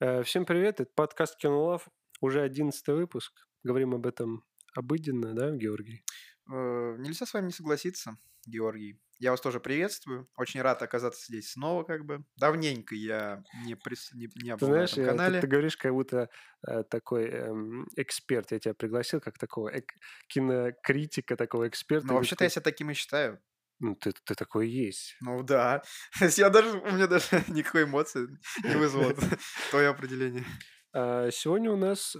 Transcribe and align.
Э, 0.00 0.22
Всем 0.22 0.44
привет, 0.44 0.80
это 0.80 0.90
подкаст 0.94 1.36
Кинолав, 1.38 1.88
уже 2.20 2.42
одиннадцатый 2.42 2.94
выпуск. 2.94 3.32
Говорим 3.62 3.94
об 3.94 4.06
этом 4.06 4.44
обыденно, 4.74 5.34
да, 5.34 5.50
Георгий? 5.52 6.04
Э, 6.50 6.96
Нельзя 6.98 7.24
с 7.26 7.32
вами 7.32 7.46
не 7.46 7.52
согласиться, 7.52 8.18
Георгий. 8.46 9.00
Я 9.18 9.30
вас 9.30 9.40
тоже 9.40 9.58
приветствую. 9.60 10.28
Очень 10.36 10.60
рад 10.60 10.82
оказаться 10.82 11.24
здесь 11.26 11.50
снова, 11.52 11.84
как 11.84 12.04
бы. 12.04 12.26
Давненько 12.36 12.94
я 12.94 13.42
не, 13.64 13.74
прис... 13.74 14.12
не, 14.12 14.28
не 14.42 14.54
Ты 14.58 14.66
был 14.66 14.74
на 14.74 14.82
этом 14.84 14.94
ты, 14.94 15.04
канале. 15.06 15.40
ты 15.40 15.46
говоришь, 15.46 15.78
как 15.78 15.92
будто 15.92 16.28
э, 16.68 16.82
такой 16.90 17.24
эм, 17.30 17.88
эксперт. 17.96 18.52
Я 18.52 18.58
тебя 18.58 18.74
пригласил 18.74 19.22
как 19.22 19.38
такого 19.38 19.74
эк- 19.74 19.94
кинокритика, 20.28 21.34
такого 21.36 21.66
эксперта. 21.66 22.08
Ты 22.08 22.12
вообще-то 22.12 22.44
я 22.44 22.50
себя 22.50 22.60
таким 22.60 22.90
и 22.90 22.94
считаю. 22.94 23.40
Ну, 23.78 23.94
ты, 23.94 24.12
ты 24.12 24.34
такой 24.34 24.68
есть. 24.68 25.16
Ну 25.20 25.42
да. 25.42 25.82
Я 26.36 26.50
даже, 26.50 26.78
у 26.78 26.92
меня 26.92 27.06
даже 27.06 27.26
никакой 27.48 27.84
эмоции 27.84 28.26
не 28.64 28.74
вызвало 28.76 29.14
твое 29.70 29.88
определение. 29.88 30.44
А, 30.92 31.30
Сегодня 31.30 31.70
у 31.70 31.76
нас 31.76 32.14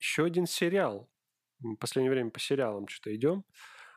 еще 0.00 0.24
один 0.24 0.46
сериал. 0.46 1.08
В 1.60 1.76
последнее 1.76 2.10
время 2.10 2.30
по 2.30 2.40
сериалам 2.40 2.88
что-то 2.88 3.14
идем. 3.14 3.44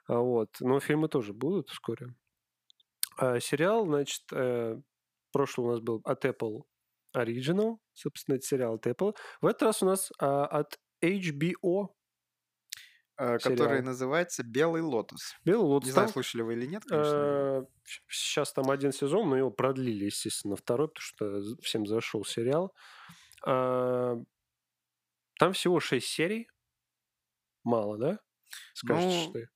А, 0.08 0.20
Вот. 0.20 0.50
Но 0.60 0.80
фильмы 0.80 1.08
тоже 1.08 1.34
будут 1.34 1.70
вскоре. 1.70 2.14
А, 3.18 3.40
Сериал, 3.40 3.86
значит, 3.86 4.24
э, 4.32 4.80
прошлый 5.32 5.68
у 5.68 5.72
нас 5.72 5.80
был 5.80 6.02
от 6.04 6.26
Apple 6.26 6.64
Original, 7.16 7.78
собственно, 7.94 8.36
это 8.36 8.46
сериал 8.46 8.76
от 8.76 8.86
Apple. 8.88 9.16
В 9.42 9.48
этот 9.48 9.64
раз 9.64 9.82
у 9.82 9.86
нас 9.86 10.12
от 10.20 10.78
HBO 11.02 11.96
Э, 13.18 13.38
Который 13.38 13.56
сериал. 13.56 13.84
называется 13.84 14.44
«Белый 14.44 14.82
лотос». 14.82 15.36
Белый 15.46 15.66
лотос. 15.66 15.88
Не 15.88 15.92
знаю, 15.94 16.10
слышали 16.10 16.42
вы 16.42 16.54
или 16.54 16.66
нет, 16.66 16.84
конечно. 16.84 17.66
сейчас 18.10 18.52
там 18.52 18.70
один 18.70 18.92
сезон, 18.92 19.30
но 19.30 19.38
его 19.38 19.52
продлили, 19.52 20.06
естественно, 20.06 20.56
второй, 20.56 20.90
потому 20.90 21.42
что 21.42 21.62
всем 21.62 21.86
зашел 21.86 22.26
сериал. 22.26 22.74
А, 23.46 24.16
Там 25.40 25.54
всего 25.54 25.80
шесть 25.80 26.08
серий. 26.08 26.48
Мало, 27.64 27.98
да? 27.98 28.20
Скажешь 28.74 29.28
Ну, 29.28 29.32
ты? 29.34 29.50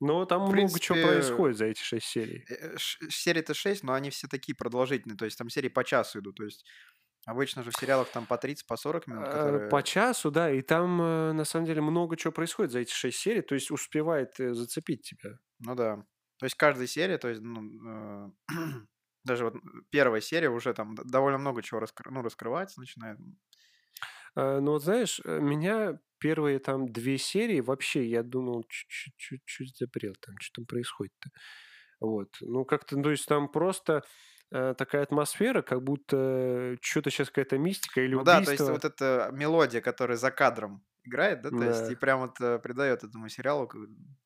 Но 0.00 0.24
там 0.26 0.46
в 0.46 0.52
много 0.52 0.78
чего 0.78 0.94
принципе, 0.94 1.06
происходит 1.06 1.56
за 1.58 1.66
эти 1.66 1.82
шесть 1.82 2.06
серий. 2.06 2.44
Э, 2.48 2.76
Серии-то 2.78 3.52
6, 3.54 3.82
но 3.82 3.94
они 3.94 4.10
все 4.10 4.28
такие 4.28 4.54
продолжительные. 4.54 5.16
То 5.16 5.24
есть 5.24 5.36
там 5.36 5.48
серии 5.50 5.68
по 5.68 5.82
часу 5.84 6.20
идут. 6.20 6.36
То 6.36 6.44
есть 6.44 6.64
обычно 7.26 7.62
же 7.62 7.70
в 7.70 7.76
сериалах 7.76 8.08
там 8.10 8.26
по 8.26 8.38
30, 8.38 8.66
по 8.66 8.76
40 8.76 9.06
минут, 9.06 9.28
Э, 9.28 9.32
которые... 9.32 9.68
По 9.68 9.82
часу, 9.82 10.30
да, 10.30 10.50
и 10.50 10.62
там 10.62 11.00
э, 11.00 11.32
на 11.32 11.44
самом 11.44 11.66
деле 11.66 11.80
много 11.80 12.16
чего 12.16 12.32
происходит 12.32 12.72
за 12.72 12.80
эти 12.80 12.92
шесть 12.92 13.18
серий, 13.18 13.42
то 13.42 13.54
есть 13.54 13.70
успевает 13.70 14.38
э, 14.40 14.54
зацепить 14.54 15.02
тебя. 15.02 15.38
Ну 15.60 15.74
да. 15.74 15.96
То 16.38 16.46
есть 16.46 16.54
каждая 16.56 16.86
серия, 16.86 17.18
то 17.18 17.28
есть, 17.28 17.40
ну, 17.42 18.30
э, 18.30 18.30
даже 19.24 19.44
вот 19.44 19.54
первая 19.90 20.20
серия 20.20 20.48
уже 20.50 20.72
там 20.74 20.94
довольно 20.94 21.38
много 21.38 21.62
чего 21.62 21.80
раскры- 21.80 22.10
ну, 22.10 22.22
раскрывается, 22.22 22.80
начинает. 22.80 23.18
Но 24.34 24.72
вот 24.72 24.84
знаешь, 24.84 25.20
меня 25.24 25.98
первые 26.18 26.60
там 26.60 26.86
две 26.92 27.18
серии 27.18 27.60
вообще, 27.60 28.04
я 28.06 28.22
думал, 28.22 28.64
чуть-чуть 28.68 29.76
запрел 29.76 30.14
там, 30.20 30.36
что 30.38 30.60
там 30.60 30.66
происходит-то. 30.66 31.30
Вот. 32.00 32.28
Ну, 32.40 32.64
как-то, 32.64 33.00
то 33.00 33.10
есть 33.10 33.26
там 33.26 33.48
просто 33.48 34.04
э, 34.52 34.74
такая 34.76 35.02
атмосфера, 35.02 35.62
как 35.62 35.82
будто 35.82 36.76
что-то 36.80 37.10
сейчас 37.10 37.28
какая-то 37.28 37.58
мистика 37.58 38.00
или 38.00 38.14
Ну 38.14 38.22
да, 38.24 38.40
то 38.40 38.50
есть 38.52 38.68
вот 38.68 38.84
эта 38.84 39.30
мелодия, 39.32 39.80
которая 39.80 40.16
за 40.16 40.30
кадром 40.30 40.84
играет, 41.04 41.42
да, 41.42 41.50
то 41.50 41.64
есть 41.64 41.88
и 41.90 41.94
Да. 41.94 42.00
прям 42.00 42.20
вот 42.20 42.40
э, 42.40 42.58
придает 42.58 43.02
этому 43.04 43.28
сериалу 43.28 43.70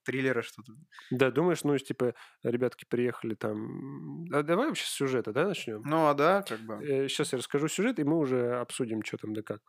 триллера 0.05 0.43
что-то. 0.43 0.73
Да, 1.11 1.31
думаешь, 1.31 1.63
ну, 1.65 1.77
типа, 1.79 2.15
ребятки 2.43 2.85
приехали 2.89 3.35
там... 3.35 4.25
А 4.33 4.43
давай 4.43 4.67
вообще 4.69 4.85
с 4.87 4.91
сюжета, 4.91 5.33
да, 5.33 5.47
начнем? 5.47 5.83
Ну 5.85 6.09
а 6.09 6.15
да, 6.15 6.43
как 6.43 6.61
бы. 6.61 7.09
Сейчас 7.09 7.33
я 7.33 7.39
расскажу 7.39 7.69
сюжет, 7.69 7.99
и 7.99 8.05
мы 8.05 8.19
уже 8.19 8.57
обсудим, 8.59 9.05
что 9.05 9.19
там 9.19 9.33
да 9.35 9.43
как. 9.43 9.61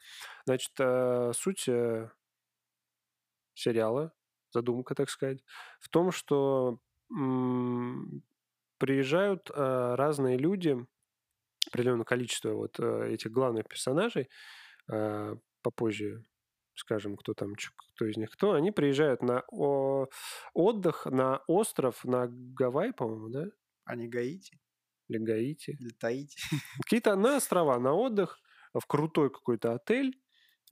Значит, 0.45 0.71
э, 0.79 1.31
суть 1.35 1.67
э, 1.67 2.09
сериала, 3.53 4.13
задумка, 4.51 4.95
так 4.95 5.09
сказать, 5.09 5.43
в 5.79 5.89
том, 5.89 6.11
что 6.11 6.79
приезжают 8.83 9.49
э, 9.49 9.95
разные 9.95 10.37
люди, 10.37 10.75
определенное 11.71 12.03
количество 12.03 12.51
вот 12.51 12.77
э, 12.81 13.13
этих 13.13 13.31
главных 13.31 13.65
персонажей, 13.65 14.27
э, 14.91 15.35
попозже 15.61 16.25
скажем, 16.75 17.15
кто 17.15 17.33
там, 17.33 17.53
кто 17.95 18.05
из 18.05 18.17
них 18.17 18.29
кто, 18.31 18.51
они 18.51 18.71
приезжают 18.71 19.21
на 19.21 19.43
о- 19.47 20.07
отдых 20.53 21.05
на 21.05 21.37
остров, 21.47 22.03
на 22.03 22.27
Гавайи, 22.27 22.91
по-моему, 22.91 23.29
да? 23.29 23.45
А 23.85 23.95
не 23.95 24.09
Гаити 24.09 24.59
Или 25.07 25.17
Гаити. 25.19 25.77
или 25.79 25.91
Таити. 25.97 26.35
Какие-то 26.83 27.15
на 27.15 27.37
острова, 27.37 27.79
на 27.79 27.93
отдых, 27.93 28.37
в 28.73 28.85
крутой 28.85 29.29
какой-то 29.29 29.75
отель. 29.75 30.11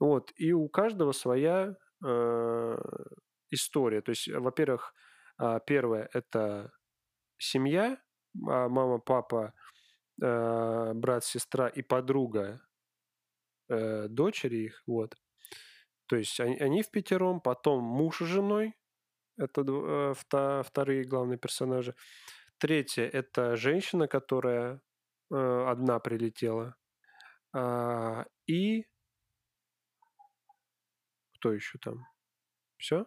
Вот, 0.00 0.32
и 0.36 0.52
у 0.52 0.68
каждого 0.68 1.12
своя 1.12 1.76
э, 2.04 2.76
история. 3.48 4.02
То 4.02 4.10
есть, 4.10 4.28
во-первых, 4.28 4.92
а, 5.38 5.60
первое– 5.60 6.10
это 6.12 6.72
семья, 7.42 7.98
мама, 8.34 8.98
папа, 8.98 9.54
э, 10.22 10.92
брат, 10.94 11.24
сестра 11.24 11.68
и 11.68 11.82
подруга 11.82 12.60
э, 13.68 14.08
дочери 14.08 14.56
их, 14.66 14.82
вот. 14.86 15.16
То 16.06 16.16
есть 16.16 16.40
они, 16.40 16.56
они 16.58 16.82
в 16.82 16.90
пятером, 16.90 17.40
потом 17.40 17.82
муж 17.84 18.18
с 18.18 18.26
женой, 18.26 18.74
это 19.38 19.62
э, 19.62 20.62
вторые 20.62 21.04
главные 21.04 21.38
персонажи. 21.38 21.94
Третье– 22.58 23.08
это 23.12 23.56
женщина, 23.56 24.06
которая 24.06 24.80
э, 25.30 25.64
одна 25.68 25.98
прилетела. 25.98 26.76
А, 27.54 28.24
и 28.46 28.86
кто 31.34 31.52
еще 31.52 31.78
там? 31.78 32.06
Все? 32.76 33.06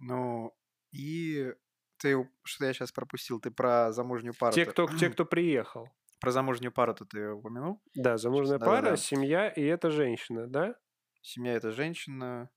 Ну 0.00 0.54
и 0.90 1.52
ты 1.98 2.28
что 2.44 2.64
я 2.64 2.72
сейчас 2.72 2.92
пропустил? 2.92 3.40
Ты 3.40 3.50
про 3.50 3.92
замужнюю 3.92 4.34
пару. 4.38 4.52
Те, 4.52 4.66
кто, 4.66 4.86
те, 4.88 5.10
кто 5.10 5.24
приехал. 5.24 5.88
Про 6.20 6.32
замужнюю 6.32 6.72
пару-то 6.72 7.04
ты 7.04 7.30
упомянул? 7.30 7.80
Да, 7.94 8.18
замужняя 8.18 8.58
Да, 8.58 8.66
пара, 8.66 8.82
да, 8.82 8.90
да. 8.90 8.96
семья 8.96 9.48
и 9.48 9.62
эта 9.62 9.88
женщина, 9.88 10.48
да? 10.48 10.74
Семья 11.22 11.52
это 11.52 11.70
женщина. 11.70 12.50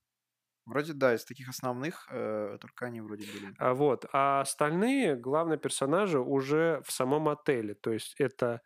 Вроде 0.66 0.94
да, 0.94 1.14
из 1.14 1.24
таких 1.24 1.48
основных 1.48 2.08
э, 2.10 2.58
только 2.60 2.86
они 2.86 3.00
вроде 3.00 3.24
были. 3.32 3.54
А 3.58 3.74
вот, 3.74 4.04
а 4.12 4.40
остальные 4.40 5.14
главные 5.14 5.58
персонажи 5.58 6.18
уже 6.18 6.82
в 6.84 6.90
самом 6.90 7.28
отеле. 7.28 7.74
То 7.74 7.92
есть 7.92 8.16
это, 8.18 8.62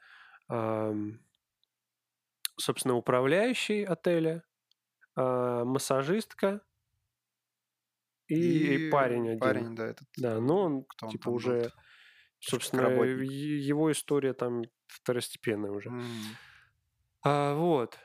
ам, 0.48 1.20
собственно, 2.58 2.94
управляющий 2.94 3.84
отеля, 3.84 4.44
а, 5.14 5.64
массажистка 5.64 6.60
и, 8.28 8.74
и 8.74 8.78
парень 8.78 9.28
один. 9.30 9.40
Парень, 9.40 9.74
да, 9.74 9.86
этот. 9.86 10.08
Да, 10.16 10.40
но 10.40 10.62
он 10.62 10.84
кто 10.84 11.06
он 11.08 11.12
типа 11.12 11.30
был-то? 11.30 11.30
уже, 11.30 11.62
как 11.62 11.74
собственно, 12.40 12.82
работник. 12.82 13.30
его 13.30 13.92
история 13.92 14.34
там 14.34 14.64
второстепенная 14.88 15.72
уже. 15.72 15.90
М. 15.90 16.38
А, 17.22 17.54
вот. 17.54 17.98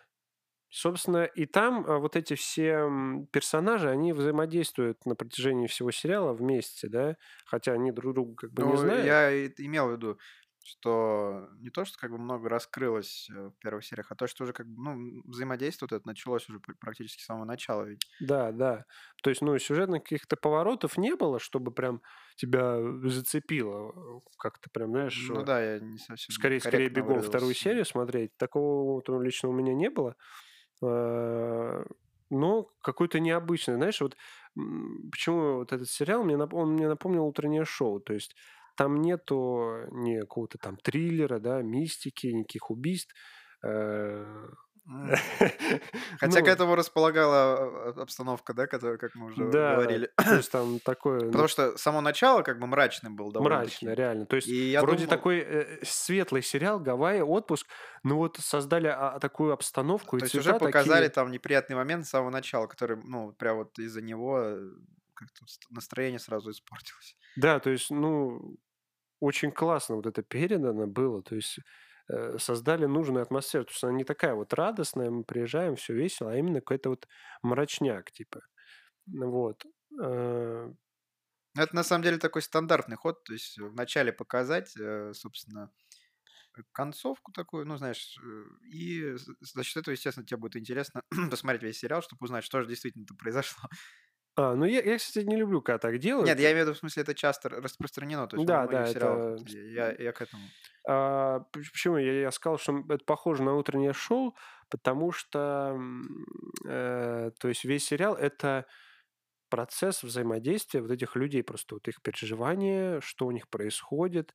Собственно, 0.70 1.26
и 1.26 1.46
там 1.46 1.86
а, 1.88 2.00
вот 2.00 2.16
эти 2.18 2.36
все 2.36 2.88
персонажи, 3.32 3.90
они 3.90 4.14
взаимодействуют 4.14 5.06
на 5.06 5.16
протяжении 5.16 5.68
всего 5.68 5.92
сериала 5.92 6.34
вместе, 6.34 6.90
да, 6.90 7.18
хотя 7.46 7.74
они 7.74 7.92
друг 7.92 8.16
друга 8.16 8.36
как 8.36 8.54
бы 8.54 8.64
не 8.66 8.76
Ну, 8.76 8.78
знают. 8.78 9.06
я 9.06 9.48
имел 9.48 9.88
в 9.90 9.92
виду, 9.94 10.20
что 10.64 11.50
не 11.60 11.70
то, 11.70 11.86
что 11.86 11.98
как 12.00 12.12
бы 12.12 12.18
много 12.18 12.50
раскрылось 12.50 13.30
э, 13.30 13.50
в 13.50 13.58
первых 13.60 13.86
сериях, 13.86 14.12
а 14.12 14.16
то, 14.16 14.28
что 14.28 14.44
уже 14.44 14.54
как 14.54 14.68
бы, 14.68 14.82
ну, 14.82 15.22
взаимодействие 15.26 15.88
вот 15.92 15.96
это 15.98 16.08
началось 16.08 16.48
уже 16.50 16.60
пр- 16.60 16.76
практически 16.80 17.22
с 17.22 17.26
самого 17.26 17.46
начала 17.46 17.84
ведь. 17.84 18.06
Да, 18.20 18.52
да. 18.52 18.86
То 19.24 19.30
есть, 19.32 19.42
ну, 19.42 19.58
сюжетных 19.58 20.04
каких-то 20.04 20.36
поворотов 20.36 20.98
не 20.98 21.16
было, 21.16 21.40
чтобы 21.40 21.72
прям 21.72 22.02
тебя 22.36 22.78
зацепило 23.10 23.92
э, 24.18 24.20
как-то 24.38 24.70
прям, 24.72 24.92
знаешь, 24.92 25.30
Ну 25.30 25.42
э, 25.42 25.46
да, 25.46 25.62
я 25.62 25.80
не 25.80 25.98
совсем 25.98 26.36
скорее, 26.36 26.60
скорее 26.60 26.90
бегом 26.90 27.22
вторую 27.22 27.54
выразился. 27.54 27.56
серию 27.56 27.86
смотреть. 27.86 28.38
Такого 28.38 28.94
вот, 28.96 29.08
ну, 29.08 29.22
лично 29.22 29.50
у 29.50 29.54
меня 29.54 29.74
не 29.74 29.90
было. 29.90 30.16
Но 32.30 32.64
какой-то 32.82 33.20
необычный, 33.20 33.76
знаешь, 33.76 34.00
вот 34.00 34.16
почему 35.12 35.56
вот 35.58 35.74
этот 35.74 35.90
сериал 35.90 36.24
мне 36.24 36.38
он 36.38 36.74
мне 36.74 36.88
напомнил 36.88 37.26
утреннее 37.26 37.66
шоу, 37.66 38.00
то 38.00 38.14
есть 38.14 38.36
там 38.82 39.02
нету 39.02 39.86
ни 39.92 40.20
какого-то 40.20 40.58
там 40.58 40.78
триллера, 40.78 41.40
да, 41.40 41.62
мистики, 41.62 42.28
никаких 42.28 42.72
убийств. 42.72 43.14
Э. 43.64 44.26
Хотя 46.20 46.42
к 46.42 46.46
ну, 46.46 46.52
этому 46.52 46.76
располагала 46.76 47.94
э, 47.96 48.02
обстановка, 48.02 48.56
да, 48.56 48.66
которая, 48.66 48.98
как 48.98 49.14
мы 49.14 49.28
уже 49.28 49.50
да, 49.52 49.76
говорили. 49.76 50.10
то 50.18 50.36
есть 50.36 50.52
там 50.52 50.80
такое, 50.80 51.20
ну, 51.20 51.28
Потому 51.32 51.48
что 51.48 51.78
само 51.78 52.02
начало 52.02 52.42
как 52.42 52.60
бы 52.60 52.66
мрачным 52.66 53.16
был 53.16 53.32
довольно-таки. 53.32 53.86
Мрачно, 53.86 53.90
реально. 54.02 54.26
То 54.26 54.38
есть 54.38 54.48
И 54.48 54.76
вроде 54.82 55.06
думал, 55.06 55.10
такой 55.10 55.40
э, 55.40 55.80
светлый 55.84 56.42
сериал, 56.42 56.80
Гавайи, 56.80 57.22
отпуск, 57.22 57.68
но 58.04 58.18
вот 58.18 58.38
создали 58.38 58.88
а, 58.88 59.20
такую 59.20 59.54
обстановку 59.54 60.18
и 60.18 60.20
то 60.20 60.26
есть 60.26 60.36
уже 60.36 60.58
показали 60.58 61.06
такие. 61.06 61.10
там 61.10 61.32
неприятный 61.32 61.76
момент 61.76 62.08
с 62.08 62.10
самого 62.10 62.32
начала, 62.32 62.66
который, 62.66 62.98
ну, 63.04 63.34
прям 63.34 63.58
вот 63.58 63.78
из-за 63.78 64.02
него 64.02 64.40
э, 64.42 64.60
как-то 65.14 65.46
ст- 65.46 65.70
настроение 65.70 66.20
сразу 66.20 66.50
испортилось. 66.50 67.16
Да, 67.36 67.60
то 67.60 67.70
есть, 67.70 67.92
ну, 67.92 68.58
очень 69.22 69.52
классно 69.54 69.98
вот 69.98 70.08
это 70.08 70.24
передано 70.24 70.88
было. 70.88 71.24
То 71.24 71.36
есть 71.38 71.60
э, 72.10 72.40
создали 72.40 72.86
нужную 72.88 73.24
атмосферу. 73.24 73.66
То 73.66 73.72
есть 73.74 73.86
она 73.86 73.94
не 73.94 74.06
такая 74.06 74.36
вот 74.36 74.54
радостная, 74.54 75.12
мы 75.12 75.24
приезжаем, 75.26 75.78
все 75.78 75.94
весело, 75.96 76.34
а 76.34 76.38
именно 76.38 76.62
какой-то 76.62 76.92
вот 76.92 77.08
мрачняк, 77.44 78.12
типа. 78.12 78.42
Вот. 79.08 79.66
Э, 80.02 80.74
Это 81.58 81.76
на 81.76 81.84
самом 81.84 82.04
деле 82.04 82.18
такой 82.20 82.42
стандартный 82.44 82.98
ход, 82.98 83.24
то 83.26 83.34
есть 83.34 83.58
вначале 83.60 84.14
показать, 84.14 84.76
э, 84.80 85.14
собственно, 85.14 85.72
концовку 86.74 87.32
такую, 87.32 87.66
ну, 87.66 87.78
знаешь, 87.78 88.18
э, 88.24 88.44
и 88.68 89.16
за 89.40 89.64
счет 89.64 89.78
этого, 89.78 89.94
естественно, 89.94 90.26
тебе 90.26 90.38
будет 90.38 90.58
интересно 90.58 91.04
посмотреть 91.32 91.64
весь 91.64 91.80
сериал, 91.80 92.02
чтобы 92.02 92.24
узнать, 92.26 92.44
что 92.44 92.62
же 92.62 92.68
действительно-то 92.68 93.16
произошло. 93.16 93.70
А, 94.36 94.56
ну 94.56 94.66
я, 94.66 94.82
я, 94.82 94.98
кстати, 94.98 95.26
не 95.26 95.36
люблю, 95.36 95.62
когда 95.62 95.78
так 95.78 96.00
делают. 96.00 96.28
Нет, 96.28 96.40
я 96.40 96.52
имею 96.52 96.66
в 96.66 96.68
виду, 96.68 96.76
в 96.76 96.80
смысле, 96.80 97.04
это 97.04 97.14
часто 97.14 97.50
распространено, 97.50 98.28
то 98.28 98.38
есть 98.38 98.48
Да, 98.48 98.66
да, 98.68 98.88
сериалах. 98.88 99.42
это... 99.42 99.52
Я, 99.52 99.92
я 99.92 100.12
к 100.14 100.22
этому. 100.22 100.44
А, 100.88 101.42
почему 101.52 101.98
я, 101.98 102.22
я 102.22 102.32
сказал, 102.32 102.58
что 102.58 102.84
это 102.90 103.04
похоже 103.06 103.44
на 103.44 103.56
утреннее 103.56 103.94
шоу, 103.94 104.36
потому 104.70 105.12
что, 105.12 105.78
э, 106.66 107.32
то 107.40 107.48
есть 107.48 107.66
весь 107.66 107.86
сериал 107.86 108.16
это 108.16 108.66
процесс 109.50 110.02
взаимодействия 110.02 110.82
вот 110.82 110.92
этих 110.92 111.16
людей, 111.16 111.44
просто 111.44 111.76
вот 111.76 111.88
их 111.88 112.02
переживания, 112.02 113.02
что 113.02 113.28
у 113.28 113.32
них 113.32 113.50
происходит, 113.50 114.34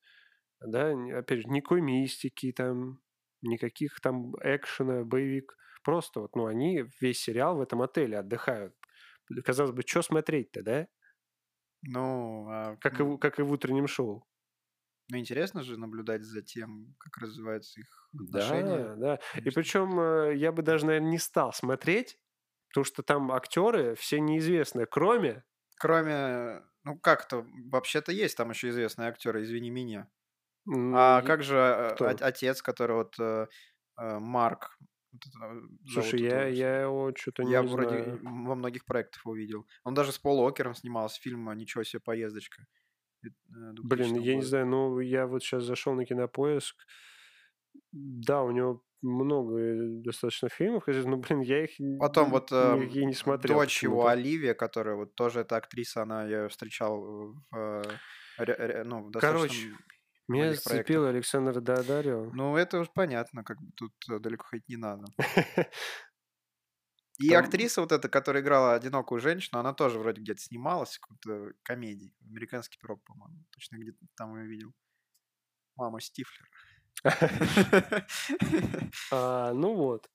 да, 0.60 0.92
опять 1.18 1.40
же, 1.40 1.48
никакой 1.48 1.80
мистики 1.80 2.52
там, 2.52 3.00
никаких 3.42 4.00
там 4.00 4.34
экшена, 4.42 5.04
боевик, 5.04 5.56
просто 5.82 6.20
вот, 6.20 6.36
ну, 6.36 6.46
они 6.46 6.84
весь 7.00 7.20
сериал 7.20 7.56
в 7.56 7.62
этом 7.62 7.82
отеле 7.82 8.18
отдыхают. 8.18 8.74
Казалось 9.44 9.72
бы, 9.72 9.82
что 9.82 10.02
смотреть-то, 10.02 10.62
да? 10.62 10.88
Ну, 11.82 12.48
а, 12.50 12.76
Как 12.78 13.00
и, 13.00 13.02
м, 13.02 13.04
в- 13.04 13.18
как 13.18 13.38
и 13.38 13.42
в 13.42 13.52
утреннем 13.52 13.86
шоу. 13.86 14.26
ну, 15.08 15.18
интересно 15.18 15.62
же 15.62 15.76
наблюдать 15.78 16.22
за 16.24 16.42
тем, 16.42 16.94
как 16.98 17.18
развиваются 17.18 17.80
их 17.80 18.10
отношения. 18.18 18.84
Да, 18.84 18.96
да. 18.96 19.18
И 19.44 19.50
конечно. 19.50 19.50
причем 19.50 20.30
я 20.36 20.52
бы 20.52 20.62
даже, 20.62 20.86
наверное, 20.86 21.10
не 21.10 21.18
стал 21.18 21.52
смотреть, 21.52 22.18
потому 22.70 22.84
что 22.84 23.02
там 23.02 23.32
актеры 23.32 23.94
все 23.94 24.20
неизвестные, 24.20 24.86
кроме... 24.86 25.44
Кроме, 25.78 26.62
ну 26.84 26.98
как-то, 26.98 27.46
вообще-то 27.70 28.12
есть 28.12 28.36
там 28.36 28.50
еще 28.50 28.70
известные 28.70 29.08
актеры, 29.08 29.42
извини 29.42 29.70
меня. 29.70 30.08
А 30.92 31.22
как 31.22 31.42
же 31.42 31.56
э, 31.56 31.94
Кто? 31.94 32.06
от- 32.10 32.22
отец, 32.22 32.62
который 32.62 32.96
вот 32.96 33.16
э, 33.20 33.48
э, 33.98 34.18
Марк, 34.20 34.78
э, 35.42 35.60
Слушай, 35.88 36.22
я, 36.22 36.46
я 36.46 36.82
его 36.82 37.12
что-то 37.16 37.42
я 37.42 37.62
не 37.62 37.68
вроде 37.68 38.02
знаю. 38.02 38.20
во 38.22 38.54
многих 38.54 38.84
проектах 38.84 39.24
его 39.24 39.34
видел. 39.34 39.66
Он 39.84 39.94
даже 39.94 40.12
с 40.12 40.18
Пол 40.18 40.40
Уокером 40.40 40.74
снимался, 40.74 41.20
фильм 41.20 41.50
«Ничего 41.56 41.84
себе 41.84 42.00
поездочка» 42.00 42.66
э, 43.24 43.28
Блин, 43.82 44.14
2000 44.14 44.26
я 44.26 44.36
не 44.36 44.42
знаю, 44.42 44.66
ну 44.66 45.00
я 45.00 45.26
вот 45.26 45.42
сейчас 45.42 45.64
зашел 45.64 45.94
на 45.94 46.04
кинопоиск. 46.04 46.76
Да, 47.92 48.42
у 48.42 48.50
него 48.50 48.82
много 49.02 49.58
э, 49.58 50.02
достаточно 50.02 50.48
фильмов, 50.48 50.84
но, 50.86 51.16
блин, 51.16 51.40
я 51.40 51.64
их 51.64 51.70
Потом 51.98 52.30
вот 52.30 52.48
э, 52.52 52.76
никакие 52.76 53.06
не 53.06 53.14
смотрел 53.14 53.58
дочь 53.58 53.82
его. 53.82 54.06
Оливия, 54.06 54.54
которая 54.54 54.96
вот 54.96 55.14
тоже 55.14 55.40
эта 55.40 55.56
актриса, 55.56 56.02
она 56.02 56.24
я 56.24 56.38
её 56.38 56.48
встречал 56.48 57.00
в, 57.00 57.82
ну, 58.84 59.04
в 59.04 59.12
Короче, 59.12 59.48
достаточно 59.48 59.95
меня 60.28 60.52
зацепил 60.52 61.02
проектах. 61.02 61.14
Александр 61.14 61.60
Дадарио. 61.60 62.30
Ну, 62.32 62.56
это 62.56 62.80
уж 62.80 62.90
понятно, 62.92 63.44
как 63.44 63.60
бы 63.60 63.70
тут 63.76 63.92
э, 64.10 64.18
далеко 64.18 64.44
ходить 64.44 64.68
не 64.68 64.76
надо. 64.76 65.04
И 67.18 67.30
Там 67.30 67.44
актриса 67.44 67.80
вот 67.80 67.92
эта, 67.92 68.08
которая 68.08 68.42
играла 68.42 68.74
одинокую 68.74 69.20
женщину, 69.20 69.58
она 69.58 69.72
тоже 69.72 69.98
вроде 69.98 70.20
где-то 70.20 70.40
снималась 70.40 70.96
в 70.96 71.00
какой-то 71.00 71.54
комедии. 71.62 72.14
«Американский 72.28 72.78
пирог», 72.78 73.02
по-моему. 73.04 73.42
Точно 73.52 73.76
где-то 73.76 73.98
там 74.16 74.36
ее 74.36 74.46
видел. 74.46 74.74
Мама 75.76 76.00
Стифлер. 76.00 76.48
А, 79.12 79.52
ну 79.52 79.74
вот. 79.74 80.10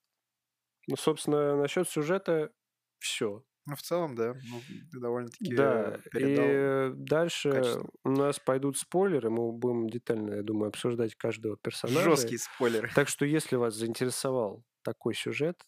Ну, 0.88 0.96
собственно, 0.96 1.56
насчет 1.56 1.88
сюжета 1.88 2.52
все. 2.98 3.44
Ну, 3.64 3.76
в 3.76 3.82
целом, 3.82 4.16
да. 4.16 4.34
Ну, 4.50 4.60
ты 4.90 4.98
довольно-таки 4.98 5.54
Да, 5.54 5.94
э, 5.94 5.98
передал 6.10 6.94
и 6.94 6.96
дальше 6.96 7.52
качественно. 7.52 7.88
у 8.04 8.10
нас 8.10 8.40
пойдут 8.40 8.76
спойлеры, 8.76 9.30
мы 9.30 9.52
будем 9.52 9.88
детально, 9.88 10.34
я 10.34 10.42
думаю, 10.42 10.68
обсуждать 10.68 11.14
каждого 11.14 11.56
персонажа. 11.56 12.02
Жесткие 12.02 12.38
спойлеры. 12.38 12.90
Так 12.94 13.08
что, 13.08 13.24
если 13.24 13.54
вас 13.54 13.74
заинтересовал 13.76 14.64
такой 14.82 15.14
сюжет, 15.14 15.62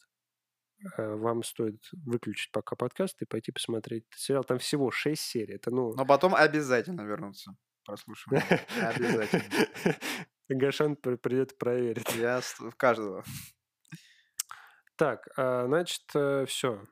э, 0.99 1.15
вам 1.15 1.45
стоит 1.45 1.81
выключить 1.93 2.51
пока 2.51 2.75
подкаст 2.75 3.23
и 3.23 3.27
пойти 3.27 3.53
посмотреть 3.53 4.07
сериал. 4.17 4.43
Там 4.43 4.59
всего 4.59 4.91
6 4.91 5.23
серий. 5.23 5.55
Это, 5.55 5.71
ну... 5.71 5.95
Но 5.95 6.05
потом 6.05 6.35
обязательно 6.35 7.03
вернуться 7.03 7.53
к 7.83 7.87
прослушиванию. 7.87 8.45
Обязательно. 8.83 9.45
Гашан 10.49 10.97
при- 10.97 11.15
придет 11.17 11.57
проверит. 11.59 12.11
Я 12.17 12.41
в 12.41 12.75
каждого. 12.77 13.23
Так, 14.97 15.29
а, 15.37 15.67
значит, 15.67 16.03
все. 16.49 16.83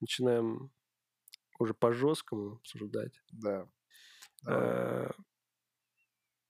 Начинаем 0.00 0.70
уже 1.58 1.74
по-жесткому 1.74 2.56
обсуждать. 2.56 3.20
Да. 3.32 3.66
Э, 4.46 5.10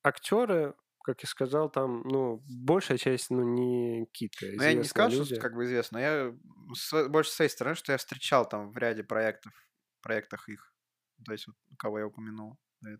Актеры, 0.02 0.74
как 1.04 1.22
я 1.22 1.28
сказал, 1.28 1.70
там, 1.70 2.02
ну, 2.04 2.42
большая 2.48 2.98
часть, 2.98 3.30
ну, 3.30 3.42
не 3.42 4.06
какие-то 4.06 4.46
Ну, 4.56 4.62
я 4.62 4.74
не 4.74 4.84
скажу, 4.84 5.24
что 5.24 5.36
как 5.40 5.54
бы 5.54 5.64
известно, 5.64 5.98
но 5.98 6.04
я 6.04 6.34
с- 6.74 7.08
больше 7.08 7.30
с 7.30 7.34
своей 7.34 7.50
стороны, 7.50 7.74
что 7.74 7.92
я 7.92 7.98
встречал 7.98 8.48
там 8.48 8.70
в 8.70 8.78
ряде 8.78 9.02
проектов, 9.02 9.52
проектах 10.02 10.48
их. 10.48 10.72
То 11.24 11.32
есть, 11.32 11.46
вот, 11.48 11.56
кого 11.78 11.98
я 11.98 12.06
упомянул. 12.06 12.56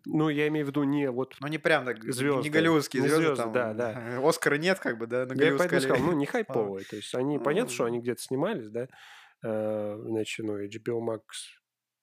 Ну, 0.06 0.28
я 0.28 0.48
имею 0.48 0.66
в 0.66 0.70
виду 0.70 0.82
не 0.82 1.08
вот 1.08 1.36
Ну, 1.40 1.46
не 1.46 1.58
прям 1.58 1.84
так, 1.84 2.02
не 2.02 2.10
звезды. 2.10 2.50
голливудские 2.50 3.02
Не 3.02 3.08
звезды, 3.08 3.26
звезды, 3.26 3.42
там, 3.44 3.52
да, 3.52 3.74
да. 3.74 4.18
Оскара 4.28 4.56
нет, 4.58 4.80
как 4.80 4.98
бы, 4.98 5.06
да, 5.06 5.24
на 5.24 5.34
Я 5.34 5.56
поэтому 5.56 5.80
сказал, 5.80 5.98
ну, 5.98 6.12
не 6.14 6.26
хайповые. 6.26 6.84
То 6.90 6.96
есть 6.96 7.14
они, 7.14 7.38
понятно, 7.38 7.72
что 7.72 7.84
Ну, 7.84 7.88
они 7.90 8.00
где-то 8.00 8.20
снимались, 8.20 8.70
да, 8.70 8.88
иначе, 9.42 10.42
ну, 10.42 10.58
HBO 10.62 11.00
Max, 11.00 11.20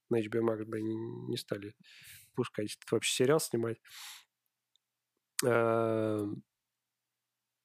на 0.09 0.21
HBO 0.21 0.41
Max 0.41 0.65
бы 0.65 0.77
они 0.77 0.95
не 1.29 1.37
стали 1.37 1.75
пускать 2.35 2.75
этот 2.75 2.91
вообще 2.91 3.23
сериал 3.23 3.39
снимать. 3.39 3.77
Э, 5.45 6.25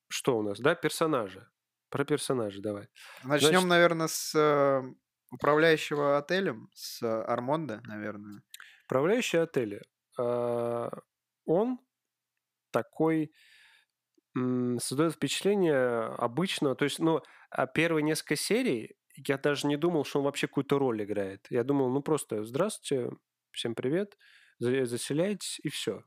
Что 0.08 0.38
у 0.38 0.42
нас, 0.42 0.58
да, 0.58 0.74
персонажи. 0.74 1.46
Про 1.88 2.04
персонажа 2.04 2.60
давай. 2.62 2.88
Начнем, 3.24 3.50
Значит, 3.50 3.68
наверное, 3.68 4.06
с 4.08 4.34
э, 4.34 4.82
управляющего 5.32 6.18
отелем, 6.18 6.70
с 6.74 7.02
э, 7.02 7.06
Армонда, 7.06 7.80
наверное. 7.84 8.42
управляющий 8.86 9.38
отеля, 9.38 9.82
а, 10.18 10.90
он 11.44 11.78
такой 12.72 13.32
создает 14.34 15.14
впечатление 15.14 16.04
обычного, 16.14 16.76
то 16.76 16.84
есть, 16.84 17.00
ну, 17.00 17.20
а 17.50 17.66
первые 17.66 18.04
несколько 18.04 18.36
серий 18.36 18.96
я 19.26 19.38
даже 19.38 19.66
не 19.66 19.76
думал, 19.76 20.04
что 20.04 20.18
он 20.20 20.24
вообще 20.26 20.46
какую-то 20.48 20.78
роль 20.78 21.02
играет. 21.04 21.46
Я 21.50 21.64
думал, 21.64 21.90
ну 21.90 22.02
просто 22.02 22.44
здравствуйте, 22.44 23.10
всем 23.50 23.74
привет, 23.74 24.16
за- 24.58 24.86
заселяйтесь 24.86 25.60
и 25.62 25.68
все. 25.68 26.04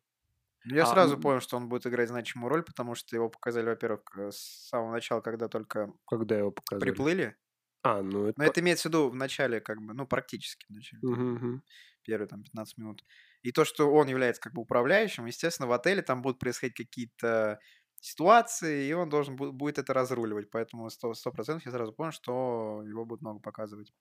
Я 0.65 0.85
А 0.85 0.85
сразу 0.85 1.17
понял, 1.17 1.41
что 1.41 1.57
он 1.57 1.67
будет 1.69 1.85
играть 1.87 2.09
значимую 2.09 2.49
роль, 2.49 2.63
потому 2.63 2.95
что 2.95 3.15
его 3.15 3.29
показали, 3.29 3.65
во-первых, 3.65 4.01
э, 4.17 4.31
с 4.31 4.67
самого 4.69 4.91
начала, 4.91 5.19
когда 5.21 5.47
только 5.49 5.93
когда 6.07 6.37
его 6.37 6.51
показывали? 6.51 7.01
приплыли. 7.01 7.35
А, 7.83 8.01
ну 8.03 8.27
это... 8.27 8.37
Но 8.37 8.45
это 8.45 8.61
имеется 8.61 8.89
в 8.89 8.91
виду 8.91 9.09
в 9.09 9.15
начале, 9.15 9.61
как 9.61 9.79
бы, 9.81 9.93
ну, 9.93 10.07
практически 10.07 10.65
в 10.67 10.71
начале, 10.71 11.03
мгм. 11.03 11.61
первые 12.03 12.27
там 12.27 12.43
15 12.43 12.77
минут. 12.77 13.03
И 13.43 13.51
то, 13.51 13.65
что 13.65 13.91
он 13.93 14.07
является 14.07 14.41
как 14.41 14.53
бы 14.53 14.61
управляющим, 14.63 15.25
естественно, 15.25 15.67
в 15.67 15.73
отеле 15.73 16.01
там 16.01 16.21
будут 16.21 16.39
происходить 16.39 16.75
какие-то 16.77 17.59
ситуации, 18.03 18.85
и 18.87 18.93
он 18.93 19.09
должен 19.09 19.35
бу- 19.35 19.51
будет 19.51 19.77
это 19.79 19.93
разруливать. 19.93 20.49
Поэтому 20.51 20.89
сто 20.89 21.13
сто 21.13 21.31
процентов 21.31 21.65
я 21.65 21.71
сразу 21.71 21.93
понял, 21.93 22.11
что 22.11 22.83
его 22.85 23.05
будут 23.05 23.21
много 23.21 23.39
показывать. 23.39 23.93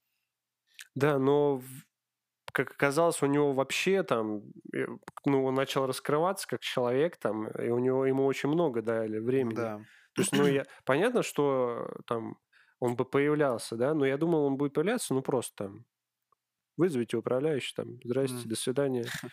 Да, 0.94 1.18
но 1.18 1.62
как 2.52 2.72
оказалось, 2.72 3.22
у 3.22 3.26
него 3.26 3.52
вообще 3.52 4.02
там, 4.02 4.42
э, 4.74 4.86
ну, 5.24 5.44
он 5.44 5.54
начал 5.54 5.86
раскрываться 5.86 6.46
как 6.46 6.60
человек 6.60 7.16
там, 7.18 7.48
и 7.48 7.70
у 7.70 7.78
него 7.78 8.06
ему 8.06 8.26
очень 8.26 8.50
много 8.50 8.82
дали 8.82 9.18
времени. 9.18 9.56
Да. 9.56 9.84
То 10.14 10.22
есть, 10.22 10.32
ну, 10.32 10.46
я... 10.46 10.66
понятно, 10.84 11.22
что 11.22 11.88
там 12.06 12.38
он 12.80 12.96
бы 12.96 13.04
появлялся, 13.04 13.76
да, 13.76 13.94
но 13.94 14.04
я 14.04 14.18
думал, 14.18 14.44
он 14.44 14.56
будет 14.58 14.74
появляться, 14.74 15.14
ну, 15.14 15.22
просто 15.22 15.64
там, 15.66 15.86
вызовите 16.76 17.16
управляющий, 17.16 17.74
там, 17.76 17.98
здрасте, 18.04 18.36
М. 18.38 18.48
до 18.48 18.56
свидания. 18.56 19.04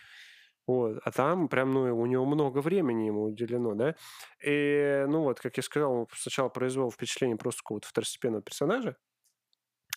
Вот. 0.70 1.00
А 1.04 1.10
там 1.10 1.48
прям, 1.48 1.72
ну, 1.72 1.98
у 1.98 2.06
него 2.06 2.24
много 2.26 2.60
времени 2.60 3.06
ему 3.06 3.24
уделено, 3.24 3.74
да. 3.74 3.96
И, 4.44 5.04
ну, 5.08 5.22
вот, 5.24 5.40
как 5.40 5.56
я 5.56 5.62
сказал, 5.64 5.92
он 5.92 6.06
сначала 6.14 6.48
произвел 6.48 6.90
впечатление 6.90 7.36
просто 7.36 7.62
какого-то 7.62 7.88
второстепенного 7.88 8.42
персонажа, 8.42 8.96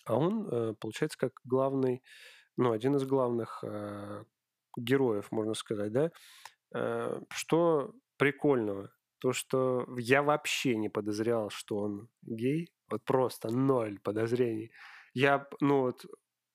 а 0.05 0.17
он, 0.17 0.47
э, 0.51 0.73
получается, 0.79 1.17
как 1.17 1.33
главный, 1.43 2.03
ну, 2.57 2.71
один 2.71 2.95
из 2.95 3.05
главных 3.05 3.63
э, 3.63 4.23
героев, 4.77 5.31
можно 5.31 5.53
сказать, 5.53 5.91
да. 5.93 6.11
Э, 6.75 7.21
Что 7.29 7.93
прикольного? 8.17 8.91
То, 9.19 9.33
что 9.33 9.85
я 9.97 10.23
вообще 10.23 10.75
не 10.77 10.89
подозревал, 10.89 11.49
что 11.49 11.77
он 11.77 12.09
гей. 12.23 12.69
Вот 12.89 13.05
просто 13.05 13.49
ноль 13.49 13.99
подозрений. 13.99 14.71
Я, 15.13 15.47
ну 15.61 15.81
вот, 15.81 16.05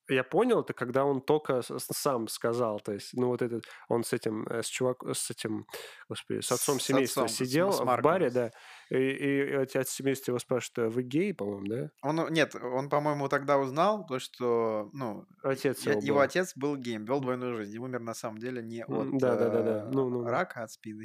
я 0.09 0.23
понял 0.23 0.61
это, 0.61 0.73
когда 0.73 1.05
он 1.05 1.21
только 1.21 1.61
сам 1.79 2.27
сказал, 2.27 2.79
то 2.79 2.93
есть, 2.93 3.11
ну 3.13 3.27
вот 3.27 3.41
этот, 3.41 3.65
он 3.87 4.03
с 4.03 4.13
этим, 4.13 4.45
э, 4.47 4.61
с 4.63 4.67
чувак, 4.67 5.03
с 5.13 5.29
этим, 5.31 5.65
господи, 6.09 6.41
с 6.41 6.51
отцом 6.51 6.79
С 6.79 6.83
семейства 6.83 7.23
отцом, 7.23 7.27
сидел 7.27 7.71
с 7.71 7.79
в 7.79 7.97
баре, 8.01 8.29
да, 8.29 8.51
и, 8.89 8.95
и 8.97 9.53
отец 9.53 9.89
семейства 9.89 10.31
его 10.31 10.39
спрашивает, 10.39 10.89
«А 10.89 10.89
вы 10.95 11.03
гей, 11.03 11.33
по-моему, 11.33 11.67
да? 11.67 11.89
Он, 12.01 12.19
э, 12.21 12.27
нет, 12.31 12.55
он, 12.55 12.89
по-моему, 12.89 13.27
тогда 13.29 13.57
узнал 13.57 14.05
то, 14.05 14.19
что, 14.19 14.89
ну, 14.93 15.25
Отец 15.43 15.85
я- 15.85 15.93
его 15.93 16.01
его 16.01 16.17
был. 16.17 16.21
отец 16.21 16.53
был 16.55 16.77
геем, 16.77 17.05
вел 17.05 17.19
двойную 17.19 17.55
жизнь, 17.55 17.75
и 17.75 17.79
умер 17.79 17.99
на 18.01 18.13
самом 18.13 18.37
деле 18.39 18.61
не 18.63 18.83
от 18.85 19.13
М, 19.13 19.17
Да-да-да-да, 19.17 19.85
э, 19.85 19.91
ну-ну-ну. 19.91 20.23
рака, 20.23 20.63
от 20.63 20.71
спида. 20.71 21.03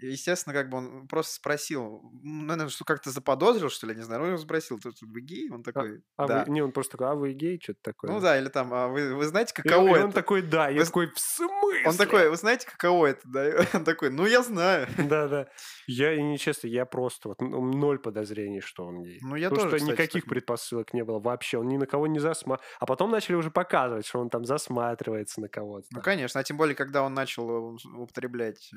И, 0.00 0.06
и, 0.06 0.10
естественно, 0.12 0.54
как 0.54 0.68
бы 0.70 0.78
он 0.78 1.06
просто 1.08 1.34
спросил, 1.34 2.00
м, 2.24 2.46
наверное, 2.46 2.70
что 2.70 2.84
как-то 2.84 3.10
заподозрил, 3.10 3.68
что 3.70 3.86
ли, 3.86 3.94
не 3.94 4.02
знаю, 4.02 4.22
ну, 4.22 4.32
он 4.32 4.38
спросил, 4.38 4.78
тут 4.78 4.94
вы 5.02 5.20
гей? 5.20 5.50
Он 5.50 5.62
такой, 5.62 6.02
А 6.16 6.26
да. 6.26 6.44
вы, 6.44 6.52
не, 6.52 6.62
он 6.62 6.72
просто 6.72 6.92
такой, 6.92 7.08
а 7.10 7.14
вы 7.14 7.32
гей, 7.32 7.60
что-то 7.62 7.80
такое. 7.82 8.10
Ну 8.10 8.20
да, 8.20 8.38
или 8.38 8.48
там, 8.48 8.72
а 8.74 8.88
вы, 8.88 9.14
вы 9.14 9.24
знаете, 9.26 9.52
И, 9.56 9.62
каково 9.62 9.82
он- 9.82 9.88
и 9.88 9.92
это? 9.92 10.04
он 10.06 10.12
такой, 10.12 10.42
да, 10.42 10.68
я 10.68 10.80
Вы 10.80 10.84
такой, 10.86 11.06
в 11.08 11.18
смысле? 11.18 11.58
Он 11.86 11.96
такой, 11.96 12.30
вы 12.30 12.36
знаете, 12.36 12.66
каково 12.70 13.06
это? 13.06 13.20
Да? 13.24 13.66
Он 13.74 13.84
такой, 13.84 14.10
ну 14.10 14.26
я 14.26 14.42
знаю. 14.42 14.86
Да-да. 14.98 15.48
Я, 15.86 16.14
и 16.14 16.22
нечестно, 16.22 16.66
я 16.68 16.84
просто 16.86 17.28
вот 17.28 17.40
ну, 17.40 17.62
ноль 17.64 17.98
подозрений, 17.98 18.60
что 18.60 18.84
он 18.86 19.02
гей. 19.02 19.18
Ну 19.22 19.36
я 19.36 19.48
Потому 19.50 19.66
тоже, 19.70 19.78
что 19.78 19.84
кстати, 19.86 19.92
никаких 19.92 20.22
так- 20.24 20.30
предпосылок 20.30 20.94
не 20.94 21.04
было 21.04 21.18
вообще. 21.20 21.58
Он 21.58 21.68
ни 21.68 21.76
на 21.76 21.86
кого 21.86 22.06
не 22.06 22.18
засматривается. 22.18 22.76
А 22.80 22.86
потом 22.86 23.10
начали 23.10 23.36
уже 23.36 23.50
показывать, 23.50 24.06
что 24.06 24.20
он 24.20 24.30
там 24.30 24.44
засматривается 24.44 25.40
на 25.40 25.48
кого-то. 25.48 25.86
Ну 25.92 26.00
конечно, 26.02 26.40
а 26.40 26.44
тем 26.44 26.56
более, 26.56 26.74
когда 26.74 27.02
он 27.02 27.14
начал 27.14 27.48
э, 27.74 27.76
употреблять 27.96 28.70
э, 28.72 28.76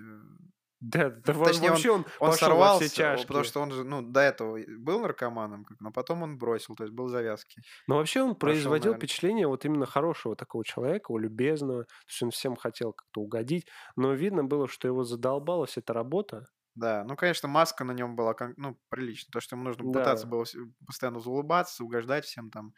Да, 0.81 1.09
да 1.11 1.33
Точнее, 1.33 1.65
он- 1.67 1.69
вообще 1.69 1.91
он, 1.91 2.05
Он 2.19 2.33
сорвался, 2.33 2.85
все 2.85 2.95
тяжкие. 2.95 3.27
потому 3.27 3.45
что 3.45 3.61
он 3.61 3.71
же, 3.71 3.83
ну, 3.83 4.01
до 4.01 4.19
этого 4.21 4.59
был 4.79 4.99
наркоманом, 4.99 5.65
но 5.79 5.91
потом 5.91 6.23
он 6.23 6.37
бросил, 6.39 6.73
то 6.75 6.83
есть 6.83 6.93
был 6.95 7.07
завязки. 7.07 7.61
Но 7.87 7.97
вообще 7.97 8.23
он 8.23 8.33
производил 8.35 8.91
наверное. 8.93 8.97
впечатление 8.97 9.47
вот 9.47 9.63
именно 9.63 9.85
хорошего 9.85 10.35
такого 10.35 10.65
человека, 10.65 11.15
любезного. 11.15 11.83
То 11.83 11.89
есть 12.09 12.23
он 12.23 12.31
всем 12.31 12.55
хотел 12.55 12.93
как-то 12.93 13.21
угодить. 13.21 13.67
Но 13.95 14.13
видно 14.13 14.43
было, 14.43 14.67
что 14.67 14.87
его 14.87 15.03
задолбала 15.03 15.67
вся 15.67 15.81
эта 15.81 15.93
работа. 15.93 16.47
Да, 16.73 17.03
ну, 17.07 17.15
конечно, 17.15 17.47
маска 17.49 17.83
на 17.83 17.91
нем 17.91 18.15
была, 18.15 18.33
ну, 18.57 18.77
прилично, 18.89 19.29
то, 19.31 19.39
что 19.39 19.55
ему 19.55 19.65
нужно 19.65 19.83
Да. 19.91 19.99
пытаться 19.99 20.25
было 20.25 20.45
постоянно 20.87 21.19
улыбаться, 21.19 21.83
угождать 21.83 22.25
всем 22.25 22.49
там. 22.49 22.73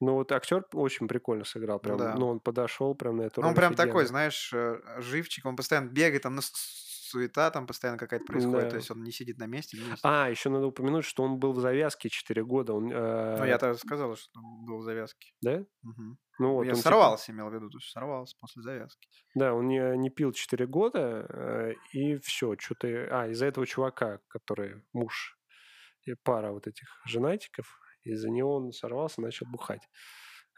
Но 0.00 0.14
вот 0.14 0.30
актер 0.30 0.64
очень 0.74 1.08
прикольно 1.08 1.44
сыграл. 1.44 1.80
Прям, 1.80 1.96
да. 1.96 2.14
ну, 2.14 2.28
он 2.28 2.38
подошел 2.38 2.94
прям 2.94 3.16
на 3.16 3.22
эту 3.22 3.40
Ну, 3.42 3.48
он 3.48 3.54
прям 3.56 3.72
офигенно. 3.72 3.86
такой, 3.88 4.06
знаешь, 4.06 4.52
э, 4.54 4.76
живчик, 4.98 5.44
он 5.44 5.56
постоянно 5.56 5.88
бегает, 5.88 6.22
там 6.22 6.36
ну, 6.36 6.42
суета 7.08 7.50
там 7.50 7.66
постоянно 7.66 7.98
какая-то 7.98 8.24
происходит, 8.26 8.64
Да. 8.64 8.70
то 8.70 8.76
есть 8.76 8.90
он 8.90 9.02
не 9.02 9.12
сидит 9.12 9.38
на 9.38 9.46
месте. 9.46 9.76
не. 9.78 9.84
А, 10.02 10.28
еще 10.30 10.50
надо 10.50 10.66
упомянуть, 10.66 11.04
что 11.04 11.22
он 11.22 11.38
был 11.38 11.52
в 11.52 11.60
завязке 11.60 12.08
4 12.08 12.44
года. 12.44 12.72
Он, 12.74 12.84
Ну, 12.88 12.92
э, 13.44 13.48
я 13.48 13.58
тогда 13.58 13.76
сказал, 13.78 14.16
что 14.16 14.30
он 14.40 14.64
был 14.66 14.78
в 14.78 14.82
завязке. 14.84 15.32
Да? 15.40 15.64
Мгм. 15.82 16.18
Ну 16.40 16.52
вот, 16.52 16.62
я 16.64 16.70
он 16.70 16.76
типа- 16.76 16.82
сорвался, 16.88 17.32
имел 17.32 17.48
в 17.50 17.54
виду, 17.54 17.68
то 17.70 17.78
есть 17.78 17.90
сорвался 17.90 18.36
после 18.40 18.62
завязки. 18.62 19.08
Да, 19.34 19.54
он 19.54 19.66
не, 19.66 19.96
не 19.98 20.10
пил 20.10 20.32
4 20.32 20.66
года, 20.66 21.26
э, 21.28 21.72
и 21.92 22.16
все, 22.18 22.54
что-то... 22.58 22.86
А, 23.10 23.28
из-за 23.28 23.46
этого 23.46 23.66
чувака, 23.66 24.20
который 24.28 24.82
муж 24.92 25.36
и 26.04 26.14
пара 26.22 26.52
вот 26.52 26.66
этих 26.66 26.88
женатиков, 27.06 27.66
из-за 28.04 28.30
него 28.30 28.54
он 28.56 28.72
сорвался, 28.72 29.20
начал 29.20 29.46
бухать. 29.50 29.82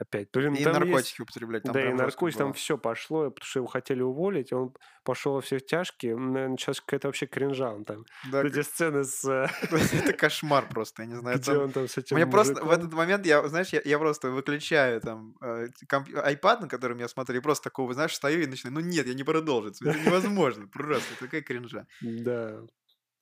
Опять. 0.00 0.30
Блин, 0.32 0.54
И 0.54 0.64
там 0.64 0.72
есть- 0.76 0.86
наркотики 0.86 1.20
употреблять. 1.20 1.62
Там 1.64 1.74
да, 1.74 1.90
и 1.90 1.92
наркотики, 1.92 2.38
там 2.38 2.52
все 2.54 2.78
пошло, 2.78 3.30
потому 3.30 3.44
что 3.46 3.58
его 3.58 3.66
хотели 3.66 4.00
уволить, 4.00 4.50
он 4.50 4.74
пошел 5.04 5.34
во 5.34 5.42
все 5.42 5.60
тяжкие. 5.60 6.16
Сейчас 6.56 6.80
какая-то 6.80 7.08
вообще 7.08 7.26
кринжа. 7.26 7.70
Он 7.70 7.84
там. 7.84 8.06
Да, 8.32 8.42
Эти 8.42 8.62
сцены 8.62 9.04
с... 9.04 9.22
э, 9.28 9.46
это 9.92 10.14
кошмар 10.14 10.66
просто, 10.70 11.02
я 11.02 11.08
не 11.08 11.16
знаю. 11.16 11.36
Где 11.36 11.52
там- 11.52 11.62
он 11.64 11.72
там 11.72 11.86
с 11.86 11.98
этим 11.98 12.16
Мне 12.16 12.26
просто 12.26 12.64
в 12.64 12.70
этот 12.70 12.94
момент, 12.94 13.26
я, 13.26 13.46
знаешь, 13.46 13.68
я, 13.74 13.82
я 13.84 13.98
просто 13.98 14.30
выключаю 14.30 15.02
там 15.02 15.34
э, 15.42 15.66
компью- 15.86 16.16
iPad, 16.16 16.62
на 16.62 16.68
котором 16.68 16.96
я 16.98 17.06
смотрю, 17.06 17.36
и 17.36 17.42
просто 17.42 17.64
такого, 17.64 17.92
знаешь, 17.92 18.14
стою 18.14 18.40
и 18.40 18.46
начинаю, 18.46 18.76
ну 18.76 18.80
нет, 18.80 19.06
я 19.06 19.12
не 19.12 19.22
продолжу, 19.24 19.68
это 19.68 19.84
невозможно, 19.84 20.66
просто 20.66 21.14
такая 21.18 21.42
кринжа. 21.42 21.86
Да. 22.00 22.62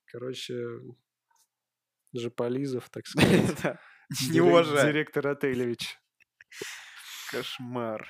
Короче, 0.05 0.55
Жополизов, 2.13 2.89
так 2.89 3.05
сказать. 3.07 3.75
Не 4.31 4.41
уважаю. 4.41 4.91
Директор 4.93 5.27
Отелевич. 5.27 5.99
Кошмар. 7.31 8.07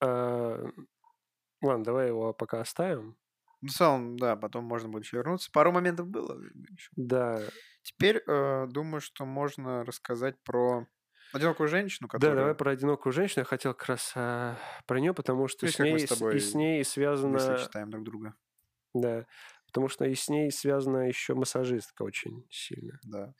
А, 0.00 0.64
Ладно, 1.62 1.84
давай 1.84 2.08
его 2.08 2.34
пока 2.34 2.60
оставим. 2.60 3.16
Ну, 3.62 3.68
в 3.68 3.72
целом, 3.72 4.18
да, 4.18 4.36
потом 4.36 4.64
можно 4.64 4.90
будет 4.90 5.04
еще 5.04 5.16
вернуться. 5.16 5.50
Пару 5.50 5.72
моментов 5.72 6.08
было. 6.08 6.38
ещё. 6.38 6.90
Да, 6.96 7.40
Теперь 7.84 8.22
э, 8.26 8.66
думаю, 8.68 9.02
что 9.02 9.26
можно 9.26 9.84
рассказать 9.84 10.42
про 10.42 10.86
одинокую 11.34 11.68
женщину, 11.68 12.08
которая... 12.08 12.34
да, 12.34 12.40
давай 12.40 12.54
про 12.54 12.70
одинокую 12.70 13.12
женщину. 13.12 13.40
Я 13.40 13.44
хотел 13.44 13.74
как 13.74 13.88
раз 13.90 14.12
а, 14.16 14.56
про 14.86 15.00
нее, 15.00 15.12
потому 15.12 15.48
что 15.48 15.66
с 15.66 15.78
мы 15.78 15.90
ней, 15.90 16.06
с 16.06 16.08
тобой 16.08 16.36
и 16.36 16.38
с 16.38 16.54
ней 16.54 16.82
связано... 16.82 17.58
читаем 17.58 17.90
друг 17.90 18.04
друга. 18.04 18.34
Да, 18.94 19.26
потому 19.66 19.88
что 19.88 20.06
и 20.06 20.14
с 20.14 20.30
ней 20.30 20.50
связана 20.50 21.08
еще 21.08 21.34
массажистка 21.34 22.04
очень 22.04 22.46
сильно. 22.50 22.98
Да. 23.02 23.34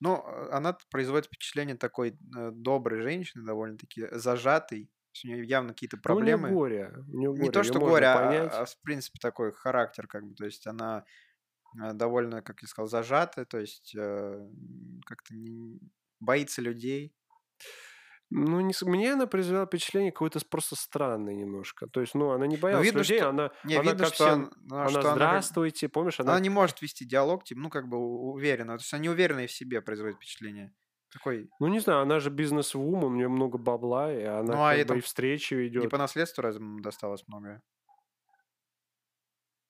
Ну, 0.00 0.16
э, 0.24 0.50
она 0.52 0.76
производит 0.90 1.26
впечатление 1.26 1.76
такой 1.76 2.10
э, 2.36 2.50
доброй 2.52 3.02
женщины, 3.02 3.44
довольно-таки 3.44 4.06
зажатой. 4.12 4.84
То 4.86 4.90
есть 5.14 5.24
У 5.24 5.28
нее 5.28 5.44
явно 5.46 5.70
какие-то 5.70 5.96
Ну, 6.06 6.34
у 6.34 6.38
проблемы. 6.38 6.38
горе. 6.38 6.92
у 7.12 7.16
неё 7.18 7.32
Не 7.36 7.48
горе, 7.48 7.50
то, 7.50 7.62
что 7.64 7.80
горе, 7.80 8.06
а, 8.06 8.62
а 8.62 8.64
в 8.66 8.80
принципе 8.82 9.18
такой 9.20 9.52
характер, 9.52 10.06
как 10.08 10.24
бы. 10.26 10.34
То 10.34 10.44
есть 10.46 10.66
она 10.66 11.04
э, 11.82 11.92
довольно, 11.94 12.42
как 12.42 12.62
я 12.62 12.68
сказал, 12.68 12.88
зажатая, 12.88 13.46
то 13.46 13.58
есть 13.60 13.94
э, 13.96 14.48
как-то 15.06 15.34
не- 15.36 15.80
боится 16.20 16.62
людей. 16.62 17.14
Ну, 18.30 18.60
не 18.60 18.74
мне 18.82 19.14
она 19.14 19.26
произвела 19.26 19.64
впечатление 19.64 20.12
какое-то 20.12 20.38
просто 20.50 20.76
странное 20.76 21.34
немножко. 21.34 21.86
То 21.86 22.00
есть, 22.02 22.14
ну, 22.14 22.30
она 22.32 22.46
не 22.46 22.58
боялась 22.58 22.84
видно, 22.84 22.98
людей, 22.98 23.18
что- 23.20 23.28
она, 23.30 23.50
Не, 23.64 23.76
она 23.76 23.90
видно, 23.90 24.04
ко 24.06 24.14
что, 24.14 24.24
всем... 24.26 24.42
он- 24.44 24.52
ну, 24.66 24.76
Она, 24.76 24.88
что 24.88 24.98
она, 25.00 25.08
как- 25.08 25.16
здравствуйте, 25.16 25.88
помнишь, 25.88 26.20
она... 26.20 26.32
она 26.32 26.40
не 26.40 26.50
может 26.50 26.82
вести 26.82 27.06
диалог, 27.06 27.44
типа, 27.44 27.60
ну, 27.60 27.70
как 27.70 27.88
бы 27.88 27.96
уверенно. 27.96 28.76
То 28.76 28.82
есть 28.82 28.92
она 28.92 29.02
неуверенная 29.02 29.46
в 29.46 29.52
себе 29.52 29.80
производит 29.80 30.16
впечатление. 30.16 30.74
Такой, 31.10 31.48
Ну, 31.58 31.68
не 31.68 31.78
знаю, 31.78 32.02
она 32.02 32.20
же 32.20 32.28
бизнес-вумен, 32.28 33.04
у 33.04 33.14
нее 33.16 33.28
много 33.28 33.56
бабла, 33.56 34.12
и 34.12 34.22
она 34.24 34.54
Ну, 34.54 34.62
а 34.62 34.72
как 34.72 34.78
это 34.80 34.92
бы 34.92 34.98
и 34.98 35.02
встречи 35.02 35.54
ведет. 35.54 35.82
не 35.82 35.88
по 35.88 35.96
наследству 35.96 36.42
разве 36.42 36.62
досталось 36.82 37.24
много? 37.28 37.62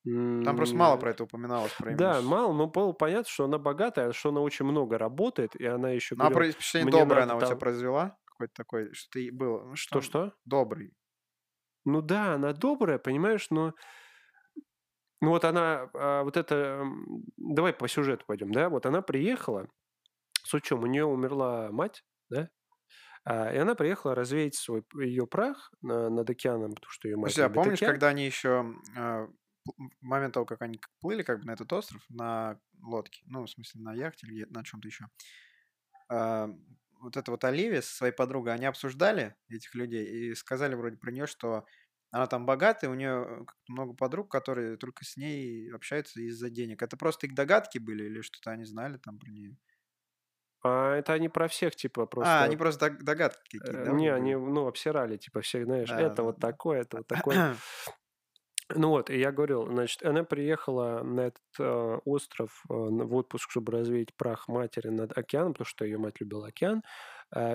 Там 0.05 0.57
просто 0.57 0.75
мало 0.75 0.97
про 0.97 1.11
это 1.11 1.25
упоминалось. 1.25 1.73
Про 1.73 1.95
Да, 1.95 2.23
мало, 2.23 2.53
но 2.53 2.67
было 2.67 2.93
понятно, 2.93 3.29
что 3.31 3.45
она 3.45 3.59
богатая, 3.59 4.13
что 4.13 4.31
она 4.31 4.41
очень 4.41 4.65
много 4.65 4.97
работает, 4.97 5.55
и 5.57 5.67
она 5.67 5.91
еще 5.91 6.15
Ну, 6.17 6.25
а 6.25 6.31
впечатление 6.31 6.91
«Мне 6.91 7.01
доброе 7.01 7.23
она 7.25 7.35
у 7.37 7.39
тебя 7.39 7.49
там- 7.51 7.59
произвела? 7.59 8.17
Какой-то 8.39 8.55
такой, 8.55 8.95
что 8.95 9.11
ты 9.11 9.33
был. 9.33 9.65
Ну, 9.65 9.75
Что-что? 9.75 10.33
Добрый. 10.45 10.93
Ну 11.85 12.03
да, 12.03 12.35
она 12.35 12.53
добрая, 12.53 12.99
понимаешь, 12.99 13.49
но... 13.51 13.75
Ну 15.21 15.31
вот 15.31 15.45
она, 15.45 15.91
а, 15.93 16.23
вот 16.23 16.37
это... 16.37 16.85
Давай 17.37 17.73
по 17.73 17.89
сюжету 17.89 18.25
пойдем, 18.27 18.53
да? 18.53 18.69
Вот 18.69 18.87
она 18.87 19.03
приехала, 19.03 19.67
с 20.45 20.55
учем, 20.55 20.85
у 20.85 20.87
нее 20.87 21.05
умерла 21.05 21.73
мать, 21.73 22.05
да? 22.29 22.49
А, 23.25 23.53
и 23.53 23.57
она 23.57 23.75
приехала 23.75 24.15
развеять 24.15 24.55
свой 24.55 24.85
ее 24.95 25.27
прах 25.27 25.73
на- 25.83 26.09
над 26.09 26.31
океаном, 26.31 26.75
потому 26.75 26.91
что 26.91 27.09
ее 27.09 27.17
мать 27.17 27.33
Слушай, 27.33 27.47
а 27.47 27.51
помнишь, 27.51 27.79
океан. 27.79 27.91
когда 27.91 28.09
они 28.09 28.25
еще 28.25 28.73
в 28.95 29.33
момент 30.01 30.35
того, 30.35 30.47
как 30.47 30.63
они 30.63 30.81
плыли 31.01 31.23
как 31.25 31.41
бы 31.41 31.47
на 31.47 31.51
этот 31.53 31.73
остров 31.73 32.03
на 32.09 32.61
лодке, 32.81 33.21
ну, 33.27 33.45
в 33.45 33.51
смысле, 33.51 33.81
на 33.83 33.95
яхте 33.95 34.29
или 34.29 34.45
на 34.45 34.63
чем-то 34.63 34.87
еще, 34.87 35.07
а, 36.09 36.49
вот 37.01 37.17
эта 37.17 37.31
вот 37.31 37.45
Оливия 37.45 37.83
со 37.83 37.95
своей 37.95 38.13
подругой, 38.13 38.55
они 38.55 38.67
обсуждали 38.67 39.37
этих 39.49 39.75
людей 39.75 40.05
и 40.31 40.35
сказали 40.35 40.75
вроде 40.75 40.97
про 40.97 41.11
нее, 41.13 41.27
что 41.27 41.67
она 42.11 42.27
там 42.27 42.47
богатая, 42.47 42.89
у 42.91 42.95
нее 42.95 43.47
много 43.69 43.95
подруг, 43.95 44.31
которые 44.31 44.77
только 44.79 45.05
с 45.05 45.17
ней 45.17 45.71
общаются 45.73 46.21
из-за 46.21 46.51
денег. 46.51 46.83
Это 46.83 46.97
просто 46.97 47.27
их 47.27 47.35
догадки 47.35 47.79
были 47.79 48.05
или 48.05 48.21
что-то 48.23 48.51
они 48.53 48.65
знали 48.65 48.97
там 48.99 49.19
про 49.19 49.31
нее? 49.31 49.57
А 50.63 50.95
это 50.97 51.13
они 51.15 51.29
про 51.29 51.49
всех, 51.49 51.77
типа, 51.77 52.07
просто... 52.07 52.45
А, 52.45 52.45
они 52.45 52.57
просто 52.57 52.91
дог- 52.91 53.03
догадки 53.03 53.41
какие-то, 53.45 53.73
э, 53.73 53.77
да, 53.77 53.93
Не, 53.93 54.09
они, 54.13 54.35
ну, 54.35 54.67
обсирали, 54.67 55.17
типа, 55.17 55.41
всех, 55.41 55.65
знаешь, 55.65 55.93
Да, 55.93 55.97
это 55.97 56.23
да, 56.23 56.23
вот 56.23 56.39
да. 56.39 56.49
такое, 56.49 56.81
это 56.83 56.99
вот 56.99 57.07
такое. 57.07 57.45
Ну 58.75 58.91
вот, 58.91 59.09
и 59.09 59.19
я 59.19 59.33
говорил, 59.33 59.67
значит, 59.67 60.03
она 60.05 60.25
приехала 60.25 61.03
на 61.03 61.21
этот 61.23 61.43
э, 61.59 61.99
остров 62.05 62.63
э, 62.69 62.75
в 62.75 63.15
отпуск, 63.15 63.51
чтобы 63.51 63.73
развеять 63.73 64.15
прах 64.15 64.47
матери 64.47 64.89
над 64.89 65.17
океаном, 65.17 65.55
потому 65.55 65.67
что 65.67 65.87
ее 65.87 65.97
мать 65.97 66.21
любила 66.21 66.49
океан, 66.49 66.83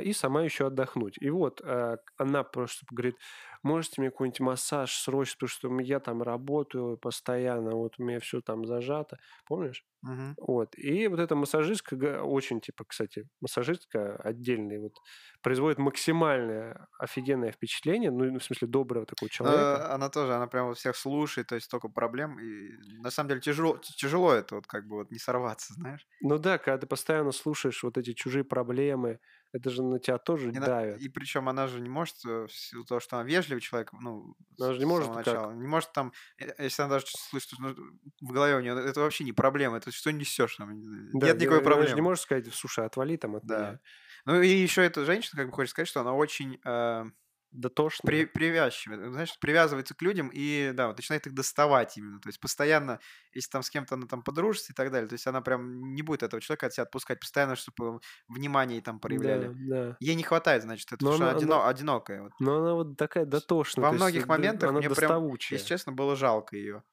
и 0.02 0.14
сама 0.14 0.44
еще 0.44 0.68
отдохнуть. 0.68 1.18
И 1.20 1.30
вот 1.30 1.62
э, 1.64 1.98
она 2.18 2.44
просто 2.44 2.86
говорит, 2.92 3.18
можете 3.64 4.02
мне 4.02 4.12
какой-нибудь 4.12 4.40
массаж 4.42 4.94
срочно, 4.94 5.36
потому 5.48 5.50
что 5.80 5.82
я 5.84 6.00
там 6.00 6.22
работаю 6.22 6.98
постоянно, 6.98 7.72
вот 7.76 7.96
у 8.00 8.04
меня 8.04 8.20
все 8.20 8.42
там 8.42 8.66
зажато, 8.66 9.18
помнишь? 9.46 9.86
Мгм. 10.02 10.36
Вот. 10.38 10.76
И 10.78 11.08
вот 11.08 11.20
эта 11.20 11.36
массажистка 11.36 12.24
очень, 12.24 12.60
типа, 12.62 12.86
кстати, 12.86 13.28
массажистка 13.42 14.16
отдельный, 14.18 14.80
вот, 14.80 14.94
производит 15.42 15.78
максимальное 15.80 16.88
офигенное 17.00 17.52
впечатление, 17.52 18.12
ну, 18.12 18.26
ну, 18.32 18.40
в 18.40 18.44
смысле, 18.44 18.68
доброго 18.68 19.06
такого 19.06 19.30
человека. 19.30 19.80
Э, 19.80 19.94
Она 19.94 20.10
тоже, 20.10 20.34
она 20.36 20.48
прям 20.48 20.68
вот 20.68 20.78
всех 20.78 20.96
слушает, 20.96 21.48
то 21.48 21.56
есть 21.56 21.66
столько 21.66 21.90
проблем. 21.90 22.40
И 22.40 22.78
на 23.00 23.12
самом 23.12 23.30
деле 23.30 23.42
тяжело, 23.42 23.78
тяжело 23.78 24.32
это 24.34 24.56
вот 24.56 24.68
как 24.68 24.88
бы 24.88 24.98
вот 24.98 25.12
не 25.12 25.20
сорваться, 25.20 25.74
знаешь. 25.74 26.08
Ну 26.22 26.38
да, 26.38 26.58
когда 26.58 26.78
ты 26.78 26.88
постоянно 26.88 27.32
слушаешь 27.32 27.84
вот 27.84 27.98
эти 27.98 28.14
чужие 28.14 28.46
проблемы, 28.46 29.20
это 29.54 29.70
же 29.70 29.84
на 29.84 30.00
тебя 30.00 30.18
тоже 30.18 30.52
на- 30.52 30.66
давит. 30.66 30.98
и 30.98 31.10
причем 31.10 31.50
она 31.50 31.68
же 31.68 31.80
не 31.82 31.90
может, 31.90 32.16
э, 32.26 32.48
в 32.48 32.52
силу 32.54 32.86
того, 32.86 33.00
что 33.00 33.18
она 33.18 33.26
вежливый 33.28 33.62
человек, 33.62 33.92
ну, 33.94 34.36
Она 34.60 34.74
с, 34.74 34.74
же 34.74 34.80
не 34.80 34.86
может 34.86 35.08
самого 35.08 35.22
как? 35.22 35.26
начала. 35.36 35.52
Не 35.54 35.68
может 35.68 35.92
там, 35.94 36.14
э, 36.38 36.54
если 36.60 36.82
она 36.84 36.92
даже 36.96 37.08
слышит, 37.08 37.50
что 37.54 37.76
в 38.22 38.32
голове 38.32 38.56
у 38.56 38.60
нее, 38.62 38.74
это 38.80 39.00
вообще 39.02 39.24
не 39.24 39.34
проблема, 39.34 39.78
это 39.78 39.92
что 39.92 40.12
несешь 40.12 40.56
там, 40.58 40.72
э, 40.72 40.74
Да, 41.12 41.32
нет 41.32 41.38
не- 41.38 41.42
никакой 41.42 41.62
она 41.64 41.86
же 41.88 41.96
не 41.96 42.02
проблемы. 42.02 42.02
может 42.02 42.24
сказать, 42.24 42.48
слушай, 42.54 42.86
отвали 42.86 43.18
там 43.18 43.36
от 43.36 43.44
Да. 43.44 43.56
меня. 43.56 43.80
Ну 44.26 44.42
и 44.42 44.48
еще 44.48 44.84
эта 44.84 45.06
женщина, 45.06 45.42
как 45.42 45.50
бы 45.50 45.54
хочет 45.56 45.72
сказать, 45.72 45.88
что 45.90 46.02
она 46.02 46.14
очень 46.14 46.60
э, 46.66 47.06
Дотошно. 47.54 48.08
при, 48.08 48.26
привязчивая, 48.26 49.10
знаешь, 49.12 49.38
привязывается 49.40 49.94
к 49.96 50.02
людям 50.02 50.30
и, 50.34 50.72
да, 50.74 50.88
вот 50.88 50.98
начинает 50.98 51.28
их 51.28 51.34
доставать 51.34 51.98
именно, 51.98 52.20
то 52.20 52.28
есть 52.30 52.40
постоянно, 52.40 53.00
если 53.34 53.50
там 53.50 53.64
с 53.64 53.70
кем-то 53.70 53.96
она 53.96 54.08
там 54.08 54.24
подружится 54.24 54.74
и 54.74 54.76
так 54.76 54.92
далее, 54.92 55.08
то 55.08 55.14
есть 55.14 55.28
она 55.28 55.42
прям 55.42 55.94
не 55.94 56.02
будет 56.02 56.24
этого 56.24 56.42
человека 56.42 56.66
от 56.68 56.74
себя 56.74 56.84
отпускать, 56.84 57.20
постоянно, 57.20 57.56
чтобы 57.56 58.00
внимание 58.28 58.78
ей 58.78 58.84
там 58.84 59.00
проявляли. 59.00 59.48
Да, 59.48 59.54
да. 59.90 59.98
Ей 60.00 60.16
не 60.16 60.24
хватает, 60.24 60.64
значит, 60.64 60.88
это, 60.88 60.98
потому 60.98 61.16
что 61.16 61.24
она- 61.26 61.32
она 61.38 61.38
она- 61.38 61.56
одино- 61.66 61.70
одинокая. 61.70 62.22
Вот. 62.24 62.32
Но 62.40 62.58
она 62.58 62.74
вот 62.74 62.98
такая 62.98 63.26
дотошная. 63.26 63.84
Во 63.84 63.90
то 63.90 63.96
есть, 63.96 64.02
многих 64.04 64.22
да, 64.28 64.28
моментах 64.34 64.70
она 64.72 64.80
мне 64.80 64.90
прям, 64.90 65.10
если 65.52 65.68
честно, 65.68 65.92
было 65.92 66.16
жалко 66.16 66.56
ее. 66.56 66.84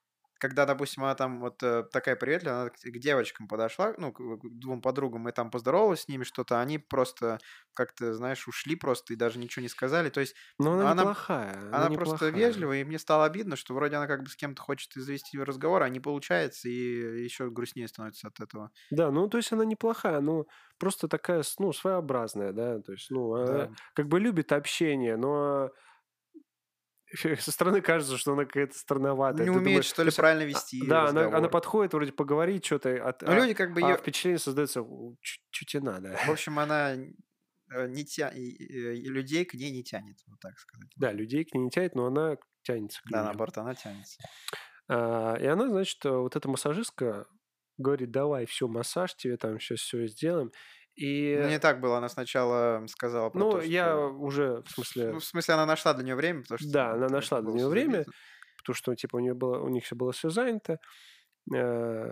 Когда, 0.41 0.67
допустим, 0.67 1.05
она 1.05 1.15
там 1.15 1.41
вот 1.41 1.63
э, 1.63 1.85
такая 1.93 2.17
приветливая, 2.17 2.63
она 2.63 2.71
к 2.71 2.99
девочкам 2.99 3.49
подошла, 3.49 3.95
ну, 3.99 4.13
к 4.13 4.21
двум 4.43 4.83
подругам, 4.83 5.29
и 5.29 5.33
там 5.33 5.51
поздоровалась 5.51 6.03
с 6.03 6.09
ними 6.09 6.25
что-то, 6.25 6.61
они 6.61 6.79
просто 6.79 7.39
как-то, 7.75 8.15
знаешь, 8.15 8.49
ушли 8.49 8.77
просто 8.77 9.13
и 9.15 9.17
даже 9.17 9.39
ничего 9.39 9.63
не 9.63 9.69
сказали. 9.69 10.11
То 10.11 10.21
есть 10.21 10.35
Но 10.59 10.73
она, 10.75 10.91
она- 10.91 11.07
неплохая. 11.07 11.57
Она, 11.59 11.87
она 11.87 11.91
просто 11.91 12.29
неплохая. 12.29 12.31
вежливая, 12.31 12.81
и 12.81 12.85
мне 12.85 12.99
стало 12.99 13.25
обидно, 13.27 13.57
что 13.57 13.75
вроде 13.75 13.97
она 13.97 14.07
как 14.09 14.23
бы 14.25 14.31
с 14.31 14.37
кем-то 14.37 14.63
хочет 14.63 14.93
завести 14.95 15.39
разговор, 15.39 15.83
а 15.83 15.89
не 15.89 16.01
получается, 16.01 16.69
и 16.69 17.23
еще 17.25 17.51
грустнее 17.51 17.89
становится 17.89 18.29
от 18.29 18.41
этого. 18.41 18.73
Да, 18.91 19.11
ну 19.13 19.29
то 19.29 19.39
есть 19.39 19.53
она 19.53 19.65
неплохая, 19.65 20.21
ну 20.21 20.47
просто 20.79 21.07
такая, 21.09 21.45
ну, 21.59 21.73
своеобразная, 21.73 22.53
да, 22.53 22.81
то 22.81 22.93
есть, 22.93 23.11
ну, 23.11 23.35
она 23.35 23.69
Да. 23.69 23.77
как 23.95 24.09
бы 24.09 24.19
любит 24.19 24.51
общение, 24.53 25.17
но 25.17 25.71
со 27.40 27.52
стороны 27.52 27.81
кажется, 27.81 28.17
что 28.17 28.33
она 28.33 28.45
какая-то 28.45 28.79
странноватая. 28.79 29.47
Не 29.47 29.47
Ты 29.47 29.50
умеет, 29.50 29.64
думаешь, 29.64 29.85
что 29.85 29.97
то 29.97 30.02
ли, 30.05 30.11
правильно 30.11 30.45
а, 30.45 30.47
вести 30.47 30.87
Да, 30.87 31.09
она, 31.09 31.26
она 31.37 31.49
подходит, 31.49 31.93
вроде 31.93 32.12
поговорить 32.12 32.64
что-то, 32.64 33.09
от, 33.09 33.23
Но 33.23 33.33
а, 33.33 33.35
люди 33.37 33.55
как 33.55 33.73
бы 33.73 33.83
а 33.83 33.90
ее... 33.90 33.97
впечатление 33.97 34.38
создается, 34.38 34.85
что 35.21 35.67
тебе 35.67 35.83
надо. 35.83 36.17
В 36.26 36.31
общем, 36.31 36.59
она 36.59 36.95
э, 36.95 37.88
не 37.88 38.05
тя... 38.05 38.33
людей 38.35 39.45
к 39.45 39.55
ней 39.55 39.71
не 39.71 39.83
тянет, 39.83 40.19
вот 40.26 40.38
так 40.40 40.59
сказать. 40.59 40.90
Да, 40.97 41.12
людей 41.12 41.45
к 41.45 41.55
ней 41.55 41.64
не 41.64 41.71
тянет, 41.71 41.95
но 41.95 42.07
она 42.07 42.37
тянется 42.62 43.00
к 43.00 43.11
Да, 43.11 43.19
людям. 43.19 43.25
наоборот, 43.26 43.59
она 43.59 43.75
тянется. 43.75 44.23
А, 44.88 45.37
и 45.40 45.47
она, 45.47 45.69
значит, 45.69 46.05
э, 46.05 46.11
вот 46.11 46.37
эта 46.37 46.49
массажистка 46.49 47.26
говорит, 47.79 48.11
давай, 48.11 48.47
все, 48.47 48.69
массаж 48.69 49.14
тебе 49.17 49.37
там 49.37 49.59
сейчас 49.59 49.81
все 49.81 50.07
сделаем. 50.07 50.52
И, 50.97 51.39
Ну, 51.41 51.49
не 51.49 51.59
так 51.59 51.81
было. 51.81 51.99
Она 51.99 52.09
сначала 52.09 52.85
сказала 52.87 53.31
про 53.31 53.39
ну, 53.39 53.51
то, 53.53 53.61
я 53.63 53.87
что... 53.87 54.09
уже, 54.19 54.63
в 54.63 54.71
смысле, 54.71 55.13
Ну, 55.13 55.19
в 55.21 55.25
смысле, 55.25 55.55
она 55.55 55.67
нашла 55.67 55.95
для 55.95 56.05
нее 56.05 56.15
время, 56.15 56.43
потому 56.43 56.59
что... 56.59 56.71
Да, 56.71 56.93
она 56.93 57.09
нашла 57.09 57.41
для 57.41 57.53
нее 57.53 57.69
время. 57.69 57.99
забито. 57.99 58.13
потому 58.59 58.75
что, 58.75 58.95
типа, 58.95 59.17
у, 59.17 59.21
нее 59.21 59.35
было, 59.35 59.59
у 59.61 59.69
них 59.69 59.85
все 59.85 59.97
было 59.97 60.13
все 60.13 60.31
занято. 60.31 60.79
Э, 61.53 61.57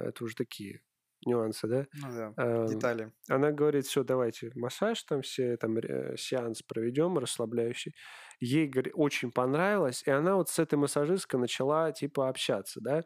Это 0.09 0.25
уже 0.25 0.35
такие 0.35 0.81
нюансы, 1.27 1.67
да. 1.67 1.87
Ну 1.95 2.09
да, 2.13 2.33
Эм, 2.37 2.67
детали. 2.67 3.13
Она 3.29 3.51
говорит, 3.51 3.87
все, 3.87 4.05
давайте 4.05 4.51
массаж 4.55 5.03
там 5.03 5.23
все, 5.23 5.57
там 5.57 5.77
сеанс 6.17 6.63
проведем 6.63 7.19
расслабляющий. 7.19 7.95
Ей 8.41 8.69
говорит, 8.69 8.93
очень 8.97 9.33
понравилось, 9.33 10.03
и 10.07 10.11
она 10.11 10.37
вот 10.37 10.49
с 10.49 10.59
этой 10.59 10.77
массажисткой 10.77 11.41
начала 11.41 11.93
типа 11.93 12.29
общаться, 12.29 12.81
да. 12.81 13.03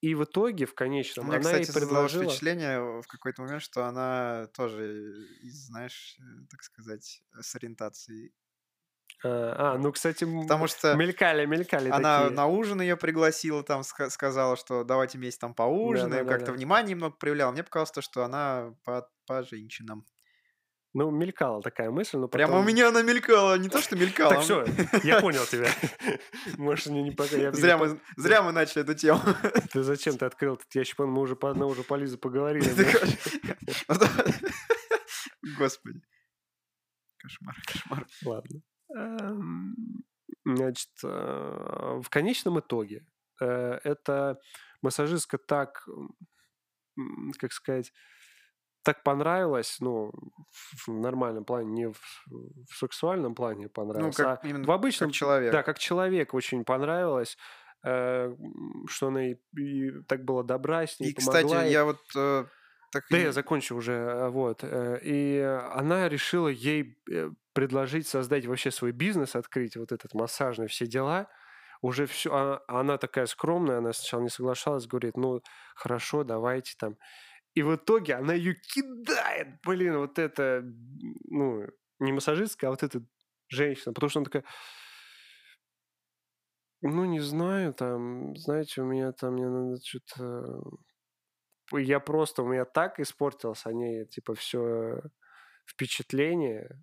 И 0.00 0.14
в 0.14 0.24
итоге, 0.24 0.66
в 0.66 0.74
конечном, 0.74 1.26
меня, 1.26 1.38
она 1.38 1.44
кстати, 1.44 1.64
создалось 1.64 1.88
предложила... 1.88 2.24
впечатление 2.24 3.00
в 3.02 3.06
какой-то 3.08 3.42
момент, 3.42 3.62
что 3.62 3.84
она 3.84 4.46
тоже 4.54 5.12
знаешь, 5.42 6.16
э, 6.20 6.46
так 6.48 6.62
сказать, 6.62 7.22
с 7.40 7.54
ориентацией. 7.56 8.32
А, 9.24 9.74
а, 9.74 9.78
ну, 9.78 9.90
кстати, 9.90 10.24
Потому 10.42 10.68
что 10.68 10.94
мелькали, 10.94 11.44
мелькали 11.46 11.88
она 11.90 12.20
такие. 12.20 12.36
на 12.36 12.46
ужин 12.46 12.80
ее 12.80 12.96
пригласила, 12.96 13.64
там 13.64 13.80
ска- 13.80 14.10
сказала, 14.10 14.56
что 14.56 14.84
давайте 14.84 15.18
вместе 15.18 15.40
там 15.40 15.54
поужинаем, 15.54 16.26
как-то 16.26 16.46
Да-да-да-да. 16.46 16.52
внимание 16.52 16.90
немного 16.94 17.16
проявляла. 17.16 17.50
Мне 17.50 17.64
показалось, 17.64 17.90
то, 17.90 18.00
что 18.00 18.22
она 18.22 18.76
по, 18.84 19.10
по 19.26 19.42
женщинам. 19.42 20.06
Ну, 20.94 21.10
мелькала 21.10 21.62
такая 21.62 21.90
мысль, 21.90 22.16
но 22.16 22.28
Прямо 22.28 22.54
у 22.54 22.56
потом- 22.56 22.68
меня 22.68 22.88
она 22.88 23.02
мелькала, 23.02 23.58
не 23.58 23.68
то, 23.68 23.80
что 23.80 23.94
мелькала. 23.96 24.34
Так 24.34 24.42
все, 24.42 24.64
я 25.04 25.20
понял 25.20 25.44
тебя. 25.44 25.68
Можешь 26.56 26.86
мне 26.86 27.02
не 27.02 27.10
пока. 27.10 27.52
Зря 27.52 27.76
мы, 27.76 28.00
зря 28.16 28.42
мы 28.42 28.52
начали 28.52 28.82
эту 28.82 28.94
тему. 28.94 29.20
Ты 29.72 29.82
зачем 29.82 30.16
ты 30.16 30.24
открыл 30.24 30.54
этот 30.54 30.74
ящик? 30.74 30.98
Мы 30.98 31.20
уже 31.20 31.36
по 31.36 31.50
одному 31.50 31.72
уже 31.72 31.82
по 31.82 31.94
Лизе 31.94 32.16
поговорили. 32.16 32.64
Господи. 35.58 36.00
Кошмар, 37.18 37.56
кошмар. 37.66 38.06
Ладно. 38.24 38.60
Эм, 38.94 39.74
Значит, 40.44 40.88
э, 41.04 42.00
в 42.02 42.08
конечном 42.08 42.60
итоге 42.60 43.04
э, 43.40 43.78
эта 43.84 44.38
массажистка 44.80 45.36
так, 45.36 45.86
как 47.38 47.52
сказать, 47.52 47.92
так 48.82 49.02
понравилась, 49.02 49.76
ну, 49.80 50.12
в 50.86 50.88
нормальном 50.88 51.44
плане, 51.44 51.70
не 51.70 51.88
в, 51.90 52.00
в 52.70 52.74
сексуальном 52.74 53.34
плане 53.34 53.64
Ну, 53.64 53.70
понравилась, 53.70 54.16
как 54.16 54.44
а 54.44 54.48
в 54.64 54.70
обычном, 54.70 55.08
как 55.08 55.14
человек. 55.14 55.52
да, 55.52 55.62
как 55.62 55.78
человек 55.78 56.34
очень 56.34 56.64
понравилась, 56.64 57.36
э, 57.84 58.34
что 58.88 59.08
она 59.08 59.30
и, 59.30 59.36
и 59.58 59.90
так 60.08 60.24
была 60.24 60.42
добра 60.42 60.86
с 60.86 61.00
ней, 61.00 61.10
И, 61.10 61.14
кстати, 61.14 61.46
помогла 61.46 61.64
ей. 61.64 61.72
я 61.72 61.84
вот 61.84 62.00
э, 62.16 62.44
так 62.92 63.04
Да, 63.10 63.16
я 63.18 63.32
закончу 63.32 63.76
уже, 63.76 63.92
э, 63.94 64.28
вот. 64.28 64.60
э, 64.62 64.98
И 65.02 65.38
она 65.72 66.08
решила 66.08 66.48
ей 66.48 66.98
э, 67.10 67.30
предложить 67.54 68.06
создать 68.06 68.46
вообще 68.46 68.70
свой 68.70 68.92
бизнес, 68.92 69.34
открыть 69.36 69.76
вот 69.76 69.92
этот 69.92 70.14
массажный, 70.14 70.68
все 70.68 70.86
дела. 70.86 71.28
Уже 71.80 72.06
все, 72.06 72.60
она 72.66 72.98
такая 72.98 73.26
скромная, 73.26 73.78
она 73.78 73.92
сначала 73.92 74.22
не 74.22 74.28
соглашалась, 74.30 74.86
говорит, 74.86 75.16
ну, 75.16 75.42
хорошо, 75.76 76.24
давайте 76.24 76.74
там. 76.78 76.96
И 77.54 77.62
в 77.62 77.74
итоге 77.74 78.14
она 78.14 78.34
ее 78.34 78.54
кидает, 78.54 79.60
блин, 79.64 79.98
вот 79.98 80.18
это, 80.18 80.62
ну, 81.24 81.66
не 81.98 82.12
массажистка, 82.12 82.68
а 82.68 82.70
вот 82.70 82.82
эта 82.82 83.02
женщина, 83.48 83.92
потому 83.92 84.10
что 84.10 84.20
она 84.20 84.24
такая, 84.24 84.44
ну, 86.82 87.04
не 87.04 87.20
знаю, 87.20 87.74
там, 87.74 88.36
знаете, 88.36 88.82
у 88.82 88.84
меня 88.84 89.12
там, 89.12 89.34
мне 89.34 89.48
надо 89.48 89.80
что-то... 89.84 90.62
Я 91.72 92.00
просто, 92.00 92.42
у 92.42 92.48
меня 92.48 92.64
так 92.64 93.00
испортилось 93.00 93.66
о 93.66 93.72
ней, 93.72 94.06
типа, 94.06 94.34
все 94.34 95.02
впечатление. 95.66 96.82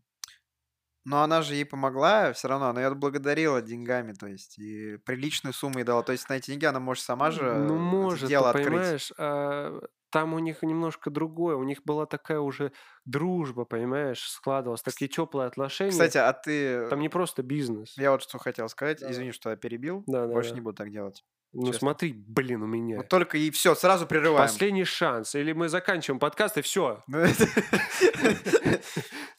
Но 1.06 1.22
она 1.22 1.42
же 1.44 1.54
ей 1.54 1.66
помогла 1.66 2.34
все 2.34 2.48
равно, 2.48 2.68
она 2.68 2.82
ее 2.82 2.88
отблагодарила 2.88 3.62
деньгами, 3.62 4.14
то 4.14 4.28
есть, 4.28 4.58
и 4.58 4.98
приличную 4.98 5.54
сумму 5.54 5.80
ей 5.80 5.86
дала. 5.86 6.04
То 6.04 6.12
есть 6.12 6.28
на 6.30 6.34
эти 6.34 6.52
деньги 6.52 6.66
она 6.66 6.80
может 6.80 7.04
сама 7.04 7.32
же 7.32 7.54
ну, 7.54 7.78
может, 7.78 8.28
дело 8.28 8.52
ты 8.52 8.60
открыть. 8.60 8.66
понимаешь, 8.66 9.12
а, 9.18 9.80
там 10.12 10.34
у 10.34 10.40
них 10.40 10.64
немножко 10.64 11.10
другое. 11.10 11.56
У 11.56 11.64
них 11.64 11.84
была 11.84 12.06
такая 12.06 12.40
уже 12.40 12.72
дружба, 13.06 13.66
понимаешь, 13.66 14.28
складывалась, 14.30 14.82
такие 14.82 15.10
теплые 15.10 15.48
отношения. 15.48 15.92
Кстати, 15.92 16.18
а 16.18 16.32
ты... 16.34 16.88
там 16.88 17.00
не 17.00 17.10
просто 17.10 17.44
бизнес. 17.44 17.98
Я 17.98 18.12
вот 18.12 18.24
что 18.24 18.38
хотел 18.38 18.70
сказать, 18.70 19.00
Да. 19.02 19.12
извини, 19.12 19.32
что 19.32 19.50
я 19.50 19.56
перебил, 19.56 20.04
Да, 20.08 20.28
да, 20.28 20.34
больше 20.34 20.52
да. 20.52 20.56
не 20.56 20.62
буду 20.62 20.78
так 20.78 20.92
делать. 20.92 21.24
Ну, 21.54 21.68
честно. 21.68 21.80
смотри, 21.80 22.14
блин, 22.14 22.64
у 22.64 22.68
меня. 22.68 22.98
Вот 22.98 23.08
только 23.08 23.38
и 23.38 23.50
все, 23.50 23.76
сразу 23.76 24.06
прерываем. 24.06 24.50
Последний 24.50 24.84
шанс. 24.84 25.36
Или 25.36 25.54
мы 25.54 25.70
заканчиваем 25.70 26.20
подкаст, 26.20 26.58
и 26.58 26.62
все. 26.62 27.02
Ну, 27.08 27.24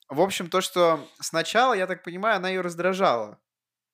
В 0.09 0.20
общем, 0.20 0.48
то, 0.48 0.61
что 0.61 1.00
сначала, 1.20 1.74
я 1.74 1.87
так 1.87 2.05
понимаю, 2.05 2.37
она 2.37 2.48
ее 2.48 2.61
раздражала, 2.61 3.38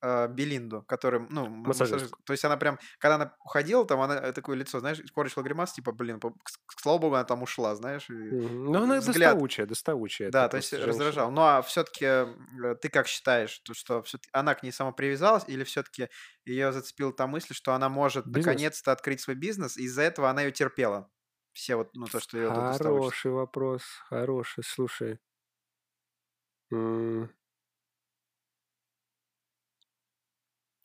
э, 0.02 0.28
Белинду, 0.28 0.82
который, 0.82 1.20
ну, 1.30 1.46
Массажистку. 1.48 2.16
массажист. 2.18 2.24
То 2.24 2.32
есть 2.32 2.44
она 2.44 2.56
прям, 2.56 2.78
когда 2.98 3.14
она 3.16 3.34
уходила, 3.44 3.86
там 3.86 4.00
она 4.00 4.16
э, 4.16 4.32
такое 4.32 4.56
лицо, 4.56 4.80
знаешь, 4.80 5.00
корчила 5.14 5.42
гримас, 5.42 5.72
типа, 5.72 5.92
блин, 5.92 6.20
по- 6.20 6.34
слава 6.80 6.98
богу, 6.98 7.14
она 7.14 7.24
там 7.24 7.42
ушла, 7.42 7.74
знаешь. 7.74 8.08
и- 8.10 8.12
Ну, 8.14 8.82
она 8.82 8.98
взгляд. 8.98 9.32
доставучая, 9.34 9.66
доставучая. 9.66 10.30
Да, 10.30 10.48
то 10.48 10.56
есть 10.56 10.72
раздражал. 10.72 11.30
Ну, 11.30 11.42
а 11.42 11.62
все-таки 11.62 12.06
ты 12.80 12.88
как 12.88 13.06
считаешь, 13.06 13.58
то, 13.60 13.74
что 13.74 14.04
она 14.32 14.54
к 14.54 14.62
ней 14.62 14.72
сама 14.72 14.92
привязалась, 14.92 15.44
или 15.48 15.64
все-таки 15.64 16.08
ее 16.44 16.72
зацепила 16.72 17.12
та 17.12 17.26
мысль, 17.26 17.54
что 17.54 17.74
она 17.74 17.88
может 17.88 18.26
наконец-то 18.26 18.92
открыть 18.92 19.20
свой 19.20 19.36
бизнес, 19.36 19.76
и 19.76 19.84
из-за 19.84 20.02
этого 20.02 20.30
она 20.30 20.42
ее 20.42 20.52
терпела? 20.52 21.10
Все 21.52 21.76
вот, 21.76 21.90
ну, 21.94 22.06
то, 22.06 22.18
что 22.20 22.38
ее. 22.38 22.50
Хороший 22.78 23.30
вопрос, 23.30 23.82
хороший, 24.08 24.64
слушай. 24.64 25.18
М, 26.72 27.28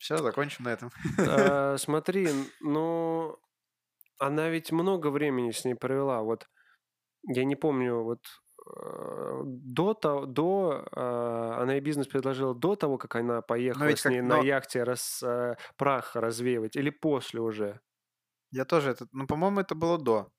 Все, 0.08 0.22
закончим 0.22 0.64
на 0.64 0.70
этом. 0.70 0.90
а, 1.18 1.76
Смотри, 1.78 2.28
ну, 2.60 3.36
она 4.18 4.48
ведь 4.48 4.72
много 4.72 5.08
времени 5.10 5.50
с 5.50 5.66
ней 5.66 5.74
провела. 5.74 6.22
Вот 6.22 6.48
я 7.24 7.44
не 7.44 7.56
помню, 7.56 8.02
вот 8.02 8.20
э, 8.74 9.42
до 9.44 9.92
того, 9.92 10.24
до, 10.24 10.88
э, 10.90 11.60
она 11.60 11.74
ей 11.74 11.82
бизнес 11.82 12.06
предложила 12.06 12.54
до 12.54 12.74
того, 12.74 12.96
как 12.96 13.16
она 13.16 13.42
поехала 13.42 13.84
ведь 13.84 13.98
с 13.98 14.02
как- 14.04 14.12
ней 14.12 14.22
на 14.22 14.36
но- 14.38 14.42
яхте 14.42 14.82
рас, 14.82 15.22
э, 15.22 15.56
прах 15.76 16.16
развеивать, 16.16 16.74
или 16.76 16.88
после 16.88 17.42
уже? 17.42 17.78
Я 18.50 18.64
тоже 18.64 18.92
это... 18.92 19.06
Ну, 19.12 19.26
по-моему, 19.26 19.60
это 19.60 19.74
было 19.74 19.98
до. 19.98 20.32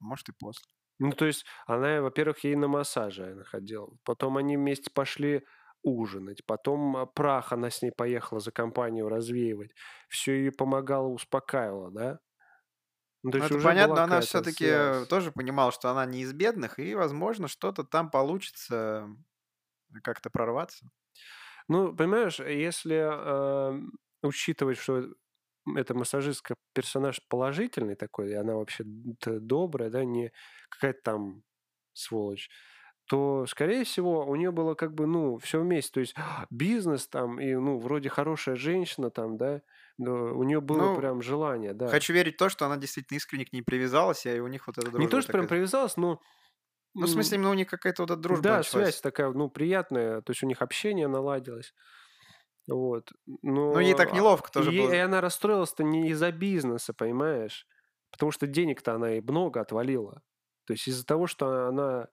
Может, 0.00 0.28
и 0.28 0.32
после. 0.38 0.66
Ну, 0.98 1.12
то 1.12 1.24
есть 1.24 1.46
она, 1.64 2.02
во-первых, 2.02 2.44
ей 2.44 2.56
на 2.56 2.68
массаже 2.68 3.32
она 3.32 3.44
ходила. 3.44 3.88
Потом 4.04 4.36
они 4.36 4.58
вместе 4.58 4.90
пошли 4.90 5.46
ужинать. 5.82 6.44
Потом 6.46 6.96
а, 6.96 7.06
прах 7.06 7.52
она 7.52 7.70
с 7.70 7.82
ней 7.82 7.92
поехала 7.92 8.40
за 8.40 8.52
компанию 8.52 9.08
развеивать. 9.08 9.72
Все 10.08 10.34
ее 10.34 10.52
помогало, 10.52 11.08
успокаивало, 11.08 11.90
да? 11.90 12.18
Ну, 13.22 13.32
то 13.32 13.38
ну, 13.38 13.44
это 13.44 13.60
понятно, 13.60 13.96
но 13.96 14.02
она 14.02 14.20
все-таки 14.20 15.06
тоже 15.08 15.30
понимала, 15.30 15.72
что 15.72 15.90
она 15.90 16.06
не 16.06 16.22
из 16.22 16.32
бедных, 16.32 16.78
и, 16.78 16.94
возможно, 16.94 17.48
что-то 17.48 17.84
там 17.84 18.10
получится 18.10 19.08
как-то 20.02 20.30
прорваться. 20.30 20.88
Ну, 21.68 21.94
понимаешь, 21.94 22.40
если 22.40 22.96
э, 22.96 23.80
учитывать, 24.22 24.78
что 24.78 25.04
эта 25.76 25.94
массажистка 25.94 26.54
персонаж 26.72 27.20
положительный 27.28 27.94
такой, 27.94 28.30
и 28.30 28.34
она 28.34 28.54
вообще 28.54 28.84
добрая, 28.86 29.90
да, 29.90 30.04
не 30.04 30.32
какая-то 30.70 31.00
там 31.02 31.42
сволочь, 31.92 32.48
то, 33.10 33.44
скорее 33.48 33.82
всего, 33.82 34.24
у 34.24 34.36
нее 34.36 34.52
было 34.52 34.74
как 34.74 34.94
бы, 34.94 35.04
ну, 35.04 35.36
все 35.38 35.60
вместе. 35.60 35.90
То 35.94 35.98
есть 35.98 36.14
бизнес 36.48 37.08
там, 37.08 37.40
и, 37.40 37.52
ну, 37.56 37.80
вроде 37.80 38.08
хорошая 38.08 38.54
женщина 38.54 39.10
там, 39.10 39.36
да, 39.36 39.62
но 39.98 40.32
у 40.32 40.44
нее 40.44 40.60
было 40.60 40.92
ну, 40.92 40.96
прям 40.96 41.20
желание, 41.20 41.74
да. 41.74 41.88
Хочу 41.88 42.12
верить 42.12 42.36
в 42.36 42.38
то, 42.38 42.48
что 42.48 42.66
она 42.66 42.76
действительно 42.76 43.16
искренне 43.16 43.46
к 43.46 43.52
ней 43.52 43.62
привязалась, 43.62 44.26
и 44.26 44.38
у 44.38 44.46
них 44.46 44.68
вот 44.68 44.78
это. 44.78 44.96
Не 44.96 45.08
то, 45.08 45.20
что 45.22 45.32
прям 45.32 45.48
привязалась, 45.48 45.96
но... 45.96 46.20
Ну, 46.94 47.06
в 47.06 47.08
смысле, 47.08 47.38
именно 47.38 47.50
у 47.50 47.54
них 47.54 47.68
какая-то 47.68 48.04
вот 48.04 48.12
эта 48.12 48.20
дружба 48.20 48.44
Да, 48.44 48.56
началась. 48.58 48.90
связь 48.90 49.00
такая, 49.00 49.32
ну, 49.32 49.50
приятная, 49.50 50.22
то 50.22 50.30
есть 50.30 50.44
у 50.44 50.46
них 50.46 50.62
общение 50.62 51.08
наладилось. 51.08 51.74
Вот. 52.68 53.10
Но... 53.42 53.72
Ну, 53.72 53.80
ей 53.80 53.94
так 53.94 54.12
неловко 54.12 54.52
тоже 54.52 54.72
и, 54.72 54.78
было. 54.78 54.92
И 54.92 54.98
она 54.98 55.20
расстроилась-то 55.20 55.82
не 55.82 56.10
из-за 56.10 56.30
бизнеса, 56.30 56.94
понимаешь? 56.94 57.66
Потому 58.12 58.30
что 58.30 58.46
денег-то 58.46 58.94
она 58.94 59.16
и 59.16 59.20
много 59.20 59.60
отвалила. 59.60 60.22
То 60.66 60.74
есть 60.74 60.86
из-за 60.86 61.04
того, 61.04 61.26
что 61.26 61.66
она 61.66 62.06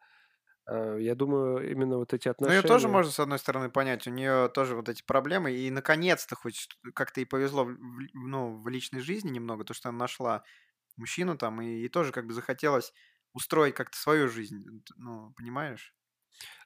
я 0.69 1.15
думаю, 1.15 1.71
именно 1.71 1.97
вот 1.97 2.13
эти 2.13 2.27
отношения... 2.27 2.57
Ну, 2.57 2.63
ее 2.63 2.67
тоже 2.67 2.87
можно, 2.87 3.11
с 3.11 3.19
одной 3.19 3.39
стороны, 3.39 3.69
понять. 3.69 4.07
У 4.07 4.11
нее 4.11 4.49
тоже 4.53 4.75
вот 4.75 4.89
эти 4.89 5.03
проблемы. 5.03 5.51
И, 5.51 5.69
наконец-то, 5.71 6.35
хоть 6.35 6.67
как-то 6.93 7.21
ей 7.21 7.25
повезло 7.25 7.65
в, 7.65 7.77
ну, 8.13 8.57
в 8.57 8.67
личной 8.67 9.01
жизни 9.01 9.29
немного, 9.29 9.63
то, 9.63 9.73
что 9.73 9.89
она 9.89 9.97
нашла 9.99 10.43
мужчину 10.97 11.37
там, 11.37 11.61
и 11.61 11.65
ей 11.65 11.89
тоже 11.89 12.11
как 12.11 12.25
бы 12.27 12.33
захотелось 12.33 12.93
устроить 13.33 13.75
как-то 13.75 13.97
свою 13.97 14.27
жизнь. 14.27 14.65
Ну, 14.97 15.31
понимаешь? 15.37 15.93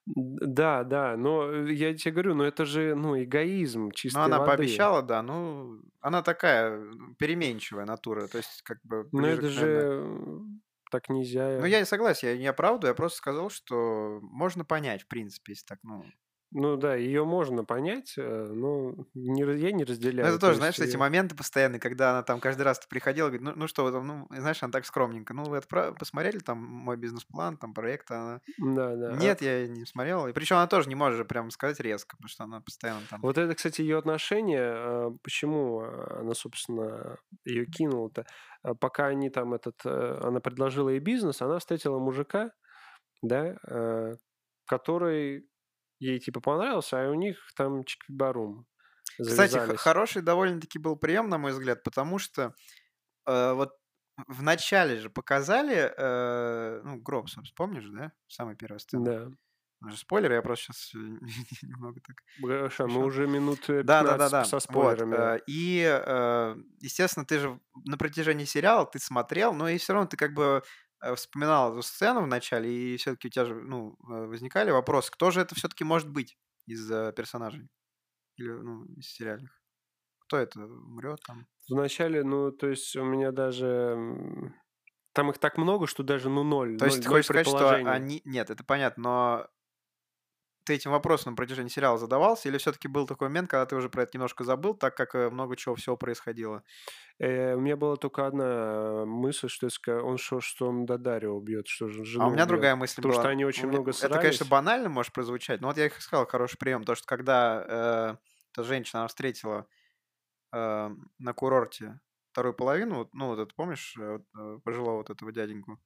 Да, 0.05 0.83
да, 0.83 1.15
но 1.15 1.51
э, 1.51 1.73
я 1.73 1.93
тебе 1.95 2.11
говорю, 2.11 2.33
ну 2.33 2.43
это 2.43 2.65
же, 2.65 2.95
ну, 2.95 3.21
эгоизм 3.21 3.91
чистой 3.91 4.17
Ну, 4.17 4.23
она 4.23 4.39
воды. 4.39 4.49
пообещала, 4.49 5.03
да, 5.03 5.21
ну, 5.21 5.79
она 5.99 6.23
такая 6.23 6.83
переменчивая 7.19 7.85
натура, 7.85 8.27
то 8.27 8.37
есть 8.37 8.63
как 8.63 8.79
бы 8.83 9.07
Но 9.11 9.27
это 9.27 9.47
же 9.49 10.41
так 10.91 11.09
нельзя. 11.09 11.57
Ну, 11.59 11.65
я 11.65 11.79
не 11.79 11.85
согласен, 11.85 12.27
я 12.27 12.37
не 12.37 12.47
оправдываю, 12.47 12.91
я 12.91 12.95
просто 12.95 13.17
сказал, 13.17 13.49
что 13.49 14.19
можно 14.21 14.63
понять, 14.65 15.03
в 15.03 15.07
принципе, 15.07 15.53
если 15.53 15.65
так, 15.65 15.79
ну... 15.83 16.05
Ну 16.53 16.75
да, 16.75 16.95
ее 16.95 17.23
можно 17.23 17.63
понять, 17.63 18.13
э, 18.17 18.51
но 18.53 18.93
не, 19.13 19.41
я 19.57 19.71
не 19.71 19.85
разделяю. 19.85 20.27
Ну, 20.27 20.35
это 20.35 20.39
тоже, 20.39 20.57
знаешь, 20.57 20.77
эти 20.79 20.97
моменты 20.97 21.33
постоянные, 21.33 21.79
когда 21.79 22.11
она 22.11 22.23
там 22.23 22.41
каждый 22.41 22.63
раз 22.63 22.79
приходила, 22.89 23.27
говорит, 23.27 23.41
ну, 23.41 23.53
ну 23.55 23.67
что 23.67 23.85
вы 23.85 23.91
там, 23.91 24.05
ну, 24.05 24.27
знаешь, 24.29 24.61
она 24.61 24.71
так 24.71 24.85
скромненько, 24.85 25.33
ну, 25.33 25.45
вы 25.45 25.57
это 25.57 25.93
посмотрели 25.93 26.39
там 26.39 26.57
мой 26.59 26.97
бизнес-план, 26.97 27.57
там 27.57 27.73
проект, 27.73 28.11
она... 28.11 28.41
Да, 28.57 28.95
да. 28.97 29.13
Нет, 29.13 29.41
я 29.41 29.65
не 29.65 29.85
смотрел. 29.85 30.27
И 30.27 30.33
причем 30.33 30.57
она 30.57 30.67
тоже 30.67 30.89
не 30.89 30.95
может 30.95 31.25
прям 31.27 31.51
сказать 31.51 31.79
резко, 31.79 32.17
потому 32.17 32.27
что 32.27 32.43
она 32.43 32.59
постоянно 32.59 33.01
там... 33.09 33.21
Вот 33.21 33.37
это, 33.37 33.55
кстати, 33.55 33.81
ее 33.81 33.97
отношение, 33.97 34.73
а, 34.73 35.11
почему 35.23 35.79
она, 35.79 36.33
собственно, 36.33 37.17
ее 37.45 37.65
кинула-то, 37.65 38.25
а, 38.63 38.75
пока 38.75 39.07
они 39.07 39.29
там 39.29 39.53
этот, 39.53 39.79
э, 39.85 40.19
она 40.21 40.41
предложила 40.41 40.89
ей 40.89 40.99
бизнес, 40.99 41.41
она 41.41 41.59
встретила 41.59 41.97
мужика, 41.97 42.51
да, 43.21 43.55
э, 43.69 44.15
который 44.65 45.45
ей 46.01 46.19
типа 46.19 46.41
понравился, 46.41 47.01
а 47.01 47.09
у 47.09 47.13
них 47.13 47.37
там 47.55 47.83
чикбарум. 47.83 48.65
Кстати, 49.19 49.75
хороший 49.77 50.21
довольно-таки 50.21 50.79
был 50.79 50.95
прием, 50.95 51.29
на 51.29 51.37
мой 51.37 51.51
взгляд, 51.51 51.83
потому 51.83 52.17
что 52.17 52.55
э, 53.27 53.53
вот 53.53 53.73
в 54.27 54.41
начале 54.41 54.97
же 54.97 55.09
показали, 55.09 55.93
э, 55.95 56.81
ну, 56.83 56.97
гроб, 56.97 57.27
помнишь, 57.55 57.87
да? 57.89 58.11
Самая 58.27 58.55
первая 58.55 58.79
сцена. 58.79 59.05
Да. 59.05 59.31
Ну, 59.81 59.91
спойлеры, 59.95 60.35
я 60.35 60.41
просто 60.41 60.73
сейчас 60.73 60.93
немного 61.63 61.99
так... 62.01 62.17
Хорошо, 62.39 62.87
мы 62.87 63.03
уже 63.03 63.27
минуты 63.27 63.81
15 63.81 63.85
да, 63.85 64.03
да, 64.03 64.17
да, 64.17 64.29
да. 64.29 64.45
со 64.45 64.59
спойлерами. 64.59 65.11
Вот, 65.11 65.19
э, 65.19 65.41
и, 65.47 65.83
э, 65.83 66.55
естественно, 66.79 67.25
ты 67.25 67.39
же 67.39 67.59
на 67.85 67.97
протяжении 67.97 68.45
сериала 68.45 68.85
ты 68.85 68.99
смотрел, 68.99 69.53
но 69.53 69.69
и 69.69 69.77
все 69.77 69.93
равно 69.93 70.07
ты 70.07 70.17
как 70.17 70.33
бы 70.33 70.43
Э, 70.43 70.61
вспоминал 71.15 71.73
эту 71.73 71.81
сцену 71.81 72.21
в 72.21 72.27
начале, 72.27 72.71
и 72.71 72.97
все-таки 72.97 73.27
у 73.27 73.31
тебя 73.31 73.45
же 73.45 73.55
ну, 73.55 73.97
э, 74.09 74.25
возникали 74.25 74.71
вопросы, 74.71 75.11
кто 75.11 75.31
же 75.31 75.41
это 75.41 75.55
все-таки 75.55 75.83
может 75.83 76.09
быть 76.09 76.37
из 76.65 76.89
э, 76.91 77.13
персонажей? 77.15 77.69
Или, 78.37 78.51
ну, 78.51 78.85
из 78.95 79.07
сериальных? 79.07 79.59
Кто 80.19 80.37
это 80.37 80.59
умрет 80.59 81.19
там? 81.25 81.47
В 81.69 81.75
начале, 81.75 82.23
ну, 82.23 82.51
то 82.51 82.67
есть 82.67 82.95
у 82.95 83.03
меня 83.03 83.31
даже... 83.31 84.53
Там 85.13 85.29
их 85.29 85.39
так 85.39 85.57
много, 85.57 85.87
что 85.87 86.03
даже, 86.03 86.29
ну, 86.29 86.43
ноль. 86.43 86.77
То 86.77 86.85
есть 86.85 86.97
ноль, 86.97 87.03
ты 87.03 87.09
хочешь 87.09 87.25
сказать, 87.25 87.47
что 87.47 87.69
они... 87.91 88.21
Нет, 88.23 88.49
это 88.49 88.63
понятно, 88.63 89.03
но 89.03 89.47
ты 90.63 90.75
этим 90.75 90.91
вопросом 90.91 91.33
на 91.33 91.35
протяжении 91.35 91.69
сериала 91.69 91.97
задавался, 91.97 92.49
или 92.49 92.57
все-таки 92.57 92.87
был 92.87 93.07
такой 93.07 93.29
момент, 93.29 93.49
когда 93.49 93.65
ты 93.65 93.75
уже 93.75 93.89
про 93.89 94.03
это 94.03 94.11
немножко 94.13 94.43
забыл, 94.43 94.73
так 94.73 94.95
как 94.95 95.15
э, 95.15 95.29
много 95.29 95.55
чего 95.55 95.75
всего 95.75 95.97
происходило? 95.97 96.63
Э, 97.19 97.55
у 97.55 97.59
меня 97.59 97.77
была 97.77 97.95
только 97.95 98.27
одна 98.27 99.05
мысль, 99.05 99.49
что 99.49 99.67
он 100.03 100.17
что, 100.17 100.41
что 100.41 100.67
он 100.67 100.85
Дадарио 100.85 101.33
убьет, 101.33 101.67
что 101.67 101.89
жену 101.89 102.23
А 102.23 102.27
у 102.27 102.31
меня 102.31 102.43
убьет. 102.43 102.47
другая 102.47 102.75
мысль 102.75 102.97
Потому 102.97 103.13
была. 103.13 103.23
что 103.23 103.29
они 103.29 103.45
очень 103.45 103.67
много 103.67 103.91
срались. 103.91 104.15
Это, 104.15 104.21
конечно, 104.21 104.45
банально 104.45 104.89
может 104.89 105.13
прозвучать, 105.13 105.61
но 105.61 105.67
вот 105.67 105.77
я 105.77 105.87
их 105.87 106.01
сказал, 106.01 106.27
хороший 106.27 106.57
прием, 106.57 106.83
то, 106.83 106.95
что 106.95 107.05
когда 107.07 107.65
э, 107.67 108.15
эта 108.53 108.63
женщина 108.63 109.07
встретила 109.07 109.67
э, 110.53 110.89
на 111.19 111.33
курорте 111.33 111.99
вторую 112.31 112.53
половину, 112.53 113.09
ну 113.13 113.27
вот 113.27 113.39
это 113.39 113.53
помнишь, 113.55 113.95
э, 113.99 114.19
э 114.37 114.59
пожилого 114.63 114.97
вот 114.97 115.09
этого 115.09 115.31
дяденьку? 115.31 115.79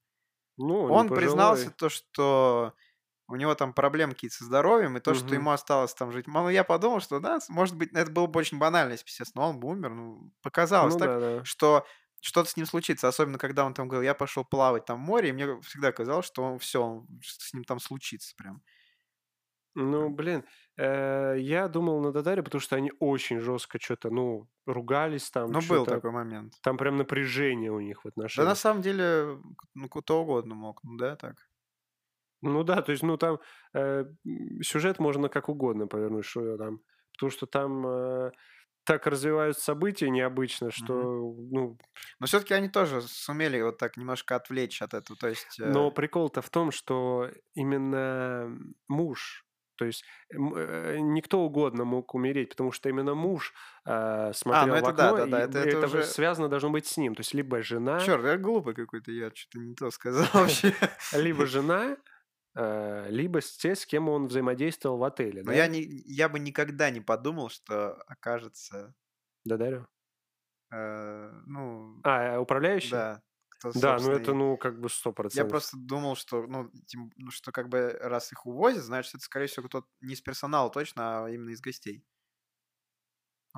Ну, 0.58 0.84
он 0.84 1.08
признался 1.08 1.70
то, 1.70 1.88
что 1.88 2.74
у 3.28 3.36
него 3.36 3.54
там 3.54 3.72
проблемы 3.72 4.14
какие-то 4.14 4.36
со 4.36 4.44
здоровьем, 4.44 4.96
и 4.96 5.00
то, 5.00 5.10
угу. 5.10 5.18
что 5.18 5.34
ему 5.34 5.50
осталось 5.50 5.94
там 5.94 6.12
жить. 6.12 6.26
Ну, 6.26 6.48
я 6.48 6.64
подумал, 6.64 7.00
что 7.00 7.20
да, 7.20 7.38
может 7.48 7.76
быть, 7.76 7.92
это 7.92 8.10
было 8.10 8.26
бы 8.26 8.38
очень 8.38 8.58
банально, 8.58 8.92
естественно, 8.92 9.46
он 9.46 9.58
бы 9.58 9.68
умер. 9.68 9.90
Ну, 9.90 10.32
показалось 10.42 10.94
ну, 10.94 11.00
так, 11.00 11.08
да, 11.08 11.20
да. 11.38 11.44
что 11.44 11.86
что-то 12.20 12.50
с 12.50 12.56
ним 12.56 12.66
случится, 12.66 13.08
особенно 13.08 13.38
когда 13.38 13.64
он 13.64 13.74
там 13.74 13.88
говорил, 13.88 14.04
я 14.04 14.14
пошел 14.14 14.44
плавать 14.44 14.84
там 14.84 14.98
в 14.98 15.06
море, 15.06 15.28
и 15.28 15.32
мне 15.32 15.60
всегда 15.60 15.92
казалось, 15.92 16.26
что 16.26 16.42
он 16.42 16.58
все, 16.58 17.04
с 17.22 17.52
ним 17.52 17.64
там 17.64 17.78
случится 17.78 18.34
прям. 18.36 18.62
Ну, 19.78 20.08
блин, 20.08 20.42
э, 20.78 21.36
я 21.38 21.68
думал 21.68 22.00
на 22.00 22.10
Дадаре, 22.10 22.42
потому 22.42 22.62
что 22.62 22.76
они 22.76 22.92
очень 22.98 23.40
жестко 23.40 23.78
что-то, 23.78 24.08
ну, 24.08 24.48
ругались 24.64 25.30
там. 25.30 25.52
Ну, 25.52 25.60
был 25.68 25.84
такой 25.84 26.12
момент. 26.12 26.54
Там 26.62 26.78
прям 26.78 26.96
напряжение 26.96 27.70
у 27.70 27.80
них 27.80 28.02
в 28.02 28.08
отношениях. 28.08 28.46
Да, 28.46 28.50
на 28.50 28.56
самом 28.56 28.80
деле, 28.80 29.38
ну, 29.74 29.88
кто 29.90 30.22
угодно 30.22 30.54
мог, 30.54 30.82
ну, 30.82 30.96
да, 30.96 31.16
так. 31.16 31.45
Ну 32.42 32.62
да, 32.64 32.82
то 32.82 32.92
есть, 32.92 33.02
ну 33.02 33.16
там 33.16 33.38
э, 33.74 34.04
сюжет 34.62 34.98
можно 34.98 35.28
как 35.28 35.48
угодно 35.48 35.86
повернуть, 35.86 36.24
что 36.24 36.56
там, 36.56 36.80
потому 37.12 37.30
что 37.30 37.46
там 37.46 37.86
э, 37.86 38.30
так 38.86 39.06
развиваются 39.06 39.64
события 39.64 40.08
необычно, 40.08 40.70
что, 40.70 40.94
mm-hmm. 40.94 41.48
ну... 41.50 41.78
Но 42.20 42.26
все-таки 42.26 42.54
они 42.54 42.68
тоже 42.68 43.02
сумели 43.02 43.60
вот 43.60 43.78
так 43.78 43.96
немножко 43.96 44.36
отвлечь 44.36 44.80
от 44.80 44.94
этого, 44.94 45.18
то 45.18 45.28
есть... 45.28 45.58
Э... 45.58 45.66
Но 45.66 45.90
прикол-то 45.90 46.40
в 46.40 46.50
том, 46.50 46.70
что 46.70 47.28
именно 47.54 48.56
муж, 48.86 49.44
то 49.76 49.84
есть 49.84 50.04
э, 50.32 50.98
никто 51.00 51.40
угодно 51.40 51.84
мог 51.84 52.14
умереть, 52.14 52.50
потому 52.50 52.70
что 52.70 52.88
именно 52.88 53.14
муж 53.14 53.52
э, 53.84 54.32
смотрел 54.32 54.62
а, 54.62 54.66
ну 54.66 54.74
это 54.74 54.84
в 54.84 54.88
окно, 54.88 55.16
да, 55.16 55.16
да, 55.16 55.26
да, 55.26 55.40
это, 55.40 55.58
это, 55.58 55.78
это 55.78 55.86
уже 55.86 56.04
связано 56.04 56.48
должно 56.48 56.70
быть 56.70 56.86
с 56.86 56.96
ним. 56.96 57.14
То 57.16 57.20
есть 57.20 57.34
либо 57.34 57.62
жена... 57.62 57.98
Черт, 58.00 58.24
я 58.24 58.36
глупый 58.36 58.74
какой-то, 58.74 59.10
я 59.10 59.30
что-то 59.34 59.58
не 59.58 59.74
то 59.74 59.90
сказал 59.90 60.26
вообще. 60.32 60.74
Либо 61.12 61.44
жена, 61.46 61.96
либо 62.56 63.40
с 63.40 63.56
те, 63.56 63.74
с 63.74 63.84
кем 63.84 64.08
он 64.08 64.28
взаимодействовал 64.28 64.98
в 64.98 65.04
отеле. 65.04 65.42
Но 65.42 65.50
да? 65.50 65.56
я, 65.56 65.66
не, 65.66 65.82
я 65.82 66.28
бы 66.28 66.38
никогда 66.38 66.90
не 66.90 67.00
подумал, 67.00 67.50
что 67.50 67.92
окажется... 68.06 68.94
Да, 69.44 69.58
Дарю? 69.58 69.86
Э, 70.72 71.32
ну... 71.46 72.00
А, 72.02 72.40
управляющий? 72.40 72.92
Да. 72.92 73.22
Кто, 73.48 73.72
да, 73.72 73.98
ну 73.98 74.10
это, 74.10 74.34
ну, 74.34 74.56
как 74.58 74.80
бы 74.80 74.90
сто 74.90 75.12
процентов. 75.12 75.46
Я 75.46 75.50
просто 75.50 75.76
думал, 75.78 76.14
что, 76.14 76.46
ну, 76.46 76.70
тем, 76.86 77.10
ну, 77.16 77.30
что 77.30 77.52
как 77.52 77.68
бы 77.68 77.90
раз 78.02 78.30
их 78.32 78.44
увозят, 78.44 78.84
значит, 78.84 79.14
это, 79.14 79.24
скорее 79.24 79.46
всего, 79.46 79.66
кто-то 79.66 79.86
не 80.02 80.12
из 80.14 80.20
персонала 80.20 80.70
точно, 80.70 81.24
а 81.24 81.30
именно 81.30 81.50
из 81.50 81.60
гостей. 81.60 82.04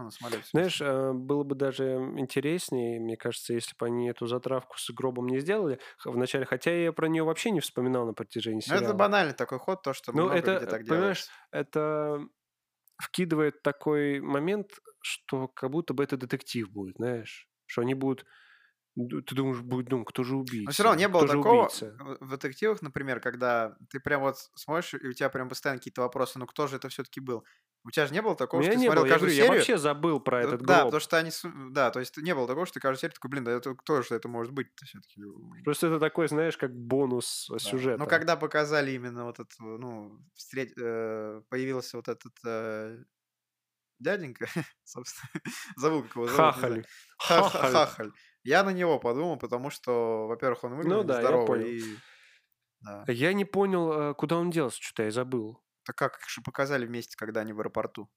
Ну, 0.00 0.10
Знаешь, 0.52 0.80
э, 0.80 1.12
было 1.12 1.42
бы 1.42 1.54
даже 1.56 1.94
интереснее, 2.18 3.00
мне 3.00 3.16
кажется, 3.16 3.52
если 3.54 3.74
бы 3.76 3.86
они 3.86 4.08
эту 4.08 4.26
затравку 4.26 4.78
с 4.78 4.90
гробом 4.90 5.26
не 5.26 5.40
сделали 5.40 5.80
вначале, 6.04 6.44
хотя 6.44 6.72
я 6.72 6.92
про 6.92 7.08
нее 7.08 7.24
вообще 7.24 7.50
не 7.50 7.60
вспоминал 7.60 8.06
на 8.06 8.14
протяжении 8.14 8.60
сериала. 8.60 8.74
Ну, 8.76 8.78
это 8.78 8.94
банальный 8.94 9.34
такой 9.34 9.58
ход, 9.58 9.82
то, 9.82 9.92
что 9.92 10.12
ну, 10.12 10.28
много 10.28 10.30
это, 10.30 10.52
где 10.52 10.66
так 10.66 10.84
понимаешь, 10.86 11.26
это 11.50 12.26
вкидывает 13.02 13.62
такой 13.62 14.20
момент, 14.20 14.80
что 15.02 15.48
как 15.48 15.70
будто 15.70 15.94
бы 15.94 16.04
это 16.04 16.16
детектив 16.16 16.70
будет, 16.70 16.96
знаешь, 16.98 17.48
что 17.66 17.82
они 17.82 17.94
будут 17.94 18.26
ты 18.96 19.34
думаешь, 19.34 19.62
будет, 19.62 19.90
ну, 19.90 20.04
кто 20.04 20.24
же 20.24 20.36
Но 20.66 20.72
убийца? 20.72 20.72
все 20.72 20.82
равно 20.82 20.98
не 20.98 21.08
было 21.08 21.24
Кто 21.24 21.38
такого 21.38 21.74
убийца? 21.74 22.02
в 22.20 22.28
детективах, 22.30 22.82
например, 22.82 23.20
когда 23.20 23.76
ты 23.90 24.00
прям 24.00 24.20
вот 24.22 24.38
смотришь, 24.54 24.94
и 24.94 25.08
у 25.08 25.12
тебя 25.12 25.28
прям 25.30 25.48
постоянно 25.48 25.78
какие-то 25.78 26.02
вопросы, 26.02 26.38
ну 26.38 26.46
кто 26.46 26.66
же 26.66 26.76
это 26.76 26.88
все-таки 26.88 27.20
был? 27.20 27.44
У 27.88 27.90
тебя 27.90 28.06
же 28.06 28.12
не 28.12 28.20
было 28.20 28.36
такого, 28.36 28.62
что 28.62 28.70
ты 28.72 28.76
не 28.78 28.84
смотрел 28.84 29.02
было, 29.04 29.06
я 29.08 29.12
каждую 29.14 29.30
говорю, 29.30 29.36
я 29.38 29.44
серию, 29.46 29.58
вообще 29.58 29.78
забыл 29.78 30.20
про 30.20 30.40
Э, 30.42 30.46
этот 30.46 30.60
Да, 30.62 30.74
гроб. 30.74 30.84
потому 30.88 31.00
что 31.00 31.16
они... 31.16 31.30
Да, 31.72 31.90
то 31.90 32.00
есть 32.00 32.16
не 32.18 32.34
было 32.34 32.46
такого, 32.46 32.66
что 32.66 32.74
ты 32.74 32.80
каждую 32.80 32.98
серию 33.00 33.14
такой, 33.14 33.30
блин, 33.30 33.44
да 33.44 33.52
это 33.52 33.74
кто 33.74 34.02
же 34.02 34.14
это 34.14 34.28
может 34.28 34.52
быть 34.52 34.66
все-таки? 34.84 35.22
Просто 35.64 35.86
это 35.86 35.98
такой, 35.98 36.28
знаешь, 36.28 36.56
как 36.58 36.72
бонус 36.76 37.48
э, 37.50 37.54
Да. 37.54 37.58
сюжета. 37.58 37.98
Но 37.98 38.06
когда 38.06 38.36
показали 38.36 38.90
именно 38.92 39.24
вот 39.24 39.40
это, 39.40 39.48
ну, 39.60 40.20
встреч... 40.34 40.70
э, 40.78 41.40
появился 41.48 41.96
вот 41.96 42.08
этот 42.08 42.32
э, 42.46 42.98
дяденька, 43.98 44.46
собственно, 44.84 45.30
забыл, 45.76 46.02
как 46.02 46.14
его 46.16 46.26
зовут. 46.26 46.36
Хахаль. 46.54 46.86
Ха- 47.18 47.42
ха- 47.42 47.48
Хахаль. 47.48 47.72
Хахаль. 47.72 48.12
Я 48.44 48.62
на 48.64 48.70
него 48.70 48.98
подумал, 48.98 49.38
потому 49.38 49.70
что, 49.70 50.26
во-первых, 50.28 50.62
он 50.64 50.70
Ну 50.72 50.76
выглядит 50.76 51.06
да, 51.06 51.14
я 51.16 51.20
здоровый 51.22 51.46
понял. 51.46 51.66
и... 51.66 51.82
Да. 52.80 53.04
Я 53.08 53.32
не 53.32 53.44
понял, 53.44 53.92
э, 54.10 54.14
куда 54.14 54.36
он 54.36 54.50
делся, 54.50 54.80
что-то 54.80 55.04
я 55.04 55.10
забыл. 55.10 55.60
Так 55.88 55.96
как 55.96 56.18
их 56.20 56.28
же 56.28 56.42
показали 56.42 56.84
вместе, 56.84 57.16
когда 57.16 57.40
они 57.40 57.54
в 57.54 57.60
аэропорту 57.60 58.10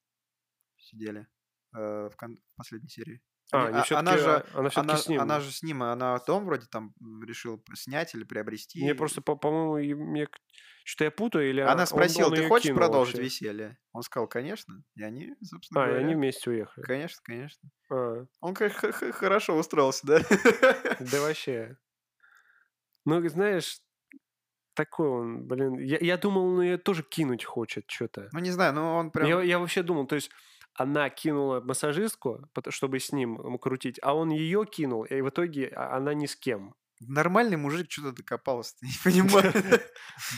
сидели 0.77 1.25
э, 1.73 2.09
в 2.11 2.17
кон- 2.17 2.35
в 2.35 2.55
последней 2.57 2.89
серии. 2.89 3.21
А, 3.53 3.67
Они- 3.67 3.77
а- 3.79 3.99
она 3.99 4.17
же, 4.17 4.29
а, 4.29 4.59
она 4.59 4.69
она, 4.75 4.97
с 4.97 5.07
ним. 5.07 5.21
она 5.21 5.39
же 5.39 5.51
с 5.53 5.63
ним, 5.63 5.83
она 5.83 6.19
дом 6.19 6.43
вроде 6.45 6.67
там 6.67 6.93
решил 7.23 7.63
снять 7.75 8.13
или 8.13 8.25
приобрести. 8.25 8.83
Мне 8.83 8.93
просто, 8.93 9.21
по- 9.21 9.37
по-моему, 9.37 10.25
к- 10.27 10.37
что-то 10.83 11.05
я 11.05 11.11
путаю, 11.11 11.49
или 11.49 11.61
Она 11.61 11.83
он- 11.83 11.87
спросила, 11.87 12.27
он 12.27 12.33
ты 12.33 12.41
её 12.41 12.49
хочешь 12.49 12.75
продолжить 12.75 13.15
вообще? 13.15 13.23
веселье? 13.45 13.77
Он 13.93 14.01
сказал, 14.01 14.27
конечно. 14.27 14.83
И 14.95 15.03
они, 15.03 15.33
собственно 15.41 15.83
А, 15.83 15.87
и 15.87 15.91
они 15.91 15.99
говоря, 16.01 16.17
вместе 16.17 16.49
уехали. 16.49 16.83
конечно, 16.83 17.21
конечно. 17.23 17.69
А, 17.89 18.25
Он 18.41 18.53
как 18.53 18.73
хорошо 18.73 19.55
устроился, 19.57 20.05
да? 20.07 20.19
да 20.99 21.21
вообще. 21.21 21.77
Ну, 23.05 23.25
знаешь, 23.29 23.79
такой 24.85 25.07
он, 25.09 25.47
блин. 25.47 25.77
Я, 25.79 25.97
я 26.01 26.17
думал, 26.17 26.49
ну, 26.55 26.61
ее 26.61 26.77
тоже 26.77 27.03
кинуть 27.03 27.43
хочет 27.45 27.83
что-то. 27.89 28.29
Ну, 28.33 28.39
не 28.39 28.51
знаю, 28.51 28.73
ну 28.73 28.95
он 28.95 29.11
прям... 29.11 29.27
Я, 29.27 29.41
я 29.41 29.59
вообще 29.59 29.83
думал, 29.83 30.07
то 30.07 30.15
есть 30.15 30.31
она 30.73 31.09
кинула 31.09 31.61
массажистку, 31.61 32.49
чтобы 32.69 32.99
с 32.99 33.11
ним 33.11 33.57
крутить, 33.59 33.99
а 34.01 34.15
он 34.15 34.29
ее 34.29 34.65
кинул, 34.65 35.03
и 35.03 35.21
в 35.21 35.29
итоге 35.29 35.67
а- 35.75 35.97
она 35.97 36.13
ни 36.13 36.25
с 36.25 36.35
кем. 36.35 36.73
Нормальный 36.99 37.57
мужик 37.57 37.91
что-то 37.91 38.11
докопался, 38.13 38.75
ты 38.79 38.87
не 38.87 38.93
понимаю. 39.03 39.53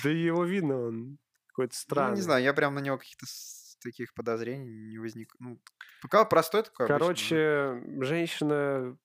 Да 0.03 0.09
его 0.09 0.43
видно, 0.45 0.87
он 0.87 1.17
какой-то 1.47 1.73
Ну, 1.75 1.79
странный. 1.79 2.15
не 2.15 2.21
знаю, 2.21 2.43
я 2.43 2.53
прям 2.53 2.75
на 2.75 2.79
него 2.79 2.97
каких-то 2.97 3.25
таких 3.81 4.13
подозрений 4.13 4.91
не 4.91 4.97
возник. 4.97 5.35
Ну, 5.39 5.59
пока 6.01 6.23
простой 6.25 6.63
такой. 6.63 6.87
Короче, 6.87 7.81
женщина 7.99 8.97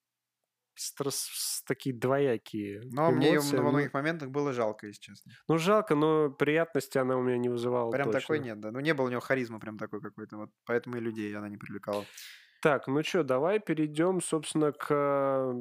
с, 0.79 1.63
такие 1.65 1.95
двоякие 1.95 2.81
Но 2.91 3.11
мне 3.11 3.29
её 3.29 3.41
эмоции. 3.41 3.57
во 3.57 3.69
многих 3.69 3.93
моментах 3.93 4.29
было 4.29 4.53
жалко, 4.53 4.87
если 4.87 5.01
честно. 5.01 5.31
ну, 5.47 5.57
жалко, 5.57 5.95
но 5.95 6.29
приятности 6.29 6.97
она 6.97 7.17
у 7.17 7.21
меня 7.21 7.37
не 7.37 7.49
вызывала 7.49 7.91
Прям 7.91 8.11
такой 8.11 8.39
точно. 8.39 8.45
нет, 8.45 8.59
да. 8.59 8.71
Ну, 8.71 8.79
не 8.79 8.93
было 8.93 9.07
у 9.07 9.09
него 9.09 9.21
харизмы 9.21 9.59
прям 9.59 9.77
такой 9.77 10.01
какой-то. 10.01 10.37
Вот 10.37 10.49
поэтому 10.65 10.97
и 10.97 10.99
людей 10.99 11.35
она 11.35 11.49
не 11.49 11.57
привлекала. 11.57 12.05
Так, 12.61 12.87
ну 12.87 13.03
что, 13.03 13.23
давай 13.23 13.59
перейдем, 13.59 14.21
собственно, 14.21 14.71
к, 14.71 15.53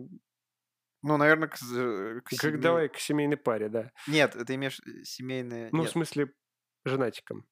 Ну, 1.03 1.17
наверное, 1.17 1.49
к, 1.49 1.55
к 1.57 2.33
семей- 2.33 2.61
давай 2.61 2.89
к 2.89 2.99
семейной 2.99 3.37
паре, 3.37 3.69
да. 3.69 3.93
Нет, 4.09 4.35
это 4.37 4.55
имеешь 4.55 4.81
э, 4.81 5.05
семейные... 5.05 5.69
Ну, 5.71 5.79
в 5.79 5.83
Нет, 5.83 5.93
смысле, 5.93 6.33
женатиком. 6.85 7.47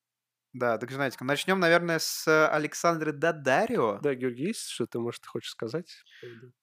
Да, 0.59 0.79
так 0.79 0.91
знаете, 0.91 1.17
начнем, 1.21 1.59
наверное, 1.61 1.99
с 1.99 2.49
Александры 2.49 3.13
Дадарио. 3.13 3.99
Да, 4.03 4.15
Георгий, 4.15 4.47
есть 4.49 4.69
что 4.69 4.87
ты, 4.87 4.99
может, 4.99 5.25
хочешь 5.27 5.51
сказать? 5.51 5.91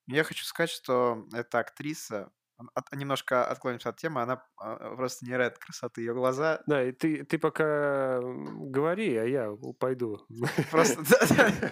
Я 0.07 0.23
хочу 0.23 0.43
сказать, 0.45 0.69
что 0.69 1.25
эта 1.33 1.59
актриса, 1.59 2.31
от- 2.75 2.91
немножко 2.93 3.45
отклонимся 3.45 3.89
от 3.89 3.97
темы, 3.97 4.21
она 4.21 4.43
а, 4.57 4.95
просто 4.95 5.25
невероятно 5.25 5.59
красоты. 5.59 6.01
Ее 6.01 6.13
глаза 6.13 6.61
Да, 6.67 6.83
и 6.83 6.91
ты, 6.91 7.23
ты 7.23 7.37
пока 7.37 8.19
говори, 8.21 9.15
а 9.17 9.23
я 9.25 9.51
пойду. 9.79 10.25
просто... 10.71 11.01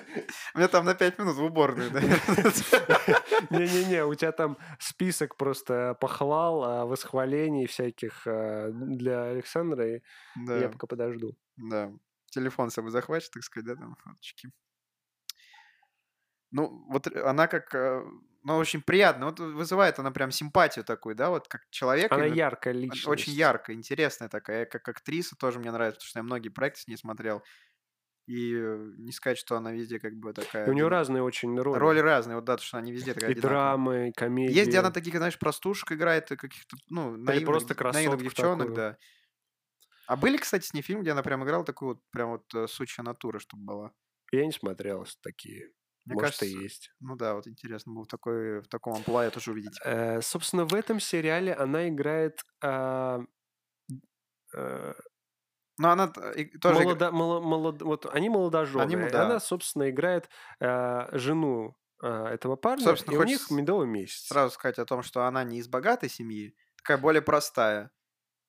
У 0.54 0.58
меня 0.58 0.68
там 0.68 0.86
на 0.86 0.96
5 0.96 1.20
минут 1.20 1.36
в 1.36 1.44
уборную. 1.44 1.92
Не-не-не, 3.52 4.06
у 4.06 4.14
тебя 4.16 4.32
там 4.32 4.58
список 4.80 5.36
просто 5.38 5.96
похвал, 6.00 6.64
а, 6.64 6.86
восхвалений 6.86 7.68
всяких 7.68 8.26
а, 8.26 8.70
для 8.72 9.24
Александра, 9.26 9.88
и 9.98 10.02
я 10.48 10.70
пока 10.70 10.88
подожду. 10.88 11.38
да. 11.58 11.92
Телефон 12.32 12.70
с 12.72 12.74
собой 12.74 12.92
захватишь, 12.92 13.30
так 13.30 13.44
сказать, 13.44 13.68
да, 13.68 13.76
там 13.76 13.96
фоточки. 14.04 14.50
Ну, 16.52 16.86
вот 16.90 17.08
р- 17.08 17.28
она 17.28 17.48
как, 17.48 17.74
э, 17.74 18.02
ну, 18.44 18.58
очень 18.58 18.82
приятно. 18.82 19.28
Вот 19.28 19.40
вызывает 19.40 20.00
она 20.00 20.12
прям 20.12 20.32
симпатию 20.32 20.84
такую, 20.84 21.16
да, 21.16 21.30
вот 21.30 21.48
как 21.48 21.62
человек. 21.70 22.12
Она 22.12 22.26
яркая 22.26 22.74
личность. 22.74 23.08
Очень 23.08 23.34
яркая, 23.34 23.76
интересная 23.76 24.28
такая. 24.28 24.66
Как 24.66 24.88
актриса 24.90 25.36
тоже 25.38 25.60
мне 25.60 25.72
нравится, 25.72 26.00
потому 26.00 26.10
что 26.10 26.20
я 26.20 26.24
многие 26.24 26.50
проекты 26.50 26.82
с 26.82 26.88
ней 26.88 26.98
смотрел. 26.98 27.44
И 28.28 28.54
э, 28.56 28.92
не 28.98 29.12
сказать, 29.12 29.38
что 29.38 29.56
она 29.58 29.72
везде 29.72 30.00
как 30.00 30.14
бы 30.14 30.32
И 30.32 30.34
такая... 30.34 30.70
у 30.70 30.74
нее 30.74 30.88
разные 30.88 31.24
очень 31.24 31.58
роли. 31.60 31.80
Роли 31.80 32.00
разные, 32.00 32.36
вот 32.36 32.46
да, 32.46 32.58
то, 32.58 32.64
что 32.64 32.78
она 32.78 32.86
не 32.86 32.92
везде 32.92 33.14
такая 33.14 33.32
И 33.32 33.34
одинаковая. 33.34 33.52
драмы, 33.56 34.10
и 34.10 34.12
комедии. 34.12 34.54
Есть, 34.54 34.70
где 34.70 34.80
она 34.80 34.92
таких, 34.92 35.16
знаешь, 35.16 35.40
простушек 35.40 35.92
играет, 35.94 36.30
каких-то, 36.30 36.78
ну, 36.90 37.18
наивных, 37.18 37.46
просто 37.46 37.94
наивных 37.94 38.22
девчонок, 38.22 38.68
такую. 38.68 38.76
да. 38.76 38.98
А 40.12 40.18
были, 40.18 40.36
кстати, 40.36 40.66
с 40.66 40.74
ней 40.74 40.82
фильм, 40.82 41.04
где 41.04 41.12
она 41.12 41.24
прям 41.24 41.42
играла 41.46 41.64
такую 41.64 41.94
вот, 41.94 42.00
прям 42.12 42.32
вот 42.32 42.54
э, 42.54 42.68
сучья 42.68 43.02
натура, 43.02 43.40
чтобы 43.40 43.64
была. 43.64 43.92
Я 44.34 44.46
не 44.46 44.52
смотрел 44.52 45.08
такие. 45.22 45.72
Мне 46.04 46.16
Может, 46.16 46.38
кажется, 46.38 46.46
и 46.46 46.64
есть. 46.64 46.92
ну 47.00 47.16
да, 47.16 47.34
вот 47.34 47.48
интересно 47.48 47.94
было 47.94 48.04
в, 48.04 48.08
такой, 48.08 48.60
в 48.60 48.68
таком 48.68 48.96
амплуа 48.96 49.30
тоже 49.30 49.52
увидеть. 49.52 49.80
Э, 49.86 50.22
собственно, 50.22 50.66
в 50.66 50.74
этом 50.74 51.00
сериале 51.00 51.54
она 51.54 51.88
играет 51.88 52.42
а, 52.62 53.22
э, 54.54 54.94
Но 55.78 55.92
она 55.92 56.12
и 56.36 56.58
тоже... 56.58 56.84
игра- 56.84 57.10
молодо- 57.10 57.12
моло- 57.12 57.40
молод- 57.40 57.82
вот 57.82 58.06
они 58.14 58.28
молодожены. 58.28 58.98
мо- 58.98 59.08
и 59.08 59.12
да. 59.12 59.28
Она, 59.28 59.40
собственно, 59.40 59.90
играет 59.90 60.28
э, 60.60 61.08
жену 61.18 61.78
э, 62.04 62.08
этого 62.08 62.58
парня, 62.58 62.84
Собственно, 62.84 63.14
и 63.14 63.18
у 63.18 63.24
них 63.24 63.50
медовый 63.50 63.88
месяц. 63.88 64.28
Сразу 64.28 64.54
сказать 64.54 64.78
о 64.78 64.86
том, 64.86 65.04
что 65.04 65.24
она 65.24 65.46
не 65.46 65.60
из 65.60 65.70
богатой 65.70 66.10
семьи, 66.10 66.54
такая 66.76 66.98
более 66.98 67.22
простая. 67.22 67.92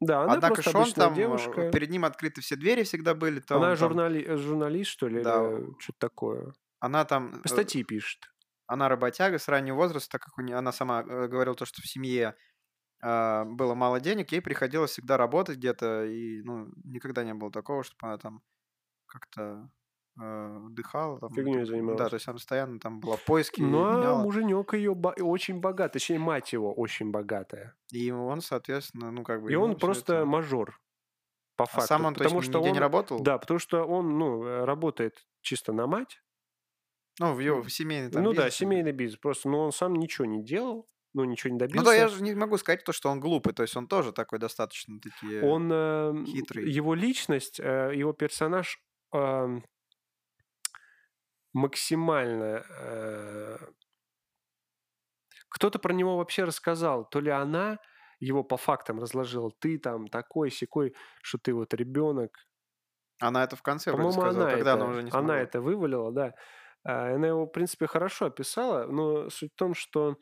Да, 0.06 0.22
она 0.24 0.32
Однако 0.34 0.54
просто 0.54 0.70
Шон 0.72 0.82
обычная 0.82 1.04
там, 1.04 1.12
э, 1.12 1.16
девушка. 1.16 1.70
перед 1.70 1.90
ним 1.90 2.04
открыты 2.04 2.40
все 2.40 2.56
двери 2.56 2.82
всегда 2.82 3.14
были. 3.14 3.40
То 3.40 3.56
Она 3.56 3.70
он 3.70 3.76
там- 3.76 3.88
журнали- 3.90 4.24
э, 4.26 4.36
журналист, 4.36 4.90
что 4.90 5.08
ли, 5.08 5.22
Да. 5.22 5.36
или 5.50 5.74
что-то 5.78 5.98
такое. 5.98 6.52
она 6.80 7.04
там... 7.04 7.40
э, 7.44 7.48
Статьи 7.48 7.84
пишет. 7.84 8.20
она 8.66 8.88
работяга 8.88 9.38
с 9.38 9.48
раннего 9.48 9.76
возраста, 9.76 10.12
так 10.12 10.22
как 10.22 10.38
у 10.38 10.42
нее, 10.42 10.56
она 10.56 10.72
сама 10.72 11.02
э, 11.02 11.28
говорила 11.28 11.54
то, 11.54 11.64
что 11.66 11.80
в 11.82 11.86
семье 11.86 12.34
а, 13.04 13.44
было 13.44 13.74
мало 13.74 13.98
денег, 14.00 14.30
ей 14.32 14.40
приходилось 14.40 14.92
всегда 14.92 15.16
работать 15.16 15.56
где-то, 15.58 16.04
и 16.04 16.40
ну, 16.42 16.68
никогда 16.84 17.24
не 17.24 17.34
было 17.34 17.50
такого, 17.50 17.82
чтобы 17.82 17.98
она 18.06 18.16
там 18.18 18.42
как-то 19.06 19.40
э, 19.42 19.68
отдыхала. 20.16 21.18
Там, 21.20 21.30
Фигней 21.34 21.60
Да, 21.60 21.64
занималась. 21.66 22.10
то 22.10 22.14
есть 22.14 22.28
она 22.28 22.34
постоянно 22.34 22.78
там 22.78 23.00
была 23.00 23.16
в 23.16 23.24
поиске, 23.24 23.62
Ну, 23.62 23.84
а 23.84 23.96
меняла. 23.98 24.22
муженек 24.22 24.74
ее 24.74 24.92
очень 24.92 25.60
богат, 25.60 25.92
точнее, 25.92 26.18
мать 26.18 26.52
его 26.52 26.72
очень 26.74 27.10
богатая. 27.10 27.74
И 27.90 28.10
он, 28.10 28.40
соответственно, 28.40 29.10
ну 29.10 29.22
как 29.24 29.42
бы... 29.42 29.52
И 29.52 29.54
он 29.54 29.76
просто 29.76 30.14
это- 30.16 30.24
мажор, 30.26 30.78
по 31.56 31.64
А 31.64 31.66
факту. 31.66 31.86
сам 31.88 32.04
он, 32.06 32.14
то 32.14 32.24
есть, 32.24 32.30
потому 32.34 32.42
что 32.42 32.58
нигде 32.58 32.68
он, 32.70 32.74
не 32.74 32.80
работал? 32.80 33.20
Да, 33.20 33.38
потому 33.38 33.58
что 33.58 33.84
он, 33.84 34.18
ну, 34.18 34.44
э, 34.44 34.64
работает 34.64 35.26
чисто 35.40 35.72
на 35.72 35.86
мать. 35.86 36.22
Ну, 37.20 37.34
в 37.34 37.40
его 37.40 37.66
семейный 37.68 38.10
там 38.10 38.22
ну 38.22 38.30
да, 38.32 38.44
бизнес. 38.46 38.54
семейный 38.54 38.92
бизнес. 38.92 39.18
Просто, 39.20 39.48
но 39.50 39.64
он 39.64 39.72
сам 39.72 39.94
ничего 39.94 40.24
не 40.24 40.42
делал, 40.42 40.88
ну, 41.12 41.24
ничего 41.24 41.52
не 41.52 41.58
добился. 41.58 41.84
Ну 41.84 41.84
да, 41.84 41.94
я 41.94 42.08
же 42.08 42.22
не 42.22 42.34
могу 42.34 42.56
сказать 42.56 42.84
то, 42.84 42.92
что 42.92 43.10
он 43.10 43.20
глупый, 43.20 43.52
то 43.52 43.62
есть 43.62 43.76
он 43.76 43.86
тоже 43.86 44.12
такой 44.12 44.38
достаточно 44.38 44.98
такие... 44.98 45.42
Он, 45.42 45.70
э, 45.70 46.24
хитрый. 46.26 46.70
его 46.70 46.94
личность, 46.94 47.60
э, 47.60 47.92
его 47.94 48.14
персонаж 48.14 48.78
эм, 49.14 49.62
максимально... 51.52 52.64
э, 52.80 53.58
Кто-то 55.50 55.78
про 55.78 55.92
него 55.92 56.16
вообще 56.16 56.44
рассказал, 56.44 57.04
то 57.08 57.20
ли 57.20 57.30
она 57.30 57.78
его 58.20 58.44
по 58.44 58.56
фактам 58.56 59.00
разложила, 59.00 59.50
ты 59.58 59.78
там 59.78 60.06
такой 60.08 60.50
секой, 60.50 60.94
что 61.22 61.38
ты 61.38 61.52
вот 61.52 61.74
ребенок. 61.74 62.38
Она 63.18 63.44
это 63.44 63.56
в 63.56 63.62
конце 63.62 63.90
По-моему, 63.90 64.12
сказала, 64.12 64.44
она, 64.46 64.50
когда 64.56 64.72
это, 64.72 64.82
она 64.82 64.86
уже 64.90 65.02
не 65.02 65.10
она 65.10 65.10
смогла. 65.10 65.38
это 65.38 65.60
вывалила, 65.60 66.12
да. 66.12 66.34
А, 66.84 67.14
Она 67.14 67.28
его, 67.28 67.46
в 67.46 67.50
принципе, 67.52 67.86
хорошо 67.86 68.26
описала, 68.26 68.86
но 68.86 69.28
суть 69.30 69.52
в 69.52 69.56
том, 69.56 69.74
что 69.74 70.16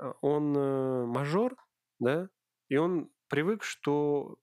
а, 0.00 0.12
он 0.22 0.56
э, 0.56 1.06
мажор, 1.06 1.56
да, 1.98 2.28
и 2.68 2.76
он 2.76 3.10
привык, 3.28 3.62
что 3.64 4.36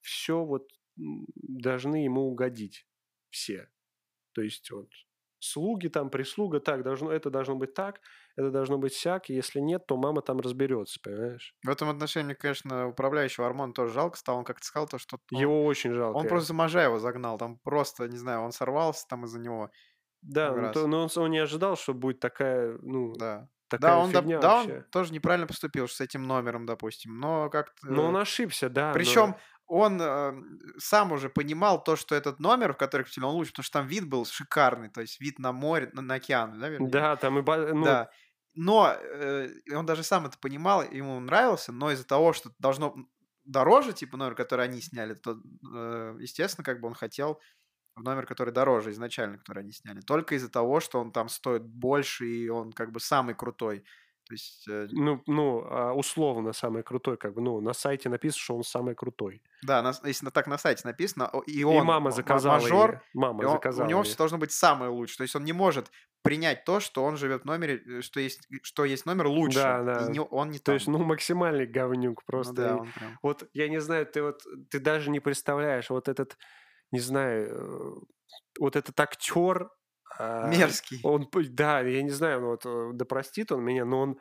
все 0.00 0.44
вот 0.44 0.68
должны 0.96 2.04
ему 2.04 2.22
угодить, 2.22 2.86
все. 3.30 3.68
То 4.32 4.42
есть 4.42 4.70
вот 4.70 4.88
слуги 5.40 5.88
там, 5.88 6.10
прислуга, 6.10 6.60
так, 6.60 6.82
должно, 6.82 7.12
это 7.12 7.30
должно 7.30 7.56
быть 7.56 7.74
так, 7.74 8.00
это 8.36 8.50
должно 8.50 8.78
быть 8.78 8.94
сяк, 8.94 9.28
если 9.28 9.60
нет, 9.60 9.86
то 9.86 9.96
мама 9.96 10.22
там 10.22 10.40
разберется, 10.40 11.00
понимаешь? 11.02 11.54
В 11.64 11.68
этом 11.70 11.88
отношении, 11.90 12.34
конечно, 12.34 12.88
управляющего 12.88 13.46
Армона 13.46 13.72
тоже 13.72 13.92
жалко 13.92 14.16
стало. 14.16 14.38
Он 14.38 14.44
как-то 14.44 14.64
сказал, 14.64 14.86
то, 14.88 14.98
что 14.98 15.18
он, 15.32 15.40
Его 15.40 15.64
очень 15.64 15.92
жалко. 15.92 16.16
он 16.16 16.28
просто 16.28 16.54
Можаева 16.54 16.98
загнал. 16.98 17.38
Там 17.38 17.58
просто, 17.58 18.08
не 18.08 18.16
знаю, 18.16 18.42
он 18.42 18.52
сорвался 18.52 19.06
там 19.08 19.24
из-за 19.24 19.38
него. 19.40 19.70
Да, 20.22 20.52
много 20.52 20.66
ну, 20.66 20.72
то- 20.72 20.86
но 20.86 21.02
он, 21.04 21.08
он 21.16 21.30
не 21.30 21.38
ожидал, 21.38 21.76
что 21.76 21.94
будет 21.94 22.20
такая, 22.20 22.76
ну, 22.82 23.12
Да. 23.14 23.48
такая 23.68 23.92
Да, 23.92 23.98
он, 23.98 24.10
фигня 24.10 24.40
да, 24.40 24.60
он 24.60 24.66
вообще. 24.66 24.84
тоже 24.90 25.12
неправильно 25.12 25.46
поступил 25.46 25.86
с 25.88 26.00
этим 26.00 26.24
номером, 26.24 26.66
допустим, 26.66 27.18
но 27.18 27.48
как-то... 27.50 27.86
Ну, 27.86 28.04
он 28.04 28.16
ошибся, 28.16 28.68
да, 28.68 28.92
но... 28.92 29.38
Он 29.68 30.00
э, 30.00 30.32
сам 30.78 31.12
уже 31.12 31.28
понимал 31.28 31.84
то, 31.84 31.94
что 31.94 32.14
этот 32.14 32.40
номер, 32.40 32.72
в 32.72 32.78
который 32.78 33.06
он 33.18 33.24
лучше, 33.34 33.52
потому 33.52 33.64
что 33.64 33.78
там 33.78 33.86
вид 33.86 34.08
был 34.08 34.24
шикарный, 34.24 34.88
то 34.88 35.02
есть 35.02 35.20
вид 35.20 35.38
на 35.38 35.52
море, 35.52 35.90
на, 35.92 36.02
на 36.02 36.14
океан, 36.14 36.58
да, 36.58 36.68
вернее? 36.68 36.90
Да, 36.90 37.16
там 37.16 37.38
и... 37.38 37.42
ба- 37.42 37.68
Ну, 37.74 37.84
Да. 37.84 38.10
Но 38.54 38.88
э, 38.92 39.50
он 39.72 39.86
даже 39.86 40.02
сам 40.02 40.26
это 40.26 40.36
понимал, 40.38 40.82
ему 40.82 41.20
нравился, 41.20 41.70
но 41.70 41.92
из-за 41.92 42.04
того, 42.04 42.32
что 42.32 42.50
должно 42.58 42.96
дороже, 43.44 43.92
типа 43.92 44.16
номер, 44.16 44.34
который 44.34 44.64
они 44.64 44.80
сняли, 44.80 45.14
то, 45.14 45.36
э, 45.74 46.16
естественно, 46.18 46.64
как 46.64 46.80
бы 46.80 46.88
он 46.88 46.94
хотел 46.94 47.40
в 47.94 48.02
номер, 48.02 48.26
который 48.26 48.52
дороже 48.52 48.90
изначально, 48.92 49.38
который 49.38 49.62
они 49.62 49.72
сняли. 49.72 50.00
Только 50.00 50.34
из-за 50.34 50.48
того, 50.48 50.80
что 50.80 51.00
он 51.00 51.12
там 51.12 51.28
стоит 51.28 51.62
больше, 51.66 52.26
и 52.26 52.48
он 52.48 52.72
как 52.72 52.90
бы 52.90 53.00
самый 53.00 53.34
крутой. 53.34 53.84
То 54.28 54.34
есть, 54.34 54.68
э, 54.68 54.88
ну, 54.90 55.22
ну, 55.26 55.64
а, 55.70 55.94
условно 55.94 56.52
самый 56.52 56.82
крутой, 56.82 57.16
как 57.16 57.32
бы, 57.34 57.40
ну, 57.40 57.60
на 57.62 57.72
сайте 57.72 58.10
написано, 58.10 58.40
что 58.42 58.56
он 58.56 58.62
самый 58.62 58.94
крутой. 58.94 59.42
да, 59.62 59.80
на- 59.82 59.94
если 60.04 60.28
так 60.30 60.46
на 60.46 60.58
сайте 60.58 60.82
написано, 60.86 61.30
и 61.46 61.60
И 61.60 61.64
он, 61.64 61.86
мама 61.86 62.00
ма- 62.00 62.10
заказала 62.10 62.54
мажор, 62.60 62.90
ей. 62.92 62.98
Мама 63.14 63.42
и 63.42 63.46
он- 63.46 63.52
заказала 63.54 63.86
у 63.86 63.88
него 63.88 64.02
все 64.02 64.16
должно 64.16 64.36
быть 64.38 64.52
самое 64.52 64.90
лучшее. 64.90 65.16
То 65.16 65.22
есть 65.22 65.34
он 65.34 65.44
не 65.44 65.54
может 65.54 65.90
принять 66.22 66.64
то, 66.64 66.78
что 66.80 67.04
он 67.04 67.16
живет 67.16 67.42
в 67.42 67.44
номере, 67.46 67.82
э, 67.86 68.00
что 68.02 68.20
есть, 68.20 68.46
что 68.62 68.84
есть 68.84 69.06
номер 69.06 69.28
лучше. 69.28 69.58
Да, 69.60 69.80
и 69.80 69.84
да. 69.86 70.06
не- 70.12 70.20
он 70.20 70.50
не 70.50 70.58
То 70.58 70.64
там. 70.64 70.74
есть, 70.74 70.88
ну, 70.88 70.98
максимальный 70.98 71.66
говнюк 71.66 72.20
Ну 72.20 72.26
просто. 72.26 72.52
да, 72.54 72.68
И 72.68 72.72
он 72.72 72.92
прям... 72.92 73.18
Вот, 73.22 73.48
я 73.54 73.68
не 73.68 73.80
знаю, 73.80 74.04
ты 74.04 74.22
вот, 74.22 74.42
ты 74.70 74.78
даже 74.78 75.08
не 75.10 75.20
представляешь, 75.20 75.88
вот 75.88 76.06
этот, 76.08 76.36
не 76.92 77.00
знаю, 77.00 77.48
э, 77.50 77.94
вот 78.60 78.76
этот 78.76 79.00
актер, 79.00 79.70
Мерзкий. 80.48 81.00
он, 81.02 81.28
да, 81.50 81.80
я 81.80 82.02
не 82.02 82.10
знаю, 82.10 82.40
ну 82.40 82.46
вот, 82.48 82.62
э, 82.66 82.90
да 82.94 83.04
простит 83.04 83.52
он 83.52 83.62
меня, 83.62 83.84
но 83.84 84.00
он, 84.00 84.18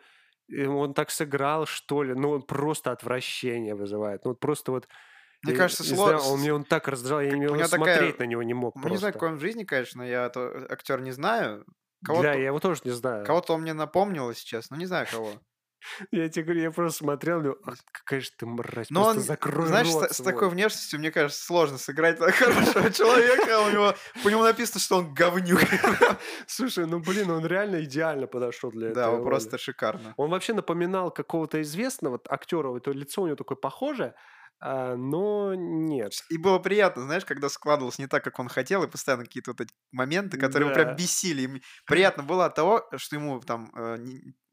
э, 0.51 0.65
он 0.67 0.93
так 0.93 1.09
сыграл, 1.11 1.65
что 1.65 2.03
ли, 2.03 2.13
ну, 2.13 2.29
он 2.31 2.41
просто 2.43 2.91
отвращение 2.91 3.75
вызывает. 3.75 4.23
Ну, 4.25 4.31
вот 4.31 4.39
просто 4.39 4.71
вот, 4.71 4.87
Мне 5.43 5.53
я 5.53 5.57
кажется, 5.59 5.83
не 5.83 5.89
сло- 5.97 6.17
знаю, 6.19 6.19
он 6.33 6.39
мне 6.39 6.53
он 6.53 6.63
так 6.63 6.87
раздражал, 6.87 7.21
я 7.21 7.31
не 7.31 7.39
него 7.45 7.55
такая- 7.57 7.67
смотреть 7.67 8.19
на 8.19 8.23
него 8.23 8.43
не 8.43 8.53
мог 8.53 8.75
Ну, 8.75 8.81
не 8.89 8.97
знаю, 8.97 9.11
просто. 9.13 9.13
какой 9.13 9.29
он 9.29 9.35
в 9.37 9.41
жизни, 9.41 9.63
конечно, 9.63 10.01
я 10.03 10.25
это 10.27 10.67
актер 10.69 11.01
не 11.01 11.11
знаю. 11.11 11.65
Кого-то, 12.05 12.23
Да, 12.27 12.33
я 12.33 12.45
его 12.47 12.59
тоже 12.59 12.81
не 12.85 12.91
знаю. 12.91 13.25
кого-то 13.25 13.53
он 13.53 13.61
мне 13.61 13.73
напомнил 13.73 14.31
сейчас, 14.33 14.69
но 14.69 14.77
не 14.77 14.85
знаю 14.85 15.07
кого. 15.11 15.31
Я 16.11 16.27
тебе 16.29 16.43
говорю, 16.43 16.61
я 16.61 16.71
просто 16.71 16.99
смотрел, 16.99 17.41
ну, 17.41 17.55
какая 17.91 18.19
же 18.21 18.29
ты 18.37 18.45
мразь, 18.45 18.89
Но 18.89 19.03
просто 19.03 19.19
он, 19.19 19.25
закрой 19.25 19.67
знаешь, 19.67 19.87
рот 19.87 20.11
с, 20.11 20.17
с 20.17 20.21
такой 20.21 20.49
внешностью, 20.49 20.99
мне 20.99 21.11
кажется, 21.11 21.43
сложно 21.43 21.77
сыграть 21.77 22.19
хорошего 22.19 22.91
человека. 22.91 23.59
У 23.67 23.71
него, 23.71 23.93
по 24.23 24.29
нему 24.29 24.43
написано, 24.43 24.79
что 24.79 24.97
он 24.97 25.13
говнюк. 25.13 25.61
Слушай, 26.47 26.87
ну, 26.87 26.99
блин, 26.99 27.29
он 27.31 27.45
реально 27.45 27.83
идеально 27.83 28.27
подошел 28.27 28.71
для 28.71 28.93
Да, 28.93 29.07
этой 29.07 29.19
он 29.19 29.23
просто 29.23 29.57
шикарно. 29.57 30.13
Он 30.17 30.29
вообще 30.29 30.53
напоминал 30.53 31.11
какого-то 31.11 31.61
известного 31.61 32.19
актера, 32.29 32.75
это 32.75 32.91
лицо 32.91 33.21
у 33.21 33.27
него 33.27 33.35
такое 33.35 33.55
похожее, 33.57 34.13
а, 34.59 34.95
но 34.95 35.53
нет. 35.55 36.13
И 36.29 36.37
было 36.37 36.59
приятно, 36.59 37.03
знаешь, 37.03 37.25
когда 37.25 37.47
складывалось 37.49 37.99
не 37.99 38.07
так, 38.07 38.23
как 38.23 38.39
он 38.39 38.49
хотел, 38.49 38.83
и 38.83 38.87
постоянно 38.87 39.23
какие-то 39.23 39.51
вот 39.51 39.61
эти 39.61 39.71
моменты, 39.91 40.37
которые 40.37 40.69
его 40.69 40.75
Да. 40.75 40.83
прям 40.83 40.95
бесили. 40.95 41.61
Приятно 41.85 42.23
было 42.23 42.45
от 42.45 42.55
того, 42.55 42.87
что 42.97 43.15
ему 43.15 43.39
там, 43.41 43.71
э, 43.75 43.97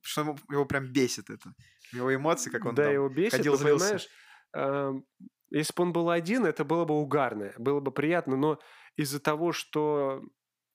что 0.05 0.21
ему, 0.21 0.39
его 0.51 0.65
прям 0.67 0.93
бесит 0.93 1.31
это. 1.31 1.55
Его 1.93 2.15
эмоции, 2.15 2.51
как 2.51 2.65
он 2.65 2.75
да, 2.75 2.85
там 2.85 2.93
его 2.93 3.09
бесит, 3.09 3.39
ходил, 3.39 3.53
но, 3.53 3.59
понимаешь, 3.59 4.09
ам, 4.53 5.05
если 5.51 5.73
бы 5.75 5.83
он 5.83 5.93
был 5.93 6.11
один, 6.11 6.47
это 6.47 6.65
было 6.65 6.85
бы 6.85 6.95
угарно, 6.95 7.53
было 7.59 7.81
бы 7.81 7.91
приятно, 7.91 8.37
но 8.37 8.59
из-за 8.97 9.21
того, 9.21 9.53
что 9.53 10.23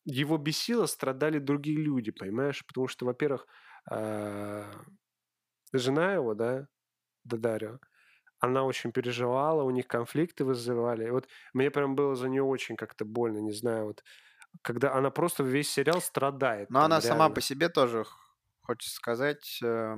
его 0.05 0.37
бесило, 0.37 0.85
страдали 0.85 1.39
другие 1.39 1.77
люди, 1.77 2.11
понимаешь? 2.11 2.65
Потому 2.65 2.87
что, 2.87 3.05
во-первых, 3.05 3.45
а, 3.89 4.65
жена 5.73 6.13
его, 6.13 6.33
да, 6.33 6.67
Дадарио, 7.23 7.79
она 8.39 8.63
очень 8.63 8.91
переживала, 8.91 9.63
у 9.63 9.69
них 9.69 9.87
конфликты 9.87 10.45
вызывали. 10.45 11.07
И 11.07 11.11
вот 11.11 11.27
мне 11.53 11.69
прям 11.69 11.95
было 11.95 12.15
за 12.15 12.29
нее 12.29 12.43
очень 12.43 12.75
как-то 12.75 13.05
больно, 13.05 13.39
не 13.39 13.51
знаю, 13.51 13.87
вот 13.87 14.03
когда 14.61 14.93
она 14.93 15.11
просто 15.11 15.43
весь 15.43 15.69
сериал 15.69 16.01
страдает. 16.01 16.69
Но 16.69 16.83
она 16.83 17.01
сама 17.01 17.25
реально. 17.25 17.35
по 17.35 17.41
себе 17.41 17.69
тоже, 17.69 18.05
хочется 18.69 18.95
сказать, 18.95 19.59
э, 19.63 19.95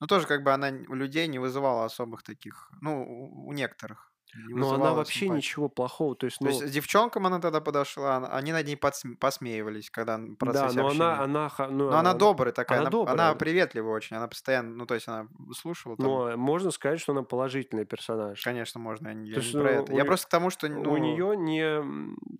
ну 0.00 0.06
тоже 0.06 0.26
как 0.26 0.42
бы 0.42 0.52
она 0.52 0.68
у 0.88 0.94
людей 0.94 1.26
не 1.28 1.38
вызывала 1.38 1.84
особых 1.84 2.22
таких, 2.22 2.70
ну 2.80 3.04
у 3.46 3.52
некоторых. 3.52 4.12
Не 4.34 4.54
Но 4.54 4.74
она 4.74 4.92
вообще 4.92 5.20
симпатии. 5.20 5.36
ничего 5.38 5.68
плохого, 5.68 6.14
то 6.14 6.26
есть, 6.26 6.38
То 6.38 6.44
ну, 6.44 6.50
есть 6.50 6.70
девчонкам 6.70 7.26
она 7.26 7.40
тогда 7.40 7.60
подошла, 7.60 8.16
она- 8.16 8.28
они 8.28 8.52
над 8.52 8.66
ней 8.66 8.76
посмеивались, 8.76 9.90
когда 9.90 10.18
в 10.18 10.36
да, 10.52 10.70
но 10.72 10.86
общения. 10.86 11.04
она, 11.04 11.22
она, 11.22 11.50
ну, 11.70 11.90
Но 11.90 11.96
она 11.98 12.14
добрая 12.14 12.52
такая, 12.52 12.80
она 12.80 12.88
она, 12.88 12.98
она 13.02 13.06
добрая. 13.10 13.34
приветливая 13.34 13.92
очень, 13.94 14.16
она 14.16 14.28
постоянно, 14.28 14.74
ну 14.74 14.86
то 14.86 14.94
есть 14.94 15.08
она 15.08 15.28
выслушивала 15.38 15.96
там. 15.96 16.06
но 16.06 16.36
можно 16.36 16.70
сказать, 16.70 17.00
что 17.00 17.12
она 17.12 17.22
положительный 17.22 17.84
персонаж. 17.84 18.42
Конечно, 18.42 18.80
можно, 18.80 19.08
я 19.08 19.14
не, 19.14 19.28
я 19.30 19.34
То 19.36 19.40
не 19.40 19.46
есть, 19.46 19.52
про 19.58 19.62
ну, 19.62 19.68
это. 19.82 19.92
у 19.92 19.96
Я 19.96 20.02
не- 20.02 20.06
просто 20.06 20.26
к 20.26 20.30
тому, 20.30 20.50
что... 20.50 20.68
Ну, 20.68 20.92
У 20.92 20.96
нее 20.96 21.36
не, 21.36 21.82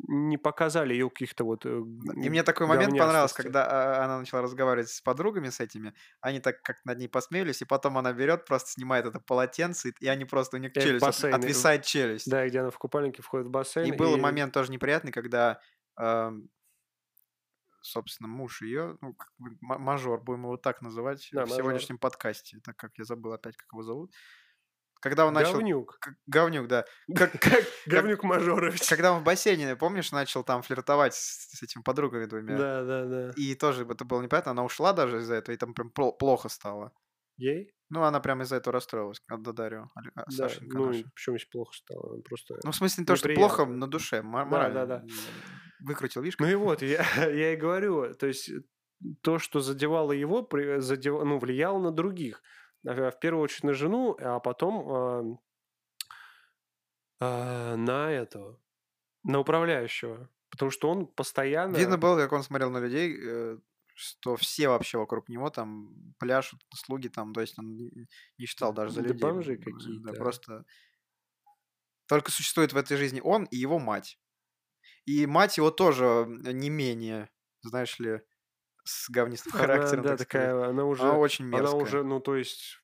не 0.09 0.37
показали 0.39 0.93
ее 0.93 1.09
каких-то 1.11 1.45
вот... 1.45 1.65
э, 1.67 1.69
И 1.69 2.29
мне 2.31 2.43
такой 2.43 2.67
момент 2.67 2.93
понравился, 2.99 3.35
когда 3.37 3.67
а, 3.67 4.05
она 4.05 4.19
начала 4.21 4.43
разговаривать 4.43 4.89
с 4.91 5.01
подругами 5.01 5.49
с 5.49 5.61
этими, 5.61 5.95
они 6.21 6.41
так 6.41 6.63
как 6.63 6.77
над 6.85 6.99
ней 6.99 7.09
посмеялись, 7.09 7.63
и 7.63 7.65
потом 7.65 7.99
она 7.99 8.13
берет, 8.13 8.45
просто 8.45 8.71
снимает 8.71 9.07
это 9.07 9.21
полотенце, 9.21 9.93
и, 10.01 10.07
они 10.09 10.25
просто, 10.25 10.57
у 10.57 10.61
них 10.61 10.73
в 10.73 10.75
челюсть, 10.75 11.03
от- 11.29 11.45
и 11.79 11.81
отвисает 11.81 11.85
челюсть. 12.11 12.31
Да, 12.31 12.47
где 12.47 12.61
она 12.61 12.71
в 12.71 12.79
купальнике 12.79 13.23
входит 13.23 13.47
в 13.47 13.51
бассейн. 13.51 13.93
И 13.93 13.97
был 13.97 14.17
момент 14.19 14.53
тоже 14.55 14.71
неприятный, 14.73 15.13
когда, 15.13 15.61
ам, 15.97 16.49
собственно, 17.81 18.29
муж 18.29 18.63
ее, 18.63 18.99
ну, 19.01 19.15
как 19.15 19.31
бы 19.39 19.57
ма- 19.61 19.79
мажор, 19.79 20.21
будем 20.23 20.43
его 20.45 20.57
так 20.57 20.83
называть 20.83 21.29
Да, 21.33 21.45
в 21.47 21.49
мажор. 21.49 21.59
сегодняшнем 21.65 21.99
подкасте, 21.99 22.59
так 22.63 22.77
как 22.77 22.93
я 22.99 23.05
забыл 23.05 23.33
опять, 23.33 23.57
как 23.57 23.69
его 23.73 23.83
зовут. 23.83 24.13
Когда 25.01 25.27
он 25.27 25.33
начал... 25.35 25.53
Говнюк. 25.53 26.01
Говнюк, 26.27 26.67
да. 26.67 26.85
Как, 27.15 27.31
как- 27.41 27.65
Говнюк 27.87 28.25
Мажорович. 28.25 28.89
когда 28.89 29.13
он 29.13 29.21
в 29.21 29.25
бассейне, 29.25 29.77
помнишь, 29.77 30.11
начал 30.11 30.43
там 30.43 30.63
флиртовать 30.63 31.15
с, 31.15 31.57
с 31.57 31.63
этими 31.63 31.83
подругами 31.83 32.25
двумя. 32.25 32.57
Да, 32.59 32.83
да, 32.83 33.05
да. 33.05 33.31
И 33.37 33.55
тоже 33.55 33.85
это 33.89 34.05
было 34.05 34.21
непонятно, 34.21 34.51
она 34.51 34.65
ушла 34.65 34.93
даже 34.93 35.19
из-за 35.19 35.37
этого, 35.37 35.55
и 35.55 35.59
там 35.59 35.73
прям 35.73 35.93
пло- 35.97 36.17
плохо 36.19 36.49
стало. 36.49 36.93
Ей? 37.37 37.73
Ну, 37.91 38.03
она 38.03 38.21
прям 38.21 38.43
из-за 38.43 38.57
этого 38.57 38.73
расстроилась, 38.75 39.21
когда 39.27 39.53
Дарью, 39.53 39.91
а, 39.95 40.01
Да. 40.15 40.25
Сашенька 40.31 40.77
Ну, 40.77 40.87
наша. 40.87 40.99
и 41.01 41.05
почему 41.05 41.39
здесь 41.39 41.49
плохо 41.49 41.73
стало? 41.75 42.21
Просто... 42.21 42.59
Ну, 42.65 42.71
в 42.71 42.77
смысле, 42.77 43.03
не 43.03 43.07
то, 43.07 43.17
что 43.17 43.29
плохо 43.35 43.65
на 43.65 43.87
душе, 43.87 44.21
мо- 44.23 44.41
Да, 44.41 44.45
морально. 44.45 44.87
да, 44.87 44.99
да. 44.99 45.05
Выкрутил, 45.81 46.21
видишь? 46.23 46.39
Ну 46.39 46.47
и 46.49 46.55
вот, 46.55 46.83
я, 46.83 47.03
я 47.31 47.53
и 47.53 47.57
говорю, 47.57 48.15
то 48.15 48.27
есть 48.27 48.51
э, 48.51 48.61
то, 49.23 49.39
что 49.39 49.61
задевало 49.61 50.13
его, 50.13 50.43
при- 50.43 50.81
задев- 50.81 51.25
ну, 51.25 51.39
влияло 51.39 51.79
на 51.79 51.91
других. 51.91 52.43
А, 52.87 53.11
В 53.11 53.19
первую 53.21 53.43
очередь 53.45 53.65
на 53.65 53.73
жену, 53.75 54.17
а 54.21 54.39
потом 54.41 54.89
ам, 54.93 55.41
а, 57.21 57.77
на 57.77 58.11
этого, 58.13 58.61
на 59.25 59.39
управляющего. 59.41 60.29
Потому 60.51 60.71
что 60.71 60.89
он 60.91 61.07
постоянно... 61.07 61.77
Видно 61.77 61.99
было, 61.99 62.17
как 62.17 62.33
он 62.33 62.43
смотрел 62.43 62.71
на 62.71 62.79
людей, 62.79 63.17
э, 63.21 63.59
что 64.01 64.37
все 64.37 64.69
вообще 64.69 64.97
вокруг 64.97 65.29
него 65.29 65.51
там 65.51 66.15
пляшут, 66.19 66.61
слуги 66.73 67.09
там, 67.09 67.33
то 67.35 67.41
есть 67.41 67.59
он 67.59 67.77
не 68.39 68.47
считал 68.47 68.73
даже 68.73 68.93
за 68.95 69.03
Да 69.03 69.09
людей. 69.09 69.21
бомжи 69.21 69.57
Да, 69.57 69.65
какие-то. 69.73 70.13
просто 70.13 70.65
только 72.07 72.31
существует 72.31 72.73
в 72.73 72.77
этой 72.77 72.97
жизни 72.97 73.21
он 73.23 73.45
и 73.45 73.57
его 73.57 73.79
мать. 73.79 74.19
И 75.05 75.27
мать 75.27 75.57
его 75.57 75.71
тоже 75.71 76.27
не 76.29 76.71
менее, 76.71 77.29
знаешь 77.63 77.99
ли, 77.99 78.21
с 78.85 79.11
говнистым 79.11 79.53
Она, 79.53 79.61
характером, 79.67 80.05
да, 80.05 80.17
так 80.17 80.23
сказать. 80.23 80.49
такая, 80.51 80.69
она 80.71 80.85
уже... 80.85 81.03
Она 81.03 81.19
очень 81.19 81.45
Она 81.47 81.59
мерзкая. 81.59 81.83
уже, 81.83 82.05
ну, 82.05 82.21
то 82.21 82.37
есть... 82.37 82.81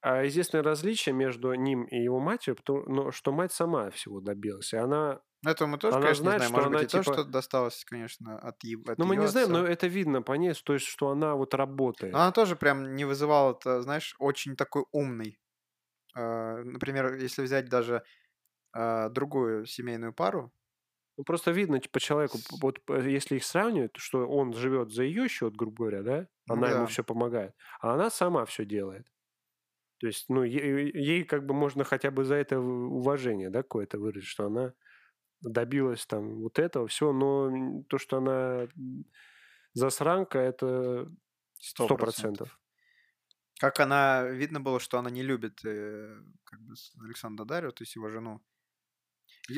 А 0.00 0.22
единственное 0.24 0.62
различие 0.62 1.14
между 1.14 1.52
ним 1.54 1.84
и 1.84 1.96
его 1.96 2.20
матерью, 2.20 2.56
потому, 2.56 2.82
ну, 2.86 3.12
что 3.12 3.32
мать 3.32 3.52
сама 3.52 3.90
всего 3.90 4.20
добилась. 4.20 4.72
И 4.72 4.76
она... 4.76 5.20
Ну, 5.42 5.50
это 5.50 5.66
мы 5.66 5.76
тоже, 5.78 5.96
она 5.96 6.06
конечно, 6.06 6.22
знает, 6.22 6.40
не 6.40 6.46
знаем. 6.46 6.52
что 6.52 6.56
Может 6.56 6.68
она, 6.70 6.78
быть, 6.80 6.88
и 6.88 6.92
то, 6.92 7.02
типа- 7.02 7.14
что 7.14 7.24
досталось, 7.24 7.84
конечно, 7.84 8.38
от, 8.38 8.64
ев- 8.64 8.88
от 8.88 8.98
Ну, 8.98 9.04
мы 9.04 9.16
не 9.16 9.26
знаем, 9.28 9.50
отца. 9.50 9.60
но 9.62 9.66
это 9.68 9.86
видно 9.88 10.22
по 10.22 10.32
ней, 10.32 10.54
то 10.54 10.72
есть, 10.74 10.86
что 10.86 11.10
она 11.10 11.34
вот 11.34 11.54
работает. 11.54 12.12
Но 12.12 12.20
она 12.20 12.32
тоже 12.32 12.56
прям 12.56 12.94
не 12.94 13.04
вызывала, 13.04 13.52
это, 13.52 13.82
знаешь, 13.82 14.14
очень 14.18 14.56
такой 14.56 14.84
умный. 14.92 15.38
А, 16.14 16.62
Например, 16.64 17.14
если 17.14 17.42
взять 17.42 17.68
даже 17.68 18.02
а, 18.72 19.08
другую 19.10 19.66
семейную 19.66 20.12
пару, 20.14 20.52
Ну, 21.18 21.24
просто 21.24 21.52
видно 21.52 21.80
по 21.92 22.00
человеку, 22.00 22.38
вот 22.60 22.84
п- 22.84 23.02
если 23.12 23.36
их 23.36 23.44
сравнивать, 23.44 23.92
что 23.96 24.26
он 24.28 24.52
живет 24.54 24.90
за 24.92 25.04
ее 25.04 25.28
счет, 25.28 25.54
грубо 25.56 25.76
говоря, 25.86 26.02
да, 26.02 26.28
она 26.48 26.70
ему 26.70 26.86
да. 26.86 26.86
все 26.86 27.04
помогает, 27.04 27.54
а 27.80 27.94
она 27.94 28.10
сама 28.10 28.44
все 28.46 28.64
делает. 28.64 29.06
То 30.04 30.08
есть, 30.08 30.26
ну, 30.28 30.42
ей, 30.42 30.92
ей 30.92 31.24
как 31.24 31.46
бы 31.46 31.54
можно 31.54 31.82
хотя 31.82 32.10
бы 32.10 32.24
за 32.24 32.34
это 32.34 32.60
уважение, 32.60 33.48
да, 33.48 33.62
какое-то 33.62 33.98
выразить, 33.98 34.28
что 34.28 34.44
она 34.44 34.74
добилась 35.40 36.04
там 36.06 36.42
вот 36.42 36.58
этого 36.58 36.88
всего, 36.88 37.14
но 37.14 37.82
то, 37.88 37.96
что 37.96 38.18
она 38.18 38.68
засранка, 39.72 40.38
это 40.38 41.10
Сто 41.58 41.86
процентов. 41.96 42.60
как 43.58 43.80
она, 43.80 44.24
видно 44.24 44.60
было, 44.60 44.78
что 44.78 44.98
она 44.98 45.08
не 45.10 45.22
любит 45.22 45.64
э, 45.64 46.20
как 46.44 46.60
бы 46.60 46.74
Александра 47.02 47.46
Дарью, 47.46 47.72
то 47.72 47.82
есть 47.82 47.94
его 47.96 48.10
жену. 48.10 48.42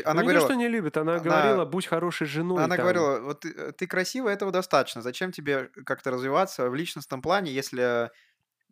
Она 0.04 0.14
Ну, 0.14 0.20
не 0.22 0.22
говорила, 0.22 0.46
что 0.46 0.54
не 0.54 0.68
любит, 0.68 0.96
она 0.96 1.14
она, 1.14 1.22
говорила, 1.22 1.64
будь 1.64 1.86
хорошей 1.86 2.26
женой 2.26 2.64
она 2.64 2.76
там. 2.76 2.84
говорила, 2.84 3.20
вот 3.20 3.40
ты, 3.40 3.50
э, 3.50 3.72
ты 3.72 3.86
красивая, 3.86 4.34
этого 4.34 4.52
достаточно. 4.52 5.02
Зачем 5.02 5.32
тебе 5.32 5.68
как-то 5.86 6.10
развиваться 6.10 6.68
в 6.70 6.74
личностном 6.74 7.22
плане, 7.22 7.52
если 7.52 8.10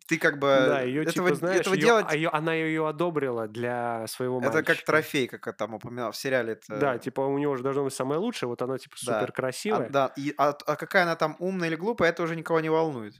ты 0.07 0.17
как 0.17 0.39
бы 0.39 0.47
Да, 0.53 0.81
ее 0.81 1.03
этого, 1.03 1.27
типа, 1.27 1.35
знаешь, 1.35 1.61
этого 1.61 1.75
ее, 1.75 1.81
делать, 1.81 2.05
а 2.07 2.15
её- 2.15 2.29
она 2.31 2.53
ее 2.53 2.87
одобрила 2.87 3.47
для 3.47 4.07
своего 4.07 4.39
это 4.39 4.63
как 4.63 4.77
мальчика. 4.77 4.85
трофей, 4.85 5.27
как 5.27 5.55
там 5.57 5.73
упоминал 5.73 6.11
в 6.11 6.17
сериале. 6.17 6.53
Да, 6.69 6.97
Это, 6.97 6.99
типа 6.99 7.21
у 7.21 7.37
него 7.37 7.55
же 7.55 7.63
должно 7.63 7.83
быть 7.83 7.93
самое 7.93 8.19
лучшее, 8.19 8.49
вот 8.49 8.61
она 8.61 8.77
типа 8.77 8.97
супер 8.97 9.27
да. 9.27 9.33
А, 9.69 9.81
красивая. 9.81 9.89
да, 9.89 10.13
и, 10.17 10.33
а, 10.37 10.49
а 10.49 10.75
какая 10.75 11.03
она 11.03 11.15
там 11.15 11.35
умная 11.39 11.69
или 11.69 11.75
глупая, 11.75 12.09
это 12.11 12.23
уже 12.23 12.35
никого 12.35 12.59
не 12.59 12.69
волнует. 12.69 13.15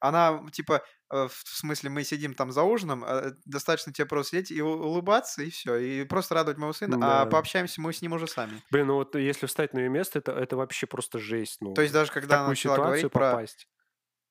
Она, 0.00 0.44
типа, 0.52 0.84
э, 1.12 1.28
в 1.28 1.32
смысле, 1.48 1.90
мы 1.90 2.04
сидим 2.04 2.34
там 2.34 2.52
за 2.52 2.62
ужином, 2.64 3.04
а, 3.06 3.32
достаточно 3.46 3.92
тебе 3.92 4.06
просто 4.06 4.36
сидеть 4.38 4.50
и 4.52 4.62
улыбаться, 4.62 5.42
и 5.42 5.50
все, 5.50 5.76
и 5.76 6.04
просто 6.04 6.34
радовать 6.36 6.58
моего 6.58 6.72
сына, 6.74 6.98
а 7.00 7.26
Да. 7.26 7.26
пообщаемся 7.26 7.80
мы 7.80 7.92
с 7.94 8.02
ним 8.02 8.12
уже 8.14 8.28
сами. 8.28 8.62
Блин, 8.70 8.88
ну 8.88 8.94
вот 8.96 9.14
если 9.16 9.46
встать 9.46 9.74
на 9.74 9.78
ее 9.80 9.88
место, 9.88 10.18
это, 10.18 10.32
это 10.32 10.56
вообще 10.56 10.86
просто 10.86 11.18
жесть. 11.18 11.58
Ну, 11.60 11.74
То 11.74 11.82
есть 11.82 11.92
даже 11.92 12.10
когда 12.12 12.40
она 12.40 12.48
начала 12.48 12.78
говорить 12.78 13.12
про, 13.12 13.32
попасть. 13.32 13.68
э, 13.68 13.75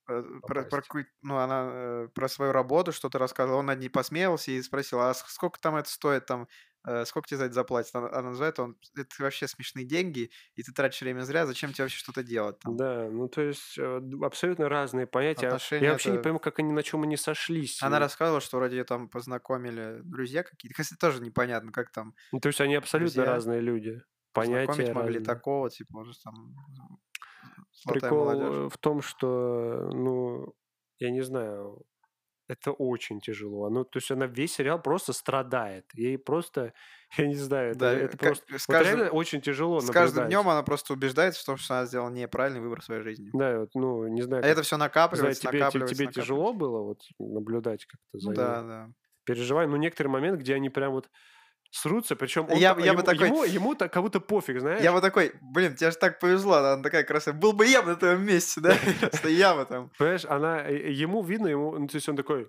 про, 0.06 0.64
про 0.64 0.82
какую- 0.82 1.08
ну, 1.22 1.38
она 1.38 1.70
э, 1.72 2.08
про 2.14 2.28
свою 2.28 2.51
работу 2.51 2.91
что-то 2.91 3.18
рассказывала, 3.18 3.60
он 3.60 3.66
над 3.68 3.80
ней 3.80 3.89
посмеялся 3.89 4.51
и 4.51 4.62
спросил, 4.62 4.99
а 4.99 5.14
сколько 5.14 5.60
там 5.60 5.76
это 5.76 5.89
стоит, 5.89 6.26
там, 6.26 6.47
э, 6.88 7.06
сколько 7.06 7.28
тебе 7.28 7.38
за 7.38 7.45
это 7.45 7.53
заплатят? 7.53 7.95
Она, 7.95 8.10
она 8.10 8.30
называет, 8.30 8.60
он, 8.60 8.78
это 8.95 9.10
вообще 9.20 9.47
смешные 9.47 9.86
деньги, 9.86 10.30
и 10.56 10.64
ты 10.64 10.72
тратишь 10.72 11.01
время 11.01 11.22
зря, 11.22 11.45
зачем 11.45 11.74
тебе 11.74 11.86
вообще 11.86 11.97
что-то 11.97 12.24
делать 12.24 12.60
там? 12.60 12.78
Да, 12.78 13.10
ну 13.10 13.28
то 13.28 13.41
есть 13.41 13.78
э, 13.78 14.01
абсолютно 14.22 14.70
разные 14.70 15.08
понятия. 15.08 15.47
Отношения 15.47 15.86
Я 15.86 15.91
вообще 15.93 16.10
не 16.10 16.16
это... 16.16 16.24
пойму, 16.24 16.39
как 16.39 16.60
они 16.60 16.72
на 16.72 16.84
чем 16.84 17.03
они 17.03 17.18
сошлись. 17.18 17.82
Она 17.82 17.97
И, 17.97 17.99
рассказывала, 17.99 18.41
что 18.41 18.58
вроде 18.58 18.78
ее 18.78 18.84
там 18.84 19.10
познакомили 19.10 20.01
друзья 20.03 20.43
какие-то. 20.43 20.80
Кстати, 20.82 20.99
тоже 20.99 21.22
непонятно, 21.22 21.72
как 21.72 21.91
там 21.91 22.14
Ну, 22.32 22.39
то 22.39 22.47
есть 22.47 22.62
они 22.62 22.76
абсолютно 22.76 23.24
друзья 23.24 23.34
разные 23.34 23.62
люди. 23.62 24.01
Понятия 24.34 24.93
могли 24.93 25.20
разные. 25.20 25.26
такого, 25.26 25.70
типа, 25.70 25.89
может, 25.93 26.22
там 26.22 26.53
Прикол 27.88 28.18
молодежь. 28.18 28.70
в 28.70 28.78
том, 28.80 29.02
что, 29.02 29.89
ну, 29.93 30.54
я 31.00 31.12
не 31.12 31.22
знаю, 31.22 31.84
это 32.48 32.72
очень 32.74 33.22
тяжело. 33.22 33.70
Ну, 33.70 33.86
то 33.86 33.98
есть 34.00 34.12
она 34.12 34.28
весь 34.28 34.56
сериал 34.56 34.82
просто 34.82 35.14
страдает. 35.14 35.86
Ей 35.96 36.18
просто, 36.20 36.74
я 37.18 37.28
не 37.28 37.36
знаю, 37.36 37.72
это, 37.74 37.86
Да, 37.86 37.93
это 37.93 38.18
просто... 38.18 38.46
с 38.58 38.68
Вот 38.68 38.82
каждым, 38.82 39.00
реально 39.00 39.10
очень 39.10 39.41
тяжело 39.41 39.82
с 39.82 39.89
каждым 39.89 40.26
днем 40.28 40.48
она 40.50 40.64
просто 40.64 40.93
убеждается 40.93 41.41
в 41.41 41.46
том, 41.46 41.58
что 41.58 41.76
она 41.78 41.86
сделала 41.86 42.10
неправильный 42.10 42.62
выбор 42.62 42.82
в 42.82 42.86
своей 42.86 43.02
жизни. 43.02 43.34
Да, 43.34 43.60
вот, 43.60 43.70
ну, 43.76 44.08
не 44.08 44.22
знаю, 44.22 44.43
А 44.43 44.48
это 44.48 44.62
как... 44.62 44.64
все 44.64 44.78
Не 45.12 45.18
знаю, 45.18 45.36
накапливается, 45.36 45.41
тебе, 45.41 45.66
те- 45.66 45.84
накапливается, 45.84 45.84
тебе 45.84 46.08
тяжело 46.08 46.54
накапливается. 46.54 46.54
было 46.54 46.82
вот 46.82 47.04
наблюдать 47.20 47.86
как-то 47.86 48.20
за 48.20 48.28
Ну 48.28 48.34
ней? 48.36 48.60
да, 48.60 48.62
да. 48.64 48.89
Переживай. 49.26 49.68
Ну, 49.68 49.78
некоторые 49.78 50.12
моменты, 50.12 50.41
где 50.41 50.56
они 50.56 50.70
прям 50.70 50.93
вот 50.93 51.10
срутся, 51.76 52.15
причем 52.15 52.47
он, 52.49 52.57
Я, 52.57 52.73
та- 52.73 52.82
я 52.82 52.93
бы 52.93 52.99
ему, 52.99 53.03
такой, 53.03 53.28
ему, 53.28 53.43
ему 53.43 53.76
так 53.76 53.91
как 53.91 54.01
будто 54.01 54.19
пофиг, 54.19 54.55
я 54.55 54.59
знаешь? 54.61 54.91
бы 54.93 55.01
такой, 55.01 55.34
блин, 55.41 55.76
тебе 55.76 55.91
же 55.91 55.97
так 55.97 56.19
повезло, 56.19 56.55
она 56.55 56.82
такая 56.82 57.03
красивая. 57.03 57.38
Был 57.39 57.53
бы 57.53 57.65
я 57.67 57.82
на 57.84 57.95
твоем 57.95 58.23
месте, 58.26 58.61
да? 58.63 58.76
Просто 59.01 59.30
я 59.30 59.55
бы 59.55 59.65
там. 59.65 59.91
Понимаешь, 59.97 60.26
она, 60.26 60.67
э, 60.67 60.91
ему 60.91 61.21
видно, 61.23 61.47
ему, 61.47 61.78
ну, 61.78 61.88
то 61.88 61.95
есть 61.95 62.07
он 62.09 62.15
такой, 62.15 62.47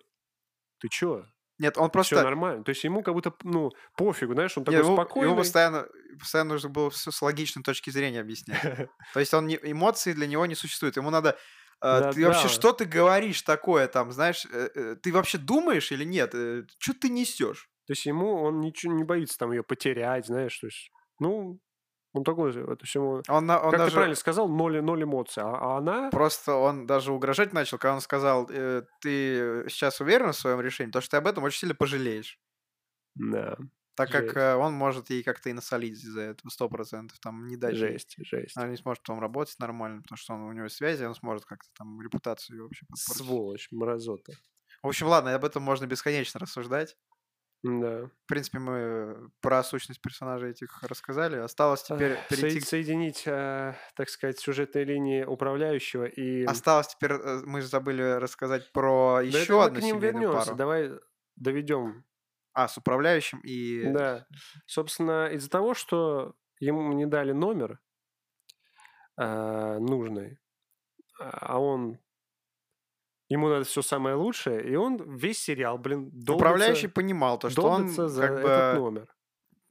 ты 0.80 0.88
чё? 0.88 1.24
Нет, 1.58 1.78
он 1.78 1.84
Все 1.88 1.92
просто... 1.92 2.22
нормально. 2.22 2.64
То 2.64 2.70
есть 2.70 2.84
ему 2.84 3.02
как 3.02 3.14
будто, 3.14 3.32
ну, 3.42 3.70
пофигу, 3.96 4.34
знаешь, 4.34 4.56
он 4.58 4.64
такой 4.64 4.78
ему, 4.78 4.88
ему 4.88 4.96
спокойный. 4.96 5.36
постоянно, 5.36 5.86
постоянно 6.20 6.52
нужно 6.52 6.68
было 6.68 6.90
все 6.90 7.10
с 7.10 7.22
логичной 7.22 7.62
точки 7.62 7.88
зрения 7.90 8.20
объяснять. 8.20 8.60
То 9.14 9.20
есть 9.20 9.32
он 9.34 9.46
не, 9.46 9.58
эмоции 9.62 10.12
для 10.12 10.26
него 10.26 10.44
не 10.46 10.54
существует. 10.54 10.96
Ему 10.96 11.08
надо... 11.10 11.36
э, 11.82 12.12
ты 12.14 12.24
вообще, 12.26 12.42
Да-да. 12.42 12.48
что 12.48 12.72
ты 12.72 12.84
говоришь 12.84 13.40
такое 13.42 13.86
там, 13.88 14.12
знаешь, 14.12 14.46
э, 14.52 14.96
ты 15.02 15.12
вообще 15.12 15.38
думаешь 15.38 15.90
или 15.92 16.04
нет? 16.04 16.34
Что 16.78 16.92
ты 16.92 17.08
несешь? 17.08 17.68
То 17.87 17.93
есть 17.93 18.05
ему 18.07 18.34
он 18.43 18.61
ничего 18.61 18.93
не 18.93 19.05
боится 19.05 19.39
там 19.39 19.53
ее 19.53 19.62
потерять, 19.62 20.26
знаешь, 20.26 20.59
то 20.59 20.66
есть, 20.66 20.91
ну, 21.20 21.61
он 22.12 22.24
такой, 22.24 22.51
же, 22.51 22.64
то 22.64 22.78
есть 22.80 22.95
ему, 22.95 23.22
Он, 23.28 23.49
он 23.49 23.49
как 23.49 23.70
ты 23.72 23.76
даже... 23.76 23.95
правильно 23.95 24.16
сказал, 24.16 24.49
ноль, 24.49 24.80
ноль 24.80 25.03
эмоций, 25.05 25.43
а, 25.43 25.55
а 25.55 25.78
она, 25.78 26.11
Просто 26.11 26.55
он 26.55 26.87
даже 26.87 27.12
угрожать 27.12 27.53
начал, 27.53 27.78
когда 27.78 27.95
он 27.95 28.01
сказал, 28.01 28.49
э, 28.51 28.82
ты 29.01 29.66
сейчас 29.68 30.01
уверен 30.01 30.32
в 30.32 30.37
своем 30.37 30.61
решении, 30.61 30.91
потому 30.91 31.03
что 31.03 31.11
ты 31.11 31.16
об 31.18 31.26
этом 31.26 31.45
очень 31.45 31.61
сильно 31.61 31.74
пожалеешь. 31.74 32.41
да, 33.14 33.57
Так 33.95 34.11
как 34.11 34.24
жесть, 34.24 34.37
э, 34.37 34.55
он 34.57 34.72
может 34.72 35.11
ей 35.11 35.22
как-то 35.22 35.51
и 35.51 35.53
насолить 35.53 36.03
из-за 36.03 36.22
этого, 36.22 36.51
сто 36.51 36.68
процентов, 36.70 37.18
там, 37.20 37.47
не 37.49 37.57
дать 37.57 37.74
ей. 37.74 37.93
жесть, 37.93 38.16
жесть. 38.18 38.57
Она 38.57 38.68
не 38.68 38.76
сможет 38.76 39.03
потом 39.03 39.20
работать 39.20 39.59
нормально, 39.59 40.01
потому 40.03 40.16
что 40.16 40.34
он, 40.34 40.41
у 40.43 40.53
него 40.53 40.68
связи, 40.70 41.05
он 41.05 41.14
сможет 41.14 41.45
как-то 41.45 41.68
там 41.74 42.01
репутацию 42.01 42.62
вообще 42.62 42.87
подпортить. 42.89 43.26
Сволочь, 43.26 43.68
мразота. 43.70 44.32
В 44.82 44.89
общем, 44.89 45.07
ладно, 45.09 45.34
об 45.34 45.45
этом 45.45 45.62
можно 45.62 45.87
бесконечно 45.87 46.41
рассуждать. 46.41 46.97
Да. 47.68 48.06
В 48.06 48.26
принципе, 48.28 48.58
мы 48.58 49.30
про 49.40 49.62
сущность 49.64 50.00
персонажей 50.00 50.50
этих 50.50 50.82
рассказали. 50.82 51.36
Осталось 51.38 51.82
теперь 51.82 52.16
перейти... 52.28 52.60
к- 52.60 52.64
соединить, 52.64 53.22
э, 53.26 53.74
так 53.96 54.08
сказать, 54.08 54.38
сюжетные 54.38 54.84
линии 54.84 55.24
управляющего 55.24 56.04
и... 56.04 56.44
Осталось 56.44 56.88
теперь... 56.88 57.12
э, 57.12 57.40
Мы 57.44 57.60
же 57.62 57.68
забыли 57.68 58.02
рассказать 58.18 58.70
про 58.72 59.16
Да 59.16 59.22
еще 59.22 59.38
это 59.44 59.52
мы 59.54 59.64
одну 59.64 59.80
к 59.80 59.82
ним 59.82 59.96
семейную 59.96 60.22
вернемся, 60.28 60.46
пару. 60.46 60.56
давай 60.56 60.90
доведем. 61.36 62.04
А, 62.52 62.68
с 62.68 62.76
управляющим 62.78 63.40
и... 63.40 63.90
Да. 63.92 64.26
Собственно, 64.66 65.26
из-за 65.32 65.50
того, 65.50 65.74
что 65.74 66.34
ему 66.60 66.92
не 66.92 67.06
дали 67.06 67.32
номер 67.32 67.80
э, 69.18 69.78
нужный, 69.78 70.38
а 71.18 71.58
он 71.60 71.98
ему 73.28 73.48
надо 73.48 73.64
все 73.64 73.82
самое 73.82 74.16
лучшее, 74.16 74.68
и 74.68 74.74
он 74.76 75.16
весь 75.16 75.38
сериал, 75.42 75.78
блин, 75.78 76.10
Управляющий 76.28 76.88
долбится, 76.88 76.94
понимал 76.94 77.38
то, 77.38 77.50
что 77.50 77.62
он 77.68 77.88
за 77.88 78.28
как 78.28 78.38
этот 78.38 78.72
бы 78.72 78.80
номер. 78.80 79.06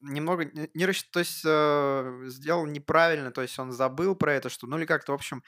немного 0.01 0.45
не, 0.45 0.85
расч- 0.85 1.07
то 1.11 1.19
есть 1.19 1.41
э, 1.45 2.21
сделал 2.25 2.65
неправильно, 2.65 3.31
то 3.31 3.41
есть 3.41 3.57
он 3.59 3.71
забыл 3.71 4.15
про 4.15 4.33
это, 4.33 4.49
что, 4.49 4.67
ну 4.67 4.77
или 4.77 4.85
как-то, 4.85 5.11
в 5.13 5.15
общем, 5.15 5.43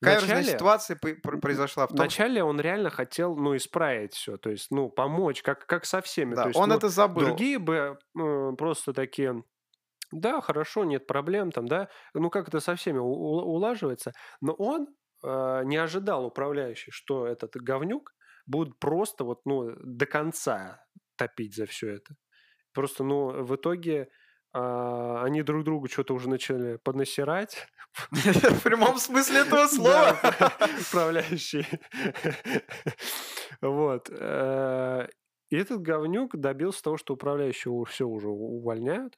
каверзная 0.00 0.42
Вначале, 0.42 0.58
ситуация 0.58 0.98
произошла 1.40 1.86
в 1.86 1.94
том, 1.94 2.10
что, 2.10 2.24
вначале 2.24 2.42
он 2.44 2.60
реально 2.60 2.90
хотел, 2.90 3.36
ну, 3.36 3.56
исправить 3.56 4.14
все, 4.14 4.36
то 4.36 4.50
есть, 4.50 4.70
ну, 4.70 4.88
помочь, 4.90 5.42
как, 5.42 5.66
как 5.66 5.84
со 5.86 6.00
всеми. 6.02 6.34
да, 6.34 6.42
То 6.44 6.48
есть, 6.48 6.60
он 6.60 6.70
ну, 6.70 6.76
это 6.76 6.88
забыл. 6.88 7.26
другие 7.26 7.58
бы 7.58 7.98
э, 8.18 8.52
просто 8.58 8.92
такие, 8.92 9.44
да, 10.12 10.40
хорошо, 10.40 10.84
нет 10.84 11.06
проблем, 11.06 11.52
там, 11.52 11.66
да, 11.66 11.88
ну, 12.14 12.30
как 12.30 12.48
это 12.48 12.60
со 12.60 12.76
всеми 12.76 12.98
улаживается, 12.98 14.12
но 14.40 14.52
он 14.54 14.88
э, 15.22 15.62
не 15.64 15.76
ожидал 15.76 16.26
управляющий, 16.26 16.90
что 16.90 17.26
этот 17.26 17.56
говнюк 17.56 18.14
будет 18.46 18.78
просто 18.78 19.24
вот, 19.24 19.40
ну, 19.44 19.72
до 19.82 20.06
конца 20.06 20.84
топить 21.16 21.54
за 21.54 21.66
все 21.66 21.94
это. 21.94 22.14
Просто, 22.72 23.04
ну, 23.04 23.44
в 23.44 23.54
итоге 23.54 24.08
а, 24.54 25.22
они 25.24 25.42
друг 25.42 25.64
другу 25.64 25.88
что-то 25.88 26.14
уже 26.14 26.28
начали 26.28 26.76
поднасирать. 26.76 27.66
В 28.10 28.62
прямом 28.62 28.98
смысле 28.98 29.40
этого 29.40 29.66
слова. 29.66 30.18
управляющий. 30.88 31.66
Вот. 33.60 34.08
э, 34.10 35.06
И 35.50 35.56
этот 35.56 35.82
говнюк 35.82 36.36
добился 36.36 36.82
того, 36.82 36.96
что 36.96 37.14
управляющего 37.14 37.84
все 37.84 38.06
уже 38.06 38.28
увольняют. 38.28 39.16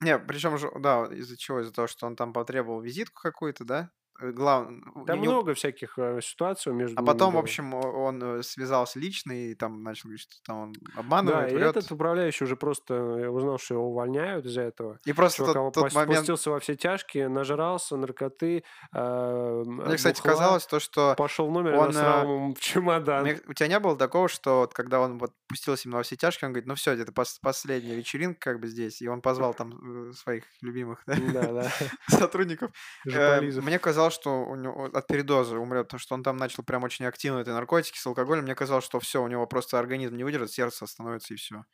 Не, 0.00 0.18
причем 0.18 0.56
же, 0.56 0.70
да, 0.78 1.04
из-за 1.12 1.36
чего? 1.36 1.60
Из-за 1.60 1.72
того, 1.72 1.86
что 1.86 2.06
он 2.06 2.16
там 2.16 2.32
потребовал 2.32 2.80
визитку 2.80 3.20
какую-то, 3.20 3.64
да? 3.64 3.90
Главное, 4.20 4.82
Там 5.06 5.20
много 5.20 5.54
всяких 5.54 5.96
э, 5.98 6.20
ситуаций 6.22 6.72
между 6.72 7.00
А 7.00 7.04
потом, 7.04 7.28
в 7.30 7.32
было. 7.34 7.42
общем, 7.42 7.72
о- 7.74 8.06
он 8.06 8.20
э, 8.22 8.42
связался 8.42 8.98
лично 8.98 9.30
и 9.32 9.54
там 9.54 9.82
начал 9.82 10.08
говорить, 10.08 10.22
что 10.22 10.34
там 10.44 10.56
он 10.58 10.72
Да, 10.72 11.00
обманывает, 11.00 11.52
и 11.52 11.54
врет. 11.54 11.76
этот 11.76 11.92
управляющий 11.92 12.44
уже 12.44 12.56
просто 12.56 12.94
э, 12.94 13.28
узнал, 13.28 13.58
что 13.58 13.74
его 13.74 13.90
увольняют 13.90 14.44
из-за 14.46 14.62
этого. 14.62 14.98
И 15.04 15.12
просто 15.12 15.38
Чувак 15.44 15.54
тот, 15.54 15.74
тот 15.74 15.94
момент... 15.94 16.16
спустился 16.18 16.50
во 16.50 16.58
все 16.58 16.74
тяжкие, 16.74 17.28
нажрался, 17.28 17.96
наркоты, 17.96 18.64
э, 18.92 19.62
Мне, 19.64 19.96
кстати, 19.96 20.20
казалось 20.20 20.66
то, 20.66 20.80
что 20.80 21.14
пошел 21.16 21.46
в 21.48 21.52
номер 21.52 21.74
и 21.74 21.76
он, 21.76 21.86
насрал 21.86 22.18
э, 22.18 22.22
ему 22.24 22.54
в 22.54 22.60
чемодан. 22.60 23.28
У 23.46 23.52
тебя 23.54 23.68
не 23.68 23.78
было 23.78 23.96
такого, 23.96 24.28
что 24.28 24.60
вот 24.60 24.74
когда 24.74 25.00
он 25.00 25.18
вот 25.18 25.32
пустился 25.48 25.84
именно 25.88 25.98
во 25.98 26.02
все 26.02 26.16
тяжкие, 26.16 26.46
он 26.48 26.52
говорит, 26.52 26.66
ну 26.68 26.74
все, 26.74 26.92
это 26.92 27.10
пос- 27.12 27.38
последняя 27.42 27.94
вечеринка 27.96 28.38
как 28.52 28.60
бы 28.60 28.68
здесь, 28.68 29.00
и 29.02 29.08
он 29.08 29.22
позвал 29.22 29.54
там 29.54 30.10
э, 30.10 30.12
своих 30.12 30.44
любимых 30.60 31.02
да, 31.06 31.16
Да, 31.16 31.52
да. 31.52 31.72
сотрудников. 32.08 32.70
Э, 33.06 33.10
Жополизов. 33.10 33.64
Мне 33.64 33.78
казалось, 33.78 34.14
что 34.14 34.44
у 34.44 34.54
него 34.54 34.84
от 34.84 35.06
передоза 35.06 35.58
умрет, 35.58 35.86
потому 35.86 36.00
что 36.00 36.14
он 36.14 36.22
там 36.22 36.36
начал 36.36 36.62
прям 36.62 36.84
очень 36.84 37.04
активно 37.06 37.40
эти 37.40 37.50
наркотики 37.50 37.98
с 37.98 38.06
алкоголем. 38.06 38.44
Мне 38.44 38.54
казалось, 38.54 38.84
что 38.84 39.00
все, 39.00 39.22
у 39.22 39.28
него 39.28 39.46
просто 39.46 39.78
организм 39.78 40.16
не 40.16 40.24
выдержит, 40.24 40.52
сердце 40.52 40.84
остановится 40.84 41.34
и 41.34 41.36
все. 41.36 41.64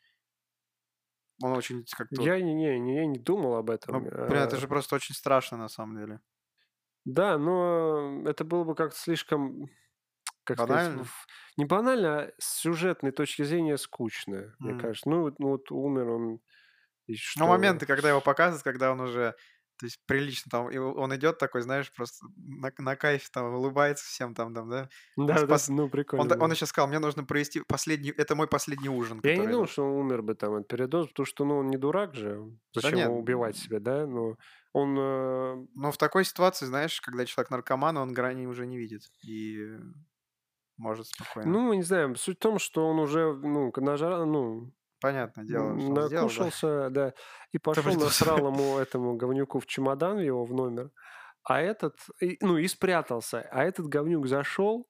Он 1.43 1.51
очень 1.51 1.83
как-то... 1.91 2.21
Я 2.21 2.39
не, 2.39 2.53
не, 2.53 2.79
не, 2.79 2.95
я 2.95 3.05
не 3.05 3.19
думал 3.19 3.55
об 3.55 3.69
Ну, 3.69 3.73
этом. 3.75 4.03
блин, 4.03 4.41
это 4.43 4.55
Э, 4.55 4.59
же 4.59 4.67
просто 4.67 4.95
очень 4.95 5.13
страшно 5.15 5.57
на 5.57 5.67
самом 5.67 5.97
деле. 5.97 6.21
Да, 7.03 7.37
но 7.37 8.23
это 8.25 8.43
было 8.45 8.63
бы 8.63 8.73
как-то 8.73 8.97
слишком, 8.97 9.69
как 10.45 10.59
сказать, 10.59 10.83
Банально? 10.83 11.03
в- 11.03 11.27
не 11.57 11.65
банально, 11.65 12.21
а 12.23 12.31
с 12.39 12.59
сюжетной 12.61 13.11
точки 13.11 13.43
зрения 13.43 13.77
скучно, 13.77 14.55
мне 14.59 14.73
М. 14.73 14.75
кажется. 14.75 15.09
Ну, 15.09 15.21
вот- 15.23 15.39
ну 15.39 15.49
вот 15.49 15.71
умер 15.71 16.09
он, 16.09 16.39
и 17.07 17.15
Ну, 17.35 17.47
моменты, 17.47 17.85
когда 17.85 18.09
его 18.09 18.21
показывают, 18.21 18.63
когда 18.63 18.91
он 18.91 19.01
уже 19.01 19.35
То 19.79 19.85
есть 19.85 19.99
прилично 20.05 20.49
там, 20.49 20.69
и 20.71 20.77
он 20.77 21.15
идет 21.15 21.37
такой, 21.37 21.61
знаешь, 21.61 21.91
просто 21.93 22.27
на, 22.37 22.71
на 22.77 22.95
кайфе 22.95 23.27
там 23.31 23.53
улыбается 23.53 24.05
всем 24.05 24.33
там, 24.35 24.53
там, 24.55 24.69
да. 24.69 24.89
Да, 25.17 25.45
да, 25.45 25.45
Спас- 25.47 25.67
ну 25.67 25.89
Он, 26.15 26.29
прикольно. 26.29 26.35
он 26.39 26.51
было. 26.51 26.51
еще 26.51 26.65
сказал, 26.65 26.87
мне 26.87 26.99
нужно 26.99 27.25
провести 27.25 27.61
последний, 27.67 28.11
это 28.11 28.35
мой 28.35 28.47
последний 28.47 28.89
ужин. 28.89 29.21
Я 29.23 29.37
не 29.37 29.47
думал, 29.47 29.65
был». 29.65 29.67
что 29.67 29.83
он 29.83 29.93
умер 30.05 30.21
бы 30.21 30.35
там 30.35 30.53
от 30.55 30.67
передоза, 30.67 31.07
потому 31.09 31.25
что, 31.25 31.45
ну, 31.45 31.57
он 31.57 31.67
не 31.69 31.77
дурак 31.77 32.15
же. 32.15 32.43
Да 32.75 32.91
Зачем 32.91 32.91
нет. 32.91 33.11
ему 33.11 33.19
убивать 33.19 33.57
себя, 33.57 33.79
да? 33.79 34.05
Ну, 34.05 34.37
он... 34.73 34.95
э, 34.99 35.65
Но 35.73 35.91
в 35.91 35.97
такой 35.97 36.25
ситуации, 36.25 36.65
знаешь, 36.65 37.01
когда 37.01 37.25
человек 37.25 37.49
наркоман, 37.49 37.97
он 37.97 38.13
грани 38.13 38.45
уже 38.45 38.67
не 38.67 38.77
видит. 38.77 39.09
И 39.23 39.77
может 40.77 41.07
спокойно. 41.07 41.51
Ну, 41.51 41.73
не 41.73 41.83
знаю, 41.83 42.15
суть 42.15 42.37
в 42.37 42.41
том, 42.41 42.59
что 42.59 42.87
он 42.87 42.99
уже, 42.99 43.33
ну, 43.33 43.71
нажрал, 43.77 44.25
ну, 44.25 44.71
Понятное 45.01 45.45
дело, 45.45 45.77
что 45.79 45.87
он 45.87 45.91
сделал, 45.91 46.09
да. 46.09 46.15
накушался, 46.15 46.89
да, 46.89 47.13
и 47.51 47.57
пошел 47.59 47.83
придумал. 47.83 48.05
насрал 48.05 48.47
ему, 48.47 48.77
этому 48.77 49.15
говнюку 49.15 49.59
в 49.59 49.65
чемодан 49.65 50.19
его 50.19 50.45
в 50.45 50.53
номер, 50.53 50.89
а 51.43 51.61
этот, 51.61 51.95
и- 52.21 52.37
ну, 52.41 52.57
и 52.57 52.67
спрятался, 52.67 53.47
а 53.51 53.63
этот 53.63 53.87
говнюк 53.87 54.27
зашел, 54.27 54.87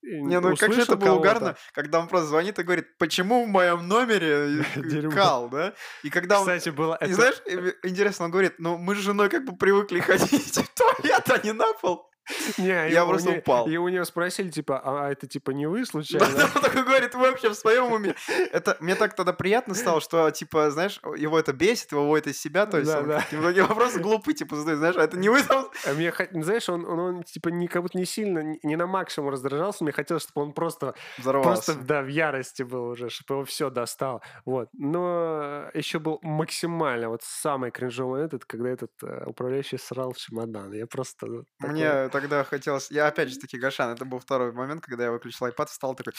Не, 0.00 0.40
ну 0.40 0.56
как 0.56 0.72
же 0.72 0.82
это 0.82 0.96
было 0.96 1.16
угарно, 1.16 1.56
когда 1.72 1.98
он 2.00 2.08
просто 2.08 2.28
звонит 2.28 2.58
и 2.58 2.62
говорит, 2.62 2.96
почему 2.98 3.44
в 3.44 3.48
моем 3.48 3.88
номере 3.88 4.62
э, 4.76 5.10
кал, 5.10 5.48
да? 5.50 5.74
И 6.04 6.10
когда 6.10 6.36
он... 6.40 6.46
Кстати, 6.46 6.70
было... 6.70 6.96
И 7.04 7.12
знаешь, 7.12 7.42
интересно, 7.82 8.26
он 8.26 8.30
говорит, 8.30 8.54
ну 8.58 8.78
мы 8.78 8.94
с 8.94 8.98
женой 8.98 9.28
как 9.28 9.44
бы 9.44 9.56
привыкли 9.56 9.98
ходить 10.00 10.56
в 10.56 10.74
туалет, 10.74 11.28
а 11.28 11.44
не 11.44 11.52
на 11.52 11.72
пол. 11.74 12.07
Не, 12.58 12.90
Я 12.90 13.04
просто 13.06 13.30
не- 13.32 13.38
упал. 13.38 13.66
И 13.68 13.76
у 13.76 13.88
него 13.88 14.04
спросили, 14.04 14.48
типа, 14.50 14.80
а 14.84 15.10
это 15.10 15.26
типа 15.26 15.50
не 15.52 15.66
вы 15.66 15.84
случайно? 15.84 16.26
да, 16.36 16.48
он 16.54 16.62
такой 16.62 16.84
говорит, 16.84 17.14
вы 17.14 17.30
вообще 17.30 17.48
в 17.50 17.54
своем 17.54 17.92
уме. 17.92 18.14
Это, 18.52 18.76
мне 18.80 18.94
так 18.94 19.14
тогда 19.14 19.32
приятно 19.32 19.74
стало, 19.74 20.00
что, 20.00 20.30
типа, 20.30 20.70
знаешь, 20.70 21.00
его 21.16 21.38
это 21.38 21.52
бесит, 21.52 21.92
его 21.92 22.02
выводит 22.02 22.28
из 22.28 22.40
себя, 22.40 22.66
то 22.66 22.78
есть 22.78 22.90
Да, 22.90 23.00
он 23.00 23.08
да. 23.08 23.24
многие 23.32 23.60
вопросы 23.64 24.00
глупые, 24.00 24.34
типа, 24.34 24.56
задает, 24.56 24.78
знаешь, 24.78 24.96
а 24.96 25.02
это 25.04 25.16
не 25.18 25.28
вы 25.28 25.42
там... 25.42 25.68
А 25.86 25.92
мне, 25.94 26.08
хот- 26.10 26.28
знаешь, 26.42 26.68
он, 26.68 26.84
он, 26.84 26.98
он, 26.98 27.22
типа 27.22 27.48
не, 27.48 27.68
как 27.68 27.82
будто 27.82 27.98
не 27.98 28.04
сильно, 28.04 28.42
не 28.62 28.76
на 28.76 28.86
максимум 28.86 29.30
раздражался, 29.30 29.84
мне 29.84 29.92
хотелось, 29.92 30.22
чтобы 30.24 30.42
он 30.46 30.52
просто 30.52 30.94
Взорвался. 31.18 31.48
Просто, 31.72 31.74
да, 31.84 32.02
в 32.02 32.08
ярости 32.08 32.62
был 32.62 32.88
уже, 32.90 33.08
чтобы 33.10 33.38
его 33.40 33.44
все 33.44 33.70
достал. 33.70 34.22
Вот. 34.44 34.68
Но 34.72 35.68
еще 35.74 35.98
был 35.98 36.18
максимально, 36.22 37.08
вот 37.08 37.22
самый 37.22 37.70
кринжовый 37.70 38.24
этот, 38.24 38.44
когда 38.44 38.68
этот 38.70 38.90
э, 39.02 39.24
управляющий 39.26 39.78
срал 39.78 40.12
в 40.12 40.16
чемодан. 40.18 40.72
Я 40.72 40.86
просто... 40.86 41.26
ну, 41.26 41.44
такой- 41.60 41.72
Мне 41.72 42.08
тогда 42.20 42.44
хотелось... 42.44 42.90
Я 42.90 43.06
опять 43.06 43.30
же 43.30 43.38
таки, 43.38 43.58
Гашан, 43.58 43.90
это 43.90 44.04
был 44.04 44.18
второй 44.18 44.52
момент, 44.52 44.82
когда 44.82 45.04
я 45.04 45.12
выключил 45.12 45.46
iPad, 45.46 45.66
встал 45.66 45.94
такой... 45.94 46.12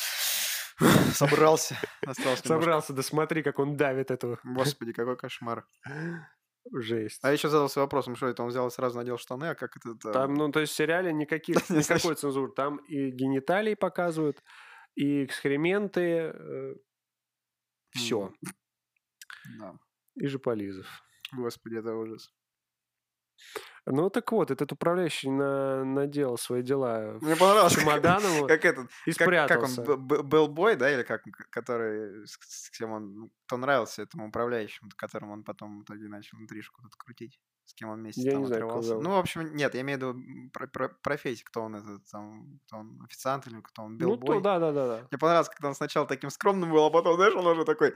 Собрался. 1.14 1.76
Осталось. 2.06 2.40
Собрался, 2.40 2.94
да 2.94 3.04
смотри, 3.04 3.44
как 3.44 3.60
он 3.60 3.76
давит 3.76 4.12
эту 4.12 4.40
Господи, 4.44 4.94
какой 4.94 5.18
кошмар. 5.18 5.68
жесть. 6.72 7.20
А 7.24 7.28
я 7.28 7.34
еще 7.34 7.50
задался 7.50 7.80
вопросом, 7.80 8.16
что 8.16 8.28
это 8.28 8.44
он 8.44 8.50
взял 8.50 8.68
и 8.68 8.72
сразу 8.72 8.98
надел 8.98 9.18
штаны, 9.18 9.46
а 9.50 9.56
как 9.56 9.76
это... 9.78 9.96
там? 9.96 10.14
Там, 10.14 10.34
ну, 10.36 10.52
то 10.52 10.60
есть 10.60 10.74
в 10.74 10.76
сериале 10.76 11.12
никаких, 11.12 11.58
никакой 11.70 12.16
цензуры. 12.16 12.52
Там 12.54 12.78
и 12.78 13.12
гениталии 13.12 13.76
показывают, 13.76 14.42
и 14.96 15.26
экскременты, 15.26 16.34
все. 17.92 18.28
М. 18.28 19.58
Да. 19.60 19.74
И 20.16 20.28
жополизов. 20.28 20.88
Господи, 21.34 21.78
это 21.78 21.96
ужас. 21.96 22.30
Ну, 23.86 24.10
так 24.12 24.32
вот, 24.32 24.52
этот 24.52 24.72
управляющий 24.72 25.30
на, 25.32 25.84
наделал 25.84 26.38
свои 26.38 26.62
дела 26.62 27.18
Мне 27.22 27.36
понравилось, 27.36 27.74
как- 27.74 27.84
чемодан 27.84 28.24
ему 28.24 28.48
Как 28.48 28.64
этот, 28.66 28.88
и 29.08 29.14
как, 29.14 29.28
как 29.48 29.62
он, 29.64 29.68
спрятался. 29.68 29.82
Б- 29.82 29.96
Б- 29.98 30.24
Белбой, 30.24 30.76
да, 30.76 30.92
или 30.94 31.02
как, 31.04 31.24
который, 31.50 32.28
с, 32.28 32.70
кем 32.78 32.92
он, 32.92 33.14
ну, 33.16 33.32
кто 33.48 33.58
нравился 33.58 34.04
этому 34.04 34.28
управляющему, 34.28 34.92
которому 34.96 35.34
он 35.34 35.44
потом 35.44 35.80
в 35.80 35.84
итоге 35.84 36.08
начал 36.08 36.38
интрижку 36.38 36.84
тут 36.84 36.94
крутить, 36.96 37.40
с 37.66 37.74
кем 37.74 37.90
он 37.90 38.00
вместе 38.02 38.22
Я 38.22 38.32
там 38.34 38.42
не 38.42 38.48
знаю, 38.48 38.64
отрывался. 38.66 38.90
зовут. 38.90 39.04
Ну, 39.04 39.10
в 39.16 39.20
общем, 39.20 39.56
нет, 39.56 39.74
я 39.74 39.82
имею 39.82 39.98
в 39.98 40.02
виду 40.02 40.50
про, 40.54 40.68
про- 40.68 40.90
профессию, 41.02 41.46
кто 41.48 41.62
он 41.62 41.76
этот, 41.78 42.06
там, 42.12 42.60
кто 42.68 42.78
он, 42.78 43.02
официант 43.04 43.48
или 43.48 43.60
кто 43.62 43.84
он, 43.84 43.94
Ну, 43.94 43.98
Белбой. 43.98 44.38
то, 44.38 44.42
да, 44.44 44.60
да, 44.60 44.72
да, 44.72 44.88
да. 44.88 45.08
Мне 45.10 45.18
понравилось, 45.18 45.50
когда 45.50 45.70
он 45.70 45.76
сначала 45.76 46.06
таким 46.06 46.30
скромным 46.30 46.70
был, 46.72 46.86
а 46.86 46.92
потом, 46.92 47.16
знаешь, 47.16 47.34
он 47.34 47.48
уже 47.48 47.66
такой, 47.66 47.96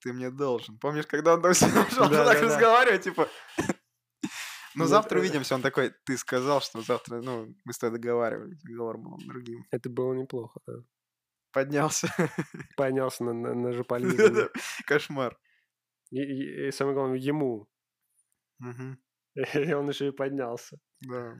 ты 0.00 0.12
мне 0.12 0.30
должен. 0.30 0.76
Помнишь, 0.78 1.06
когда 1.06 1.34
он 1.34 1.40
там 1.42 1.52
все 1.54 1.66
начал 1.68 2.08
Да, 2.10 2.24
так 2.26 2.40
да, 2.40 2.40
да. 2.40 2.54
разговаривать, 2.54 3.04
типа... 3.04 3.26
Ну, 4.74 4.84
Ну, 4.84 4.86
завтра 4.86 5.18
это- 5.18 5.24
увидимся. 5.26 5.54
Он 5.54 5.62
такой, 5.62 5.92
ты 6.04 6.16
сказал, 6.18 6.60
что 6.60 6.80
завтра, 6.82 7.20
ну, 7.22 7.54
мы 7.64 7.72
с 7.72 7.78
тобой 7.78 7.98
договаривались. 7.98 8.60
Договор 8.62 8.98
был 8.98 9.18
другим. 9.26 9.64
Это 9.70 9.90
было 9.90 10.14
неплохо, 10.14 10.60
да. 10.66 10.74
Поднялся. 11.52 12.06
Поднялся 12.76 13.24
на, 13.24 13.32
на, 13.32 13.54
на 13.54 13.72
жополизм. 13.72 14.48
Кошмар. 14.86 15.38
И, 16.10 16.18
и- 16.20 16.68
и 16.68 16.70
самое 16.72 16.94
главное, 16.94 17.18
ему. 17.18 17.66
Мгм. 18.58 18.98
И 19.54 19.72
он 19.72 19.88
еще 19.88 20.08
и 20.08 20.12
поднялся. 20.12 20.76
Да. 21.00 21.34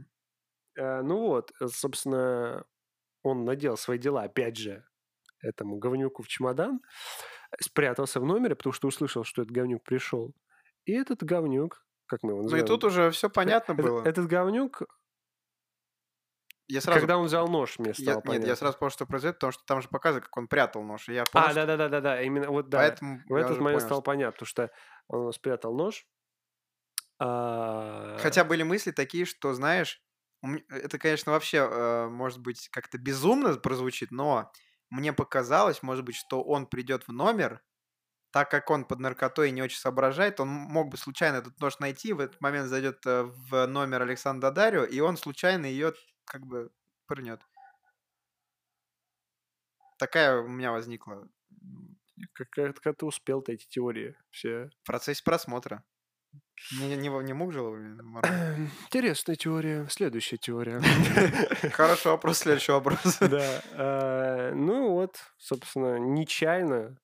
Э, 0.76 1.02
Ну 1.02 1.18
вот, 1.26 1.52
э, 1.60 1.68
собственно, 1.68 2.64
он 3.22 3.44
надел 3.44 3.76
свои 3.76 3.98
дела, 3.98 4.22
опять 4.24 4.56
же, 4.56 4.84
этому 5.42 5.78
говнюку 5.78 6.22
в 6.22 6.28
чемодан, 6.28 6.80
спрятался 7.60 8.20
в 8.20 8.24
номере, 8.24 8.54
потому 8.54 8.72
что 8.72 8.88
услышал, 8.88 9.24
что 9.24 9.42
этот 9.42 9.52
говнюк 9.54 9.82
пришел. 9.84 10.34
И 10.86 10.92
этот 10.92 11.22
говнюк, 11.24 11.84
как 12.10 12.22
мы 12.22 12.30
его 12.32 12.38
Ну 12.38 12.42
и 12.42 12.44
называем? 12.44 12.66
тут 12.66 12.84
уже 12.84 13.10
все 13.10 13.30
понятно 13.30 13.72
Этот- 13.72 13.86
было. 13.86 14.02
Этот 14.04 14.26
говнюк, 14.26 14.82
Я 16.68 16.80
сразу... 16.80 17.00
когда 17.00 17.16
он 17.18 17.26
взял 17.26 17.48
нож, 17.48 17.78
мне 17.78 17.88
я- 17.90 17.94
стало 17.94 18.16
Нет, 18.16 18.24
понятно. 18.24 18.46
я 18.46 18.56
сразу 18.56 18.78
понял, 18.78 18.90
что 18.90 19.06
произойдет, 19.06 19.36
потому 19.38 19.52
что 19.52 19.64
там 19.64 19.80
же 19.82 19.88
показывают, 19.88 20.24
как 20.26 20.36
он 20.36 20.46
прятал 20.48 20.82
нож. 20.82 21.08
И 21.08 21.14
я 21.14 21.24
понял, 21.24 21.46
А, 21.46 21.50
что- 21.50 21.54
да-да-да-да-да, 21.66 22.22
именно 22.22 22.48
вот 22.50 22.68
да. 22.68 22.78
Поэтому 22.78 23.20
В 23.28 23.36
я 23.36 23.44
этот 23.44 23.58
момент 23.58 23.62
понял, 23.76 23.80
стало 23.80 24.00
что- 24.00 24.02
понятно, 24.02 24.32
потому 24.32 24.46
что 24.46 24.70
он 25.08 25.32
спрятал 25.32 25.74
нож. 25.74 26.06
а, 27.18 28.16
Хотя 28.20 28.44
были 28.44 28.62
мысли 28.62 28.90
такие, 28.92 29.24
что, 29.24 29.52
знаешь, 29.54 30.02
это, 30.70 30.98
конечно, 30.98 31.32
вообще, 31.32 31.58
э, 31.58 32.08
может 32.08 32.38
быть, 32.40 32.68
как-то 32.70 32.96
безумно 32.98 33.54
прозвучит, 33.56 34.10
но 34.10 34.50
мне 34.88 35.12
показалось, 35.12 35.82
может 35.82 36.04
быть, 36.04 36.16
что 36.16 36.42
он 36.42 36.66
придет 36.66 37.06
в 37.08 37.12
номер, 37.12 37.62
так 38.32 38.50
как 38.50 38.70
он 38.70 38.84
под 38.84 39.00
наркотой 39.00 39.50
не 39.50 39.62
очень 39.62 39.78
соображает, 39.78 40.40
он 40.40 40.48
мог 40.48 40.88
бы 40.88 40.96
случайно 40.96 41.36
этот 41.36 41.58
нож 41.60 41.78
найти, 41.80 42.12
в 42.12 42.20
этот 42.20 42.40
момент 42.40 42.68
зайдет 42.68 43.04
э, 43.06 43.22
в 43.24 43.66
номер 43.66 44.02
Александра 44.02 44.50
Дарио, 44.50 44.84
и 44.84 45.00
он 45.00 45.16
случайно 45.16 45.66
ее 45.66 45.92
как 46.24 46.46
бы 46.46 46.70
пырнет. 47.06 47.40
Такая 49.98 50.40
у 50.40 50.48
меня 50.48 50.72
возникла 50.72 51.28
Как, 52.32 52.48
как- 52.50 52.80
как 52.80 52.96
ты 52.96 53.06
успел-то 53.06 53.52
эти 53.52 53.66
теории 53.68 54.14
все? 54.30 54.70
в 54.82 54.86
процессе 54.86 55.22
просмотра. 55.24 55.82
Не, 56.78 56.94
не, 56.96 57.08
не 57.08 57.32
мог 57.32 57.52
же? 57.52 57.60
Интересная 58.86 59.34
теория. 59.36 59.86
Следующая 59.88 60.36
теория. 60.36 60.80
Хороший 61.72 62.08
вопрос, 62.08 62.38
следующий 62.38 62.72
вопрос. 62.72 63.18
Да. 63.20 63.62
э, 63.72 64.52
Ну 64.54 64.90
вот, 64.92 65.16
собственно, 65.38 65.98
нечаянно, 65.98 66.98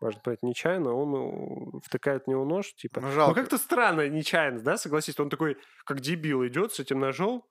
можно 0.00 0.20
понять, 0.20 0.42
нечаянно, 0.42 0.94
он 0.94 1.80
втыкает 1.82 2.24
в 2.24 2.28
него 2.28 2.44
нож, 2.44 2.74
типа. 2.74 3.02
Ну, 3.02 3.10
Ну 3.24 3.34
жалко. 3.34 3.34
как-то 3.34 3.58
странно, 3.58 4.08
нечаянно, 4.08 4.60
да, 4.60 4.76
согласись? 4.76 5.18
Он 5.20 5.30
такой, 5.30 5.58
как 5.84 6.00
дебил, 6.00 6.46
идет 6.46 6.72
с 6.72 6.80
этим 6.80 6.98
ножом. 7.00 7.44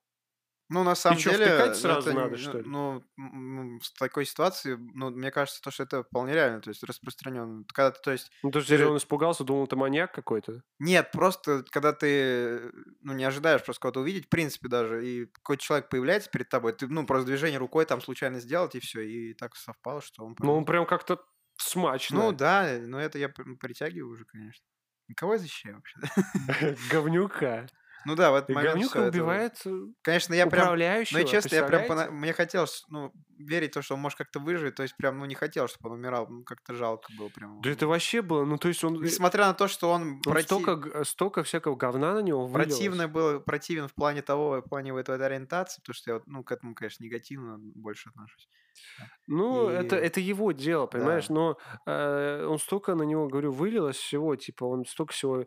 Ну, 0.69 0.83
на 0.83 0.95
самом 0.95 1.17
чё, 1.17 1.31
деле, 1.31 1.45
втыкать 1.47 1.75
ну, 1.81 1.81
сразу 1.81 2.09
это 2.09 2.13
надо, 2.13 2.37
что 2.37 2.59
ли? 2.59 2.65
Ну, 2.65 3.03
м, 3.17 3.79
в 3.79 3.91
такой 3.97 4.25
ситуации, 4.25 4.75
ну, 4.93 5.09
мне 5.09 5.31
кажется, 5.31 5.61
то, 5.61 5.71
что 5.71 5.83
это 5.83 6.03
вполне 6.03 6.33
реально, 6.33 6.61
то 6.61 6.69
есть 6.69 6.83
распространенно. 6.83 7.63
Когда 7.73 7.91
ты, 7.91 7.99
то 8.03 8.11
есть, 8.11 8.31
Ну, 8.43 8.51
то 8.51 8.59
есть 8.59 8.69
Ты 8.69 8.77
же- 8.77 8.87
он 8.87 8.97
испугался, 8.97 9.43
думал, 9.45 9.63
это 9.65 9.75
маньяк 9.77 10.13
какой-то. 10.13 10.63
нет, 10.81 11.11
просто 11.11 11.65
когда 11.71 11.91
ты, 11.91 12.71
ну, 13.01 13.13
не 13.13 13.25
ожидаешь 13.25 13.63
просто 13.65 13.81
кого-то 13.81 13.99
увидеть, 13.99 14.27
в 14.27 14.29
принципе, 14.29 14.69
даже, 14.69 15.05
и 15.05 15.25
какой-то 15.25 15.61
человек 15.61 15.89
появляется 15.89 16.29
перед 16.29 16.47
тобой, 16.49 16.71
ты, 16.73 16.87
ну, 16.87 17.05
просто 17.05 17.25
движение 17.27 17.59
рукой 17.59 17.85
там 17.85 17.99
случайно 18.01 18.39
сделать, 18.39 18.75
и 18.75 18.79
все, 18.79 19.01
и 19.01 19.33
так 19.33 19.55
совпало, 19.57 20.01
что 20.01 20.23
он... 20.23 20.35
Ну, 20.39 20.53
он 20.55 20.65
прям 20.65 20.85
как-то 20.85 21.19
смачно. 21.69 22.17
Ну, 22.17 22.31
да, 22.31 22.77
но 22.81 22.99
это 22.99 23.17
я 23.17 23.29
притягиваю 23.29 24.13
уже, 24.13 24.25
конечно. 24.25 24.65
Кого 25.15 25.33
я 25.33 25.39
защищаю 25.39 25.75
вообще? 25.75 26.75
Говнюка. 26.91 27.67
Ну 28.05 28.15
да, 28.15 28.31
в 28.31 28.35
этот 28.35 28.51
И 28.51 28.53
момент 28.53 28.75
говнюка 28.75 29.07
убивает 29.07 29.61
э, 29.65 29.87
Конечно, 30.01 30.33
я 30.33 30.47
прям... 30.47 30.69
Ну 30.77 31.19
и 31.19 31.25
честно, 31.25 31.55
я 31.55 31.63
прям, 31.65 32.15
мне 32.15 32.33
хотелось, 32.33 32.85
ну, 32.87 33.11
верить 33.37 33.71
в 33.71 33.73
то, 33.73 33.81
что 33.81 33.95
он 33.95 34.01
может 34.01 34.17
как-то 34.17 34.39
выжить, 34.39 34.75
то 34.75 34.83
есть 34.83 34.95
прям, 34.95 35.19
ну, 35.19 35.25
не 35.25 35.35
хотел, 35.35 35.67
чтобы 35.67 35.89
он 35.89 35.99
умирал, 35.99 36.27
ну, 36.29 36.43
как-то 36.43 36.73
жалко 36.75 37.11
было 37.17 37.29
прям. 37.29 37.61
Да 37.61 37.69
это 37.69 37.87
вообще 37.87 38.21
было, 38.21 38.45
ну 38.45 38.57
то 38.57 38.69
есть 38.69 38.83
он... 38.83 38.95
э, 38.95 39.05
Несмотря 39.05 39.47
на 39.47 39.53
то, 39.53 39.67
что 39.67 39.91
он, 39.91 40.21
он 40.25 40.33
проти- 40.33 40.43
столько, 40.43 41.03
столько 41.03 41.43
всякого 41.43 41.75
говна 41.75 42.13
на 42.13 42.19
него 42.21 42.45
вылилось. 42.47 42.73
противно 42.73 43.07
был, 43.07 43.41
противен 43.41 43.87
в 43.87 43.93
плане 43.93 44.21
того, 44.21 44.61
в 44.61 44.69
плане 44.69 44.93
вот 44.93 45.09
этой 45.09 45.25
ориентации, 45.25 45.81
потому 45.81 45.93
что 45.93 46.11
я, 46.11 46.13
вот, 46.15 46.27
ну, 46.27 46.43
к 46.43 46.51
этому, 46.51 46.75
конечно, 46.75 47.03
негативно 47.03 47.57
больше 47.59 48.09
отношусь. 48.09 48.47
Ну, 49.27 49.67
это, 49.69 49.95
И- 49.97 49.99
это 49.99 50.19
его 50.19 50.51
дело, 50.51 50.87
понимаешь, 50.87 51.27
Да. 51.27 51.33
но 51.33 51.57
э, 51.85 52.45
он 52.45 52.57
столько 52.59 52.95
на 52.95 53.03
него, 53.03 53.27
говорю, 53.27 53.51
вылилось 53.51 53.97
всего, 53.97 54.35
типа, 54.35 54.63
он 54.65 54.85
столько 54.85 55.13
всего 55.13 55.45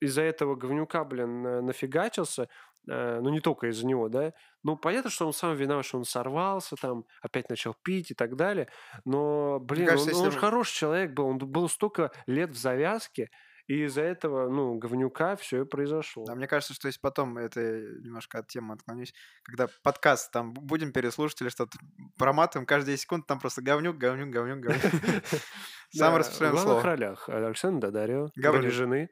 из-за 0.00 0.22
этого 0.22 0.54
говнюка, 0.56 1.04
блин, 1.04 1.42
на- 1.42 1.62
нафигачился, 1.62 2.48
э, 2.90 3.20
ну, 3.20 3.30
не 3.30 3.40
только 3.40 3.68
из-за 3.68 3.86
него, 3.86 4.08
да, 4.08 4.32
ну, 4.62 4.76
понятно, 4.76 5.10
что 5.10 5.26
он 5.26 5.32
сам 5.32 5.54
виноват, 5.56 5.84
что 5.86 5.98
он 5.98 6.04
сорвался, 6.04 6.76
там, 6.76 7.04
опять 7.22 7.48
начал 7.48 7.74
пить 7.82 8.10
и 8.10 8.14
так 8.14 8.36
далее, 8.36 8.68
но, 9.04 9.58
блин, 9.60 9.86
кажется, 9.86 10.14
он, 10.16 10.26
он 10.26 10.30
же 10.32 10.38
хороший 10.38 10.74
человек 10.76 11.12
был, 11.12 11.26
он 11.26 11.38
был 11.38 11.68
столько 11.68 12.10
лет 12.26 12.50
в 12.50 12.56
завязке, 12.58 13.28
И 13.66 13.84
из-за 13.84 14.02
этого, 14.02 14.48
ну, 14.50 14.76
говнюка 14.76 15.36
все 15.36 15.62
и 15.62 15.64
произошло. 15.64 16.26
А 16.28 16.34
мне 16.34 16.46
кажется, 16.46 16.74
что 16.74 16.88
если 16.88 17.00
потом, 17.00 17.38
это 17.38 17.60
немножко 17.60 18.38
от 18.38 18.48
темы 18.48 18.74
отклонюсь, 18.74 19.14
когда 19.42 19.68
подкаст 19.82 20.30
там 20.32 20.52
будем 20.52 20.92
переслушать 20.92 21.40
или 21.40 21.48
что-то 21.48 21.78
проматываем, 22.18 22.66
каждые 22.66 22.94
10 22.94 23.02
секунд 23.02 23.26
там 23.26 23.40
просто 23.40 23.62
говнюк, 23.62 23.96
говнюк, 23.96 24.28
говнюк, 24.28 24.60
говнюк. 24.60 24.82
Самое 25.94 26.18
распространенное 26.18 26.60
В 26.60 26.64
главных 26.64 26.82
слово. 26.82 26.96
ролях 26.96 27.28
Александр 27.28 27.86
Дадарио, 27.86 28.28
роли 28.36 28.68
жены, 28.68 29.08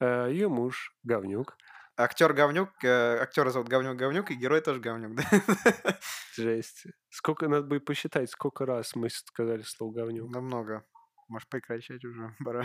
э, 0.00 0.28
ее 0.30 0.48
муж 0.48 0.92
Говнюк. 1.02 1.56
Актер 1.96 2.32
говнюк, 2.32 2.70
э, 2.82 3.18
актера 3.20 3.50
зовут 3.50 3.68
говнюк 3.68 3.96
говнюк, 3.96 4.30
и 4.32 4.34
герой 4.34 4.60
тоже 4.60 4.80
говнюк, 4.80 5.14
да? 5.14 5.22
Жесть. 6.36 6.86
Сколько, 7.08 7.48
надо 7.48 7.68
будет 7.68 7.84
посчитать, 7.84 8.28
сколько 8.30 8.66
раз 8.66 8.96
мы 8.96 9.08
сказали 9.10 9.62
слово 9.62 9.92
Говнюк. 9.92 10.28
Намного. 10.28 10.84
Может, 11.28 11.48
прекращать 11.48 12.04
уже, 12.04 12.34
пора. 12.44 12.64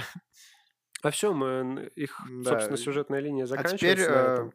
А 1.01 1.11
все, 1.11 1.33
мы 1.33 1.91
их, 1.95 2.19
Да. 2.43 2.51
собственно, 2.51 2.77
сюжетная 2.77 3.19
линия 3.19 3.45
А 3.45 3.47
заканчивается 3.47 4.05
теперь, 4.05 4.09
на 4.09 4.47
э. 4.47 4.51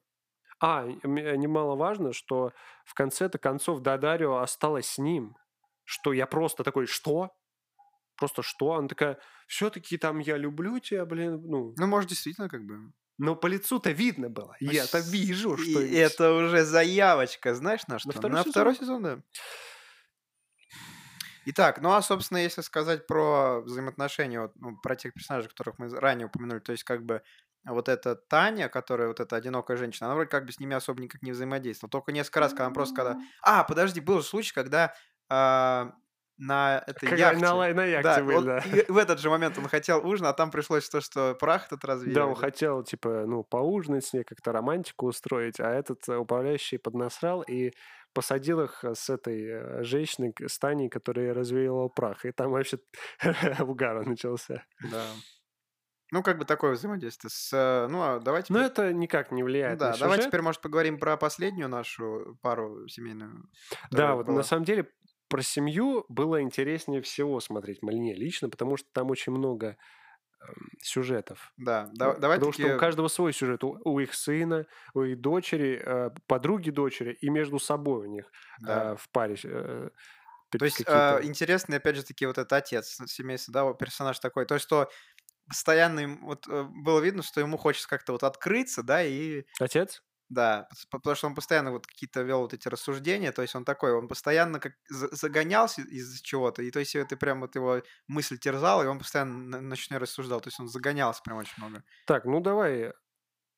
А, 0.61 0.85
немаловажно, 0.87 2.13
что 2.13 2.53
в 2.85 2.95
конце-то 2.95 3.39
концов 3.39 3.81
Дадарио 3.81 4.39
осталась 4.39 4.87
с 4.87 4.99
ним. 4.99 5.37
Что 5.85 6.13
я 6.13 6.27
просто 6.27 6.65
такой, 6.65 6.87
что? 6.87 7.31
Просто 8.17 8.43
что? 8.43 8.75
Она 8.75 8.89
такая, 8.89 9.19
все-таки 9.47 9.99
там 9.99 10.21
я 10.21 10.37
люблю 10.37 10.79
тебя, 10.79 11.05
блин, 11.05 11.43
ну. 11.45 11.75
ну, 11.77 11.87
может, 11.87 12.11
действительно, 12.11 12.49
как 12.49 12.65
бы... 12.65 12.93
Но 13.19 13.37
по 13.37 13.47
лицу-то 13.47 13.91
видно 13.91 14.29
было. 14.29 14.57
Я-то 14.61 14.99
вижу, 14.99 15.57
что... 15.57 15.81
И 15.81 15.95
это 15.95 16.33
уже 16.33 16.65
заявочка, 16.65 17.55
знаешь, 17.55 17.87
на 17.87 17.99
что? 17.99 18.11
второй 18.11 18.33
на 18.33 18.39
сезон. 18.41 18.53
второй 18.53 18.75
сезон, 18.75 19.03
да. 19.03 19.19
Итак, 21.47 21.81
ну 21.81 21.93
а, 21.93 22.03
собственно, 22.03 22.39
если 22.39 22.61
сказать 22.63 23.07
про 23.07 23.61
взаимоотношения, 23.61 24.41
вот, 24.41 24.53
ну, 24.57 24.77
про 24.77 24.97
тех 24.97 25.13
персонажей, 25.13 25.49
которых 25.51 25.79
мы 25.79 25.89
ранее 25.89 26.27
упомянули, 26.27 26.61
то 26.61 26.73
есть 26.73 26.85
как 26.85 27.05
бы 27.05 27.23
вот 27.67 27.89
эта 27.89 28.15
Таня, 28.15 28.69
которая 28.69 29.09
вот 29.09 29.21
эта 29.21 29.37
одинокая 29.37 29.77
женщина, 29.77 30.07
она 30.07 30.15
вроде 30.17 30.31
как 30.31 30.45
бы 30.45 30.53
с 30.53 30.61
ними 30.61 30.75
особо 30.75 31.01
никак 31.03 31.23
не 31.23 31.33
взаимодействовала. 31.33 31.91
Только 31.91 32.13
несколько 32.13 32.41
раз, 32.41 32.53
когда 32.53 32.67
она 32.67 32.75
просто 32.75 32.95
когда... 32.95 33.17
А, 33.43 33.65
подожди, 33.65 34.01
был 34.01 34.21
же 34.21 34.27
случай, 34.27 34.53
когда 34.53 34.95
а, 35.31 35.95
на 36.37 36.83
этой 36.87 37.09
Когда 37.09 37.31
яхте... 37.31 37.45
на, 37.45 37.55
на 37.75 37.85
яхте 37.85 38.03
Да, 38.03 38.23
были, 38.23 38.37
он- 38.37 38.45
да. 38.45 38.59
и 38.59 38.91
в 38.91 38.99
этот 38.99 39.21
же 39.21 39.31
момент 39.31 39.57
он 39.57 39.69
хотел 39.69 40.05
ужин, 40.07 40.27
а 40.27 40.33
там 40.33 40.51
пришлось 40.51 40.89
то, 40.89 41.01
что 41.01 41.35
прах 41.35 41.67
этот 41.67 41.85
развеяли. 41.85 42.15
Да, 42.15 42.27
он 42.27 42.35
хотел, 42.35 42.83
типа, 42.83 43.25
ну, 43.27 43.45
поужинать 43.45 44.05
с 44.05 44.13
ней, 44.13 44.25
как-то 44.25 44.53
романтику 44.53 45.07
устроить, 45.07 45.61
а 45.61 45.71
этот 45.71 46.09
э, 46.09 46.17
управляющий 46.17 46.79
поднасрал 46.79 47.43
и 47.43 47.73
посадил 48.15 48.61
их 48.63 48.85
э, 48.85 48.95
с 48.95 49.11
этой 49.11 49.45
э, 49.45 49.83
женщиной, 49.85 50.35
с 50.47 50.59
Таней, 50.59 50.89
которая 50.89 51.35
развеяла 51.35 51.89
прах. 51.89 52.25
И 52.25 52.33
там 52.33 52.51
вообще 52.53 52.79
угар 53.61 54.07
начался. 54.07 54.65
Да. 54.91 55.05
Ну, 56.13 56.23
как 56.23 56.39
бы 56.39 56.45
такое 56.45 56.73
взаимодействие 56.73 57.31
с... 57.31 57.53
э, 57.53 57.89
Ну, 57.89 58.01
а 58.03 58.21
давайте... 58.21 58.53
Пер- 58.55 58.63
это 58.63 58.93
никак 58.93 59.33
не 59.33 59.43
ну 59.43 59.47
влияет 59.47 59.79
да, 59.79 59.91
на 59.93 59.99
давайте 59.99 60.23
сюжет. 60.23 60.31
теперь, 60.31 60.43
может, 60.43 60.61
поговорим 60.63 60.99
про 60.99 61.17
последнюю 61.17 61.69
нашу 61.69 62.39
пару 62.41 62.87
семейную. 62.89 63.51
Да, 63.91 64.15
вот 64.15 64.27
была. 64.27 64.37
на 64.39 64.43
самом 64.43 64.65
деле 64.65 64.89
про 65.29 65.43
семью 65.43 66.05
было 66.09 66.41
интереснее 66.41 67.03
всего 67.03 67.41
смотреть 67.41 67.83
мне 67.83 68.15
лично, 68.15 68.49
потому 68.49 68.77
что 68.77 68.87
там 68.93 69.11
очень 69.11 69.33
много 69.33 69.77
сюжетов. 70.83 71.53
Да, 71.57 71.91
да, 71.95 72.15
давайте 72.15 72.41
Потому 72.41 72.53
что 72.53 72.67
у 72.69 72.79
каждого 72.79 73.09
свой 73.09 73.33
сюжет. 73.33 73.65
У, 73.65 73.79
у 73.85 74.01
их 74.01 74.15
сына, 74.15 74.67
у 74.95 75.03
их 75.03 75.21
дочери, 75.21 75.81
э, 75.85 76.11
подруги 76.27 76.71
дочери 76.71 77.17
и 77.21 77.31
между 77.31 77.59
собой 77.59 78.07
у 78.09 78.11
них 78.11 78.31
Да. 78.61 78.93
э, 78.93 78.97
в 78.97 79.09
паре. 79.11 79.37
э, 79.45 79.91
То 80.51 80.65
есть 80.65 80.83
э, 80.87 81.21
интересный, 81.23 81.79
опять 81.79 81.97
же 81.97 82.05
таки, 82.05 82.27
вот 82.27 82.39
этот 82.39 82.53
отец 82.53 83.01
семейства, 83.07 83.53
да, 83.53 83.73
персонаж 83.75 84.19
такой. 84.19 84.47
То, 84.47 84.59
что 84.59 84.91
постоянно 85.49 86.01
им 86.01 86.25
вот 86.27 86.47
э, 86.49 86.65
было 86.85 87.01
видно, 87.01 87.23
что 87.23 87.41
ему 87.41 87.57
хочется 87.59 87.89
как-то 87.89 88.13
вот 88.13 88.25
открыться, 88.25 88.83
да, 88.83 89.03
и 89.03 89.45
Отец? 89.61 90.03
Да, 90.35 90.69
потому 90.91 91.17
что 91.17 91.27
он 91.29 91.35
постоянно 91.35 91.73
вот 91.73 91.87
какие-то 91.87 92.23
вел 92.23 92.41
вот 92.43 92.55
эти 92.55 92.69
рассуждения, 92.69 93.33
то 93.33 93.43
есть 93.43 93.55
он 93.55 93.65
такой, 93.65 93.93
он 93.93 94.09
постоянно 94.09 94.61
как 94.61 94.75
за- 94.89 95.15
загонялся 95.15 95.83
из 95.83 96.21
чего-то, 96.21 96.63
и 96.63 96.71
то 96.71 96.81
есть 96.81 96.95
это 96.97 97.17
прям 97.17 97.41
вот 97.41 97.55
его 97.55 97.83
мысль 98.09 98.39
терзала, 98.39 98.83
и 98.83 98.87
он 98.87 98.99
постоянно 98.99 99.61
ночной 99.61 99.99
рассуждал, 99.99 100.41
то 100.41 100.49
есть 100.49 100.61
он 100.61 100.69
загонялся 100.69 101.23
прям 101.23 101.39
очень 101.39 101.55
много. 101.59 101.85
Так, 102.07 102.25
ну 102.25 102.41
давай 102.41 102.93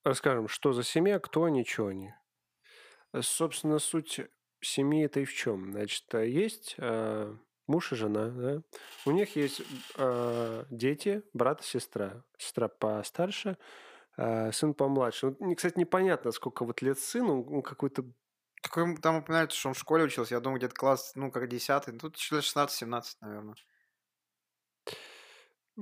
расскажем, 0.05 0.49
что 0.49 0.73
за 0.73 0.83
семья, 0.85 1.19
кто 1.19 1.45
они, 1.45 1.65
что 1.65 1.89
они. 1.89 2.13
Э, 3.13 3.23
Собственно, 3.23 3.79
суть 3.79 4.21
семьи 4.61 5.05
это 5.05 5.21
и 5.21 5.25
в 5.25 5.35
чем? 5.35 5.73
Значит, 5.73 6.05
э, 6.15 6.29
есть 6.29 6.75
э, 6.79 7.37
муж 7.67 7.93
и 7.93 7.97
жена, 7.97 8.29
да? 8.29 8.63
У 9.05 9.11
них 9.11 9.37
есть 9.37 9.63
э, 9.97 10.65
дети, 10.71 11.23
брат 11.33 11.61
и 11.63 11.65
сестра. 11.65 12.25
Сестра 12.39 12.69
постарше, 12.69 13.51
э, 13.51 13.57
сын 14.17 14.75
помладше. 14.75 15.37
Мне, 15.41 15.57
кстати, 15.57 15.79
непонятно, 15.79 16.33
сколько 16.33 16.65
вот 16.65 16.83
лет 16.83 16.99
сыну, 16.99 17.43
он 17.43 17.63
какой-то 17.63 18.05
Такой, 18.63 18.97
там 18.97 19.17
упоминается, 19.17 19.57
что 19.57 19.69
он 19.69 19.75
в 19.75 19.79
школе 19.79 20.05
учился, 20.05 20.35
я 20.35 20.41
думаю, 20.41 20.59
где-то 20.59 20.75
класс, 20.75 21.13
ну, 21.15 21.31
как 21.31 21.47
10 21.47 21.99
тут 22.01 22.17
еще 22.17 22.39
16-17, 22.39 23.03
наверное. 23.21 23.55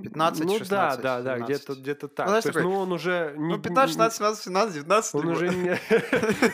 15, 0.03 0.45
ну, 0.45 0.59
16, 0.59 0.69
да, 0.69 0.97
да, 0.97 1.23
да, 1.23 1.47
17. 1.47 1.47
где-то 1.47 1.81
где 1.81 1.95
так. 1.95 2.27
знаешь, 2.27 2.43
То 2.43 2.49
есть, 2.49 2.59
такой, 2.59 2.63
ну, 2.65 2.79
он 2.81 2.93
уже 2.93 3.35
не, 3.37 3.55
Ну, 3.55 3.63
15, 3.63 3.93
16, 3.93 4.17
17, 4.17 4.45
17, 4.45 4.75
19. 4.75 5.15
он 5.15 5.29
уже 5.29 5.49
не, 5.51 5.79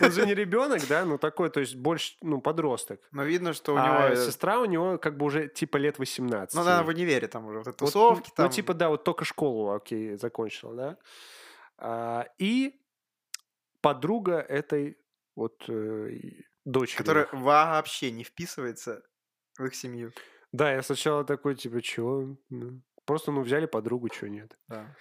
он 0.04 0.12
же 0.12 0.26
не 0.26 0.34
ребенок, 0.34 0.86
да, 0.86 1.06
ну 1.06 1.16
такой, 1.16 1.48
то 1.48 1.60
есть 1.60 1.74
больше, 1.74 2.16
ну 2.20 2.42
подросток. 2.42 3.00
Но 3.12 3.24
видно, 3.24 3.54
что 3.54 3.74
у 3.74 3.76
а 3.78 3.86
него... 3.86 3.98
э, 4.08 4.26
сестра 4.26 4.60
у 4.60 4.66
него 4.66 4.98
как 4.98 5.16
бы 5.16 5.24
уже 5.24 5.48
типа 5.48 5.78
лет 5.78 5.98
18. 5.98 6.54
Ну, 6.54 6.60
она 6.60 6.82
в 6.82 6.88
универе 6.88 7.28
там 7.28 7.46
уже, 7.46 7.62
вот 7.62 7.76
тусовки 7.76 8.28
ну, 8.28 8.34
там. 8.36 8.46
Ну, 8.46 8.52
типа, 8.52 8.74
да, 8.74 8.90
вот 8.90 9.04
только 9.04 9.24
школу, 9.24 9.72
окей, 9.72 10.18
закончила, 10.18 10.74
да. 10.74 10.96
А, 11.80 12.26
и 12.38 12.80
подруга 13.80 14.36
этой 14.36 14.98
вот 15.34 15.64
э, 15.68 16.10
дочери. 16.64 16.98
Которая 16.98 17.28
вообще 17.32 18.10
не 18.10 18.24
вписывается 18.24 19.02
в 19.58 19.64
их 19.64 19.74
семью. 19.74 20.12
Да, 20.52 20.72
я 20.72 20.82
сначала 20.82 21.24
такой, 21.24 21.54
типа, 21.54 21.80
чего? 21.80 22.36
Просто, 23.04 23.32
ну, 23.32 23.42
взяли 23.42 23.66
подругу, 23.66 24.08
чего 24.08 24.28
нет. 24.28 24.56
Да. 24.68 24.94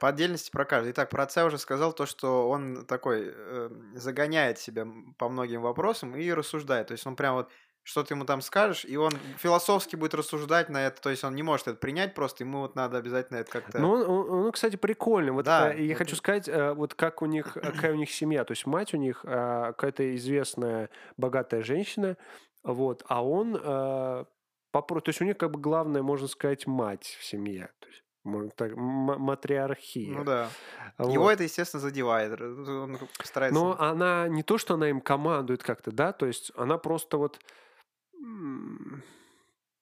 По 0.00 0.08
отдельности 0.08 0.50
про 0.50 0.64
каждый. 0.64 0.92
Итак, 0.92 1.10
про 1.10 1.24
отца 1.24 1.44
уже 1.44 1.58
сказал 1.58 1.92
то, 1.92 2.06
что 2.06 2.48
он 2.48 2.86
такой 2.86 3.32
э, 3.34 3.70
загоняет 3.94 4.58
себя 4.58 4.86
по 5.18 5.28
многим 5.28 5.60
вопросам 5.60 6.16
и 6.16 6.32
рассуждает. 6.32 6.88
То 6.88 6.92
есть 6.92 7.06
он 7.06 7.16
прям 7.16 7.34
вот 7.34 7.50
что 7.82 8.04
ты 8.04 8.14
ему 8.14 8.24
там 8.24 8.40
скажешь, 8.42 8.84
и 8.84 8.96
он 8.96 9.12
философски 9.38 9.96
будет 9.96 10.14
рассуждать 10.14 10.68
на 10.68 10.86
это. 10.86 11.00
То 11.00 11.10
есть 11.10 11.24
он 11.24 11.34
не 11.34 11.42
может 11.42 11.68
это 11.68 11.78
принять 11.78 12.14
просто, 12.14 12.44
ему 12.44 12.60
вот 12.60 12.76
надо 12.76 12.98
обязательно 12.98 13.38
это 13.38 13.50
как-то... 13.50 13.78
Ну, 13.78 13.90
он, 13.92 14.30
он- 14.30 14.52
кстати, 14.52 14.76
прикольный. 14.76 15.32
Вот 15.32 15.44
Да, 15.44 15.72
э, 15.72 15.82
я 15.82 15.88
вот 15.90 15.98
хочу 15.98 16.16
сказать, 16.16 16.48
э, 16.48 16.72
вот 16.72 16.94
как 16.94 17.22
у 17.22 17.26
них, 17.26 17.56
э, 17.56 17.60
какая 17.60 17.92
у 17.92 17.96
них 17.96 18.10
семья. 18.10 18.44
То 18.44 18.52
есть 18.52 18.66
мать 18.66 18.94
у 18.94 18.96
них 18.96 19.22
какая-то 19.22 20.14
известная 20.16 20.90
богатая 21.16 21.62
женщина, 21.62 22.16
вот, 22.62 23.02
а 23.08 23.24
он 23.24 23.54
попро- 23.54 25.00
то 25.00 25.08
есть 25.08 25.20
у 25.20 25.24
них 25.24 25.36
как 25.38 25.50
бы 25.50 25.60
главная, 25.60 26.02
можно 26.02 26.28
сказать, 26.28 26.66
мать 26.66 27.16
в 27.18 27.24
семье. 27.24 27.70
То 27.80 27.88
есть, 27.88 28.02
можно 28.22 28.50
так, 28.50 28.72
матриархия. 28.76 30.12
ну 30.18 30.24
да. 30.24 30.50
Вот. 30.98 31.12
Его 31.12 31.30
это, 31.30 31.42
естественно, 31.44 31.80
задевает. 31.80 32.38
Он 32.40 32.98
старается... 33.24 33.58
Но 33.58 33.80
она 33.80 34.28
не 34.28 34.42
то, 34.42 34.58
что 34.58 34.74
она 34.74 34.90
им 34.90 35.00
командует 35.00 35.62
как-то, 35.62 35.90
да, 35.90 36.12
то 36.12 36.26
есть 36.26 36.52
она 36.54 36.76
просто 36.76 37.16
вот, 37.16 37.40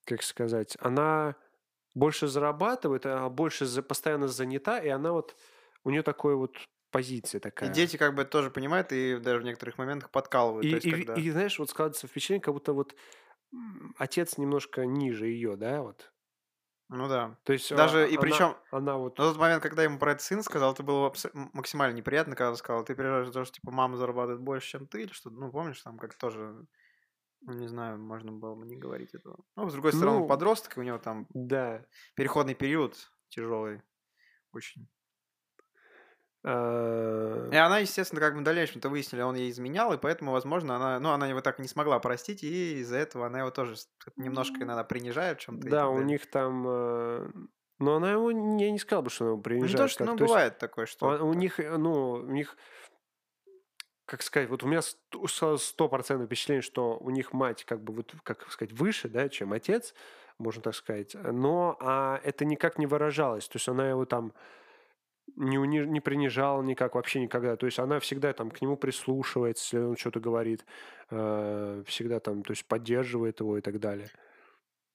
как 0.04 0.22
сказать, 0.22 0.76
она 0.80 1.36
больше 1.94 2.28
зарабатывает, 2.28 3.04
а 3.06 3.28
больше 3.28 3.66
за- 3.66 3.82
постоянно 3.82 4.28
занята, 4.28 4.78
и 4.78 4.88
она 4.88 5.12
вот, 5.12 5.36
у 5.84 5.90
нее 5.90 6.02
такой 6.02 6.34
вот 6.36 6.56
позиция 6.90 7.38
И 7.38 7.42
такая. 7.42 7.68
дети 7.70 7.96
как 7.96 8.14
бы 8.14 8.24
тоже 8.24 8.50
понимают 8.50 8.92
и 8.92 9.18
даже 9.18 9.40
в 9.40 9.44
некоторых 9.44 9.78
моментах 9.78 10.10
подкалывают. 10.10 10.64
И, 10.64 10.70
есть, 10.70 10.86
и- 10.86 10.90
когда... 10.90 11.14
и, 11.14 11.30
знаешь, 11.30 11.58
вот 11.58 11.70
складывается 11.70 12.06
впечатление, 12.06 12.42
как 12.42 12.54
будто 12.54 12.72
вот 12.72 12.94
отец 13.98 14.38
немножко 14.38 14.86
ниже 14.86 15.26
ее, 15.26 15.56
да, 15.56 15.82
вот. 15.82 16.12
Ну 16.90 17.06
да. 17.06 17.36
То 17.44 17.52
есть 17.52 17.68
Даже 17.74 18.04
а, 18.04 18.06
и 18.06 18.12
она- 18.14 18.22
причем 18.22 18.56
она 18.70 18.96
вот 18.96 19.18
на 19.18 19.24
тот 19.24 19.36
момент, 19.36 19.62
когда 19.62 19.82
ему 19.82 19.98
про 19.98 20.12
это 20.12 20.22
сын 20.22 20.42
сказал, 20.42 20.72
это 20.72 20.82
было 20.82 21.08
абс- 21.08 21.26
максимально 21.52 21.94
неприятно, 21.94 22.34
когда 22.34 22.50
он 22.50 22.56
сказал, 22.56 22.82
ты 22.84 22.94
переживаешь 22.94 23.26
за 23.26 23.32
то, 23.34 23.44
что 23.44 23.54
типа 23.54 23.70
мама 23.70 23.96
зарабатывает 23.98 24.40
больше, 24.40 24.70
чем 24.70 24.86
ты, 24.86 25.02
или 25.02 25.12
что 25.12 25.28
Ну, 25.28 25.50
помнишь, 25.50 25.82
там 25.82 25.98
как 25.98 26.14
тоже, 26.14 26.64
не 27.42 27.68
знаю, 27.68 27.98
можно 27.98 28.32
было 28.32 28.54
бы 28.54 28.66
не 28.66 28.76
говорить 28.76 29.14
этого. 29.14 29.38
Ну, 29.56 29.68
с 29.68 29.72
другой 29.72 29.92
стороны, 29.92 30.16
он 30.16 30.22
Ну, 30.22 30.28
подросток, 30.28 30.76
у 30.76 30.82
него 30.82 30.98
там 30.98 31.26
да. 31.30 31.84
переходный 32.14 32.54
период 32.54 32.96
тяжелый 33.28 33.82
очень. 34.52 34.88
А, 36.44 37.48
И 37.50 37.56
она, 37.56 37.78
естественно, 37.78 38.20
как 38.20 38.34
мы 38.34 38.40
в 38.40 38.44
дальнейшем 38.44 38.78
это 38.78 38.88
выяснили, 38.88 39.22
он 39.22 39.34
ей 39.34 39.50
изменял, 39.50 39.92
и 39.92 39.98
поэтому, 39.98 40.32
возможно, 40.32 40.76
она, 40.76 41.00
ну, 41.00 41.10
она 41.10 41.26
его 41.26 41.40
так 41.40 41.58
и 41.58 41.62
не 41.62 41.68
смогла 41.68 41.98
простить, 41.98 42.42
и 42.44 42.78
из-за 42.80 42.96
этого 42.96 43.26
она 43.26 43.40
его 43.40 43.50
тоже 43.50 43.74
немножко 44.16 44.62
иногда 44.62 44.84
принижает 44.84 45.38
в 45.38 45.42
чем-то. 45.42 45.68
Да, 45.68 45.88
у 45.88 46.00
них 46.02 46.30
там... 46.30 46.66
э, 46.68 47.30
Но 47.80 47.96
она 47.96 48.12
его... 48.12 48.30
Я 48.30 48.70
не 48.70 48.78
сказал 48.78 49.02
бы, 49.02 49.10
что 49.10 49.24
она 49.24 49.30
его 49.32 49.36
Ну, 49.36 49.38
не 49.38 49.42
принижает. 49.42 49.76
то, 49.78 49.88
что, 49.88 50.04
ну, 50.04 50.16
бывает 50.16 50.58
такое, 50.58 50.86
что... 50.86 51.06
у 51.06 51.34
них, 51.34 51.58
э, 51.60 51.76
ну, 51.76 52.12
у 52.12 52.30
них... 52.30 52.56
Как 54.08 54.22
сказать, 54.22 54.48
вот 54.48 54.62
у 54.62 54.66
меня 54.66 54.80
стопроцентное 55.58 56.26
впечатление, 56.26 56.62
что 56.62 56.96
у 56.96 57.10
них 57.10 57.34
мать 57.34 57.64
как 57.66 57.82
бы, 57.82 57.92
вот, 57.92 58.14
как 58.22 58.50
сказать, 58.50 58.72
выше, 58.72 59.10
да, 59.10 59.28
чем 59.28 59.52
отец, 59.52 59.92
можно 60.38 60.62
так 60.62 60.74
сказать. 60.74 61.14
Но 61.14 61.76
а 61.78 62.18
это 62.24 62.46
никак 62.46 62.78
не 62.78 62.86
выражалось. 62.86 63.46
То 63.48 63.56
есть 63.56 63.68
она 63.68 63.86
его 63.86 64.06
там 64.06 64.32
не, 65.36 65.58
уни- 65.58 65.84
не 65.84 66.00
принижал 66.00 66.62
никак, 66.62 66.94
вообще 66.94 67.20
никогда. 67.20 67.56
То 67.56 67.66
есть 67.66 67.78
она 67.78 68.00
всегда 68.00 68.32
там 68.32 68.50
к 68.50 68.62
нему 68.62 68.78
прислушивается, 68.78 69.76
если 69.76 69.86
он 69.86 69.96
что-то 69.98 70.20
говорит, 70.20 70.64
э, 71.10 71.82
всегда 71.86 72.18
там, 72.18 72.42
то 72.44 72.52
есть 72.52 72.64
поддерживает 72.64 73.40
его 73.40 73.58
и 73.58 73.60
так 73.60 73.78
далее. 73.78 74.08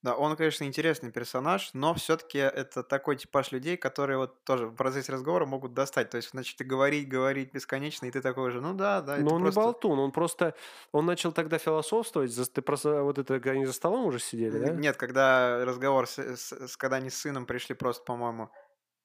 Да, 0.04 0.16
он, 0.16 0.36
конечно, 0.36 0.66
интересный 0.66 1.12
персонаж, 1.12 1.70
но 1.74 1.94
все-таки 1.94 2.38
это 2.38 2.84
такой 2.84 3.16
типаж 3.16 3.54
людей, 3.54 3.78
которые 3.78 4.18
вот 4.18 4.44
тоже 4.44 4.68
в 4.68 4.76
процессе 4.76 5.14
разговора 5.14 5.46
могут 5.46 5.74
достать. 5.74 6.10
То 6.10 6.18
есть, 6.18 6.32
значит, 6.32 6.58
ты 6.58 6.66
говорить, 6.66 7.08
говорить 7.08 7.54
бесконечно, 7.54 8.06
и 8.06 8.12
ты 8.12 8.22
такой 8.22 8.52
же, 8.52 8.60
ну 8.60 8.74
да, 8.74 9.02
да. 9.02 9.16
Но 9.18 9.36
он 9.36 9.42
просто... 9.42 9.60
не 9.62 9.66
болтун, 9.66 10.00
он 10.00 10.12
просто, 10.12 10.56
он 10.92 11.06
начал 11.06 11.32
тогда 11.32 11.58
философствовать, 11.58 12.36
ты 12.54 12.62
просто 12.62 13.02
вот 13.04 13.18
это, 13.18 13.36
они 13.50 13.66
за 13.66 13.72
столом 13.72 14.06
уже 14.06 14.20
сидели, 14.20 14.60
да? 14.60 14.72
Нет, 14.74 14.98
когда 14.98 15.64
разговор, 15.64 16.06
с, 16.06 16.18
с- 16.20 16.52
с- 16.52 16.78
когда 16.78 16.98
они 16.98 17.10
с 17.10 17.18
сыном 17.18 17.46
пришли 17.46 17.74
просто, 17.74 18.04
по-моему, 18.04 18.50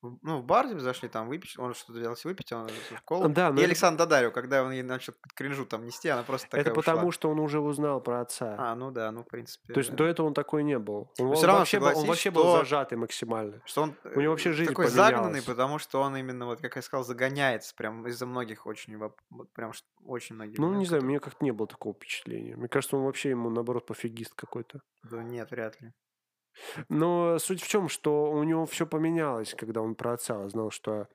ну, 0.02 0.38
в 0.38 0.44
бар 0.44 0.66
зашли, 0.78 1.08
там 1.08 1.28
выпить, 1.28 1.58
он 1.58 1.74
что-то 1.74 1.98
делал, 2.00 2.16
выпить, 2.24 2.52
он 2.52 2.68
в 2.68 3.02
колу. 3.02 3.28
Да, 3.28 3.52
но 3.52 3.60
И 3.60 3.64
Александр 3.64 3.98
Дадарю, 3.98 4.30
когда 4.30 4.62
он 4.62 4.72
ей 4.72 4.82
начал 4.82 5.14
кринжу 5.34 5.66
там 5.66 5.84
нести, 5.84 6.08
она 6.08 6.22
просто 6.22 6.48
такая 6.48 6.62
Это 6.66 6.74
потому, 6.74 7.00
ушла. 7.08 7.12
что 7.12 7.30
он 7.30 7.40
уже 7.40 7.60
узнал 7.60 8.00
про 8.00 8.20
отца. 8.20 8.54
А, 8.58 8.74
ну 8.74 8.90
да, 8.90 9.10
ну, 9.10 9.22
в 9.22 9.26
принципе. 9.26 9.72
То 9.72 9.80
есть 9.80 9.90
да. 9.90 9.96
до 9.96 10.04
этого 10.04 10.26
он 10.26 10.34
такой 10.34 10.62
не 10.62 10.78
был. 10.78 11.10
Он, 11.18 11.26
он 11.28 11.34
всё 11.36 11.46
равно 11.46 11.60
вообще, 11.60 11.80
был, 11.80 11.88
он 11.98 12.06
вообще 12.06 12.30
был 12.30 12.42
что- 12.42 12.58
зажатый 12.58 12.96
максимально. 12.98 13.60
Что 13.64 13.82
он 13.82 13.94
У 14.14 14.20
него 14.20 14.32
вообще 14.32 14.50
э, 14.50 14.52
жизнь 14.52 14.70
такой 14.70 14.86
поменялась. 14.86 15.10
загнанный, 15.14 15.42
потому 15.42 15.78
что 15.78 16.00
он 16.00 16.16
именно, 16.16 16.46
вот 16.46 16.60
как 16.60 16.76
я 16.76 16.82
сказал, 16.82 17.04
загоняется 17.04 17.74
прям 17.74 18.06
из-за 18.06 18.26
многих 18.26 18.66
очень, 18.66 18.96
вот 18.98 19.16
прям 19.54 19.72
очень 20.04 20.34
многих. 20.36 20.58
Ну, 20.58 20.68
не 20.74 20.86
знаю, 20.86 21.00
которые- 21.02 21.04
мне 21.08 21.20
как-то 21.20 21.44
не 21.44 21.50
было 21.50 21.66
такого 21.66 21.94
впечатления. 21.94 22.56
Мне 22.56 22.68
кажется, 22.68 22.96
он 22.96 23.04
вообще 23.04 23.30
ему, 23.30 23.50
наоборот, 23.50 23.86
пофигист 23.86 24.34
какой-то. 24.34 24.80
Да 25.02 25.22
нет, 25.22 25.50
вряд 25.50 25.80
ли. 25.80 25.92
Но 26.88 27.38
суть 27.38 27.62
в 27.62 27.68
чем, 27.68 27.88
что 27.88 28.30
у 28.30 28.42
него 28.42 28.66
все 28.66 28.86
поменялось, 28.86 29.54
когда 29.54 29.80
он 29.80 29.94
про 29.94 30.12
отца 30.14 30.38
узнал, 30.38 30.70
что... 30.70 31.08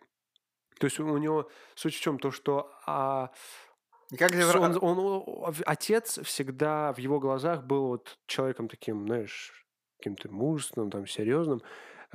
То 0.80 0.86
есть 0.86 1.00
у 1.00 1.18
него 1.18 1.50
суть 1.76 1.96
в 1.96 2.02
чем, 2.02 2.20
то, 2.20 2.32
что 2.32 2.72
а, 2.86 3.32
как 4.18 4.32
он, 4.60 4.78
он- 4.82 5.24
о- 5.26 5.54
отец 5.66 6.20
всегда 6.24 6.94
в 6.94 6.98
его 6.98 7.20
глазах 7.20 7.64
был 7.64 7.88
вот 7.88 8.18
человеком 8.28 8.68
таким, 8.68 9.08
знаешь, 9.08 9.66
каким-то 9.98 10.32
мужественным, 10.32 10.92
там, 10.92 11.08
серьезным, 11.08 11.62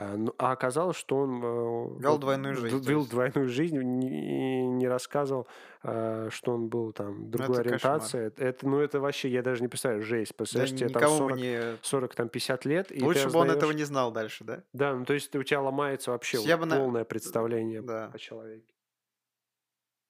а 0.01 0.17
ну, 0.17 0.33
а 0.39 0.53
оказалось, 0.53 0.97
что 0.97 1.17
он 1.19 1.41
э, 1.43 2.01
Вел 2.01 2.19
двойную 2.19 2.55
жизнь, 2.55 2.89
вел 2.89 3.05
двойную 3.05 3.49
жизнь 3.49 3.77
и 3.77 4.63
не 4.67 4.87
рассказывал, 4.87 5.49
а, 5.83 6.29
что 6.31 6.53
он 6.55 6.69
был 6.69 6.93
там 6.93 7.31
другой 7.31 7.49
Ну, 7.57 7.61
это 7.63 7.71
кошмар. 7.71 7.93
ориентации. 7.95 8.27
Это, 8.27 8.45
это- 8.45 8.69
ну, 8.69 8.79
это 8.79 9.01
вообще, 9.01 9.29
я 9.29 9.43
даже 9.43 9.61
не 9.61 9.67
представляю, 9.69 10.03
жесть. 10.05 10.31
Да 10.33 10.37
Представляешь, 10.39 10.71
тебе 10.71 10.89
там 10.89 11.03
никому 11.03 11.19
40, 11.19 11.37
не... 11.39 11.61
40 11.83 12.15
там, 12.15 12.29
50 12.29 12.65
лет, 12.65 12.93
и 12.97 13.03
Лучше 13.03 13.29
бы 13.29 13.39
он 13.41 13.51
этого 13.51 13.73
не 13.73 13.85
знал 13.85 14.13
дальше, 14.13 14.45
да? 14.45 14.63
Да, 14.73 14.95
ну 14.95 15.05
то 15.05 15.15
есть 15.15 15.35
у 15.35 15.43
тебя 15.43 15.61
ломается 15.63 16.13
вообще 16.13 16.39
вот 16.39 16.61
бы 16.61 16.67
на- 16.67 16.77
полное 16.77 17.05
представление 17.05 17.83
Да. 17.83 18.11
о 18.15 18.19
человеке. 18.19 18.73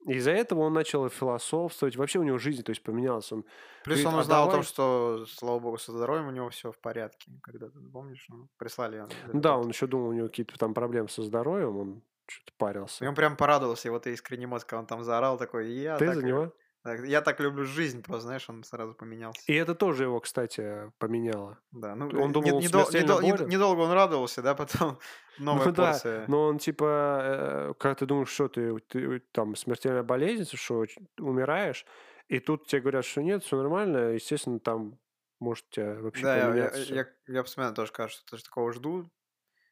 Из-за 0.08 0.30
этого 0.30 0.60
он 0.60 0.72
начал 0.72 1.08
философствовать. 1.08 1.96
Вообще 1.96 2.18
у 2.18 2.22
него 2.22 2.38
жизнь, 2.38 2.62
то 2.62 2.70
есть 2.70 2.82
поменялась. 2.82 3.30
Он 3.30 3.44
Плюс 3.84 4.00
Говорит, 4.00 4.06
он 4.06 4.14
«А 4.14 4.20
узнал 4.22 4.42
о 4.42 4.44
том, 4.46 4.50
давай». 4.52 4.64
что, 4.64 5.26
слава 5.26 5.58
богу, 5.58 5.78
со 5.78 5.92
здоровьем 5.92 6.28
у 6.28 6.30
него 6.30 6.48
все 6.50 6.72
в 6.72 6.78
порядке. 6.78 7.30
Когда 7.42 7.68
ты 7.68 7.78
помнишь, 7.92 8.24
ну, 8.28 8.48
прислали 8.56 9.00
он 9.00 9.08
да, 9.34 9.56
он 9.56 9.68
еще 9.68 9.86
думал, 9.86 10.08
у 10.08 10.12
него 10.12 10.28
какие-то 10.28 10.58
там 10.58 10.74
проблемы 10.74 11.08
со 11.08 11.22
здоровьем, 11.22 11.76
он 11.76 12.02
что-то 12.26 12.52
И 12.52 12.56
парился. 12.58 13.08
он 13.08 13.14
прям 13.14 13.36
порадовался, 13.36 13.88
его 13.88 13.98
ты 13.98 14.12
искренний 14.12 14.46
мозг, 14.46 14.72
он 14.72 14.86
там 14.86 15.02
заорал 15.04 15.38
такой, 15.38 15.70
я 15.72 15.96
Ты 15.96 16.06
так, 16.06 16.16
за 16.16 16.22
него? 16.22 16.52
Я 16.94 17.20
так 17.20 17.40
люблю 17.40 17.64
жизнь, 17.64 18.02
просто, 18.02 18.22
знаешь, 18.22 18.48
он 18.48 18.62
сразу 18.64 18.94
поменялся. 18.94 19.40
И 19.46 19.54
это 19.54 19.74
тоже 19.74 20.04
его, 20.04 20.20
кстати, 20.20 20.90
поменяло. 20.98 21.58
Да, 21.72 21.94
ну, 21.94 22.06
он 22.06 22.30
э, 22.30 22.32
думал, 22.32 22.46
не- 22.46 22.52
он 22.52 22.62
недол- 22.62 22.86
смертельно 22.86 23.20
недол- 23.20 23.46
не- 23.46 23.54
недолго 23.54 23.80
он 23.80 23.92
радовался, 23.92 24.42
да, 24.42 24.54
потом 24.56 24.98
новая 25.38 25.66
ну 25.66 25.72
да, 25.72 25.92
порция. 25.92 26.24
но 26.28 26.46
он 26.46 26.58
типа, 26.58 27.20
э, 27.22 27.74
когда 27.78 27.94
ты 27.94 28.06
думаешь, 28.06 28.28
что 28.28 28.48
ты, 28.48 28.78
ты 28.80 29.20
там 29.32 29.56
смертельная 29.56 30.02
болезнь, 30.02 30.44
что 30.56 30.84
умираешь, 31.18 31.86
и 32.28 32.40
тут 32.40 32.66
тебе 32.66 32.82
говорят, 32.82 33.04
что 33.04 33.22
нет, 33.22 33.42
все 33.42 33.56
нормально, 33.56 34.12
естественно, 34.14 34.60
там 34.60 34.98
может 35.40 35.68
тебя 35.70 35.94
вообще 35.94 36.22
Да, 36.22 36.36
я, 36.36 36.54
я, 36.54 36.70
я, 36.76 37.06
я 37.26 37.42
постоянно 37.42 37.74
тоже 37.74 37.92
кажется, 37.92 38.20
что 38.20 38.30
тоже 38.32 38.44
такого 38.44 38.72
жду. 38.72 39.10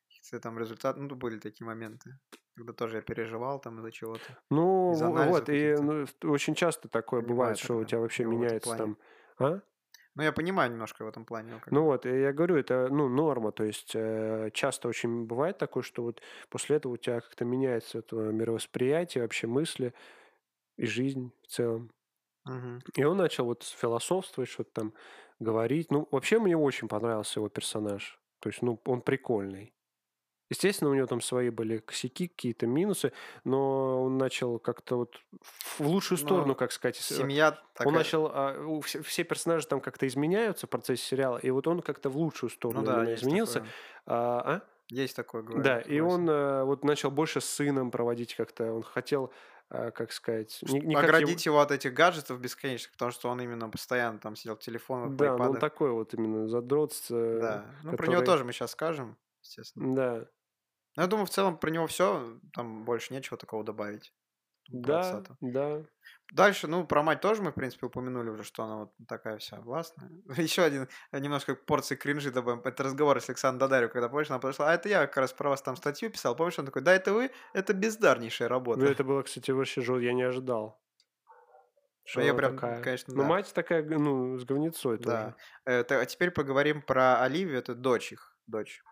Какие-то 0.09 0.41
там 0.41 0.59
результаты, 0.59 1.01
ну, 1.01 1.15
были 1.15 1.39
такие 1.39 1.67
моменты, 1.67 2.19
когда 2.57 2.73
тоже 2.73 2.97
я 2.97 3.03
переживал 3.03 3.61
там 3.61 3.79
из-за 3.79 3.93
чего-то. 3.93 4.39
Ну, 4.51 4.93
из 4.93 5.03
вот, 5.03 5.49
и 5.49 5.77
ну, 5.79 6.07
очень 6.25 6.55
часто 6.55 6.89
такое 6.89 7.21
Понимаю 7.21 7.37
бывает, 7.37 7.59
что 7.59 7.77
у 7.77 7.85
тебя 7.85 8.01
вообще 8.01 8.25
меняется 8.25 8.77
там... 8.77 8.99
А? 9.39 9.61
Ну, 10.15 10.23
я 10.23 10.33
понимаю 10.33 10.71
немножко 10.71 11.05
в 11.05 11.09
этом 11.09 11.27
плане. 11.27 11.53
ну, 11.53 11.61
Ну 11.71 11.83
вот, 11.85 12.07
я 12.07 12.33
говорю, 12.33 12.57
это, 12.57 12.89
ну, 12.91 13.09
норма, 13.09 13.53
то 13.53 13.65
есть 13.65 13.93
э, 13.95 14.51
часто 14.55 14.89
очень 14.89 15.27
бывает 15.27 15.59
такое, 15.59 15.83
что 15.83 16.03
вот 16.03 16.23
после 16.49 16.77
этого 16.77 16.95
у 16.95 16.97
тебя 16.97 17.21
как-то 17.21 17.45
меняется 17.45 17.99
это 17.99 18.17
мировосприятие, 18.17 19.23
вообще 19.23 19.47
мысли 19.47 19.93
и 20.79 20.87
жизнь 20.87 21.33
в 21.43 21.49
целом. 21.49 21.93
Мгм. 22.47 22.81
И 22.95 23.05
он 23.05 23.19
начал 23.19 23.45
вот 23.45 23.63
философствовать, 23.65 24.49
что-то 24.49 24.71
там 24.73 24.95
говорить. 25.39 25.91
Ну, 25.91 26.09
вообще 26.11 26.39
мне 26.39 26.57
очень 26.57 26.89
понравился 26.89 27.41
его 27.41 27.51
персонаж. 27.51 28.19
То 28.41 28.49
есть, 28.49 28.63
ну, 28.63 28.81
он 28.87 29.03
прикольный. 29.03 29.76
Естественно, 30.49 30.91
у 30.91 30.95
него 30.95 31.07
там 31.07 31.21
свои 31.21 31.51
были 31.51 31.79
косяки, 31.79 32.29
какие-то 32.29 32.67
минусы, 32.67 33.13
но 33.45 34.03
он 34.05 34.17
начал 34.17 34.59
как-то 34.61 34.97
вот 34.97 35.21
в 35.79 35.81
лучшую 35.81 36.19
сторону, 36.19 36.49
Но 36.49 36.55
как 36.55 36.71
сказать, 36.73 36.97
с- 36.97 37.17
Семья 37.17 37.59
такая... 37.75 37.89
он 37.89 37.95
начал, 37.95 38.31
а, 38.33 38.81
все, 38.83 39.25
персонажи 39.25 39.67
там 39.67 39.81
как-то 39.81 40.07
изменяются 40.07 40.67
в 40.67 40.71
процессе 40.71 41.03
сериала, 41.03 41.39
и 41.39 41.51
вот 41.51 41.67
он 41.67 41.83
как-то 41.83 42.11
в 42.11 42.17
лучшую 42.17 42.51
сторону 42.51 42.83
Ну 42.83 42.87
да, 42.87 43.15
изменился. 43.15 43.55
такое. 43.55 43.73
А, 44.07 44.41
а? 44.57 44.63
Есть 44.89 45.17
такое, 45.17 45.43
говорю. 45.43 45.65
Да, 45.65 45.81
и 45.81 45.99
он 45.99 46.31
э, 46.31 46.63
вот 46.63 46.85
начал 46.85 47.11
больше 47.11 47.41
с 47.41 47.45
сыном 47.47 47.91
проводить 47.91 48.37
как-то. 48.37 48.73
Он 48.73 48.85
хотел, 48.85 49.33
а, 49.69 49.91
как 49.91 50.13
сказать, 50.13 50.63
его- 50.63 50.97
Оградить 50.97 51.45
его 51.45 51.59
от 51.59 51.73
этих 51.73 51.93
гаджетов 51.93 52.39
бесконечных, 52.41 52.93
потому 52.93 53.11
что 53.11 53.29
он 53.31 53.41
именно 53.41 53.69
постоянно 53.69 54.21
там 54.21 54.37
сидел 54.37 54.55
в 54.55 54.61
телефонах, 54.61 55.17
Да, 55.17 55.35
он 55.35 55.41
айпадах. 55.43 55.61
такой 55.61 55.91
вот 55.91 56.15
именно 56.15 56.47
задротство. 56.47 57.19
Да. 57.41 57.65
Ну, 57.83 57.97
про 57.97 58.07
него 58.07 58.21
который- 58.21 58.27
тоже 58.27 58.45
мы 58.45 58.53
сейчас 58.53 58.71
скажем, 58.71 59.17
естественно. 59.47 59.95
Да. 59.95 60.27
Но 60.97 61.03
я 61.03 61.07
думаю, 61.09 61.27
в 61.27 61.31
целом 61.31 61.59
про 61.59 61.71
него 61.71 61.87
все, 61.87 62.39
там 62.53 62.85
больше 62.85 63.13
нечего 63.15 63.37
такого 63.37 63.65
добавить. 63.65 64.13
Да, 64.69 64.99
отца-то. 65.01 65.37
да. 65.41 65.85
Дальше, 66.33 66.67
ну, 66.67 66.85
про 66.85 67.05
мать 67.05 67.21
тоже 67.21 67.41
мы, 67.41 67.53
в 67.53 67.55
принципе, 67.55 67.87
упомянули 67.87 68.31
уже, 68.31 68.43
что 68.43 68.65
она 68.65 68.77
вот 68.79 68.93
такая 69.07 69.39
вся 69.39 69.61
властная. 69.61 70.11
Еще 70.37 70.63
один, 70.63 70.89
э, 71.13 71.21
немножко 71.21 71.55
порции 71.55 71.95
кринжи 71.95 72.33
добавим. 72.33 72.63
Это 72.65 72.83
разговор 72.83 73.21
с 73.21 73.29
Александром 73.29 73.61
Дадарью, 73.61 73.91
когда, 73.91 74.09
помнишь, 74.09 74.29
она 74.31 74.41
подошла, 74.41 74.71
а 74.71 74.75
это 74.75 74.89
я 74.89 75.07
как 75.07 75.19
раз 75.19 75.33
про 75.33 75.51
вас 75.51 75.63
там 75.63 75.77
статью 75.77 76.11
писал. 76.11 76.35
Помнишь, 76.35 76.59
он 76.59 76.67
такой, 76.67 76.83
да, 76.83 76.93
это 76.95 77.13
вы, 77.13 77.31
это 77.53 77.75
бездарнейшая 77.75 78.49
работа. 78.49 78.81
Ну, 78.81 78.87
это 78.87 79.05
было, 79.05 79.23
кстати, 79.23 79.53
вообще 79.53 79.83
жестко. 79.83 80.01
Я 80.03 80.15
не 80.15 80.23
ожидал. 80.25 80.81
Что 82.05 82.21
я 82.23 82.35
прям, 82.35 82.55
такая. 82.55 82.83
конечно, 82.83 83.15
Ну, 83.15 83.23
да. 83.23 83.29
мать 83.29 83.53
такая, 83.53 83.85
ну, 83.85 84.37
с 84.39 84.45
говнецой 84.45 84.99
Да. 84.99 85.05
тоже. 85.05 85.35
Э, 85.65 85.85
та- 85.85 86.01
а 86.01 86.07
теперь 86.07 86.31
поговорим 86.33 86.83
про 86.83 87.21
Оливию, 87.23 87.59
это 87.59 87.75
дочь 87.77 88.13
их, 88.13 88.37
дочь. 88.47 88.83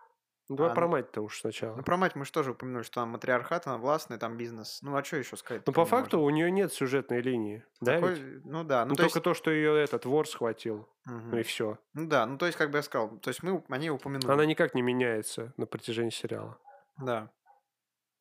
Ну, 0.47 0.57
давай 0.57 0.71
А, 0.71 0.75
про 0.75 0.85
ну- 0.85 0.91
мать-то 0.91 1.21
уж 1.21 1.39
сначала. 1.39 1.75
Ну, 1.75 1.83
про 1.83 1.97
мать 1.97 2.15
мы 2.15 2.23
же 2.25 2.31
тоже 2.31 2.51
упомянули, 2.51 2.83
что 2.83 3.01
она 3.01 3.11
матриархат, 3.13 3.65
она 3.65 3.77
властная, 3.77 4.19
там 4.19 4.37
бизнес. 4.37 4.79
Ну, 4.83 4.95
а 4.95 5.03
что 5.03 5.17
еще 5.17 5.37
сказать? 5.37 5.63
Ну, 5.65 5.73
по 5.73 5.85
факту 5.85 6.19
у 6.19 6.29
нее 6.29 6.51
нет 6.51 6.71
сюжетной 6.71 7.21
линии. 7.21 7.63
Да, 7.81 7.97
ведь? 7.97 8.45
Ну, 8.45 8.63
да. 8.63 8.85
Ну, 8.85 8.89
Ну, 8.91 8.95
то 8.95 9.03
только 9.03 9.17
есть... 9.17 9.23
то, 9.23 9.33
что 9.33 9.49
ее 9.49 9.75
этот 9.81 10.05
вор 10.05 10.27
схватил. 10.27 10.87
Мгм. 11.05 11.31
Ну 11.31 11.37
и 11.39 11.43
все. 11.43 11.79
Ну, 11.93 12.07
да, 12.07 12.25
ну, 12.27 12.37
то 12.37 12.45
есть, 12.45 12.57
как 12.57 12.69
бы 12.69 12.77
я 12.77 12.83
сказал, 12.83 13.17
то 13.17 13.29
есть 13.29 13.41
мы, 13.41 13.63
они 13.69 13.89
упомянули. 13.89 14.31
Она 14.31 14.45
никак 14.45 14.75
не 14.75 14.81
меняется 14.83 15.53
на 15.57 15.65
протяжении 15.65 16.11
сериала. 16.11 16.59
Да. 16.97 17.31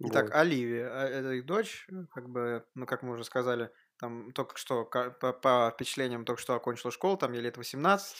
Итак, 0.00 0.24
Вот. 0.24 0.34
Оливия, 0.34 0.88
а, 0.90 1.04
это 1.06 1.32
их 1.32 1.46
дочь, 1.46 1.86
э, 1.90 2.06
как 2.12 2.28
бы, 2.28 2.64
ну, 2.74 2.84
как 2.84 3.02
мы 3.02 3.12
уже 3.12 3.22
сказали, 3.24 3.70
там 3.98 4.32
только 4.32 4.56
что, 4.56 4.84
по, 4.84 5.10
по 5.32 5.70
впечатлениям, 5.74 6.24
только 6.24 6.40
что 6.40 6.54
окончила 6.54 6.90
школу, 6.90 7.16
там 7.16 7.32
ей 7.32 7.42
лет 7.42 7.56
18. 7.56 8.16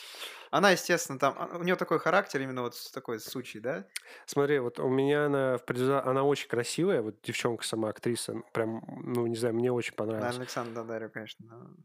Она, 0.51 0.71
естественно, 0.71 1.19
там, 1.19 1.35
а, 1.39 1.59
у 1.59 1.63
нее 1.63 1.77
такой 1.77 1.99
характер, 1.99 2.41
именно 2.41 2.63
вот 2.63 2.75
такой 2.93 3.21
сучий, 3.21 3.61
да? 3.61 3.87
Смотри, 4.27 4.59
вот 4.59 4.79
у 4.79 4.89
меня 4.89 5.27
она 5.27 5.59
в 5.59 6.09
она 6.09 6.23
очень 6.23 6.49
красивая, 6.49 7.03
вот 7.03 7.21
девчонка 7.23 7.65
сама 7.65 7.89
актриса, 7.89 8.43
прям, 8.53 8.83
ну 9.05 9.27
не 9.27 9.37
знаю, 9.37 9.55
мне 9.55 9.73
очень 9.73 9.93
На 9.93 9.97
понравилось. 9.97 10.37
Александра 10.37 10.83
Дадарю, 10.83 11.11
конечно. 11.11 11.47
да. 11.47 11.85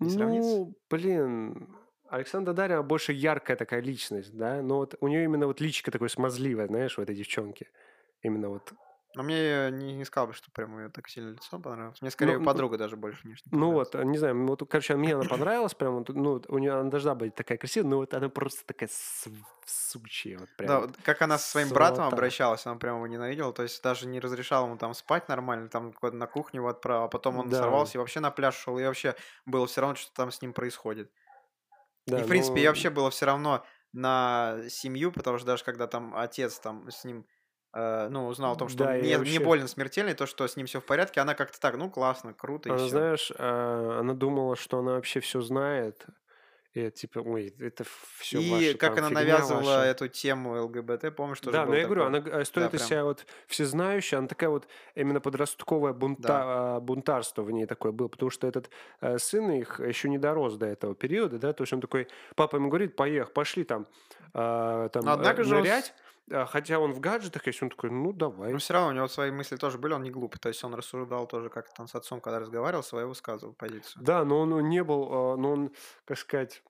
Не 0.00 0.10
сравнится? 0.10 0.50
Ну, 0.50 0.74
блин, 0.90 1.76
Александра 2.08 2.52
Дарья 2.52 2.82
больше 2.82 3.12
яркая 3.12 3.56
такая 3.56 3.80
личность, 3.80 4.36
да, 4.36 4.60
но 4.60 4.76
вот 4.76 4.96
у 5.00 5.08
нее 5.08 5.24
именно 5.24 5.46
вот 5.46 5.60
личико 5.60 5.90
такое 5.90 6.08
смазливое, 6.08 6.66
знаешь, 6.66 6.98
у 6.98 7.02
этой 7.02 7.14
девчонки. 7.14 7.68
Именно 8.20 8.50
вот. 8.50 8.72
Но 9.14 9.22
мне 9.22 9.70
не, 9.70 9.94
не 9.94 10.04
сказал 10.04 10.28
бы, 10.28 10.32
что 10.32 10.50
прям 10.52 10.78
ее 10.78 10.88
так 10.88 11.08
сильно 11.08 11.30
лицо 11.30 11.58
понравилось. 11.58 12.00
Мне 12.00 12.10
скорее 12.10 12.38
ну, 12.38 12.44
подруга 12.44 12.78
даже 12.78 12.96
больше 12.96 13.24
внешне 13.24 13.50
Ну 13.52 13.72
вот, 13.72 13.94
не 13.94 14.16
знаю, 14.18 14.46
вот, 14.46 14.62
короче, 14.70 14.96
мне 14.96 15.14
она 15.14 15.24
понравилась, 15.24 15.74
прям, 15.74 16.04
ну, 16.08 16.42
у 16.48 16.58
нее 16.58 16.72
она 16.72 16.90
должна 16.90 17.14
быть 17.14 17.34
такая 17.34 17.58
красивая, 17.58 17.90
но 17.90 17.96
вот 17.98 18.14
она 18.14 18.28
просто 18.30 18.64
такая 18.64 18.88
сучья, 19.66 20.38
вот 20.38 20.48
прям. 20.56 20.68
Да, 20.68 20.80
вот. 20.80 20.96
как 21.04 21.20
она 21.22 21.36
со 21.38 21.48
своим 21.50 21.68
братом 21.68 22.06
сволота. 22.06 22.14
обращалась, 22.14 22.64
она 22.66 22.76
прям 22.76 22.96
его 22.96 23.06
ненавидела, 23.06 23.52
то 23.52 23.62
есть 23.62 23.82
даже 23.82 24.06
не 24.06 24.20
разрешала 24.20 24.66
ему 24.66 24.78
там 24.78 24.94
спать 24.94 25.28
нормально, 25.28 25.68
там 25.68 25.92
на 26.00 26.26
кухню 26.26 26.60
его 26.60 26.68
отправила, 26.68 27.04
а 27.06 27.08
потом 27.08 27.36
он 27.38 27.50
Да. 27.50 27.58
сорвался 27.58 27.98
и 27.98 28.00
вообще 28.00 28.20
на 28.20 28.30
пляж 28.30 28.56
шел, 28.56 28.78
и 28.78 28.84
вообще 28.84 29.14
было 29.44 29.66
все 29.66 29.82
равно, 29.82 29.96
что 29.96 30.12
там 30.14 30.30
с 30.30 30.40
ним 30.40 30.52
происходит. 30.54 31.10
Да, 32.06 32.18
и 32.18 32.22
в 32.22 32.26
принципе, 32.26 32.60
ну, 32.60 32.64
и 32.64 32.66
вообще 32.66 32.90
было 32.90 33.10
все 33.10 33.26
равно 33.26 33.64
на 33.92 34.58
семью, 34.68 35.12
потому 35.12 35.38
что 35.38 35.46
даже 35.46 35.64
когда 35.64 35.86
там 35.86 36.14
отец 36.16 36.58
там 36.58 36.90
с 36.90 37.04
ним 37.04 37.26
ну, 37.74 38.26
узнал 38.26 38.52
о 38.52 38.56
том, 38.56 38.68
что 38.68 38.84
Да, 38.84 38.90
он 38.90 39.00
не, 39.00 39.08
не 39.08 39.16
вообще... 39.16 39.40
больно 39.40 39.66
смертельный, 39.66 40.14
то, 40.14 40.26
что 40.26 40.46
с 40.46 40.56
ним 40.56 40.66
все 40.66 40.80
в 40.80 40.84
порядке, 40.84 41.20
она 41.20 41.34
как-то 41.34 41.58
так, 41.58 41.76
ну, 41.76 41.90
классно, 41.90 42.34
круто, 42.34 42.68
и 42.68 42.72
Она, 42.72 42.80
все. 42.80 42.88
знаешь, 42.88 43.32
а, 43.38 44.00
она 44.00 44.14
думала, 44.14 44.56
что 44.56 44.78
она 44.78 44.92
вообще 44.92 45.20
все 45.20 45.40
знает. 45.40 46.06
И 46.74 46.90
типа, 46.90 47.18
ой, 47.18 47.54
это 47.58 47.84
все 48.16 48.40
И 48.40 48.50
ваша 48.50 48.78
как 48.78 48.94
там 48.94 49.04
она 49.04 49.20
навязывала 49.20 49.76
ваша. 49.76 49.84
эту 49.84 50.08
тему 50.08 50.58
ЛГБТ, 50.64 51.14
помнишь, 51.14 51.40
тоже 51.40 51.52
Да, 51.52 51.66
но 51.66 51.74
я 51.74 51.84
говорю, 51.84 52.04
такое? 52.04 52.20
она 52.20 52.28
а, 52.30 52.30
Да, 52.38 52.40
из 52.42 52.48
прям, 52.48 52.70
себя 52.78 53.04
вот 53.04 53.26
всезнающая, 53.46 54.18
она 54.18 54.26
такая 54.26 54.48
вот 54.48 54.66
именно 54.94 55.20
подростковое 55.20 55.92
бунта, 55.92 56.28
да. 56.28 56.80
бунтарство 56.80 57.42
в 57.42 57.50
ней 57.50 57.66
такое 57.66 57.92
было, 57.92 58.08
потому 58.08 58.30
что 58.30 58.46
этот 58.46 58.70
э, 59.02 59.18
сын 59.18 59.50
их 59.50 59.80
еще 59.80 60.08
не 60.08 60.16
дорос 60.16 60.56
до 60.56 60.64
этого 60.64 60.94
периода, 60.94 61.38
да, 61.38 61.52
то 61.52 61.62
есть 61.62 61.74
он 61.74 61.82
такой, 61.82 62.08
папа 62.36 62.56
ему 62.56 62.68
говорит, 62.70 62.96
поехали, 62.96 63.34
пошли 63.34 63.64
там, 63.64 63.86
а, 64.32 64.88
там 64.88 65.04
Но 65.04 65.10
э, 65.10 65.14
однако 65.14 65.44
же 65.44 65.62
а, 66.30 66.46
хотя 66.46 66.78
он 66.78 66.92
в 66.92 67.00
гаджетах 67.00 67.46
есть, 67.46 67.62
он 67.62 67.70
такой, 67.70 67.90
ну 67.90 68.12
но 68.12 68.12
давай. 68.12 68.52
все 68.58 68.74
равно 68.74 68.90
у 68.90 68.92
него 68.92 69.08
свои 69.08 69.30
мысли 69.30 69.56
тоже 69.56 69.78
были, 69.78 69.94
он 69.94 70.02
не 70.02 70.10
глупый, 70.10 70.38
то 70.40 70.48
есть 70.48 70.62
он 70.64 70.74
рассуждал 70.74 71.26
тоже, 71.26 71.48
как 71.50 71.72
там 71.74 71.88
с 71.88 71.94
отцом, 71.94 72.20
когда 72.20 72.38
разговаривал, 72.40 72.82
свою 72.82 73.08
высказывал 73.08 73.54
позицию. 73.54 74.04
Да, 74.04 74.24
но 74.24 74.40
он 74.40 74.68
не 74.68 74.82
был, 74.82 75.08
а, 75.12 75.36
но 75.36 75.52
он, 75.52 75.72
как 76.04 76.18
сказать, 76.18 76.62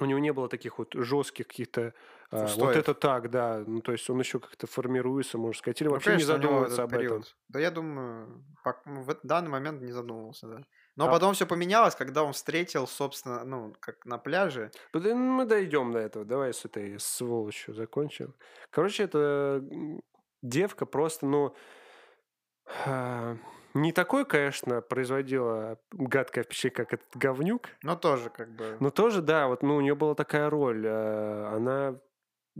у 0.00 0.04
него 0.04 0.18
не 0.18 0.32
было 0.32 0.48
таких 0.48 0.78
вот 0.78 0.94
жестких 0.94 1.48
каких-то, 1.48 1.94
а, 2.30 2.54
вот 2.56 2.76
это 2.76 2.94
так, 2.94 3.30
да, 3.30 3.64
ну 3.66 3.80
то 3.80 3.92
есть 3.92 4.08
он 4.10 4.18
еще 4.20 4.38
как-то 4.40 4.66
формируется, 4.66 5.38
можно 5.38 5.58
сказать, 5.58 5.80
или 5.80 5.88
Ну, 5.88 5.94
вообще 5.94 6.14
не 6.14 6.22
конечно, 6.22 6.36
него 6.36 6.66
задумывается 6.66 6.82
об 6.84 6.94
этом. 6.96 7.26
период. 7.26 7.36
Да 7.48 7.60
я 7.60 7.70
думаю, 7.70 8.44
ну, 8.84 9.02
в 9.02 9.20
данный 9.22 9.48
момент 9.50 9.80
не 9.82 9.92
задумывался, 9.92 10.46
да. 10.48 10.66
Но 10.98 11.06
А 11.06 11.10
потом 11.12 11.32
все 11.32 11.46
поменялось, 11.46 11.94
когда 11.94 12.24
он 12.24 12.32
встретил, 12.32 12.88
собственно, 12.88 13.44
ну, 13.44 13.72
как 13.78 14.04
на 14.04 14.18
пляже. 14.18 14.72
Ну, 14.92 15.14
Мы 15.14 15.44
дойдем 15.44 15.92
до 15.92 16.00
этого. 16.00 16.24
Давай 16.24 16.52
с 16.52 16.64
этой 16.64 16.98
сволочью 16.98 17.72
закончим. 17.72 18.34
Короче, 18.70 19.04
это 19.04 19.64
м, 19.70 20.02
девка 20.42 20.86
просто, 20.86 21.24
ну, 21.24 21.54
а, 22.84 23.36
не 23.74 23.92
такой, 23.92 24.24
конечно, 24.24 24.80
производила 24.80 25.78
гадкое 25.92 26.42
впечатление, 26.42 26.74
как 26.74 26.94
этот 26.94 27.16
говнюк, 27.16 27.68
Но 27.84 27.94
тоже 27.94 28.28
как 28.30 28.50
бы... 28.50 28.76
но 28.80 28.90
тоже, 28.90 29.22
да, 29.22 29.46
вот, 29.46 29.62
ну, 29.62 29.76
у 29.76 29.80
нее 29.80 29.94
была 29.94 30.16
такая 30.16 30.50
роль. 30.50 30.84
а, 30.84 31.52
Она 31.54 32.00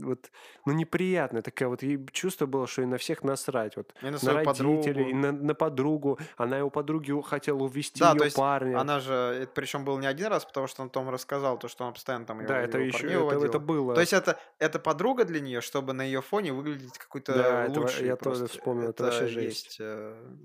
вот, 0.01 0.31
ну, 0.65 0.73
неприятная 0.73 1.41
такая 1.41 1.69
вот, 1.69 1.81
чувство 2.11 2.45
было, 2.45 2.67
что 2.67 2.81
ей 2.81 2.87
на 2.87 2.97
всех 2.97 3.23
насрать, 3.23 3.75
вот, 3.75 3.93
И 4.01 4.05
на 4.05 4.17
на 4.21 4.33
родителей, 4.33 5.09
и 5.09 5.13
подругу. 5.13 5.15
на, 5.15 5.31
на 5.31 5.53
подругу, 5.55 6.19
она 6.37 6.57
его 6.57 6.69
подруги 6.69 7.13
хотела 7.21 7.59
увести 7.63 7.99
Да, 7.99 8.11
то 8.13 8.19
ее 8.19 8.25
есть 8.25 8.35
парня. 8.37 8.79
она 8.79 8.99
же, 8.99 9.47
причем 9.55 9.85
был 9.85 9.97
не 9.99 10.07
один 10.07 10.27
раз, 10.27 10.45
потому 10.45 10.67
что 10.67 10.81
он 10.81 10.89
Том 10.89 11.09
рассказал, 11.09 11.57
то, 11.59 11.67
что 11.67 11.85
он 11.85 11.93
постоянно 11.93 12.25
там 12.25 12.45
Да, 12.45 12.57
его, 12.57 12.65
это 12.67 12.77
его 12.79 12.87
еще, 12.87 13.07
это, 13.07 13.15
это 13.15 13.19
уводил. 13.19 13.51
То 13.51 13.59
было, 13.59 13.99
есть 13.99 14.13
это, 14.13 14.39
это 14.57 14.79
подруга 14.79 15.25
для 15.25 15.39
нее, 15.39 15.61
чтобы 15.61 15.93
на 15.93 16.01
ее 16.03 16.21
фоне 16.21 16.53
выглядеть 16.53 16.97
какой-то 16.97 17.33
да, 17.33 17.65
это, 17.65 17.79
лучшей 17.79 18.07
я 18.07 18.15
тоже 18.15 18.39
просто. 18.41 18.57
вспомнил, 18.57 18.89
это 18.89 19.03
Это 19.03 19.03
вообще 19.03 19.27
жесть. 19.27 19.65
есть 19.65 19.77
э, 19.79 20.35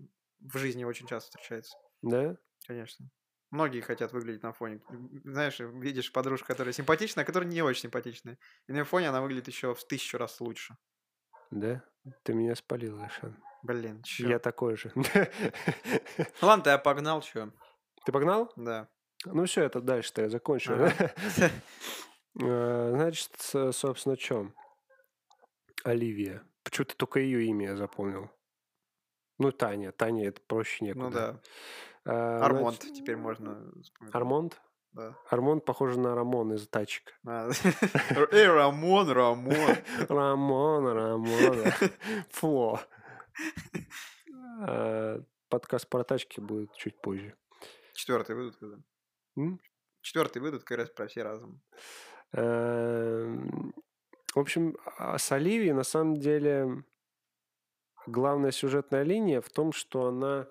в 0.40 0.58
жизни 0.58 0.84
очень 0.84 1.06
часто 1.06 1.30
встречается, 1.30 1.76
Да? 2.02 2.36
конечно. 2.66 3.06
Многие 3.54 3.82
хотят 3.82 4.12
выглядеть 4.12 4.42
на 4.42 4.52
фоне. 4.52 4.80
Знаешь, 5.22 5.60
видишь 5.60 6.10
подружку, 6.10 6.48
которая 6.48 6.72
симпатичная, 6.72 7.22
а 7.22 7.24
которая 7.24 7.48
не 7.48 7.62
очень 7.62 7.82
симпатичная. 7.82 8.36
И 8.66 8.72
на 8.72 8.84
фоне 8.84 9.10
она 9.10 9.22
выглядит 9.22 9.46
еще 9.46 9.76
в 9.76 9.84
тысячу 9.86 10.18
раз 10.18 10.40
лучше. 10.40 10.76
Да? 11.52 11.84
Ты 12.24 12.34
меня 12.34 12.56
спалил, 12.56 12.98
Ишан. 13.06 13.36
Блин, 13.62 14.02
чё? 14.02 14.28
Я 14.28 14.40
такой 14.40 14.76
же. 14.76 14.90
Ладно, 16.42 16.70
я 16.70 16.78
погнал, 16.78 17.22
чё. 17.22 17.52
Ты 18.04 18.10
погнал? 18.10 18.52
Да. 18.56 18.88
Ну 19.24 19.44
все, 19.44 19.62
это 19.62 19.80
дальше-то 19.80 20.22
я 20.22 20.28
закончу. 20.30 20.74
Ага. 20.74 21.12
Э, 22.42 22.90
Значит, 22.92 23.30
собственно, 23.76 24.18
что? 24.18 24.52
Оливия. 25.84 26.42
Почему-то 26.64 26.96
только 26.96 27.20
ее 27.20 27.44
имя 27.44 27.68
я 27.68 27.76
запомнил. 27.76 28.32
Ну, 29.38 29.52
Таня. 29.52 29.92
Таня, 29.92 30.26
это 30.26 30.40
проще 30.40 30.84
некуда. 30.84 31.04
Ну 31.04 31.10
да. 31.12 31.40
А, 32.06 32.44
Армонт 32.44 32.82
значит, 32.82 32.96
теперь 32.96 33.16
можно 33.16 33.72
вспоминать. 33.82 34.14
Армонд? 34.14 34.60
Да. 34.92 35.16
Армонд 35.28 35.64
похож 35.64 35.96
на 35.96 36.14
Рамон 36.14 36.52
из 36.54 36.68
тачек. 36.68 37.18
А, 37.26 37.48
Эй, 38.30 38.46
Рамон, 38.46 39.10
Рамон. 39.10 39.76
Рамон, 40.08 40.86
Рамон. 40.86 41.64
Фло. 42.30 42.80
А, 44.60 45.20
Подкаст 45.48 45.88
про 45.88 46.04
тачки 46.04 46.40
будет 46.40 46.72
чуть 46.74 47.00
позже. 47.00 47.34
Четвертый 47.94 48.34
выйдут 48.36 48.56
когда? 48.56 48.76
Четвертый 50.00 50.42
выйдут 50.42 50.64
как 50.64 50.78
раз 50.78 50.90
про 50.90 51.06
все 51.06 51.22
разом. 51.22 51.60
Эм, 52.32 53.72
В 54.34 54.38
общем, 54.38 54.76
с 54.98 55.32
Оливией 55.32 55.72
на 55.72 55.84
самом 55.84 56.16
деле 56.16 56.84
главная 58.06 58.50
сюжетная 58.50 59.02
линия 59.02 59.40
в 59.40 59.48
том, 59.48 59.72
что 59.72 60.06
она 60.08 60.48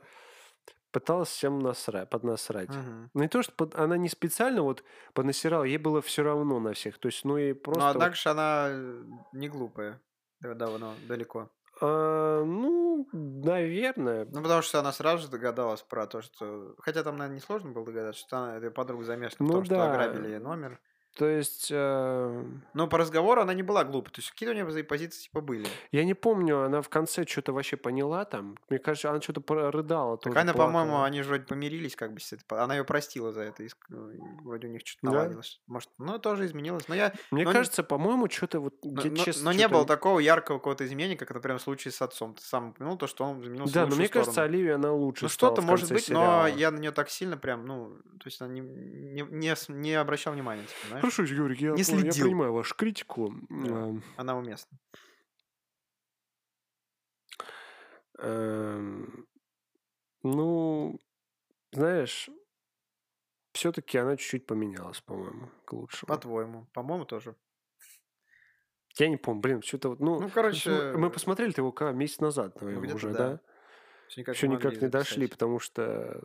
пыталась 0.94 1.30
всем 1.30 1.60
насрать, 1.60 2.10
поднасрать. 2.10 2.70
Ну, 3.14 3.22
не 3.22 3.28
то, 3.28 3.42
что 3.44 3.52
под- 3.54 3.76
она 3.76 3.98
не 3.98 4.08
специально 4.08 4.62
вот 4.62 4.84
поднасирала, 5.14 5.64
ей 5.66 5.78
было 5.78 6.02
все 6.02 6.24
равно 6.24 6.60
на 6.60 6.72
всех. 6.74 6.98
То 7.00 7.08
есть, 7.08 7.26
ну, 7.26 7.36
ей 7.36 7.54
Но 7.54 7.60
просто... 7.60 7.82
вот, 7.82 7.90
однако 7.96 8.16
же 8.16 8.30
она 8.30 8.68
э, 8.70 9.04
не 9.34 9.50
глупая. 9.50 10.00
Да, 10.40 10.54
Давно, 10.54 10.94
далеко. 11.08 11.50
а, 11.82 12.44
ну, 12.44 13.08
наверное. 13.14 14.26
Ну, 14.26 14.42
потому 14.42 14.62
что 14.62 14.80
она 14.80 14.92
сразу 14.92 15.24
же 15.24 15.30
догадалась 15.30 15.82
про 15.82 16.06
то, 16.08 16.22
что... 16.22 16.76
Хотя 16.80 17.04
там, 17.04 17.18
наверное, 17.18 17.38
несложно 17.38 17.72
было 17.72 17.86
догадаться, 17.86 18.22
что 18.22 18.38
она, 18.38 18.58
эта 18.58 18.70
подруга 18.72 19.04
замешана 19.04 19.38
в 19.46 19.50
Ну 19.50 19.54
том, 19.54 19.66
что 19.66 19.76
да. 19.76 19.92
ограбили 19.92 20.30
ей 20.32 20.40
номер. 20.40 20.80
То 21.16 21.28
есть, 21.28 21.68
э, 21.72 22.44
Но 22.74 22.88
по 22.88 22.98
разговору 22.98 23.42
она 23.42 23.54
не 23.54 23.62
была 23.64 23.84
глупой. 23.84 24.12
То 24.12 24.20
есть 24.20 24.32
какие-то 24.32 24.54
у 24.54 24.56
нее 24.56 24.84
позиции 24.84 25.24
типа 25.24 25.42
были. 25.42 25.68
я 25.92 26.06
не 26.06 26.14
помню, 26.16 26.64
она 26.64 26.82
в 26.82 26.90
конце 26.90 27.26
что-то 27.26 27.54
вообще 27.54 27.78
поняла 27.78 28.26
там. 28.26 28.58
Мне 28.70 28.80
кажется, 28.80 29.10
она 29.12 29.22
что-то 29.22 29.72
рыдала. 29.72 30.18
Так 30.18 30.36
она, 30.36 30.54
по-моему, 30.54 31.02
они 31.04 31.22
же 31.22 31.30
вроде 31.30 31.44
помирились, 31.46 31.96
как 31.96 32.14
бы 32.14 32.20
с 32.20 32.34
этой- 32.34 32.44
Она 32.58 32.76
ее 32.76 32.84
простила 32.84 33.32
за 33.32 33.42
это. 33.42 33.64
и 33.64 33.70
ну, 33.90 34.10
и 34.10 34.18
Вроде 34.44 34.68
у 34.68 34.72
них 34.72 34.82
что-то 34.86 35.08
Да? 35.08 35.12
наладилось. 35.20 35.62
Может, 35.68 35.90
ну, 35.98 36.18
тоже 36.20 36.46
изменилось. 36.46 36.88
Но 36.88 36.96
я... 36.96 37.14
Мне 37.32 37.44
но 37.46 37.52
кажется, 37.52 37.84
по-моему, 37.84 38.30
что-то 38.30 38.60
вот... 38.60 38.74
Но, 38.84 39.02
я 39.02 39.12
но- 39.12 39.18
честно 39.18 39.46
но 39.46 39.54
не 39.54 39.68
было 39.68 39.86
такого 39.86 40.20
яркого 40.20 40.58
какого-то 40.58 40.86
изменения, 40.86 41.16
как, 41.16 41.32
например, 41.34 41.60
в 41.60 41.62
случае 41.62 41.92
с 41.92 42.02
отцом. 42.02 42.34
Ты 42.34 42.42
сам 42.44 42.70
упомянул 42.70 42.98
то, 42.98 43.08
что 43.08 43.24
он 43.26 43.42
изменился 43.42 43.72
в 43.72 43.74
Да, 43.76 43.86
но 43.88 43.96
мне 43.96 44.08
кажется, 44.08 44.32
сторону. 44.32 44.54
Оливия, 44.54 44.76
она 44.76 44.92
лучше 44.92 45.26
Ну, 45.26 45.30
что-то 45.30 45.62
может 45.62 45.92
быть, 45.92 46.06
сериала. 46.06 46.44
но 46.44 46.48
я 46.48 46.72
на 46.72 46.78
нее 46.80 46.92
так 46.92 47.10
сильно 47.10 47.38
прям, 47.38 47.66
ну, 47.66 47.90
то 48.20 48.26
есть 48.26 48.42
она 48.42 48.52
не, 48.54 48.62
не, 48.62 49.22
не, 49.30 49.54
не 49.70 49.94
обращал 49.94 50.34
внимания, 50.34 50.64
типа, 50.64 50.88
знаешь? 50.90 51.03
Хорошо, 51.04 51.24
Юрий, 51.24 51.58
я, 51.60 51.72
Не 51.72 51.80
я 51.80 51.84
следил. 51.84 52.28
понимаю 52.28 52.54
вашу 52.54 52.76
критику. 52.76 53.34
Да. 53.50 53.92
Она 54.16 54.38
уместна. 54.38 54.78
эм, 58.20 59.28
Ну, 60.24 60.98
знаешь, 61.74 62.30
все-таки 63.52 63.98
она 63.98 64.16
чуть-чуть 64.16 64.46
поменялась, 64.46 65.02
по-моему, 65.02 65.50
к 65.66 65.74
лучшему. 65.74 66.08
По-твоему. 66.08 66.68
По-моему, 66.74 67.04
тоже. 67.04 67.36
Я 68.98 69.10
не 69.10 69.18
помню, 69.18 69.42
блин, 69.42 69.62
что-то 69.62 69.90
вот, 69.90 70.00
ну, 70.00 70.22
Ну, 70.22 70.30
короче, 70.30 70.94
мы 70.96 71.10
посмотрели 71.10 71.54
его 71.58 71.74
месяц 71.92 72.20
назад, 72.20 72.62
наверное, 72.62 72.96
уже, 72.96 73.12
да. 73.12 73.18
да? 73.18 73.40
Всё 74.08 74.22
никак 74.22 74.36
Еще 74.36 74.48
не 74.48 74.56
никак 74.56 74.82
не 74.82 74.88
дошли, 74.88 75.28
потому 75.28 75.60
что 75.60 76.24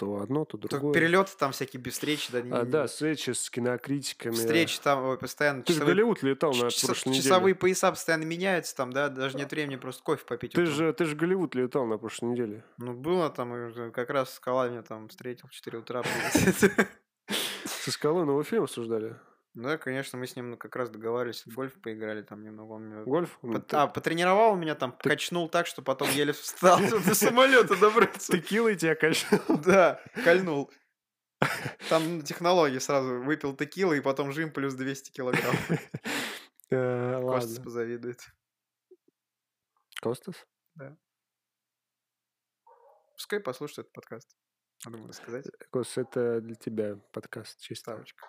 то 0.00 0.16
одно, 0.22 0.46
то 0.46 0.56
Только 0.56 0.76
другое. 0.76 0.94
перелеты 0.94 1.32
там 1.38 1.52
всякие 1.52 1.78
без 1.82 1.92
встречи, 1.92 2.32
да, 2.32 2.38
А, 2.38 2.42
не- 2.42 2.70
да, 2.70 2.86
встречи 2.86 3.32
с 3.32 3.50
кинокритиками. 3.50 4.32
встречи 4.32 4.80
там 4.80 5.04
ой, 5.04 5.18
постоянно. 5.18 5.62
Ты 5.62 5.74
же 5.74 5.76
в 5.76 5.80
часовые- 5.80 5.94
Голливуд 5.94 6.22
летал 6.22 6.52
на 6.54 6.70
часа- 6.70 6.86
прошлой 6.86 7.10
неделе. 7.10 7.22
часовые 7.24 7.54
пояса 7.54 7.90
постоянно 7.90 8.24
меняются 8.24 8.74
там, 8.74 8.92
да, 8.94 9.10
даже 9.10 9.36
нет 9.36 9.50
времени 9.50 9.76
просто 9.76 10.02
кофе 10.02 10.24
попить. 10.24 10.52
Ты 10.54 10.62
утром. 10.62 10.74
же, 10.74 10.92
ты 10.94 11.04
же 11.04 11.14
в 11.14 11.18
Голливуд 11.18 11.54
летал 11.54 11.84
на 11.84 11.98
прошлой 11.98 12.30
неделе. 12.30 12.64
Ну, 12.78 12.94
было 12.94 13.28
там, 13.28 13.72
как 13.92 14.08
раз 14.08 14.32
Скала 14.32 14.70
меня 14.70 14.82
там 14.82 15.08
встретил 15.08 15.48
в 15.48 15.50
4 15.50 15.78
утра. 15.78 16.02
Со 17.64 17.90
скалой 17.92 18.24
новый 18.24 18.44
фильм 18.44 18.62
обсуждали. 18.64 19.16
Да, 19.54 19.78
конечно, 19.78 20.16
мы 20.16 20.26
с 20.28 20.36
ним 20.36 20.56
как 20.56 20.76
раз 20.76 20.90
договаривались, 20.90 21.44
в 21.44 21.52
гольф 21.54 21.80
поиграли 21.80 22.22
там 22.22 22.42
немного. 22.44 22.72
Он 22.72 22.84
меня 22.84 23.02
Гольф? 23.02 23.36
Ну, 23.42 23.60
ты- 23.60 23.76
А, 23.76 23.88
потренировал 23.88 24.54
меня 24.56 24.76
там, 24.76 24.92
качнул 24.92 25.48
так, 25.48 25.66
что 25.66 25.82
потом 25.82 26.08
еле 26.12 26.32
встал, 26.32 26.78
до 26.78 27.14
самолета 27.14 27.76
добраться. 27.76 28.32
Текилой 28.32 28.76
тебя 28.76 28.94
качнул. 28.94 29.40
Да, 29.64 30.00
кольнул. 30.24 30.70
Там 31.88 32.22
технологии 32.22 32.78
сразу. 32.78 33.22
Выпил 33.22 33.56
текилы 33.56 33.96
и 33.98 34.00
потом 34.00 34.30
жим 34.32 34.52
плюс 34.52 34.74
200 34.74 35.10
килограмм. 35.10 35.56
Э, 36.70 37.20
Костас 37.20 37.58
позавидует. 37.58 38.20
Костас? 40.00 40.46
Пускай 43.16 43.40
послушает 43.40 43.80
этот 43.86 43.92
подкаст. 43.92 44.36
Надо 44.84 44.98
ему 44.98 45.08
рассказать. 45.08 45.46
Костас, 45.70 45.98
это 45.98 46.40
для 46.40 46.54
тебя 46.54 46.96
подкаст 47.12 47.60
чисто. 47.60 47.92
Ставочка. 47.92 48.28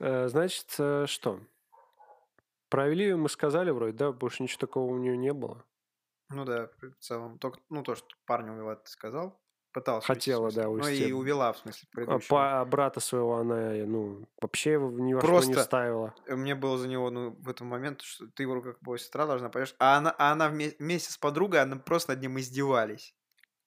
Э, 0.00 0.28
Значит, 0.28 0.74
э, 0.78 1.06
что? 1.06 1.40
Про 2.68 2.84
Оливию 2.84 3.18
мы 3.18 3.28
сказали 3.28 3.70
вроде, 3.70 3.92
да? 3.96 4.12
Больше 4.12 4.42
ничего 4.42 4.58
такого 4.60 4.90
у 4.92 4.98
нее 4.98 5.16
не 5.16 5.32
было. 5.32 5.64
Ну 6.30 6.44
да, 6.44 6.68
в 6.80 6.94
целом. 7.02 7.38
Только, 7.38 7.60
ну, 7.68 7.82
то, 7.82 7.94
что 7.94 8.06
парня 8.26 8.52
увела, 8.52 8.76
ты 8.76 8.90
сказал. 8.90 9.38
Пыталась 9.74 10.04
уйти, 10.06 10.14
Хотела, 10.20 10.50
смысле. 10.50 10.62
да, 10.62 10.68
Ну 10.68 10.74
увезти. 10.74 11.08
и 11.08 11.12
увела, 11.12 11.52
в 11.52 11.58
смысле, 11.58 11.88
А 11.90 11.94
предыдущего. 11.96 12.60
а 12.60 12.64
брата 12.66 13.00
своего 13.00 13.36
она, 13.36 13.74
э, 13.74 13.84
ну, 13.86 14.26
вообще 14.40 14.76
в- 14.78 15.00
ни 15.00 15.14
во 15.14 15.20
что 15.20 15.28
не 15.30 15.34
Просто 15.36 15.62
ставила. 15.62 16.14
мне 16.28 16.54
было 16.54 16.76
за 16.76 16.88
него, 16.88 17.08
ну, 17.10 17.30
в 17.40 17.48
этом 17.48 17.68
момент, 17.68 18.02
что 18.02 18.26
ты 18.34 18.42
его 18.42 18.60
как 18.60 18.80
бы 18.80 18.98
сестра 18.98 19.26
должна, 19.26 19.48
понимаешь? 19.48 19.74
А 19.78 19.96
она, 19.96 20.14
а 20.18 20.32
она 20.32 20.50
вме- 20.50 20.74
вместе 20.78 21.10
с 21.12 21.16
подругой, 21.16 21.60
она 21.62 21.76
просто 21.76 22.12
над 22.12 22.20
ним 22.20 22.38
издевались. 22.38 23.14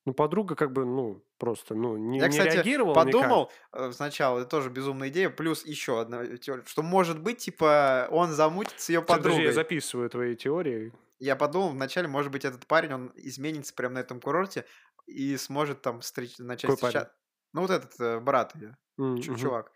Ну, 0.05 0.13
подруга 0.13 0.55
как 0.55 0.71
бы, 0.71 0.85
ну, 0.85 1.23
просто, 1.39 1.73
ну, 1.73 1.97
не, 1.97 2.19
Я, 2.19 2.25
не 2.25 2.31
кстати, 2.31 2.55
реагировала 2.55 2.93
никак. 2.93 3.05
подумал 3.05 3.51
э, 3.73 3.91
сначала, 3.91 4.39
это 4.39 4.49
тоже 4.49 4.69
безумная 4.69 5.09
идея, 5.09 5.31
плюс 5.31 5.65
еще 5.65 5.99
одна 5.99 6.25
теория, 6.37 6.63
что 6.65 6.83
может 6.83 7.19
быть, 7.19 7.39
типа, 7.39 8.07
он 8.11 8.29
замутит 8.31 8.79
с 8.79 8.89
ее 8.89 8.99
Всё, 8.99 9.07
Подожди, 9.07 9.29
я 9.29 9.33
подругой. 9.33 9.53
записываю 9.53 10.09
твои 10.09 10.35
теории. 10.35 10.93
Я 11.17 11.35
подумал 11.35 11.69
вначале, 11.69 12.07
может 12.07 12.31
быть, 12.31 12.45
этот 12.45 12.67
парень, 12.67 12.93
он 12.93 13.11
изменится 13.15 13.73
прямо 13.73 13.95
на 13.95 13.99
этом 13.99 14.21
курорте 14.21 14.65
и 15.07 15.37
сможет 15.37 15.81
там 15.81 16.01
встреч... 16.01 16.37
начать 16.37 16.69
Какой 16.69 16.75
встречаться. 16.75 17.15
Ну, 17.53 17.61
вот 17.61 17.71
этот 17.71 17.99
э, 17.99 18.19
брат 18.19 18.53
ее, 18.55 18.77
мгм. 18.97 19.21
чувак. 19.21 19.71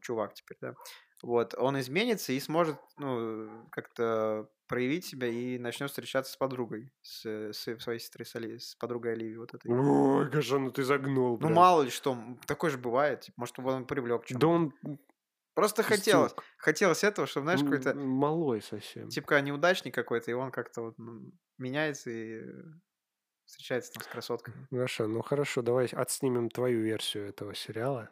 Чувак 0.00 0.34
теперь, 0.34 0.58
да. 0.60 0.74
Вот, 1.22 1.54
он 1.58 1.78
изменится 1.80 2.32
и 2.32 2.40
сможет, 2.40 2.78
ну, 2.96 3.66
как-то 3.72 4.50
проявить 4.68 5.04
себя 5.04 5.26
и 5.28 5.58
начнет 5.58 5.90
встречаться 5.90 6.32
с 6.32 6.36
подругой, 6.36 6.92
с, 7.02 7.26
э, 7.26 7.52
с 7.52 7.78
своей 7.80 7.98
сестрой, 7.98 8.26
с, 8.26 8.34
Оли- 8.36 8.58
с 8.58 8.74
подругой 8.76 9.14
Оливии, 9.14 9.36
вот 9.36 9.54
этой. 9.54 9.74
Ой, 9.74 10.28
Гажа, 10.30 10.58
ну 10.58 10.70
ты 10.72 10.82
загнул, 10.82 11.38
Ну, 11.38 11.48
прям. 11.48 11.54
мало 11.54 11.82
ли 11.82 11.90
что, 11.90 12.16
такое 12.46 12.70
же 12.70 12.78
бывает, 12.78 13.20
типа, 13.22 13.34
может, 13.40 13.58
он 13.58 13.86
привлек 13.86 14.24
Да 14.30 14.46
чем-то. 14.46 14.48
он 14.48 14.72
Просто 15.54 15.82
хотелось, 15.82 16.34
пустяк. 16.34 16.44
хотелось 16.58 17.04
этого, 17.04 17.26
чтобы, 17.26 17.44
знаешь, 17.46 17.62
какой-то, 17.64 17.98
Малой 18.20 18.60
совсем. 18.62 19.08
типа, 19.08 19.40
неудачник 19.40 19.94
какой-то, 19.94 20.30
и 20.30 20.34
он 20.34 20.50
как-то 20.50 20.82
вот 20.82 20.98
ну, 20.98 21.32
меняется 21.58 22.10
и 22.10 22.42
встречается 23.44 23.92
там 23.92 24.02
с 24.02 24.06
красотками. 24.08 24.68
Гоша, 24.70 25.06
ну 25.06 25.20
хорошо, 25.22 25.60
давай 25.60 25.86
отснимем 25.88 26.48
твою 26.48 26.80
версию 26.80 27.28
этого 27.28 27.54
сериала. 27.54 28.10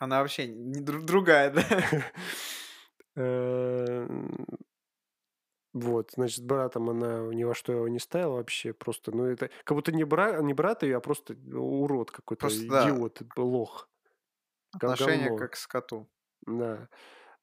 Она 0.00 0.20
вообще 0.22 0.46
не 0.48 0.80
дру- 0.80 1.02
другая, 1.02 1.50
да? 1.50 1.62
Эм, 3.16 4.46
Вот, 5.72 6.12
значит, 6.14 6.38
с 6.38 6.40
братом 6.40 6.88
она 6.88 7.26
ни 7.34 7.42
во 7.42 7.54
что 7.54 7.72
его 7.72 7.88
не 7.88 7.98
ставила 7.98 8.36
вообще, 8.36 8.72
просто, 8.72 9.10
ну 9.10 9.24
это, 9.24 9.50
как 9.64 9.76
будто 9.76 9.90
не, 9.90 10.04
бра... 10.04 10.40
не 10.40 10.54
брат 10.54 10.84
ее, 10.84 10.96
а 10.98 11.00
просто 11.00 11.34
урод 11.52 12.12
какой-то, 12.12 12.46
Просто, 12.46 12.64
да, 12.68 12.96
идиот, 12.96 13.22
лох, 13.36 13.88
как 14.78 14.82
отношение 14.82 14.90
говно, 14.94 15.32
как 15.32 15.52
к 15.52 15.56
скоту. 15.56 16.10
да. 16.46 16.88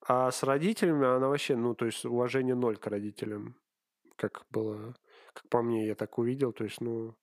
А 0.07 0.31
с 0.31 0.43
родителями 0.43 1.05
она 1.07 1.29
вообще, 1.29 1.55
ну, 1.57 1.75
то 1.75 1.85
есть 1.85 2.05
уважение 2.05 2.55
ноль 2.55 2.77
к 2.77 2.87
родителям, 2.87 3.57
как 4.17 4.45
было, 4.51 4.95
как 5.33 5.49
по 5.49 5.61
мне, 5.63 5.87
я 5.87 5.95
так 5.95 6.17
увидел, 6.19 6.53
то 6.53 6.63
есть, 6.65 6.81
ну, 6.81 7.15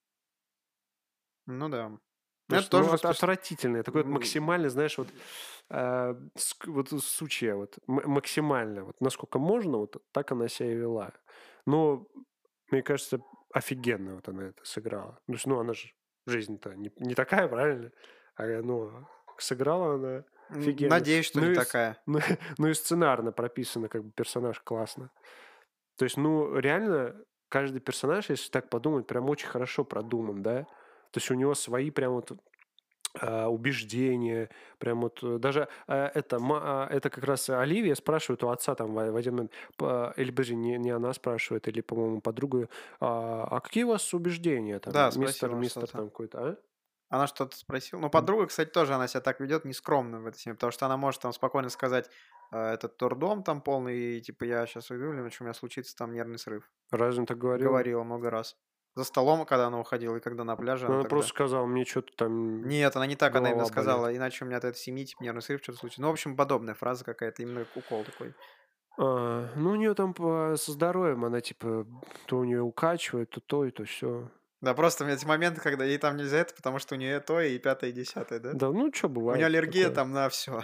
Ну 1.47 1.69
да. 1.69 1.99
То 2.49 2.57
Ну, 2.57 2.61
это 2.61 2.69
ну, 2.73 2.85
тоже 2.85 2.91
воспри- 2.91 3.15
отвратительное, 3.15 3.83
такое 3.83 4.05
м, 4.11 4.11
максимально, 4.11 4.71
знаешь, 4.71 4.99
вот, 4.99 5.09
э, 5.71 6.15
вот 6.67 6.89
сучья, 7.03 7.57
вот, 7.57 7.79
максимально, 7.87 8.85
вот, 8.85 9.01
насколько 9.01 9.39
можно, 9.39 9.79
вот, 9.79 10.03
так 10.13 10.33
она 10.33 10.49
себя 10.49 10.73
и 10.73 10.77
вела. 10.77 11.13
Но, 11.67 12.07
мне 12.71 12.83
кажется, 12.83 13.21
офигенно 13.53 14.15
вот 14.17 14.29
она 14.29 14.49
это 14.49 14.65
сыграла. 14.65 15.21
Есть, 15.29 15.47
ну, 15.47 15.59
она 15.59 15.75
же, 15.75 15.89
жизнь-то 16.27 16.75
не, 16.75 16.93
не 16.99 17.15
такая, 17.15 17.49
правильно? 17.49 17.93
А, 18.37 18.45
ну, 18.63 19.07
сыграла 19.39 19.95
она 19.95 20.25
офигенно. 20.51 20.91
Надеюсь, 20.91 21.27
что 21.27 21.41
Ну 21.41 21.47
не 21.47 21.51
и, 21.53 21.55
такая. 21.55 21.99
ну, 22.07 22.19
ну 22.59 22.69
и 22.69 22.75
сценарно 22.75 23.33
прописано, 23.33 23.89
как 23.89 24.05
бы, 24.05 24.11
персонаж 24.13 24.61
классно. 24.61 25.11
То 25.97 26.05
есть, 26.05 26.17
ну, 26.17 26.59
реально, 26.59 27.17
каждый 27.49 27.81
персонаж, 27.81 28.31
если 28.31 28.51
так 28.51 28.71
подумать, 28.71 29.07
прям 29.07 29.29
очень 29.29 29.49
хорошо 29.49 29.85
продуман, 29.85 30.43
да? 30.43 30.67
То 31.11 31.19
есть 31.19 31.31
у 31.31 31.35
него 31.35 31.55
свои 31.55 31.91
прям 31.91 32.13
вот 32.13 32.33
а, 33.21 33.49
убеждения, 33.49 34.51
прям 34.79 35.01
вот 35.01 35.21
э, 35.23 35.39
даже 35.39 35.69
а, 35.87 36.11
это, 36.15 36.39
а, 36.41 36.87
это 36.91 37.11
как 37.11 37.25
раз 37.25 37.49
Оливия 37.49 37.95
спрашивает 37.95 38.45
у 38.45 38.49
отца 38.49 38.75
там 38.75 38.93
в, 38.93 39.17
один 39.17 39.35
момент, 39.35 39.53
или, 40.17 40.31
подожди, 40.31 40.55
не, 40.55 40.79
не 40.79 40.91
она 40.91 41.13
спрашивает, 41.15 41.67
или, 41.69 41.81
по-моему, 41.81 42.21
подруга, 42.21 42.69
а, 43.01 43.61
какие 43.61 43.85
у 43.85 43.89
вас 43.89 44.13
убеждения 44.15 44.79
там, 44.79 44.93
Да, 44.93 45.11
мистер, 45.17 45.55
мистер 45.55 45.89
там 45.89 46.11
какой-то, 46.11 46.39
а? 46.39 46.57
Она 47.11 47.27
что-то 47.27 47.57
спросила. 47.57 48.01
Ну, 48.01 48.11
подруга, 48.11 48.47
кстати, 48.47 48.69
тоже 48.69 48.93
она 48.93 49.09
себя 49.09 49.23
так 49.23 49.41
ведет 49.41 49.65
нескромно 49.65 50.21
в 50.21 50.27
этой 50.27 50.39
семье, 50.39 50.57
потому 50.57 50.73
что 50.73 50.85
она 50.85 50.99
может 50.99 51.23
там 51.23 51.33
спокойно 51.33 51.71
сказать, 51.71 52.11
этот 52.53 52.99
турдом 52.99 53.43
там 53.43 53.63
полный, 53.63 54.19
и 54.19 54.21
типа 54.21 54.45
я 54.45 54.67
сейчас 54.67 54.91
уйду, 54.91 55.15
или 55.15 55.29
что 55.31 55.45
у 55.45 55.47
меня 55.47 55.55
случится 55.55 55.97
там 55.97 56.13
нервный 56.13 56.39
срыв. 56.39 56.71
Разве 56.91 57.21
он 57.21 57.27
так 57.27 57.39
говорил? 57.39 57.69
Говорила 57.69 58.03
много 58.03 58.29
раз. 58.29 58.59
За 58.99 59.05
столом, 59.05 59.47
когда 59.47 59.69
она 59.69 59.79
уходила, 59.79 60.17
и 60.17 60.21
когда 60.21 60.43
на 60.43 60.57
пляже, 60.57 60.87
Ну, 60.87 60.89
она 60.89 60.95
она 60.97 61.03
тогда... 61.05 61.09
просто 61.15 61.29
сказала, 61.31 61.67
мне 61.67 61.85
что-то 61.85 62.13
там 62.17 62.67
Нет, 62.67 62.97
она 62.97 63.07
не 63.07 63.15
так, 63.15 63.33
она 63.37 63.51
именно 63.51 63.63
болит. 63.63 63.71
сказала, 63.73 64.17
иначе 64.17 64.45
у 64.45 64.49
меня 64.49 64.57
от 64.57 64.65
этой 64.65 64.77
семьи, 64.77 65.05
типа, 65.05 65.23
нервный 65.23 65.41
срыв, 65.41 65.63
что-то 65.63 65.79
случится. 65.79 66.03
Ну, 66.03 66.09
в 66.09 66.11
общем, 66.11 66.35
подобная 66.37 66.75
фраза 66.75 67.05
какая-то, 67.05 67.43
именно 67.43 67.65
укол 67.77 68.03
такой. 68.03 68.35
А, 68.99 69.51
ну, 69.55 69.71
у 69.71 69.77
нее 69.77 69.95
там 69.95 70.15
по- 70.15 70.57
со 70.57 70.73
здоровьем, 70.73 71.25
она 71.25 71.41
типа, 71.41 71.87
то 72.27 72.39
у 72.39 72.45
нее 72.45 72.61
укачивает, 72.61 73.31
то 73.31 73.41
то, 73.41 73.65
и 73.65 73.71
то 73.71 73.85
все. 73.85 74.33
Да, 74.61 74.75
просто 74.75 75.07
эти 75.07 75.25
моменты, 75.25 75.61
когда 75.61 75.85
ей 75.85 75.99
там 75.99 76.17
нельзя 76.17 76.39
это, 76.39 76.53
потому 76.57 76.81
что 76.81 76.97
у 76.97 76.99
нее 76.99 77.21
то 77.21 77.41
и 77.41 77.57
пятое, 77.61 77.91
и 77.91 77.93
десятое, 77.93 78.41
да? 78.41 78.51
Да, 78.55 78.73
ну, 78.73 78.93
что 78.93 79.07
У 79.07 79.11
нее 79.11 79.15
бывает 79.21 79.45
аллергия 79.45 79.85
такое. 79.85 79.95
там 79.95 80.11
на 80.13 80.29
все. 80.29 80.61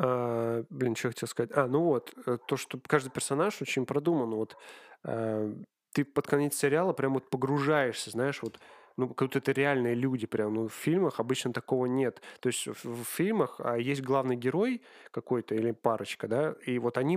А, 0.00 0.62
блин, 0.70 0.94
что 0.94 1.08
хотел 1.08 1.28
сказать? 1.28 1.50
А, 1.54 1.66
ну 1.66 1.82
вот, 1.82 2.14
э, 2.26 2.38
то, 2.46 2.56
что 2.56 2.78
каждый 2.86 3.10
персонаж 3.10 3.60
очень 3.60 3.84
продуман. 3.84 4.30
Вот 4.30 4.56
а, 5.04 5.52
ты 5.92 6.04
под 6.04 6.26
конец 6.26 6.56
сериала 6.56 6.92
прям 6.92 7.14
вот 7.14 7.30
погружаешься, 7.30 8.10
знаешь, 8.10 8.42
вот, 8.42 8.60
ну, 8.96 9.08
как 9.14 9.28
будто 9.28 9.38
это 9.38 9.52
реальные 9.52 9.94
люди 9.94 10.26
прям. 10.26 10.54
Ну, 10.54 10.68
в 10.68 10.74
фильмах 10.74 11.20
обычно 11.20 11.52
такого 11.52 11.86
нет. 11.86 12.20
То 12.40 12.48
есть 12.48 12.66
в, 12.66 12.84
в 12.84 13.04
фильмах 13.04 13.60
а, 13.60 13.76
есть 13.76 14.02
главный 14.02 14.36
герой 14.36 14.82
какой-то 15.10 15.54
или 15.54 15.70
парочка, 15.70 16.26
да, 16.28 16.54
и 16.66 16.78
вот 16.78 16.98
они 16.98 17.16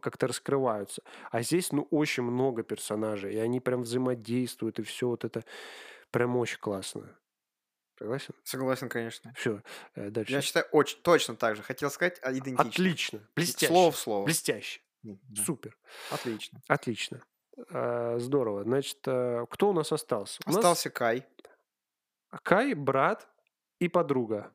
как-то 0.00 0.26
раскрываются. 0.26 1.02
А 1.30 1.42
здесь, 1.42 1.72
ну, 1.72 1.88
очень 1.90 2.22
много 2.22 2.62
персонажей, 2.62 3.34
и 3.34 3.38
они 3.38 3.60
прям 3.60 3.82
взаимодействуют, 3.82 4.78
и 4.78 4.82
все 4.82 5.08
вот 5.08 5.24
это 5.24 5.44
прям 6.10 6.36
очень 6.36 6.58
классно. 6.58 7.16
Согласен? 7.98 8.34
Согласен, 8.42 8.88
конечно. 8.88 9.32
Все, 9.36 9.62
Я 9.94 10.10
дальше. 10.10 10.40
считаю, 10.40 10.66
очень 10.72 10.98
точно 11.02 11.36
так 11.36 11.56
же. 11.56 11.62
Хотел 11.62 11.90
сказать, 11.90 12.18
а, 12.22 12.32
идентично. 12.32 12.64
Отлично, 12.64 13.20
блестяще. 13.36 13.66
Слово 13.68 13.90
в 13.92 13.96
слово. 13.96 14.24
Блестяще. 14.24 14.80
Да. 15.02 15.42
Супер. 15.42 15.76
Отлично. 16.10 16.60
Отлично. 16.68 17.22
А, 17.70 18.18
Здорово. 18.18 18.64
Значит, 18.64 18.98
а, 19.06 19.46
кто 19.46 19.70
у 19.70 19.72
нас 19.72 19.92
остался? 19.92 20.40
У 20.46 20.50
нас 20.50 20.58
Остался 20.58 20.90
Кай. 20.90 21.26
Кай, 22.42 22.74
брат 22.74 23.28
и 23.78 23.88
подруга. 23.88 24.52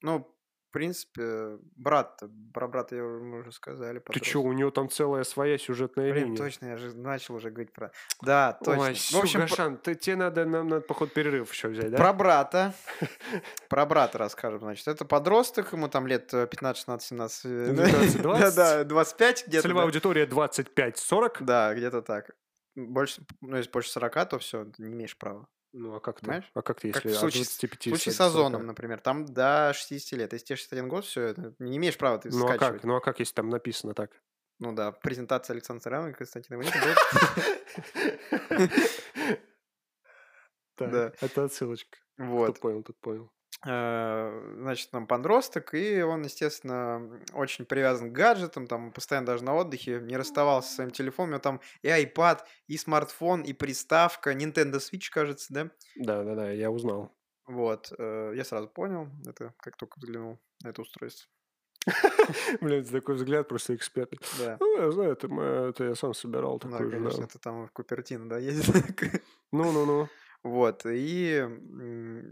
Ну, 0.00 0.33
принципе, 0.74 1.58
брат, 1.76 2.20
про 2.52 2.68
брата 2.68 2.96
я 2.96 3.04
уже- 3.04 3.24
мы 3.24 3.38
уже 3.40 3.52
сказали. 3.52 4.00
Ты 4.00 4.22
что, 4.24 4.40
подрос. 4.40 4.54
у 4.54 4.58
него 4.58 4.70
там 4.70 4.88
целая 4.90 5.24
своя 5.24 5.56
сюжетная 5.56 6.12
Блин, 6.12 6.24
линия. 6.24 6.36
точно, 6.36 6.66
я 6.66 6.76
же 6.76 6.94
начал 6.96 7.36
уже 7.36 7.50
говорить 7.50 7.72
про... 7.72 7.90
Да, 8.22 8.52
точно. 8.64 8.82
Ой, 8.82 8.94
В 8.94 9.14
общем, 9.14 9.40
Гошан, 9.40 9.76
ты, 9.78 9.94
тебе 9.94 10.16
надо, 10.16 10.44
нам 10.44 10.68
надо, 10.68 10.80
походу, 10.82 11.10
перерыв 11.12 11.50
еще 11.52 11.68
взять, 11.68 11.90
да? 11.90 11.96
про 11.96 12.12
брата. 12.12 12.74
Про 13.68 13.86
брата 13.86 14.18
расскажем, 14.18 14.60
значит. 14.60 14.86
Это 14.88 15.04
подросток, 15.04 15.72
ему 15.72 15.88
там 15.88 16.06
лет 16.06 16.32
э, 16.34 16.46
15, 16.46 16.78
16, 16.78 17.08
17. 17.08 17.44
э, 17.44 17.74
19, 17.74 18.22
20. 18.22 18.54
Да, 18.56 18.76
да, 18.78 18.84
25 18.84 19.44
где-то. 19.48 19.62
Целевая 19.62 19.84
аудитория 19.86 20.26
25-40. 20.26 21.36
Да, 21.40 21.74
где-то 21.74 22.02
так. 22.02 22.30
Больше, 22.76 23.22
ну, 23.40 23.56
если 23.56 23.70
больше 23.70 23.90
40, 23.90 24.28
то 24.28 24.38
все, 24.38 24.66
не 24.78 24.92
имеешь 24.92 25.16
права. 25.16 25.46
Ну, 25.76 25.94
а 25.96 26.00
как 26.00 26.20
ты? 26.20 26.26
Понимаешь? 26.26 26.48
А 26.54 26.62
как 26.62 26.78
ты, 26.80 26.92
Как 26.92 27.04
если 27.04 27.16
в 27.16 27.20
случае, 27.20 27.42
от 27.42 27.48
с- 27.48 27.58
25 27.58 27.80
в 27.80 27.88
случае 27.90 28.12
с 28.12 28.16
40? 28.16 28.30
Озоном, 28.30 28.66
например, 28.66 29.00
там 29.00 29.24
до 29.26 29.72
60 29.74 30.12
лет. 30.18 30.32
Если 30.32 30.46
тебе 30.46 30.56
61 30.56 30.88
год, 30.88 31.04
все, 31.04 31.22
это 31.22 31.54
не 31.58 31.76
имеешь 31.78 31.98
права 31.98 32.18
ты 32.18 32.28
Ну, 32.30 32.44
а 32.44 32.48
скачивать. 32.54 32.74
как? 32.80 32.84
Ну, 32.84 32.94
а 32.94 33.00
как, 33.00 33.18
если 33.18 33.34
там 33.34 33.48
написано 33.50 33.92
так? 33.92 34.12
Ну 34.60 34.72
да, 34.72 34.92
презентация 34.92 35.54
Александра 35.54 35.82
Царяна 35.82 36.08
и 36.08 36.12
Константина. 36.12 36.62
Так, 40.76 40.90
Да. 40.90 41.12
это 41.20 41.44
отсылочка. 41.44 41.98
Кто 42.16 42.24
Вот. 42.26 42.60
понял, 42.60 42.82
тот 42.82 42.98
понял. 43.00 43.30
Э, 43.66 44.54
Значит, 44.58 44.90
там 44.90 45.06
подросток, 45.06 45.74
и 45.74 46.02
он, 46.02 46.22
естественно, 46.22 47.20
очень 47.32 47.64
привязан 47.64 48.10
к 48.10 48.12
гаджетам, 48.12 48.66
там 48.66 48.92
постоянно 48.92 49.26
даже 49.26 49.44
на 49.44 49.54
отдыхе, 49.54 50.00
не 50.00 50.16
расставался 50.16 50.68
со 50.68 50.74
своим 50.76 50.90
телефоном, 50.90 51.30
у 51.30 51.32
него 51.32 51.40
там 51.40 51.60
и 51.82 51.88
iPad, 51.88 52.40
и 52.66 52.76
смартфон, 52.76 53.42
и 53.42 53.52
приставка, 53.52 54.32
Nintendo 54.32 54.74
Switch, 54.76 55.10
кажется, 55.10 55.52
да? 55.52 55.70
Да-да-да, 55.96 56.50
я 56.50 56.70
узнал. 56.70 57.14
Вот, 57.46 57.92
э, 57.98 58.32
я 58.34 58.44
сразу 58.44 58.68
понял, 58.68 59.08
это 59.26 59.54
как 59.58 59.76
только 59.76 59.98
взглянул 59.98 60.38
на 60.62 60.68
это 60.68 60.82
устройство. 60.82 61.28
Блин, 62.60 62.84
такой 62.84 63.16
взгляд 63.16 63.48
просто 63.48 63.74
эксперт. 63.74 64.10
Да, 64.38 64.56
Ну, 64.60 64.80
я 64.80 64.90
знаю, 64.90 65.12
это, 65.12 65.26
это 65.28 65.84
я 65.84 65.94
сам 65.94 66.14
собирал 66.14 66.58
да, 66.58 66.70
такой 66.70 66.86
же, 66.86 66.90
конечно, 66.92 67.20
да. 67.20 67.24
это 67.26 67.38
там 67.38 67.66
в 67.66 67.72
Купертино, 67.72 68.28
да, 68.28 68.38
ездит. 68.38 69.22
Ну-ну-ну. 69.52 70.08
Вот, 70.44 70.82
и, 70.84 71.42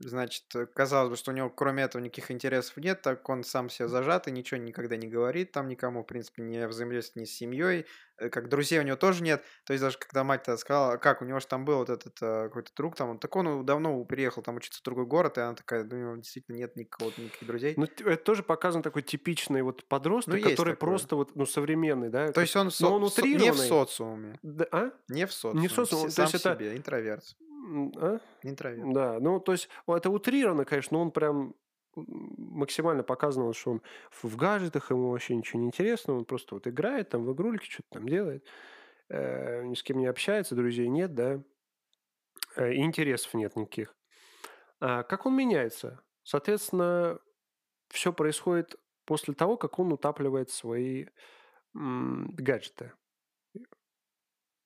значит, 0.03 0.45
казалось 0.75 1.09
бы, 1.11 1.17
что 1.17 1.31
у 1.31 1.35
него 1.35 1.49
кроме 1.49 1.85
этого 1.85 2.03
никаких 2.03 2.31
интересов 2.31 2.77
нет, 2.77 3.01
так 3.03 3.27
он 3.29 3.43
сам 3.43 3.71
себе 3.71 3.89
зажатый, 3.89 4.33
ничего 4.35 4.61
никогда 4.61 4.97
не 4.97 5.09
говорит 5.09 5.53
там 5.53 5.67
никому, 5.69 6.03
в 6.03 6.07
принципе, 6.07 6.43
не 6.43 6.67
взаимодействует 6.69 7.23
ни 7.23 7.25
с 7.31 7.35
семьей, 7.35 7.87
э, 8.19 8.29
как 8.29 8.51
друзей 8.51 8.79
у 8.81 8.83
него 8.83 8.97
тоже 8.97 9.23
нет. 9.23 9.43
То 9.65 9.73
есть 9.73 9.83
даже 9.83 9.97
когда 9.99 10.25
мать 10.25 10.43
тогда 10.43 10.59
сказала, 10.59 10.99
как, 10.99 11.23
у 11.23 11.25
него 11.25 11.41
же 11.41 11.47
там 11.47 11.65
был 11.65 11.79
вот 11.79 11.89
этот 11.89 12.15
э, 12.21 12.45
какой-то 12.49 12.71
друг, 12.77 12.97
там, 12.97 13.09
он 13.11 13.19
так 13.19 13.35
он 13.35 13.65
давно 13.65 14.05
переехал 14.05 14.43
там 14.43 14.57
учиться 14.57 14.81
в 14.81 14.85
другой 14.85 15.07
город, 15.07 15.39
и 15.39 15.41
она 15.41 15.55
такая, 15.55 15.85
ну, 15.85 15.97
у 15.97 15.99
него 16.01 16.17
действительно 16.17 16.57
нет 16.57 16.77
никакого, 16.77 17.11
никаких 17.17 17.47
друзей. 17.49 17.75
Ну, 17.79 17.85
это 17.85 18.17
тоже 18.23 18.43
показан 18.43 18.83
такой 18.83 19.03
типичный 19.03 19.63
вот 19.63 19.87
подросток, 19.89 20.35
Ну, 20.35 20.43
который 20.51 20.77
просто 20.77 21.17
вот, 21.17 21.35
ну, 21.35 21.47
современный, 21.47 22.11
да? 22.11 22.31
То 22.31 22.43
есть 22.43 22.55
он, 22.57 22.71
со- 22.71 22.89
он 22.89 23.03
не 23.03 23.51
в 23.51 23.57
социуме, 23.57 24.39
Да, 24.43 24.67
а? 24.71 24.91
не 25.09 25.25
в 25.27 25.33
социуме, 25.33 25.69
социуме, 25.71 26.11
с- 26.11 26.15
то 26.15 26.23
есть 26.23 26.35
это- 26.35 26.55
себе, 26.55 26.77
интроверт, 26.77 27.25
а? 27.97 28.19
интроверт. 28.43 28.93
Да, 28.93 29.19
ну, 29.21 29.41
то 29.41 29.53
есть, 29.53 29.69
это 29.87 30.11
утрировано, 30.11 30.65
конечно, 30.65 30.97
но 30.97 31.03
он 31.03 31.11
прям 31.11 31.55
максимально 31.95 33.03
показано, 33.03 33.53
что 33.53 33.73
он 33.73 33.83
в 34.11 34.37
гаджетах, 34.37 34.91
ему 34.91 35.11
вообще 35.11 35.37
ничего 35.37 35.61
не 35.61 35.67
интересно, 35.67 36.15
он 36.15 36.25
просто 36.25 36.55
вот 36.55 36.67
играет 36.67 37.11
там 37.11 37.25
в 37.25 37.33
игрульки, 37.33 37.71
что-то 37.71 37.89
там 37.91 38.09
делает, 38.09 38.47
э, 39.09 39.63
ни 39.65 39.75
с 39.75 39.83
кем 39.83 39.99
не 39.99 40.07
общается, 40.07 40.55
друзей 40.55 40.89
нет, 40.89 41.15
да, 41.15 41.43
э, 42.57 42.73
и 42.73 42.83
интересов 42.83 43.35
нет 43.35 43.57
никаких. 43.57 43.95
А 44.81 45.03
как 45.03 45.27
он 45.27 45.37
меняется? 45.37 46.03
Соответственно, 46.23 47.19
все 47.89 48.13
происходит 48.13 48.77
после 49.05 49.35
того, 49.35 49.57
как 49.57 49.79
он 49.79 49.93
утапливает 49.93 50.51
свои 50.51 51.07
гаджеты. 51.75 52.93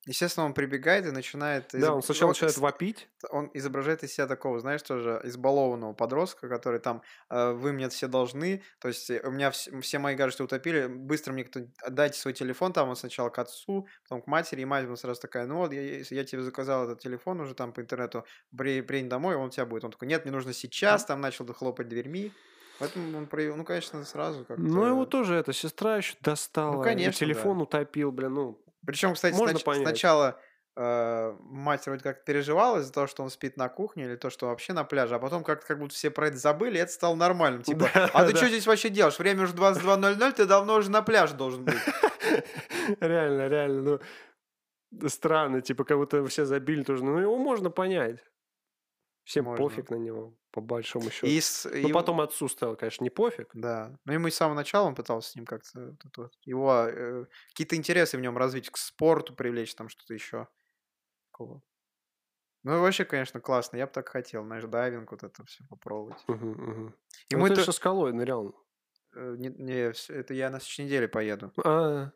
Естественно, 0.06 0.46
он 0.46 0.54
прибегает 0.54 1.06
и 1.06 1.10
начинает... 1.10 1.70
Да, 1.72 1.78
изоб- 1.78 1.94
он 1.94 2.02
сначала 2.02 2.28
вот 2.28 2.36
начинает 2.36 2.58
вопить, 2.58 3.08
он 3.30 3.50
изображает 3.54 4.04
из 4.04 4.14
себя 4.14 4.26
такого, 4.26 4.60
знаешь, 4.60 4.82
тоже 4.82 5.20
избалованного 5.24 5.94
подростка, 5.94 6.48
который 6.48 6.78
там, 6.78 7.02
э, 7.28 7.52
вы 7.52 7.72
мне 7.72 7.88
все 7.88 8.06
должны, 8.06 8.62
то 8.78 8.88
есть 8.88 9.10
э, 9.10 9.20
у 9.24 9.30
меня 9.30 9.48
вс- 9.48 9.80
все 9.80 9.98
мои 9.98 10.14
гаджеты 10.14 10.44
утопили, 10.44 10.86
быстро 10.86 11.32
мне 11.32 11.44
кто 11.44 11.60
отдайте 11.82 12.18
свой 12.20 12.34
телефон, 12.34 12.72
там 12.72 12.88
он 12.88 12.96
сначала 12.96 13.30
к 13.30 13.38
отцу, 13.38 13.88
потом 14.04 14.22
к 14.22 14.26
матери, 14.28 14.60
и 14.60 14.64
мать 14.64 14.84
ему 14.84 14.96
сразу 14.96 15.20
такая, 15.20 15.46
ну 15.46 15.56
вот, 15.56 15.72
я, 15.72 15.80
я 15.82 16.24
тебе 16.24 16.42
заказал 16.42 16.84
этот 16.84 17.00
телефон 17.00 17.40
уже 17.40 17.54
там 17.54 17.72
по 17.72 17.80
интернету, 17.80 18.24
при, 18.56 18.80
домой, 19.02 19.34
он 19.36 19.48
у 19.48 19.50
тебя 19.50 19.66
будет. 19.66 19.84
Он 19.84 19.90
такой, 19.90 20.08
нет, 20.08 20.24
мне 20.24 20.32
нужно 20.32 20.52
сейчас, 20.52 21.04
там 21.04 21.20
начал 21.20 21.46
хлопать 21.52 21.88
дверьми. 21.88 22.32
Поэтому 22.78 23.16
он 23.16 23.26
проявил, 23.26 23.56
ну, 23.56 23.64
конечно, 23.64 24.04
сразу 24.04 24.44
как-то... 24.44 24.62
Ну, 24.62 24.84
его 24.84 25.06
тоже 25.06 25.34
эта 25.34 25.54
сестра 25.54 25.96
еще 25.96 26.14
достала. 26.20 26.82
и 26.82 26.84
конечно, 26.84 27.12
телефон 27.12 27.58
да. 27.58 27.62
утопил, 27.64 28.12
блин, 28.12 28.34
ну. 28.34 28.62
Причем, 28.86 29.14
кстати, 29.14 29.34
Можно 29.34 29.58
снач- 29.58 29.64
понять. 29.64 29.82
сначала 29.82 30.40
э, 30.76 31.36
мать 31.40 31.86
вроде 31.86 32.02
как 32.02 32.24
переживала 32.24 32.78
из-за 32.78 32.92
того, 32.92 33.06
что 33.06 33.22
он 33.22 33.30
спит 33.30 33.56
на 33.56 33.68
кухне, 33.68 34.04
или 34.04 34.16
то, 34.16 34.30
что 34.30 34.46
вообще 34.48 34.72
на 34.72 34.84
пляже, 34.84 35.14
а 35.14 35.18
потом 35.18 35.42
как-то 35.42 35.66
как 35.66 35.78
будто 35.78 35.94
все 35.94 36.10
про 36.10 36.28
это 36.28 36.36
забыли, 36.36 36.76
и 36.76 36.80
это 36.80 36.92
стало 36.92 37.14
нормальным. 37.14 37.62
Типа, 37.64 37.88
Да, 37.94 38.10
а 38.12 38.24
ты 38.26 38.32
да. 38.32 38.36
что 38.38 38.48
здесь 38.48 38.66
вообще 38.66 38.88
делаешь? 38.90 39.18
Время 39.18 39.44
уже 39.44 39.54
22.00, 39.54 40.32
ты 40.32 40.46
давно 40.46 40.74
уже 40.76 40.90
на 40.90 41.02
пляже 41.02 41.34
должен 41.34 41.64
быть. 41.64 41.74
Реально, 43.00 43.48
реально, 43.48 43.82
ну. 43.82 45.08
Странно, 45.08 45.60
типа, 45.62 45.84
как 45.84 45.96
будто 45.98 46.24
все 46.26 46.44
забили 46.44 46.82
тоже. 46.82 47.04
Ну, 47.04 47.18
его 47.18 47.36
можно 47.36 47.70
понять. 47.70 48.18
Всем 49.24 49.44
Можно. 49.46 49.64
пофиг 49.64 49.90
на 49.90 49.96
него, 49.96 50.34
по 50.56 50.62
большому 50.62 51.10
счету. 51.10 51.26
И 51.26 51.38
с- 51.38 51.66
Ну, 51.66 51.76
его- 51.76 51.92
потом 52.00 52.18
отцу 52.22 52.48
стало, 52.48 52.76
конечно, 52.76 53.04
не 53.04 53.10
пофиг. 53.10 53.50
Да. 53.52 53.94
Ну, 54.06 54.14
ему 54.14 54.28
и 54.28 54.30
с 54.30 54.36
самого 54.36 54.54
начала 54.56 54.86
он 54.86 54.94
пытался 54.94 55.30
с 55.30 55.36
ним 55.36 55.44
как-то... 55.44 55.94
его 56.44 56.86
э, 56.88 57.26
какие-то 57.50 57.76
интересы 57.76 58.16
в 58.16 58.20
нем 58.22 58.38
развить, 58.38 58.70
к 58.70 58.78
спорту 58.78 59.34
привлечь, 59.34 59.74
там 59.74 59.90
что-то 59.90 60.14
еще. 60.14 60.48
Такого. 61.30 61.62
Ну, 62.62 62.76
и 62.78 62.80
вообще, 62.80 63.04
конечно, 63.04 63.38
классно. 63.38 63.76
Я 63.76 63.86
бы 63.86 63.92
так 63.92 64.08
хотел, 64.08 64.44
знаешь, 64.44 64.64
дайвинг, 64.64 65.10
вот 65.12 65.22
это 65.24 65.44
все 65.44 65.62
попробовать. 65.68 66.24
Мгм, 66.26 66.50
мгм. 66.52 66.94
Ему 67.28 67.42
Ну, 67.42 67.46
ты 67.48 67.52
это... 67.52 67.60
же 67.60 67.66
со 67.66 67.72
скалой 67.72 68.14
нырял. 68.14 68.56
э, 69.14 69.34
Не, 69.38 69.48
не, 69.50 69.92
это 70.14 70.32
я 70.32 70.48
на 70.48 70.58
следующей 70.58 70.84
неделе 70.84 71.06
поеду. 71.06 71.52
А, 71.64 72.10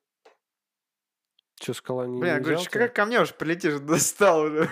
Че, 1.57 1.75
скала 1.75 2.07
не 2.07 2.19
Блин, 2.19 2.37
не 2.37 2.41
говорю, 2.41 2.57
взял 2.57 2.65
«Чё, 2.65 2.71
тебя? 2.71 2.87
как 2.87 2.97
ко 2.97 3.05
мне 3.05 3.21
уже 3.21 3.35
прилетишь, 3.35 3.79
достал 3.81 4.45
уже. 4.45 4.71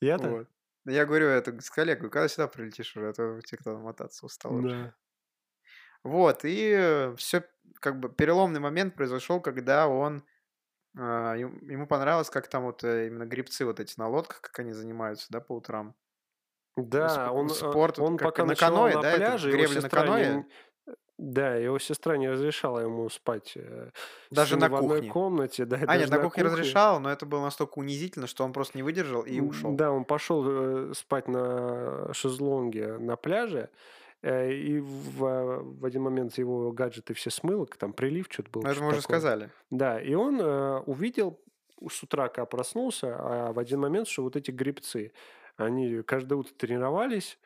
Я-то? 0.00 0.28
Вот. 0.30 0.48
Ну, 0.84 0.92
Я 0.92 1.06
говорю, 1.06 1.26
это 1.28 1.60
с 1.60 1.70
коллегой, 1.70 2.10
когда 2.10 2.28
сюда 2.28 2.48
прилетишь 2.48 2.96
уже, 2.96 3.10
а 3.10 3.12
то 3.12 3.40
тебе 3.40 3.58
кто 3.58 3.78
мотаться 3.78 4.26
устал. 4.26 4.54
уже». 4.54 4.68
Да. 4.68 4.94
Вот, 6.04 6.40
и 6.42 7.12
все, 7.16 7.44
как 7.80 8.00
бы, 8.00 8.08
переломный 8.08 8.58
момент 8.60 8.96
произошел, 8.96 9.40
когда 9.40 9.86
он, 9.86 10.24
а, 10.98 11.34
ем- 11.36 11.68
ему 11.68 11.86
понравилось, 11.86 12.30
как 12.30 12.48
там 12.48 12.64
вот 12.64 12.84
э, 12.84 13.08
именно 13.08 13.26
грибцы 13.26 13.64
вот 13.64 13.80
эти 13.80 13.98
на 13.98 14.08
лодках, 14.08 14.40
как 14.40 14.58
они 14.60 14.72
занимаются, 14.72 15.28
да, 15.30 15.40
по 15.40 15.54
утрам. 15.54 15.94
Да, 16.76 17.30
он, 17.32 17.46
э, 17.46 17.50
спорт, 17.50 17.98
он 17.98 18.16
как 18.16 18.28
пока 18.28 18.44
на 18.44 18.54
каноэ, 18.54 18.94
на 18.94 19.02
да, 19.02 19.16
пляже, 19.16 19.52
гребли 19.52 19.80
на 19.80 19.88
каноэ? 19.90 20.44
Да, 21.24 21.54
его 21.54 21.78
сестра 21.78 22.16
не 22.16 22.28
разрешала 22.28 22.80
ему 22.80 23.08
спать 23.08 23.52
э, 23.54 23.90
Даже 24.32 24.56
на 24.56 24.68
в 24.68 24.74
одной 24.74 24.96
кухне. 24.98 25.10
комнате. 25.12 25.64
Да, 25.66 25.78
А, 25.86 25.96
нет, 25.96 26.10
на 26.10 26.18
кухне 26.18 26.42
разрешал, 26.42 26.98
но 26.98 27.12
это 27.12 27.26
было 27.26 27.42
настолько 27.42 27.78
унизительно, 27.78 28.26
что 28.26 28.44
он 28.44 28.52
просто 28.52 28.76
не 28.76 28.82
выдержал 28.82 29.22
и 29.22 29.38
ушел. 29.38 29.72
Да, 29.72 29.92
он 29.92 30.04
пошел 30.04 30.44
э, 30.44 30.92
спать 30.96 31.28
на 31.28 32.12
шезлонге 32.12 32.98
на 32.98 33.14
пляже, 33.14 33.70
э, 34.22 34.52
и 34.52 34.80
в, 34.80 35.24
а, 35.24 35.60
в 35.62 35.84
один 35.84 36.02
момент 36.02 36.36
его 36.38 36.72
гаджеты 36.72 37.14
все 37.14 37.30
смыло, 37.30 37.66
там 37.66 37.92
прилив 37.92 38.26
что-то 38.28 38.50
был. 38.50 38.62
Это 38.66 38.80
мы 38.80 38.88
уже 38.88 39.00
такое. 39.02 39.18
сказали. 39.18 39.50
Да, 39.70 40.00
и 40.00 40.14
он 40.14 40.40
э, 40.40 40.78
увидел 40.86 41.40
с 41.88 42.02
утра, 42.02 42.28
когда 42.30 42.46
проснулся, 42.46 43.14
а 43.16 43.52
в 43.52 43.60
один 43.60 43.78
момент, 43.78 44.08
что 44.08 44.24
вот 44.24 44.34
эти 44.34 44.50
грибцы, 44.50 45.12
они 45.56 46.02
каждое 46.02 46.34
утро 46.34 46.52
тренировались, 46.54 47.38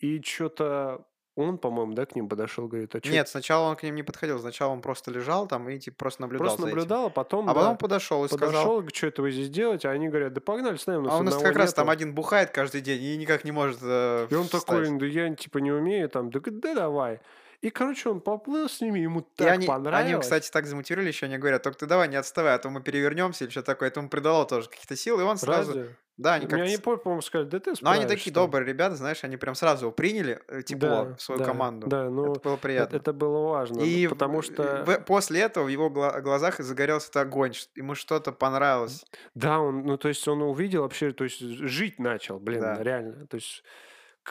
и 0.00 0.20
что-то 0.20 1.06
он, 1.36 1.58
по-моему, 1.58 1.92
да, 1.92 2.06
к 2.06 2.16
ним 2.16 2.28
подошел, 2.28 2.66
говорит, 2.66 2.94
а 2.94 3.00
чё 3.00 3.12
Нет, 3.12 3.28
сначала 3.28 3.68
он 3.68 3.76
к 3.76 3.82
ним 3.82 3.94
не 3.94 4.02
подходил, 4.02 4.38
сначала 4.38 4.72
он 4.72 4.80
просто 4.80 5.10
лежал 5.10 5.46
там 5.46 5.68
и 5.68 5.78
типа 5.78 5.96
просто 5.98 6.22
наблюдал 6.22 6.46
Просто 6.46 6.62
за 6.62 6.68
этим. 6.68 6.76
наблюдал, 6.76 7.06
а 7.06 7.10
потом, 7.10 7.48
А 7.48 7.54
потом 7.54 7.72
да, 7.72 7.76
подошел 7.76 8.24
и 8.24 8.28
сказал, 8.28 8.48
подошел, 8.48 8.88
что 8.92 9.06
это 9.06 9.22
вы 9.22 9.30
здесь 9.30 9.50
делаете, 9.50 9.88
а 9.88 9.92
они 9.92 10.08
говорят, 10.08 10.32
да 10.32 10.40
погнали 10.40 10.76
с 10.76 10.86
нами, 10.86 10.98
у 10.98 11.02
нас 11.02 11.12
а 11.12 11.18
у 11.18 11.22
нас 11.22 11.36
как 11.36 11.56
раз 11.56 11.74
там 11.74 11.86
нету». 11.86 11.92
один 11.92 12.14
бухает 12.14 12.50
каждый 12.50 12.80
день 12.80 13.02
и 13.02 13.16
никак 13.18 13.44
не 13.44 13.52
может 13.52 13.78
э, 13.82 14.26
И 14.30 14.34
он 14.34 14.44
встать. 14.44 14.64
такой, 14.64 14.98
да 14.98 15.06
я 15.06 15.34
типа 15.34 15.58
не 15.58 15.70
умею, 15.72 16.08
там, 16.08 16.30
да, 16.30 16.40
да 16.44 16.74
давай. 16.74 17.20
И, 17.62 17.70
короче, 17.70 18.08
он 18.10 18.20
поплыл 18.20 18.68
с 18.68 18.80
ними, 18.80 18.98
ему 19.00 19.20
И 19.20 19.24
так 19.36 19.48
они, 19.48 19.66
понравилось. 19.66 20.12
они, 20.12 20.20
кстати, 20.20 20.50
так 20.50 20.66
замотивировали 20.66 21.08
еще, 21.08 21.26
они 21.26 21.38
говорят, 21.38 21.62
только 21.62 21.78
ты 21.78 21.86
давай 21.86 22.08
не 22.08 22.16
отставай, 22.16 22.54
а 22.54 22.58
то 22.58 22.68
мы 22.70 22.82
перевернемся 22.82 23.44
или 23.44 23.50
что 23.50 23.62
такое. 23.62 23.88
Это 23.88 24.00
ему 24.00 24.08
придало 24.08 24.46
тоже 24.46 24.68
каких-то 24.68 24.96
сил, 24.96 25.18
и 25.20 25.22
он 25.22 25.36
сразу... 25.38 25.72
Разве? 25.72 25.96
Да, 26.18 26.34
они 26.34 26.46
как-то... 26.46 26.64
не 26.64 26.78
с- 26.78 26.80
помню, 26.80 26.98
по-моему, 26.98 27.20
сказали, 27.20 27.46
да 27.50 27.60
ты 27.60 27.74
Но 27.82 27.90
они 27.90 28.06
такие 28.06 28.32
там». 28.32 28.44
добрые 28.44 28.66
ребята, 28.66 28.96
знаешь, 28.96 29.22
они 29.22 29.36
прям 29.36 29.54
сразу 29.54 29.84
его 29.86 29.92
приняли 29.92 30.40
э, 30.48 30.62
тепло 30.62 30.88
Да, 31.04 31.14
в 31.14 31.20
свою 31.20 31.40
да, 31.40 31.44
команду. 31.44 31.86
Да, 31.88 32.08
ну, 32.08 32.32
Это 32.32 32.40
было 32.40 32.54
это, 32.54 32.62
приятно. 32.62 32.96
это 32.96 33.12
было 33.12 33.48
важно, 33.50 33.82
И 33.82 34.06
потому 34.08 34.40
что... 34.40 34.82
в- 34.86 35.00
после 35.04 35.42
этого 35.42 35.64
в 35.64 35.68
его 35.68 35.90
гла- 35.90 36.18
глазах 36.22 36.58
загорелся 36.60 37.08
этот 37.08 37.16
огонь, 37.22 37.52
ему 37.74 37.94
что-то 37.94 38.32
понравилось. 38.32 39.04
Да, 39.34 39.60
он, 39.60 39.82
ну, 39.82 39.98
то 39.98 40.08
есть 40.08 40.26
он 40.26 40.40
увидел 40.40 40.82
вообще, 40.82 41.12
то 41.12 41.24
есть 41.24 41.38
жить 41.40 41.98
начал, 41.98 42.38
блин, 42.40 42.60
Да. 42.62 42.82
реально. 42.82 43.26
То 43.26 43.34
есть 43.34 43.62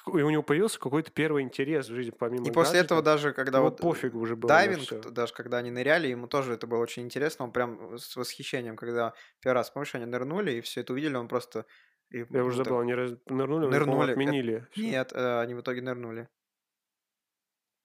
и 0.08 0.22
у 0.22 0.30
него 0.30 0.44
появился 0.44 0.80
какой-то 0.80 1.12
первый 1.12 1.44
интерес 1.44 1.88
в 1.90 1.94
жизни, 1.94 2.12
помимо 2.12 2.46
И 2.46 2.52
после 2.52 2.80
этого 2.80 3.02
даже, 3.02 3.34
когда 3.34 3.60
Ему 3.60 3.70
вот 3.70 3.80
пофиг 3.80 4.14
уже 4.16 4.36
было 4.36 4.48
дайвинг, 4.50 5.12
даже 5.12 5.34
когда 5.34 5.58
они 5.58 5.72
ныряли, 5.72 6.08
ему 6.08 6.28
тоже 6.28 6.54
это 6.54 6.68
было 6.68 6.80
очень 6.80 7.04
интересно. 7.04 7.46
Он 7.46 7.52
прям 7.52 7.98
с 7.98 8.16
восхищением, 8.16 8.76
когда 8.76 9.14
первый 9.42 9.56
раз, 9.56 9.70
помнишь, 9.72 9.96
они 9.96 10.06
нырнули 10.06 10.52
и 10.54 10.62
все 10.62 10.82
это 10.82 10.94
увидели, 10.94 11.16
он 11.16 11.28
просто... 11.28 11.66
и, 12.10 12.20
Я 12.20 12.26
ну, 12.30 12.46
уже 12.46 12.58
так- 12.58 12.66
забыл, 12.68 12.80
они 12.82 12.94
раз- 12.94 13.12
нырнули, 13.28 13.68
Нырнули. 13.68 14.12
Это- 14.12 14.22
отменили. 14.22 14.68
всё. 14.72 14.82
Нет, 14.82 15.12
э, 15.14 15.40
они 15.42 15.54
в 15.54 15.62
итоге 15.62 15.82
нырнули. 15.82 16.28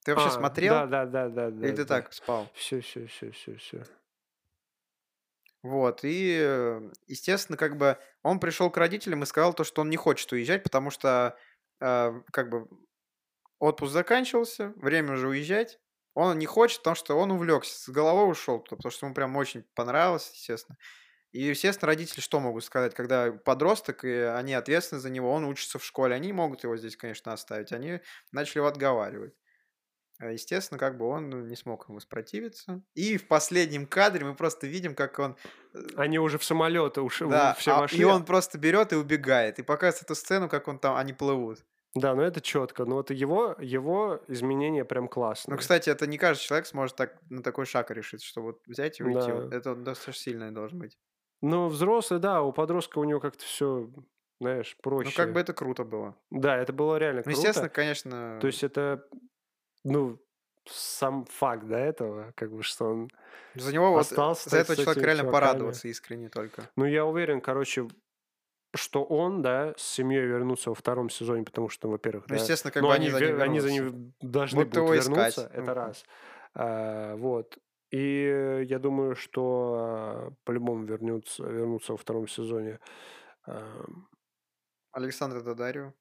Ты 0.03 0.13
вообще 0.15 0.29
А, 0.29 0.31
смотрел? 0.31 0.73
Да, 0.73 0.85
да, 0.87 1.05
да, 1.05 1.29
да. 1.29 1.49
да 1.51 1.67
Или 1.67 1.75
ты 1.75 1.85
так 1.85 2.11
спал? 2.13 2.49
Все, 2.55 2.81
все, 2.81 3.05
все, 3.05 3.31
все, 3.31 3.55
все. 3.57 3.83
Вот, 5.63 5.99
и, 6.03 6.39
э, 6.41 6.91
естественно, 7.05 7.55
как 7.55 7.77
бы 7.77 7.97
он 8.23 8.39
пришел 8.39 8.71
к 8.71 8.77
родителям 8.77 9.21
и 9.21 9.27
сказал 9.27 9.53
то, 9.53 9.63
что 9.63 9.81
он 9.81 9.91
не 9.91 9.97
хочет 9.97 10.31
уезжать, 10.31 10.63
потому 10.63 10.89
что, 10.89 11.37
э, 11.37 11.41
как 11.81 12.49
бы, 12.49 12.67
отпуск 13.59 13.93
заканчивался, 13.93 14.73
время 14.75 15.13
уже 15.13 15.27
уезжать. 15.27 15.79
Он 16.13 16.37
не 16.37 16.45
хочет, 16.45 16.79
потому 16.79 16.95
что 16.95 17.17
он 17.17 17.31
увлекся, 17.31 17.77
с 17.79 17.89
головой 17.89 18.29
ушел 18.29 18.59
туда, 18.59 18.75
потому 18.75 18.91
что 18.91 19.05
ему 19.05 19.15
прям 19.15 19.35
очень 19.37 19.63
понравилось, 19.75 20.29
естественно. 20.33 20.77
И, 21.31 21.43
естественно, 21.43 21.87
родители 21.87 22.19
что 22.19 22.41
могут 22.41 22.65
сказать, 22.65 22.93
когда 22.93 23.31
подросток, 23.31 24.03
и 24.03 24.11
они 24.11 24.53
ответственны 24.53 24.99
за 24.99 25.09
него, 25.09 25.31
он 25.31 25.45
учится 25.45 25.79
в 25.79 25.85
школе, 25.85 26.13
они 26.13 26.33
могут 26.33 26.63
его 26.63 26.75
здесь, 26.75 26.97
конечно, 26.97 27.31
оставить. 27.31 27.71
Они 27.71 28.01
начали 28.33 28.57
его 28.57 28.67
отговаривать. 28.67 29.33
А, 30.19 30.31
Естественно, 30.31 30.77
как 30.77 30.97
бы 30.97 31.05
он 31.07 31.29
ну, 31.29 31.45
не 31.45 31.55
смог 31.55 31.87
ему 31.87 31.95
воспротивиться. 31.95 32.83
И 32.93 33.17
в 33.17 33.27
последнем 33.27 33.87
кадре 33.87 34.25
мы 34.25 34.35
просто 34.35 34.67
видим, 34.67 34.93
как 34.93 35.17
он 35.19 35.37
э, 35.73 35.79
Они 35.95 36.19
уже 36.19 36.37
в 36.37 36.43
самолет 36.43 36.97
уж 36.97 37.19
да, 37.19 37.53
все 37.55 37.75
а- 37.75 37.79
вошли. 37.79 37.99
и 37.99 38.03
он 38.03 38.25
просто 38.25 38.57
берет 38.57 38.93
и 38.93 38.97
убегает. 38.97 39.57
И 39.59 39.63
показывает 39.63 40.03
эту 40.03 40.15
сцену, 40.15 40.49
как 40.49 40.67
он 40.67 40.79
там, 40.79 40.95
они 40.95 41.13
плывут. 41.13 41.65
Да, 41.93 42.15
но 42.15 42.21
это 42.23 42.39
четко. 42.41 42.85
Но 42.85 42.95
вот 42.95 43.11
его, 43.11 43.55
его 43.59 44.21
изменения 44.27 44.85
прям 44.85 45.07
классные. 45.07 45.55
Ну, 45.55 45.59
кстати, 45.59 45.89
это 45.89 46.07
не 46.07 46.17
каждый 46.17 46.41
человек 46.41 46.65
сможет 46.67 46.95
так, 46.95 47.17
на 47.29 47.43
такой 47.43 47.65
шаг 47.65 47.91
решить, 47.91 48.23
что 48.23 48.41
вот 48.41 48.61
взять 48.65 48.99
и 48.99 49.03
уйти. 49.03 49.27
Да. 49.27 49.35
Вот 49.35 49.53
Это 49.53 49.75
достаточно 49.75 50.13
сильное 50.23 50.51
должно 50.51 50.79
быть. 50.79 50.97
Ну, 51.41 51.67
взрослый, 51.67 52.19
да, 52.19 52.41
у 52.43 52.53
подростка 52.53 52.99
у 52.99 53.03
него 53.03 53.19
как-то 53.19 53.43
все 53.43 53.89
знаешь, 54.39 54.75
Ну, 54.85 55.11
как 55.11 55.13
проще. 55.13 55.25
бы 55.27 55.39
это 55.39 55.53
круто 55.53 55.83
было. 55.83 56.15
Да, 56.31 56.57
это 56.57 56.73
было 56.73 56.97
реально 56.97 57.19
Ну, 57.19 57.23
круто. 57.25 57.37
естественно, 57.39 57.69
конечно, 57.69 58.37
То 58.41 58.47
есть 58.47 58.63
это, 58.63 59.05
ну, 59.83 60.19
сам 60.67 61.25
факт 61.25 61.67
до 61.67 61.77
этого, 61.77 62.31
как 62.35 62.51
бы, 62.51 62.63
что 62.63 62.85
он 62.85 63.09
за 63.55 63.73
него 63.73 63.91
вот, 63.91 63.99
остался 64.01 64.49
за 64.49 64.57
с 64.57 64.59
этого 64.61 64.75
человека 64.77 65.05
реально 65.05 65.21
чуваками. 65.23 65.31
порадоваться 65.33 65.87
искренне 65.87 66.29
только. 66.29 66.69
Ну, 66.75 66.85
я 66.85 67.05
уверен, 67.05 67.41
короче, 67.41 67.87
что 68.73 69.03
он, 69.03 69.41
да, 69.41 69.73
с 69.77 69.81
семьей 69.83 70.25
вернутся 70.25 70.69
во 70.69 70.75
втором 70.75 71.09
сезоне, 71.09 71.43
потому 71.43 71.69
что, 71.69 71.89
во-первых, 71.89 72.25
Ну, 72.27 72.35
да, 72.35 72.41
естественно, 72.41 72.71
как 72.71 72.81
ну, 72.83 72.89
бы 72.89 72.93
они, 72.93 73.07
они 73.07 73.11
за 73.11 73.19
ним 73.25 73.35
ве- 73.37 73.41
они 73.43 73.59
за 73.59 73.67
вернутся. 73.69 73.95
ним 73.97 74.13
должны 74.21 74.65
Будут 74.65 74.73
будут 74.73 74.95
вернуться, 74.95 75.41
искать. 75.41 75.51
это 75.53 75.61
Ну, 75.61 75.73
раз. 75.73 76.05
А, 76.53 77.15
вот. 77.17 77.57
И 77.89 78.63
я 78.69 78.79
думаю, 78.79 79.15
что 79.15 79.75
а, 79.77 80.31
по-любому 80.45 80.85
вернутся, 80.85 81.43
вернутся 81.43 81.91
во 81.93 81.97
втором 81.97 82.27
сезоне. 82.27 82.79
А, 83.45 83.85
Александра 84.93 85.41
Дадарио. 85.41 85.93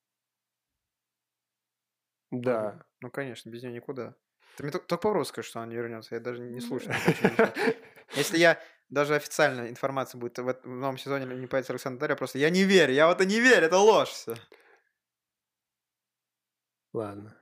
да. 2.31 2.83
Ну, 3.01 3.11
конечно, 3.11 3.51
без 3.51 3.63
нее 3.63 3.73
никуда. 3.73 4.15
Ты 4.57 4.63
мне 4.65 4.73
только, 4.73 4.87
только 4.87 5.03
попробуй 5.03 5.27
скажи, 5.27 5.49
что 5.49 5.61
он 5.61 5.69
не 5.69 5.75
вернется. 5.77 6.15
Я 6.15 6.21
даже 6.21 6.43
не 6.43 6.61
слушаю. 6.61 6.95
Если 8.17 8.39
я 8.39 8.61
даже 8.91 9.15
официальная 9.15 9.71
информация 9.71 10.19
будет 10.19 10.39
в, 10.39 10.49
эт- 10.49 10.63
в 10.65 10.69
новом 10.69 10.99
сезоне 10.99 11.25
не 11.37 11.47
появится 11.47 11.73
Александр 11.73 11.99
Дадарио, 11.99 12.17
просто 12.17 12.39
я 12.39 12.51
не 12.51 12.65
верю. 12.65 12.93
Я 12.93 13.09
в 13.09 13.13
это 13.13 13.25
не 13.25 13.41
верю, 13.41 13.67
это 13.67 13.79
ложь 13.79 14.09
все. 14.11 14.35
Ладно. 16.93 17.37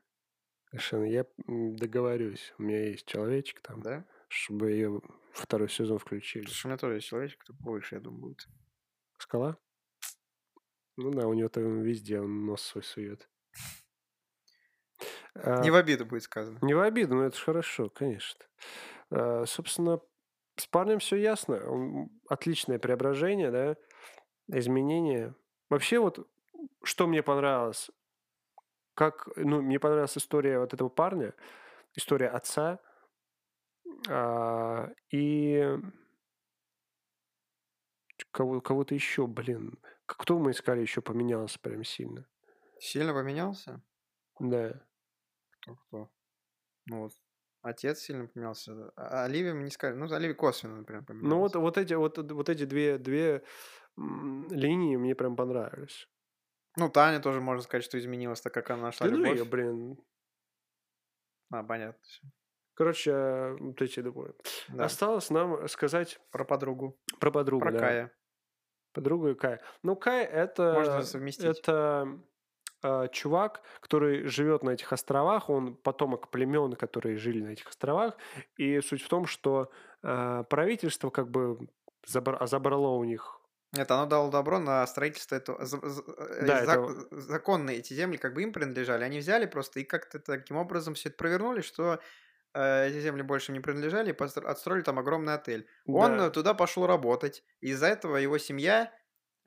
Совершенно. 0.70 1.04
Я 1.04 1.26
м, 1.46 1.76
договорюсь. 1.76 2.52
У 2.58 2.62
меня 2.62 2.88
есть 2.90 3.06
человечек 3.06 3.60
там, 3.60 3.80
Да? 3.82 4.04
чтобы 4.28 4.70
ее 4.72 5.00
второй 5.32 5.70
сезон 5.70 5.98
включили. 5.98 6.42
Потому 6.42 6.54
что 6.56 6.66
у 6.66 6.70
меня 6.70 6.78
тоже 6.78 6.94
есть 6.96 7.06
человечек, 7.08 7.40
кто 7.40 7.54
больше, 7.54 7.94
я 7.94 8.00
думаю, 8.00 8.20
будет. 8.20 8.46
Скала? 9.18 9.56
Ну 10.96 11.10
да, 11.12 11.26
у 11.26 11.32
него 11.32 11.48
там 11.48 11.82
везде 11.82 12.20
он 12.20 12.44
нос 12.44 12.62
свой 12.62 12.82
сует. 12.84 13.28
А, 15.34 15.62
Не 15.62 15.70
в 15.70 15.76
обиду 15.76 16.04
будет 16.04 16.24
сказано. 16.24 16.58
Не 16.60 16.74
в 16.74 16.80
обиду, 16.80 17.14
но 17.14 17.24
это 17.24 17.36
же 17.36 17.44
хорошо, 17.44 17.88
конечно. 17.88 18.44
А, 19.10 19.46
Собственно, 19.46 20.00
с 20.60 20.66
парнем 20.66 20.98
все 20.98 21.16
ясно. 21.16 21.56
Он- 21.70 22.10
Отличное 22.28 22.78
преображение, 22.78 23.50
да, 23.50 23.76
изменение. 24.48 25.34
Вообще 25.70 25.98
вот, 25.98 26.28
что 26.82 27.06
мне 27.06 27.22
понравилось, 27.22 27.90
как, 28.94 29.28
ну, 29.36 29.62
мне 29.62 29.78
понравилась 29.78 30.18
история 30.18 30.58
вот 30.58 30.74
этого 30.74 30.88
парня, 30.88 31.34
история 31.94 32.28
отца, 32.28 32.80
а, 34.08 34.90
и 35.10 35.78
кого, 38.30 38.60
кого-то 38.60 38.94
еще, 38.94 39.26
блин. 39.26 39.78
Кто 40.06 40.38
мы 40.38 40.52
искали 40.52 40.80
еще 40.80 41.00
поменялся 41.02 41.58
прям 41.60 41.84
сильно? 41.84 42.26
Сильно 42.78 43.12
поменялся? 43.12 43.82
Да. 44.38 44.80
Кто 45.50 45.74
кто? 45.74 46.10
Ну 46.86 47.02
вот. 47.02 47.12
Отец 47.68 48.00
сильно 48.00 48.26
поменялся. 48.26 48.92
А 48.96 49.24
Оливия 49.24 49.54
мы 49.54 49.62
не 49.62 49.70
сказали. 49.70 49.96
Ну, 49.98 50.12
Оливия 50.12 50.34
косвенно, 50.34 50.76
например, 50.76 51.04
поменялась. 51.04 51.30
Ну 51.30 51.38
вот, 51.38 51.54
вот 51.56 51.78
эти 51.78 51.94
вот, 51.94 52.18
вот 52.18 52.48
эти 52.48 52.64
две, 52.64 52.98
две 52.98 53.42
линии 53.96 54.96
мне 54.96 55.14
прям 55.14 55.36
понравились. 55.36 56.08
Ну, 56.76 56.88
Таня 56.88 57.20
тоже 57.20 57.40
можно 57.40 57.62
сказать, 57.62 57.84
что 57.84 57.98
изменилась, 57.98 58.40
так 58.40 58.54
как 58.54 58.70
она 58.70 58.82
нашла 58.82 59.06
Да 59.06 59.12
ну 59.12 59.18
любовь. 59.18 59.38
ее, 59.38 59.44
блин. 59.44 59.98
А, 61.50 61.62
понятно. 61.64 62.00
Короче, 62.74 63.56
вот 63.58 63.82
эти 63.82 64.00
двое. 64.00 64.34
Да. 64.68 64.84
Осталось 64.84 65.30
нам 65.30 65.66
сказать 65.66 66.20
Про 66.30 66.44
подругу. 66.44 66.96
про 67.18 67.32
подругу. 67.32 67.64
Про 67.64 67.72
да. 67.72 67.78
Кая. 67.78 68.12
Подругу 68.92 69.28
и 69.28 69.34
Кая. 69.34 69.60
Ну, 69.82 69.96
Кай 69.96 70.24
это... 70.24 70.74
Можно 70.74 71.02
совместить. 71.02 71.44
Это 71.44 72.20
а, 72.82 73.08
чувак, 73.08 73.62
который 73.80 74.26
живет 74.26 74.62
на 74.62 74.70
этих 74.70 74.92
островах, 74.92 75.50
он 75.50 75.76
потомок 75.76 76.30
племен, 76.30 76.74
которые 76.74 77.16
жили 77.18 77.42
на 77.42 77.48
этих 77.50 77.68
островах. 77.68 78.16
И 78.56 78.80
суть 78.80 79.02
в 79.02 79.08
том, 79.08 79.26
что 79.26 79.70
а, 80.02 80.44
правительство 80.44 81.10
как 81.10 81.30
бы 81.30 81.58
забра- 82.06 82.46
забрало 82.46 82.88
у 82.96 83.04
них 83.04 83.40
Нет, 83.76 83.90
оно 83.90 84.06
дало 84.06 84.30
добро 84.30 84.58
на 84.58 84.86
строительство 84.86 85.36
этого. 85.36 85.60
э, 85.62 86.46
Да, 86.46 86.64
зак- 86.64 87.06
Законные 87.10 87.78
эти 87.78 87.92
земли 87.94 88.16
как 88.16 88.34
бы 88.34 88.42
им 88.42 88.52
принадлежали. 88.52 89.04
Они 89.04 89.18
взяли 89.18 89.46
просто 89.46 89.80
и 89.80 89.84
как-то 89.84 90.18
таким 90.20 90.56
образом 90.56 90.94
все 90.94 91.08
это 91.10 91.18
провернули, 91.18 91.60
что 91.60 92.00
э, 92.54 92.88
эти 92.88 93.00
земли 93.00 93.22
больше 93.22 93.52
не 93.52 93.60
принадлежали, 93.60 94.10
и 94.10 94.14
постро- 94.14 94.46
отстроили 94.46 94.82
там 94.82 94.98
огромный 94.98 95.34
отель. 95.34 95.68
Он 95.86 96.16
Да. 96.16 96.26
э, 96.28 96.30
туда 96.30 96.54
пошел 96.54 96.86
работать. 96.86 97.44
Из-за 97.60 97.86
этого 97.88 98.16
его 98.16 98.38
семья 98.38 98.90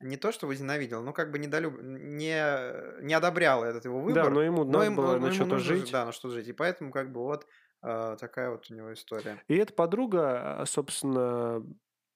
не 0.02 0.18
то 0.18 0.32
что 0.32 0.48
возненавидела, 0.48 1.02
но 1.02 1.14
как 1.14 1.32
бы 1.32 1.40
недолюб... 1.40 1.80
не, 1.82 3.02
не 3.04 3.14
одобряла 3.14 3.66
этот 3.66 3.86
его 3.86 4.00
выбор. 4.00 4.26
Да, 4.26 4.30
но 4.30 4.42
ему 4.42 4.64
но 4.64 4.72
надо 4.74 4.86
им- 4.86 4.96
было 4.96 5.18
но 5.18 5.28
на 5.28 5.32
что-то 5.34 5.58
жить. 5.60 5.92
Да, 5.92 6.06
на 6.06 6.12
что-то 6.12 6.34
жить. 6.36 6.48
И 6.48 6.54
поэтому 6.54 6.92
как 6.92 7.12
бы 7.12 7.22
вот 7.22 7.48
э, 7.84 8.18
такая 8.20 8.52
вот 8.52 8.66
у 8.70 8.74
него 8.76 8.94
история. 8.94 9.42
И 9.48 9.56
эта 9.56 9.74
подруга, 9.74 10.62
а, 10.62 10.66
собственно, 10.66 11.64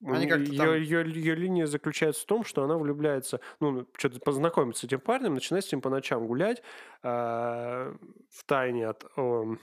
Они 0.05 0.27
как-то 0.27 0.51
ее, 0.51 0.57
там- 0.57 0.73
ее, 0.75 1.11
ее 1.11 1.35
линия 1.35 1.65
заключается 1.67 2.21
в 2.23 2.25
том, 2.25 2.43
что 2.43 2.63
она 2.63 2.77
влюбляется, 2.77 3.39
ну, 3.59 3.87
что-то 3.97 4.19
познакомиться 4.19 4.81
с 4.81 4.83
этим 4.83 4.99
парнем, 4.99 5.33
начинает 5.33 5.65
с 5.65 5.71
ним 5.71 5.81
по 5.81 5.89
ночам 5.89 6.27
гулять 6.27 6.61
в 7.01 8.43
тайне 8.45 8.87
от, 8.87 9.05
о, 9.17 9.55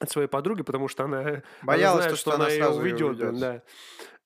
от 0.00 0.10
своей 0.10 0.28
подруги, 0.28 0.62
потому 0.62 0.88
что 0.88 1.04
она, 1.04 1.20
она 1.20 1.42
Боялась, 1.62 2.04
знает, 2.04 2.10
то, 2.10 2.16
что, 2.16 2.30
что 2.30 2.34
она 2.36 2.44
она 2.44 2.52
ее 2.54 2.62
сразу 2.64 2.84
её 2.84 2.94
уведет. 3.08 3.22
уведёт. 3.22 3.40
Да. 3.40 3.62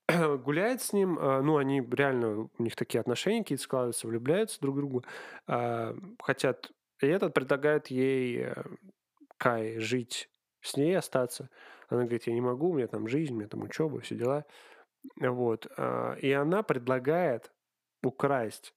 Гуляет 0.44 0.80
с 0.80 0.92
ним, 0.92 1.18
а, 1.20 1.42
ну, 1.42 1.58
они 1.58 1.80
реально, 1.80 2.48
у 2.58 2.62
них 2.62 2.76
такие 2.76 3.00
отношения 3.00 3.42
какие-то 3.42 3.64
складываются, 3.64 4.06
влюбляются 4.06 4.60
друг 4.60 4.76
в 4.76 4.78
друга, 4.78 5.02
а, 5.46 5.94
хотят, 6.22 6.70
и 7.02 7.06
этот 7.06 7.34
предлагает 7.34 7.88
ей, 7.88 8.44
э, 8.44 8.54
Кай, 9.36 9.78
жить 9.78 10.30
с 10.62 10.76
ней, 10.76 10.96
остаться. 10.96 11.50
Она 11.88 12.02
говорит, 12.02 12.26
я 12.26 12.32
не 12.32 12.40
могу, 12.40 12.70
у 12.70 12.74
меня 12.74 12.88
там 12.88 13.06
жизнь, 13.06 13.34
у 13.34 13.36
меня 13.36 13.48
там 13.48 13.62
учеба, 13.62 14.00
все 14.00 14.16
дела. 14.16 14.44
Вот. 15.20 15.66
а, 15.76 16.14
И 16.14 16.32
она 16.32 16.62
предлагает 16.62 17.52
украсть 18.02 18.74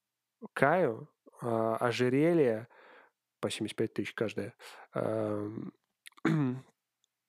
Каю 0.54 1.08
ожерелье 1.40 2.68
по 3.40 3.50
75 3.50 3.94
тысяч 3.94 4.14
каждое 4.14 4.54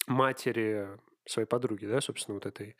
матери 0.06 0.88
своей 1.24 1.48
подруги, 1.48 1.86
да, 1.86 2.02
собственно, 2.02 2.34
вот 2.34 2.44
этой 2.44 2.76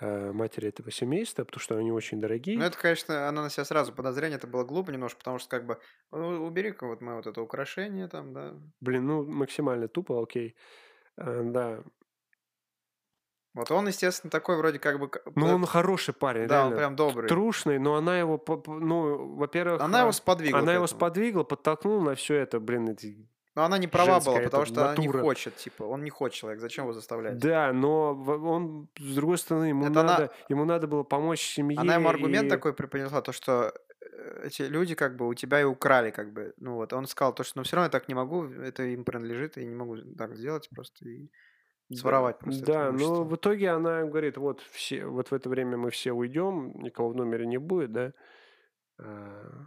матери 0.00 0.68
этого 0.68 0.90
семейства, 0.90 1.44
потому 1.44 1.60
что 1.60 1.76
они 1.76 1.90
очень 1.90 2.20
дорогие. 2.20 2.56
Ну, 2.56 2.64
это, 2.64 2.78
конечно, 2.78 3.28
она 3.28 3.42
на 3.42 3.50
себя 3.50 3.64
сразу 3.64 3.92
подозрение, 3.92 4.36
это 4.36 4.46
было 4.46 4.64
глупо 4.64 4.90
немножко, 4.90 5.18
потому 5.18 5.38
что 5.38 5.48
как 5.48 5.66
бы, 5.66 5.78
ну, 6.12 6.46
убери-ка 6.46 6.86
вот 6.86 7.00
мы 7.00 7.16
вот 7.16 7.26
это 7.26 7.42
украшение 7.42 8.08
там, 8.08 8.32
да. 8.32 8.54
Блин, 8.80 9.06
ну 9.06 9.24
максимально 9.24 9.88
тупо, 9.88 10.22
окей. 10.22 10.56
Э, 11.16 11.42
да. 11.42 11.82
Вот 13.54 13.72
он, 13.72 13.88
естественно, 13.88 14.30
такой 14.30 14.56
вроде 14.56 14.78
как 14.78 15.00
бы... 15.00 15.10
Ну, 15.34 15.46
п- 15.46 15.52
он 15.52 15.66
хороший 15.66 16.14
парень, 16.14 16.46
да, 16.46 16.60
он 16.60 16.68
реально. 16.68 16.76
прям 16.76 16.96
добрый. 16.96 17.28
Трушный, 17.28 17.78
но 17.80 17.96
она 17.96 18.16
его, 18.16 18.42
ну, 18.66 19.34
во-первых... 19.34 19.80
Она 19.80 20.00
его 20.00 20.10
а, 20.10 20.12
сподвигла 20.12 20.60
Она 20.60 20.74
его 20.74 20.86
сподвигла, 20.86 21.42
подтолкнула 21.42 22.10
на 22.10 22.14
все 22.14 22.34
это, 22.34 22.60
блин, 22.60 22.88
эти... 22.90 23.28
Но 23.58 23.64
она 23.64 23.76
не 23.78 23.88
права 23.88 24.20
была, 24.20 24.38
потому 24.40 24.66
что 24.66 24.84
она 24.84 24.94
не 24.96 25.06
натура. 25.08 25.20
хочет, 25.20 25.56
типа, 25.56 25.82
он 25.82 26.04
не 26.04 26.10
хочет 26.10 26.38
человек, 26.38 26.60
зачем 26.60 26.84
его 26.84 26.92
заставлять? 26.92 27.38
Да, 27.38 27.72
но 27.72 28.12
он, 28.14 28.88
с 28.96 29.14
другой 29.16 29.36
стороны, 29.36 29.64
ему, 29.64 29.84
Это 29.86 30.00
она- 30.00 30.12
надо, 30.12 30.32
ему 30.48 30.64
надо 30.64 30.86
было 30.86 31.02
помочь 31.02 31.40
семье. 31.40 31.76
Она 31.80 31.94
ему 31.94 32.08
аргумент 32.08 32.46
и- 32.46 32.50
такой 32.50 32.72
преподнесла, 32.72 33.20
то, 33.20 33.32
что 33.32 33.72
э, 34.00 34.46
эти 34.46 34.62
люди 34.62 34.94
как 34.94 35.16
бы 35.16 35.26
у 35.26 35.34
тебя 35.34 35.60
и 35.60 35.64
украли, 35.64 36.12
как 36.12 36.32
бы. 36.32 36.54
Ну 36.58 36.74
вот, 36.76 36.92
он 36.92 37.08
сказал, 37.08 37.34
то, 37.34 37.42
что 37.42 37.58
ну 37.58 37.64
все 37.64 37.74
равно 37.74 37.86
я 37.86 37.90
так 37.90 38.06
не 38.06 38.14
могу, 38.14 38.44
это 38.44 38.84
им 38.84 39.04
принадлежит, 39.04 39.58
и 39.58 39.66
не 39.66 39.74
могу 39.74 39.96
так 40.16 40.36
сделать 40.36 40.68
просто 40.70 41.08
и 41.08 41.28
своровать 41.96 42.38
просто 42.38 42.64
Да, 42.64 42.92
но 42.92 43.24
в 43.24 43.34
итоге 43.34 43.70
она 43.70 44.04
говорит, 44.04 44.36
вот 44.36 44.60
все, 44.70 45.04
вот 45.06 45.32
в 45.32 45.34
это 45.34 45.48
время 45.48 45.76
мы 45.76 45.90
все 45.90 46.12
уйдем, 46.12 46.78
никого 46.80 47.08
в 47.08 47.16
номере 47.16 47.44
не 47.44 47.58
будет, 47.58 47.90
да. 47.90 48.12
А, 49.00 49.66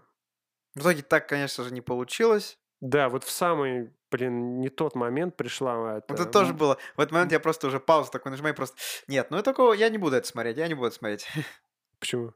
В 0.75 0.79
итоге 0.79 1.01
так, 1.01 1.27
конечно 1.27 1.65
же, 1.65 1.73
не 1.73 1.81
получилось. 1.81 2.57
Да, 2.81 3.09
вот 3.09 3.23
в 3.23 3.29
самый, 3.29 3.93
блин, 4.09 4.59
не 4.59 4.69
тот 4.69 4.95
момент 4.95 5.37
пришла 5.37 5.97
это. 5.97 6.05
Вот 6.09 6.19
это 6.19 6.29
тоже 6.29 6.53
было. 6.53 6.77
В 6.95 6.99
этот 6.99 7.11
момент 7.11 7.31
я 7.31 7.39
просто 7.39 7.67
уже 7.67 7.79
паузу 7.79 8.11
такой 8.11 8.31
нажимаю, 8.31 8.55
просто... 8.55 8.75
Нет, 9.07 9.29
ну 9.29 9.37
я 9.37 9.43
такого, 9.43 9.73
я 9.73 9.89
не 9.89 9.99
буду 9.99 10.15
это 10.15 10.27
смотреть, 10.27 10.57
я 10.57 10.67
не 10.67 10.73
буду 10.73 10.87
это 10.87 10.95
смотреть. 10.95 11.27
Почему? 11.99 12.33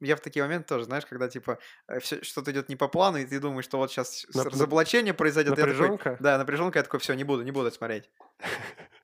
Я 0.00 0.16
в 0.16 0.20
такие 0.20 0.42
моменты 0.42 0.66
тоже, 0.68 0.84
знаешь, 0.84 1.06
когда 1.06 1.28
типа 1.28 1.60
э, 1.86 2.00
что-то 2.00 2.50
идет 2.50 2.68
не 2.68 2.74
по 2.74 2.88
плану, 2.88 3.18
и 3.18 3.24
ты 3.24 3.38
думаешь, 3.38 3.64
что 3.64 3.78
вот 3.78 3.92
сейчас 3.92 4.26
Нап- 4.34 4.50
разоблачение 4.50 5.14
произойдет. 5.14 5.56
я 5.56 5.56
такой, 5.56 5.72
напряженка? 5.74 6.16
да, 6.18 6.36
напряженка, 6.36 6.80
я 6.80 6.82
такой, 6.82 6.98
все, 6.98 7.14
не 7.14 7.22
буду, 7.22 7.42
не 7.42 7.52
буду 7.52 7.68
это 7.68 7.76
смотреть. 7.76 8.10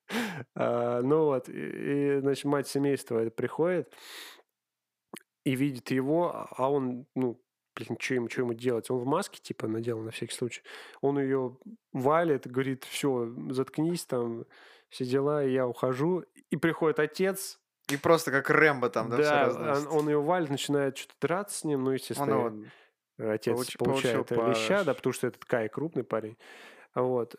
А, 0.55 1.01
Ну 1.01 1.25
вот, 1.25 1.49
и, 1.49 1.53
и, 1.53 2.21
значит, 2.21 2.45
мать 2.45 2.69
семейства 2.69 3.31
приходит 3.31 3.91
и 5.45 5.55
видит 5.57 5.91
его, 5.91 6.47
а 6.51 6.71
он, 6.71 7.07
ну, 7.15 7.41
блин, 7.77 7.97
что 8.01 8.15
ему, 8.15 8.29
чё 8.29 8.43
ему 8.43 8.53
делать? 8.55 8.91
Он 8.91 8.99
в 8.99 9.07
маске, 9.07 9.41
типа, 9.41 9.67
надел 9.69 10.01
на 10.01 10.11
всякий 10.11 10.35
случай. 10.35 10.63
Он 11.01 11.19
ее 11.19 11.57
валит, 11.93 12.47
говорит, 12.47 12.85
все, 12.85 13.33
заткнись 13.51 14.05
там, 14.07 14.45
все 14.89 15.05
дела, 15.05 15.43
я 15.43 15.67
ухожу. 15.67 16.25
И 16.51 16.57
приходит 16.57 16.99
отец, 17.01 17.59
И 17.91 17.97
просто 17.97 18.31
как 18.31 18.49
Рэмбо 18.51 18.89
там, 18.91 19.11
да, 19.11 19.17
все 19.17 19.25
да, 19.31 19.45
разносит. 19.47 19.87
он, 19.89 19.99
он 19.99 20.09
ее 20.09 20.21
валит, 20.21 20.51
начинает 20.51 20.97
что-то 20.97 21.15
драться 21.21 21.59
с 21.59 21.65
ним, 21.65 21.81
ну, 21.83 21.89
Он 21.89 21.95
естественно, 21.95 22.31
его 22.35 23.33
Отец 23.33 23.55
Получ- 23.57 23.79
получает 23.79 24.27
получил 24.29 24.49
леща, 24.49 24.79
да, 24.85 24.93
паш. 24.93 24.97
потому 24.97 25.13
что 25.13 25.27
этот 25.29 25.45
Кай 25.45 25.69
крупный 25.69 26.03
парень. 26.05 26.37
Вот. 26.95 27.37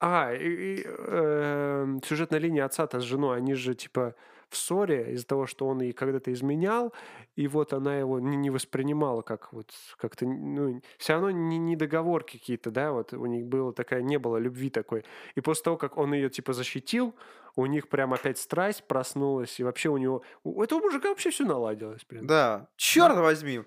А, 0.00 0.32
и, 0.34 0.48
и, 0.80 0.84
эм, 0.86 2.02
сюжетная 2.04 2.38
линия 2.38 2.64
отца-то 2.64 3.00
с 3.00 3.02
женой, 3.04 3.38
они 3.38 3.54
же 3.54 3.74
типа 3.74 4.14
в 4.50 4.56
ссоре 4.56 5.12
из-за 5.12 5.26
того, 5.26 5.46
что 5.46 5.66
он 5.66 5.80
ей 5.80 5.92
когда-то 5.92 6.32
изменял, 6.32 6.92
и 7.36 7.46
вот 7.48 7.72
она 7.72 7.96
его 7.96 8.18
не, 8.20 8.36
не 8.36 8.50
воспринимала 8.50 9.22
как 9.22 9.52
вот 9.52 9.70
как-то, 9.98 10.26
ну, 10.26 10.80
все 10.98 11.12
равно 11.14 11.30
не, 11.30 11.58
не 11.58 11.76
договорки 11.76 12.38
какие-то, 12.38 12.70
да, 12.70 12.92
вот 12.92 13.12
у 13.12 13.26
них 13.26 13.46
было 13.46 13.72
такая, 13.72 14.02
не 14.02 14.18
было 14.18 14.36
любви 14.38 14.70
такой. 14.70 15.04
И 15.34 15.40
после 15.40 15.64
того, 15.64 15.76
как 15.76 15.96
он 15.98 16.14
ее 16.14 16.30
типа 16.30 16.52
защитил, 16.52 17.14
у 17.56 17.66
них 17.66 17.88
прям 17.88 18.14
опять 18.14 18.38
страсть 18.38 18.84
проснулась, 18.86 19.58
и 19.60 19.64
вообще 19.64 19.88
у 19.88 19.96
него, 19.98 20.22
у 20.44 20.62
этого 20.62 20.80
мужика 20.80 21.08
вообще 21.08 21.30
все 21.30 21.44
наладилось, 21.44 22.04
блин. 22.08 22.26
Да, 22.26 22.68
черт 22.76 23.16
возьми. 23.16 23.62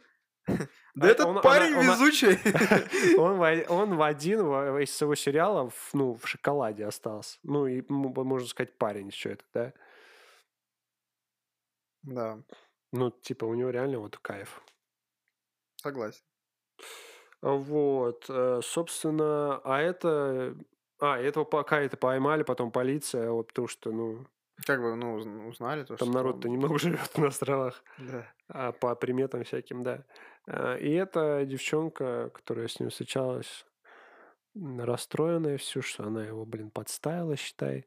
Да 0.93 1.07
А 1.07 1.11
этот 1.11 1.25
он- 1.25 1.41
парень 1.41 1.73
она- 1.73 1.93
везучий. 1.93 2.37
Он, 3.17 3.37
в- 3.37 3.65
он 3.71 3.95
в 3.95 4.01
один 4.01 4.41
из 4.79 4.93
своего 4.93 5.15
сериала 5.15 5.69
в, 5.69 5.89
ну, 5.93 6.15
в 6.15 6.27
шоколаде 6.27 6.85
остался. 6.85 7.37
Ну, 7.43 7.65
и, 7.65 7.81
можно 7.89 8.45
сказать, 8.45 8.77
парень 8.77 9.07
еще 9.07 9.29
это, 9.31 9.43
да? 9.53 9.73
Да, 12.03 12.41
Ну, 12.93 13.11
типа, 13.11 13.43
у 13.43 13.53
него 13.53 13.69
реально 13.69 13.99
вот 13.99 14.17
кайф. 14.17 14.61
согласен. 15.75 16.23
Вот, 17.41 18.25
э, 18.29 18.61
собственно, 18.63 19.57
а 19.63 19.79
это... 19.81 20.55
А, 20.99 21.17
этого 21.17 21.43
пока 21.43 21.81
это 21.81 21.97
поймали, 21.97 22.43
потом 22.43 22.71
полиция, 22.71 23.31
вот 23.31 23.47
потому 23.47 23.67
что, 23.67 23.91
ну, 23.91 24.27
Как 24.67 24.79
бы, 24.79 24.95
ну, 24.95 25.15
уз- 25.15 25.25
узнали 25.49 25.83
то, 25.83 25.97
там 25.97 26.09
что 26.09 26.11
народ-то 26.11 26.47
немного 26.49 26.77
живет 26.79 27.17
на 27.17 27.27
островах, 27.27 27.83
Да. 27.97 28.31
а 28.47 28.71
по 28.71 28.93
приметам 28.95 29.43
всяким, 29.43 29.81
да. 29.81 30.05
А, 30.47 30.75
И 30.75 30.91
эта 30.91 31.43
девчонка, 31.45 32.29
которая 32.31 32.67
с 32.67 32.79
ним 32.79 32.91
встречалась, 32.91 33.65
расстроенная 34.53 35.57
все, 35.57 35.81
что 35.81 36.03
она 36.03 36.23
его, 36.25 36.45
блин, 36.45 36.69
подставила, 36.69 37.35
считай. 37.35 37.85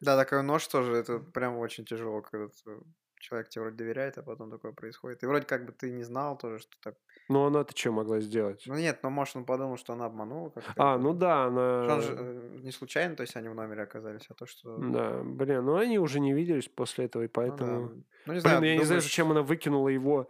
Да, 0.00 0.16
такой 0.16 0.42
нож 0.42 0.66
тоже, 0.66 0.94
это 0.96 1.18
прям 1.18 1.58
очень 1.58 1.84
тяжело, 1.84 2.22
когда 2.22 2.48
ты- 2.48 2.80
человек 3.20 3.48
тебе 3.48 3.62
вроде 3.62 3.76
доверяет, 3.76 4.18
а 4.18 4.22
потом 4.22 4.50
такое 4.50 4.72
происходит. 4.72 5.22
И 5.22 5.26
вроде 5.26 5.46
как 5.46 5.66
бы 5.66 5.72
ты 5.72 5.92
не 5.92 6.02
знал 6.02 6.36
тоже, 6.36 6.58
что 6.58 6.76
так... 6.82 6.96
Ну, 7.28 7.44
она-то 7.44 7.76
что 7.76 7.92
могла 7.92 8.20
сделать? 8.20 8.64
Ну 8.66 8.74
нет, 8.74 9.00
но 9.02 9.10
может 9.10 9.36
он 9.36 9.44
подумал, 9.44 9.76
что 9.76 9.92
она 9.92 10.06
обманула 10.06 10.50
как-то. 10.50 10.72
А, 10.76 10.98
ну 10.98 11.14
да, 11.14 11.44
она... 11.44 11.84
Что 11.84 11.94
он 11.94 12.02
же 12.02 12.16
э, 12.18 12.58
не 12.62 12.72
случайно, 12.72 13.14
то 13.14 13.22
есть 13.22 13.36
они 13.36 13.48
в 13.48 13.54
номере 13.54 13.82
оказались, 13.82 14.26
а 14.28 14.34
то, 14.34 14.46
что... 14.46 14.76
Ну 14.76 14.92
Да, 14.92 15.22
блин, 15.22 15.64
ну 15.64 15.76
они 15.76 15.98
уже 15.98 16.18
не 16.20 16.32
виделись 16.32 16.68
после 16.68 17.04
этого, 17.04 17.22
и 17.22 17.26
да. 17.26 17.32
поэтому... 17.34 17.80
Ну 18.26 18.32
не 18.32 18.40
Блин, 18.40 18.40
знаю, 18.40 18.64
я 18.64 18.76
не 18.76 18.84
знаю, 18.84 19.00
зачем 19.00 19.30
она 19.30 19.42
выкинула 19.42 19.88
его 19.88 20.28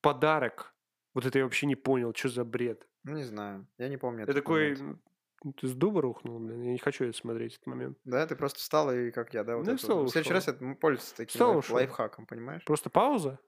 подарок. 0.00 0.74
Вот 1.14 1.26
это 1.26 1.38
я 1.38 1.44
вообще 1.44 1.66
не 1.66 1.76
понял, 1.76 2.14
что 2.14 2.28
за 2.28 2.44
бред. 2.44 2.86
Ну 3.04 3.14
не 3.14 3.24
знаю, 3.24 3.66
я 3.78 3.88
не 3.88 3.96
помню 3.96 4.24
Я 4.26 4.32
такой, 4.32 4.76
момент. 4.76 5.00
М, 5.44 5.52
ты 5.52 5.66
с 5.66 5.74
дуба 5.74 6.02
рухнул, 6.02 6.38
блин, 6.38 6.62
я 6.62 6.72
не 6.72 6.78
хочу 6.78 7.04
это 7.04 7.16
смотреть, 7.16 7.54
этот 7.54 7.66
момент. 7.66 7.98
Да, 8.04 8.26
ты 8.26 8.36
просто 8.36 8.58
встал 8.58 8.92
и 8.92 9.10
как 9.10 9.34
я, 9.34 9.44
да? 9.44 9.56
Вот 9.56 9.66
Ну 9.66 9.72
это. 9.72 9.80
встал 9.80 10.04
В 10.04 10.10
следующий 10.10 10.34
раз 10.34 10.48
это 10.48 10.74
пользуется 10.80 11.16
таким 11.16 11.28
Встал 11.28 11.54
лайф- 11.54 11.72
лайфхаком, 11.72 12.26
понимаешь? 12.26 12.64
Просто 12.64 12.90
пауза? 12.90 13.38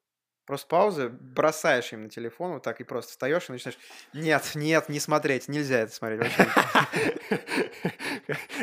Просто 0.45 0.67
паузы, 0.67 1.09
бросаешь 1.09 1.93
им 1.93 2.03
на 2.03 2.11
телефон, 2.11 2.55
вот 2.55 2.65
так 2.65 2.81
и 2.81 2.85
просто 2.85 3.13
встаешь 3.13 3.49
и 3.49 3.53
начинаешь, 3.53 3.79
нет, 4.13 4.53
нет, 4.57 4.89
не 4.89 4.99
смотреть, 4.99 5.47
нельзя 5.47 5.81
это 5.81 5.93
смотреть 5.93 6.21
вообще. 6.21 6.49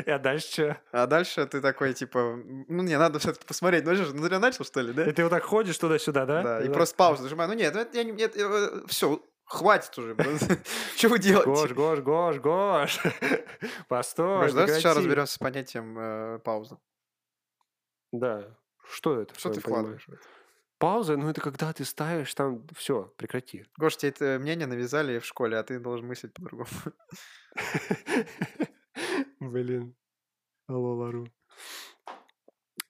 А 0.06 0.20
дальше 0.20 0.52
что? 0.52 0.82
А 0.92 1.08
дальше 1.08 1.46
ты 1.46 1.62
такой, 1.62 1.94
типа, 1.94 2.18
«М, 2.18 2.66
ну 2.68 2.84
не, 2.84 2.98
надо 2.98 3.20
все-таки 3.20 3.46
посмотреть, 3.46 3.86
ну 3.86 3.96
же, 3.96 4.14
ну 4.14 4.28
начал, 4.40 4.66
что 4.66 4.82
ли, 4.82 4.94
да? 4.94 5.06
И 5.06 5.12
ты 5.12 5.24
вот 5.24 5.30
так 5.30 5.44
ходишь 5.44 5.78
туда-сюда, 5.78 6.26
да? 6.26 6.44
Да, 6.44 6.66
и 6.66 6.70
просто 6.70 6.96
паузу 6.96 7.24
нажимаю, 7.24 7.50
ну 7.50 7.56
нет, 7.56 7.94
я 7.94 8.04
не, 8.04 8.88
все, 8.88 9.22
хватит 9.50 9.98
уже, 9.98 10.16
что 10.96 11.10
вы 11.10 11.18
Гош, 11.18 11.26
делаете? 11.26 11.74
Гош, 11.74 12.00
Гош, 12.00 12.38
Гош. 12.40 13.00
Постой, 13.88 14.44
Гош, 14.44 14.54
давай 14.54 14.80
сейчас 14.80 14.96
разберемся 14.98 15.34
с 15.34 15.38
понятием 15.38 15.98
э, 16.00 16.40
паузы. 16.40 16.78
Да. 18.12 18.56
Что 18.90 19.22
это? 19.22 19.38
Что 19.38 19.52
ты 19.52 19.60
вкладываешь? 19.60 20.08
Пауза, 20.78 21.18
ну 21.18 21.30
это 21.30 21.42
когда 21.42 21.74
ты 21.74 21.84
ставишь 21.84 22.34
там, 22.34 22.66
все, 22.74 23.14
прекрати. 23.18 23.66
Гош, 23.78 23.98
тебе 23.98 24.12
это 24.12 24.38
мнение 24.40 24.66
навязали 24.66 25.20
в 25.20 25.26
школе, 25.26 25.58
а 25.58 25.64
ты 25.64 25.78
должен 25.80 26.08
мыслить 26.08 26.34
по-другому. 26.34 26.70
Блин. 29.40 29.96
Алло, 30.68 30.96
Лару. 30.96 31.28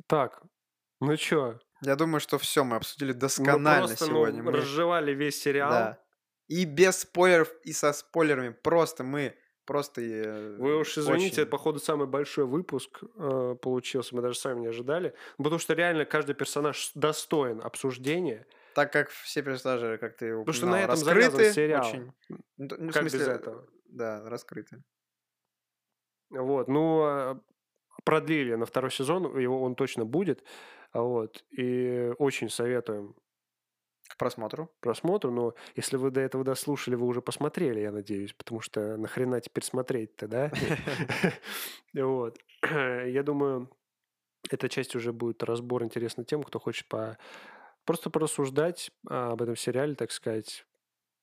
Так, 0.06 0.44
ну 1.00 1.16
чё? 1.18 1.60
Я 1.82 1.96
думаю, 1.96 2.20
что 2.20 2.38
все 2.38 2.64
мы 2.64 2.76
обсудили 2.76 3.14
Мы 3.14 3.20
досконально 3.20 3.88
просто, 3.88 4.06
ну, 4.06 4.12
сегодня. 4.12 4.44
Мы- 4.44 4.52
разжевали 4.52 5.14
весь 5.14 5.42
сериал. 5.42 5.72
Да. 5.72 6.00
И 6.50 6.66
без 6.66 7.00
спойлеров, 7.00 7.54
и 7.64 7.72
со 7.72 7.94
спойлерами. 7.94 8.50
Просто 8.50 9.04
мы 9.04 9.36
просто... 9.66 10.02
э, 10.02 10.56
Вы 10.58 10.78
уж 10.78 10.98
извините, 10.98 11.28
очень- 11.34 11.42
это, 11.44 11.52
походу, 11.52 11.80
самый 11.80 12.08
большой 12.08 12.46
выпуск 12.46 13.02
э, 13.18 13.56
получился. 13.62 14.16
Мы 14.16 14.22
даже 14.22 14.38
сами 14.38 14.60
не 14.62 14.68
ожидали. 14.68 15.14
Потому 15.38 15.60
что 15.60 15.74
реально 15.76 16.06
каждый 16.06 16.34
персонаж 16.36 16.92
достоин 16.96 17.62
обсуждения. 17.62 18.46
Так 18.76 18.92
как 18.92 19.10
все 19.10 19.42
персонажи, 19.44 19.98
как 20.00 20.18
ты 20.18 20.36
Потому 20.38 20.54
что 20.54 20.66
упоминал, 20.68 20.88
на 20.88 20.94
этом 20.94 21.08
раскрыты 21.08 21.54
сериал. 21.54 21.88
очень. 21.88 22.12
Ну, 22.30 22.38
ну, 22.58 22.90
в 22.90 22.94
Как 22.94 23.04
без 23.06 23.12
смысле, 23.12 23.34
этого? 23.34 23.68
Да, 23.86 24.28
раскрыты. 24.30 24.84
Вот, 26.30 26.68
ну, 26.68 27.02
а, 27.04 27.42
продлили 28.06 28.56
на 28.56 28.66
второй 28.66 28.92
сезон, 28.92 29.38
его 29.38 29.62
он 29.64 29.76
точно 29.76 30.06
будет. 30.06 30.44
Вот, 30.94 31.44
и 31.52 32.12
очень 32.18 32.50
советуем 32.50 33.16
К 34.10 34.18
просмотру. 34.18 34.70
просмотру, 34.82 35.32
но 35.32 35.54
если 35.76 35.96
вы 35.98 36.12
до 36.12 36.20
этого 36.20 36.44
дослушали, 36.44 36.96
вы 36.96 37.06
уже 37.06 37.22
посмотрели, 37.22 37.80
я 37.80 37.92
надеюсь, 37.92 38.34
потому 38.34 38.60
что 38.60 38.98
нахрена 38.98 39.40
теперь 39.40 39.64
смотреть-то, 39.64 40.28
да? 40.28 40.52
Вот. 41.94 42.38
Я 42.64 43.24
думаю, 43.24 43.70
эта 44.50 44.68
часть 44.70 44.96
уже 44.96 45.14
будет 45.14 45.44
разбор 45.44 45.84
интересный 45.84 46.26
тем, 46.26 46.44
кто 46.44 46.60
хочет 46.60 46.88
по 46.88 47.18
просто 47.86 48.10
порассуждать 48.10 48.92
а, 49.08 49.32
об 49.32 49.42
этом 49.42 49.56
сериале, 49.56 49.96
так 49.96 50.12
сказать. 50.12 50.66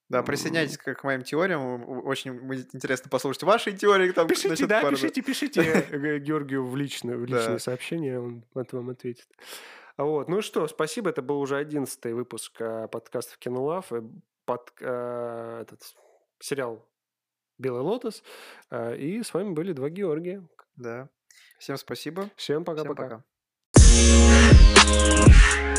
Да, 0.09 0.23
присоединяйтесь 0.23 0.79
к, 0.79 0.95
к 0.95 1.05
моим 1.05 1.23
теориям. 1.23 2.07
Очень 2.07 2.37
интересно 2.73 3.11
послушать 3.11 3.43
ваши 3.43 3.73
теории. 3.73 4.13
Там, 4.13 4.29
Пишите, 4.29 4.67
да, 4.67 4.81
пары- 4.83 4.95
пишите, 4.95 5.23
пишите 5.23 5.63
Георгию 6.21 6.65
в 6.65 6.77
личное, 6.77 7.17
в 7.17 7.27
Да. 7.27 7.37
личное 7.37 7.59
сообщение, 7.59 8.21
он 8.21 8.45
от 8.55 8.73
вам 8.73 8.91
ответит. 8.91 9.27
Вот, 9.97 10.29
ну 10.29 10.43
что, 10.43 10.69
спасибо, 10.69 11.11
это 11.11 11.23
был 11.23 11.41
уже 11.41 11.57
одиннадцатый 11.57 12.13
выпуск 12.13 12.61
а, 12.61 12.87
подкаста 12.87 13.39
Кинолав, 13.39 13.93
э, 13.93 14.03
под, 14.45 14.71
а, 14.83 15.63
этот 15.63 15.81
сериал 16.39 16.87
«Белый 17.57 17.81
лотос», 17.81 18.23
а, 18.69 18.95
и 18.95 19.23
с 19.23 19.33
вами 19.33 19.53
были 19.53 19.73
два 19.73 19.89
Георгия. 19.89 20.47
Да. 20.77 21.09
Всем 21.59 21.79
спасибо. 21.79 22.31
Всем 22.37 22.37
Всем 22.37 22.65
пока-пока. 22.65 23.23
пока. 23.73 25.76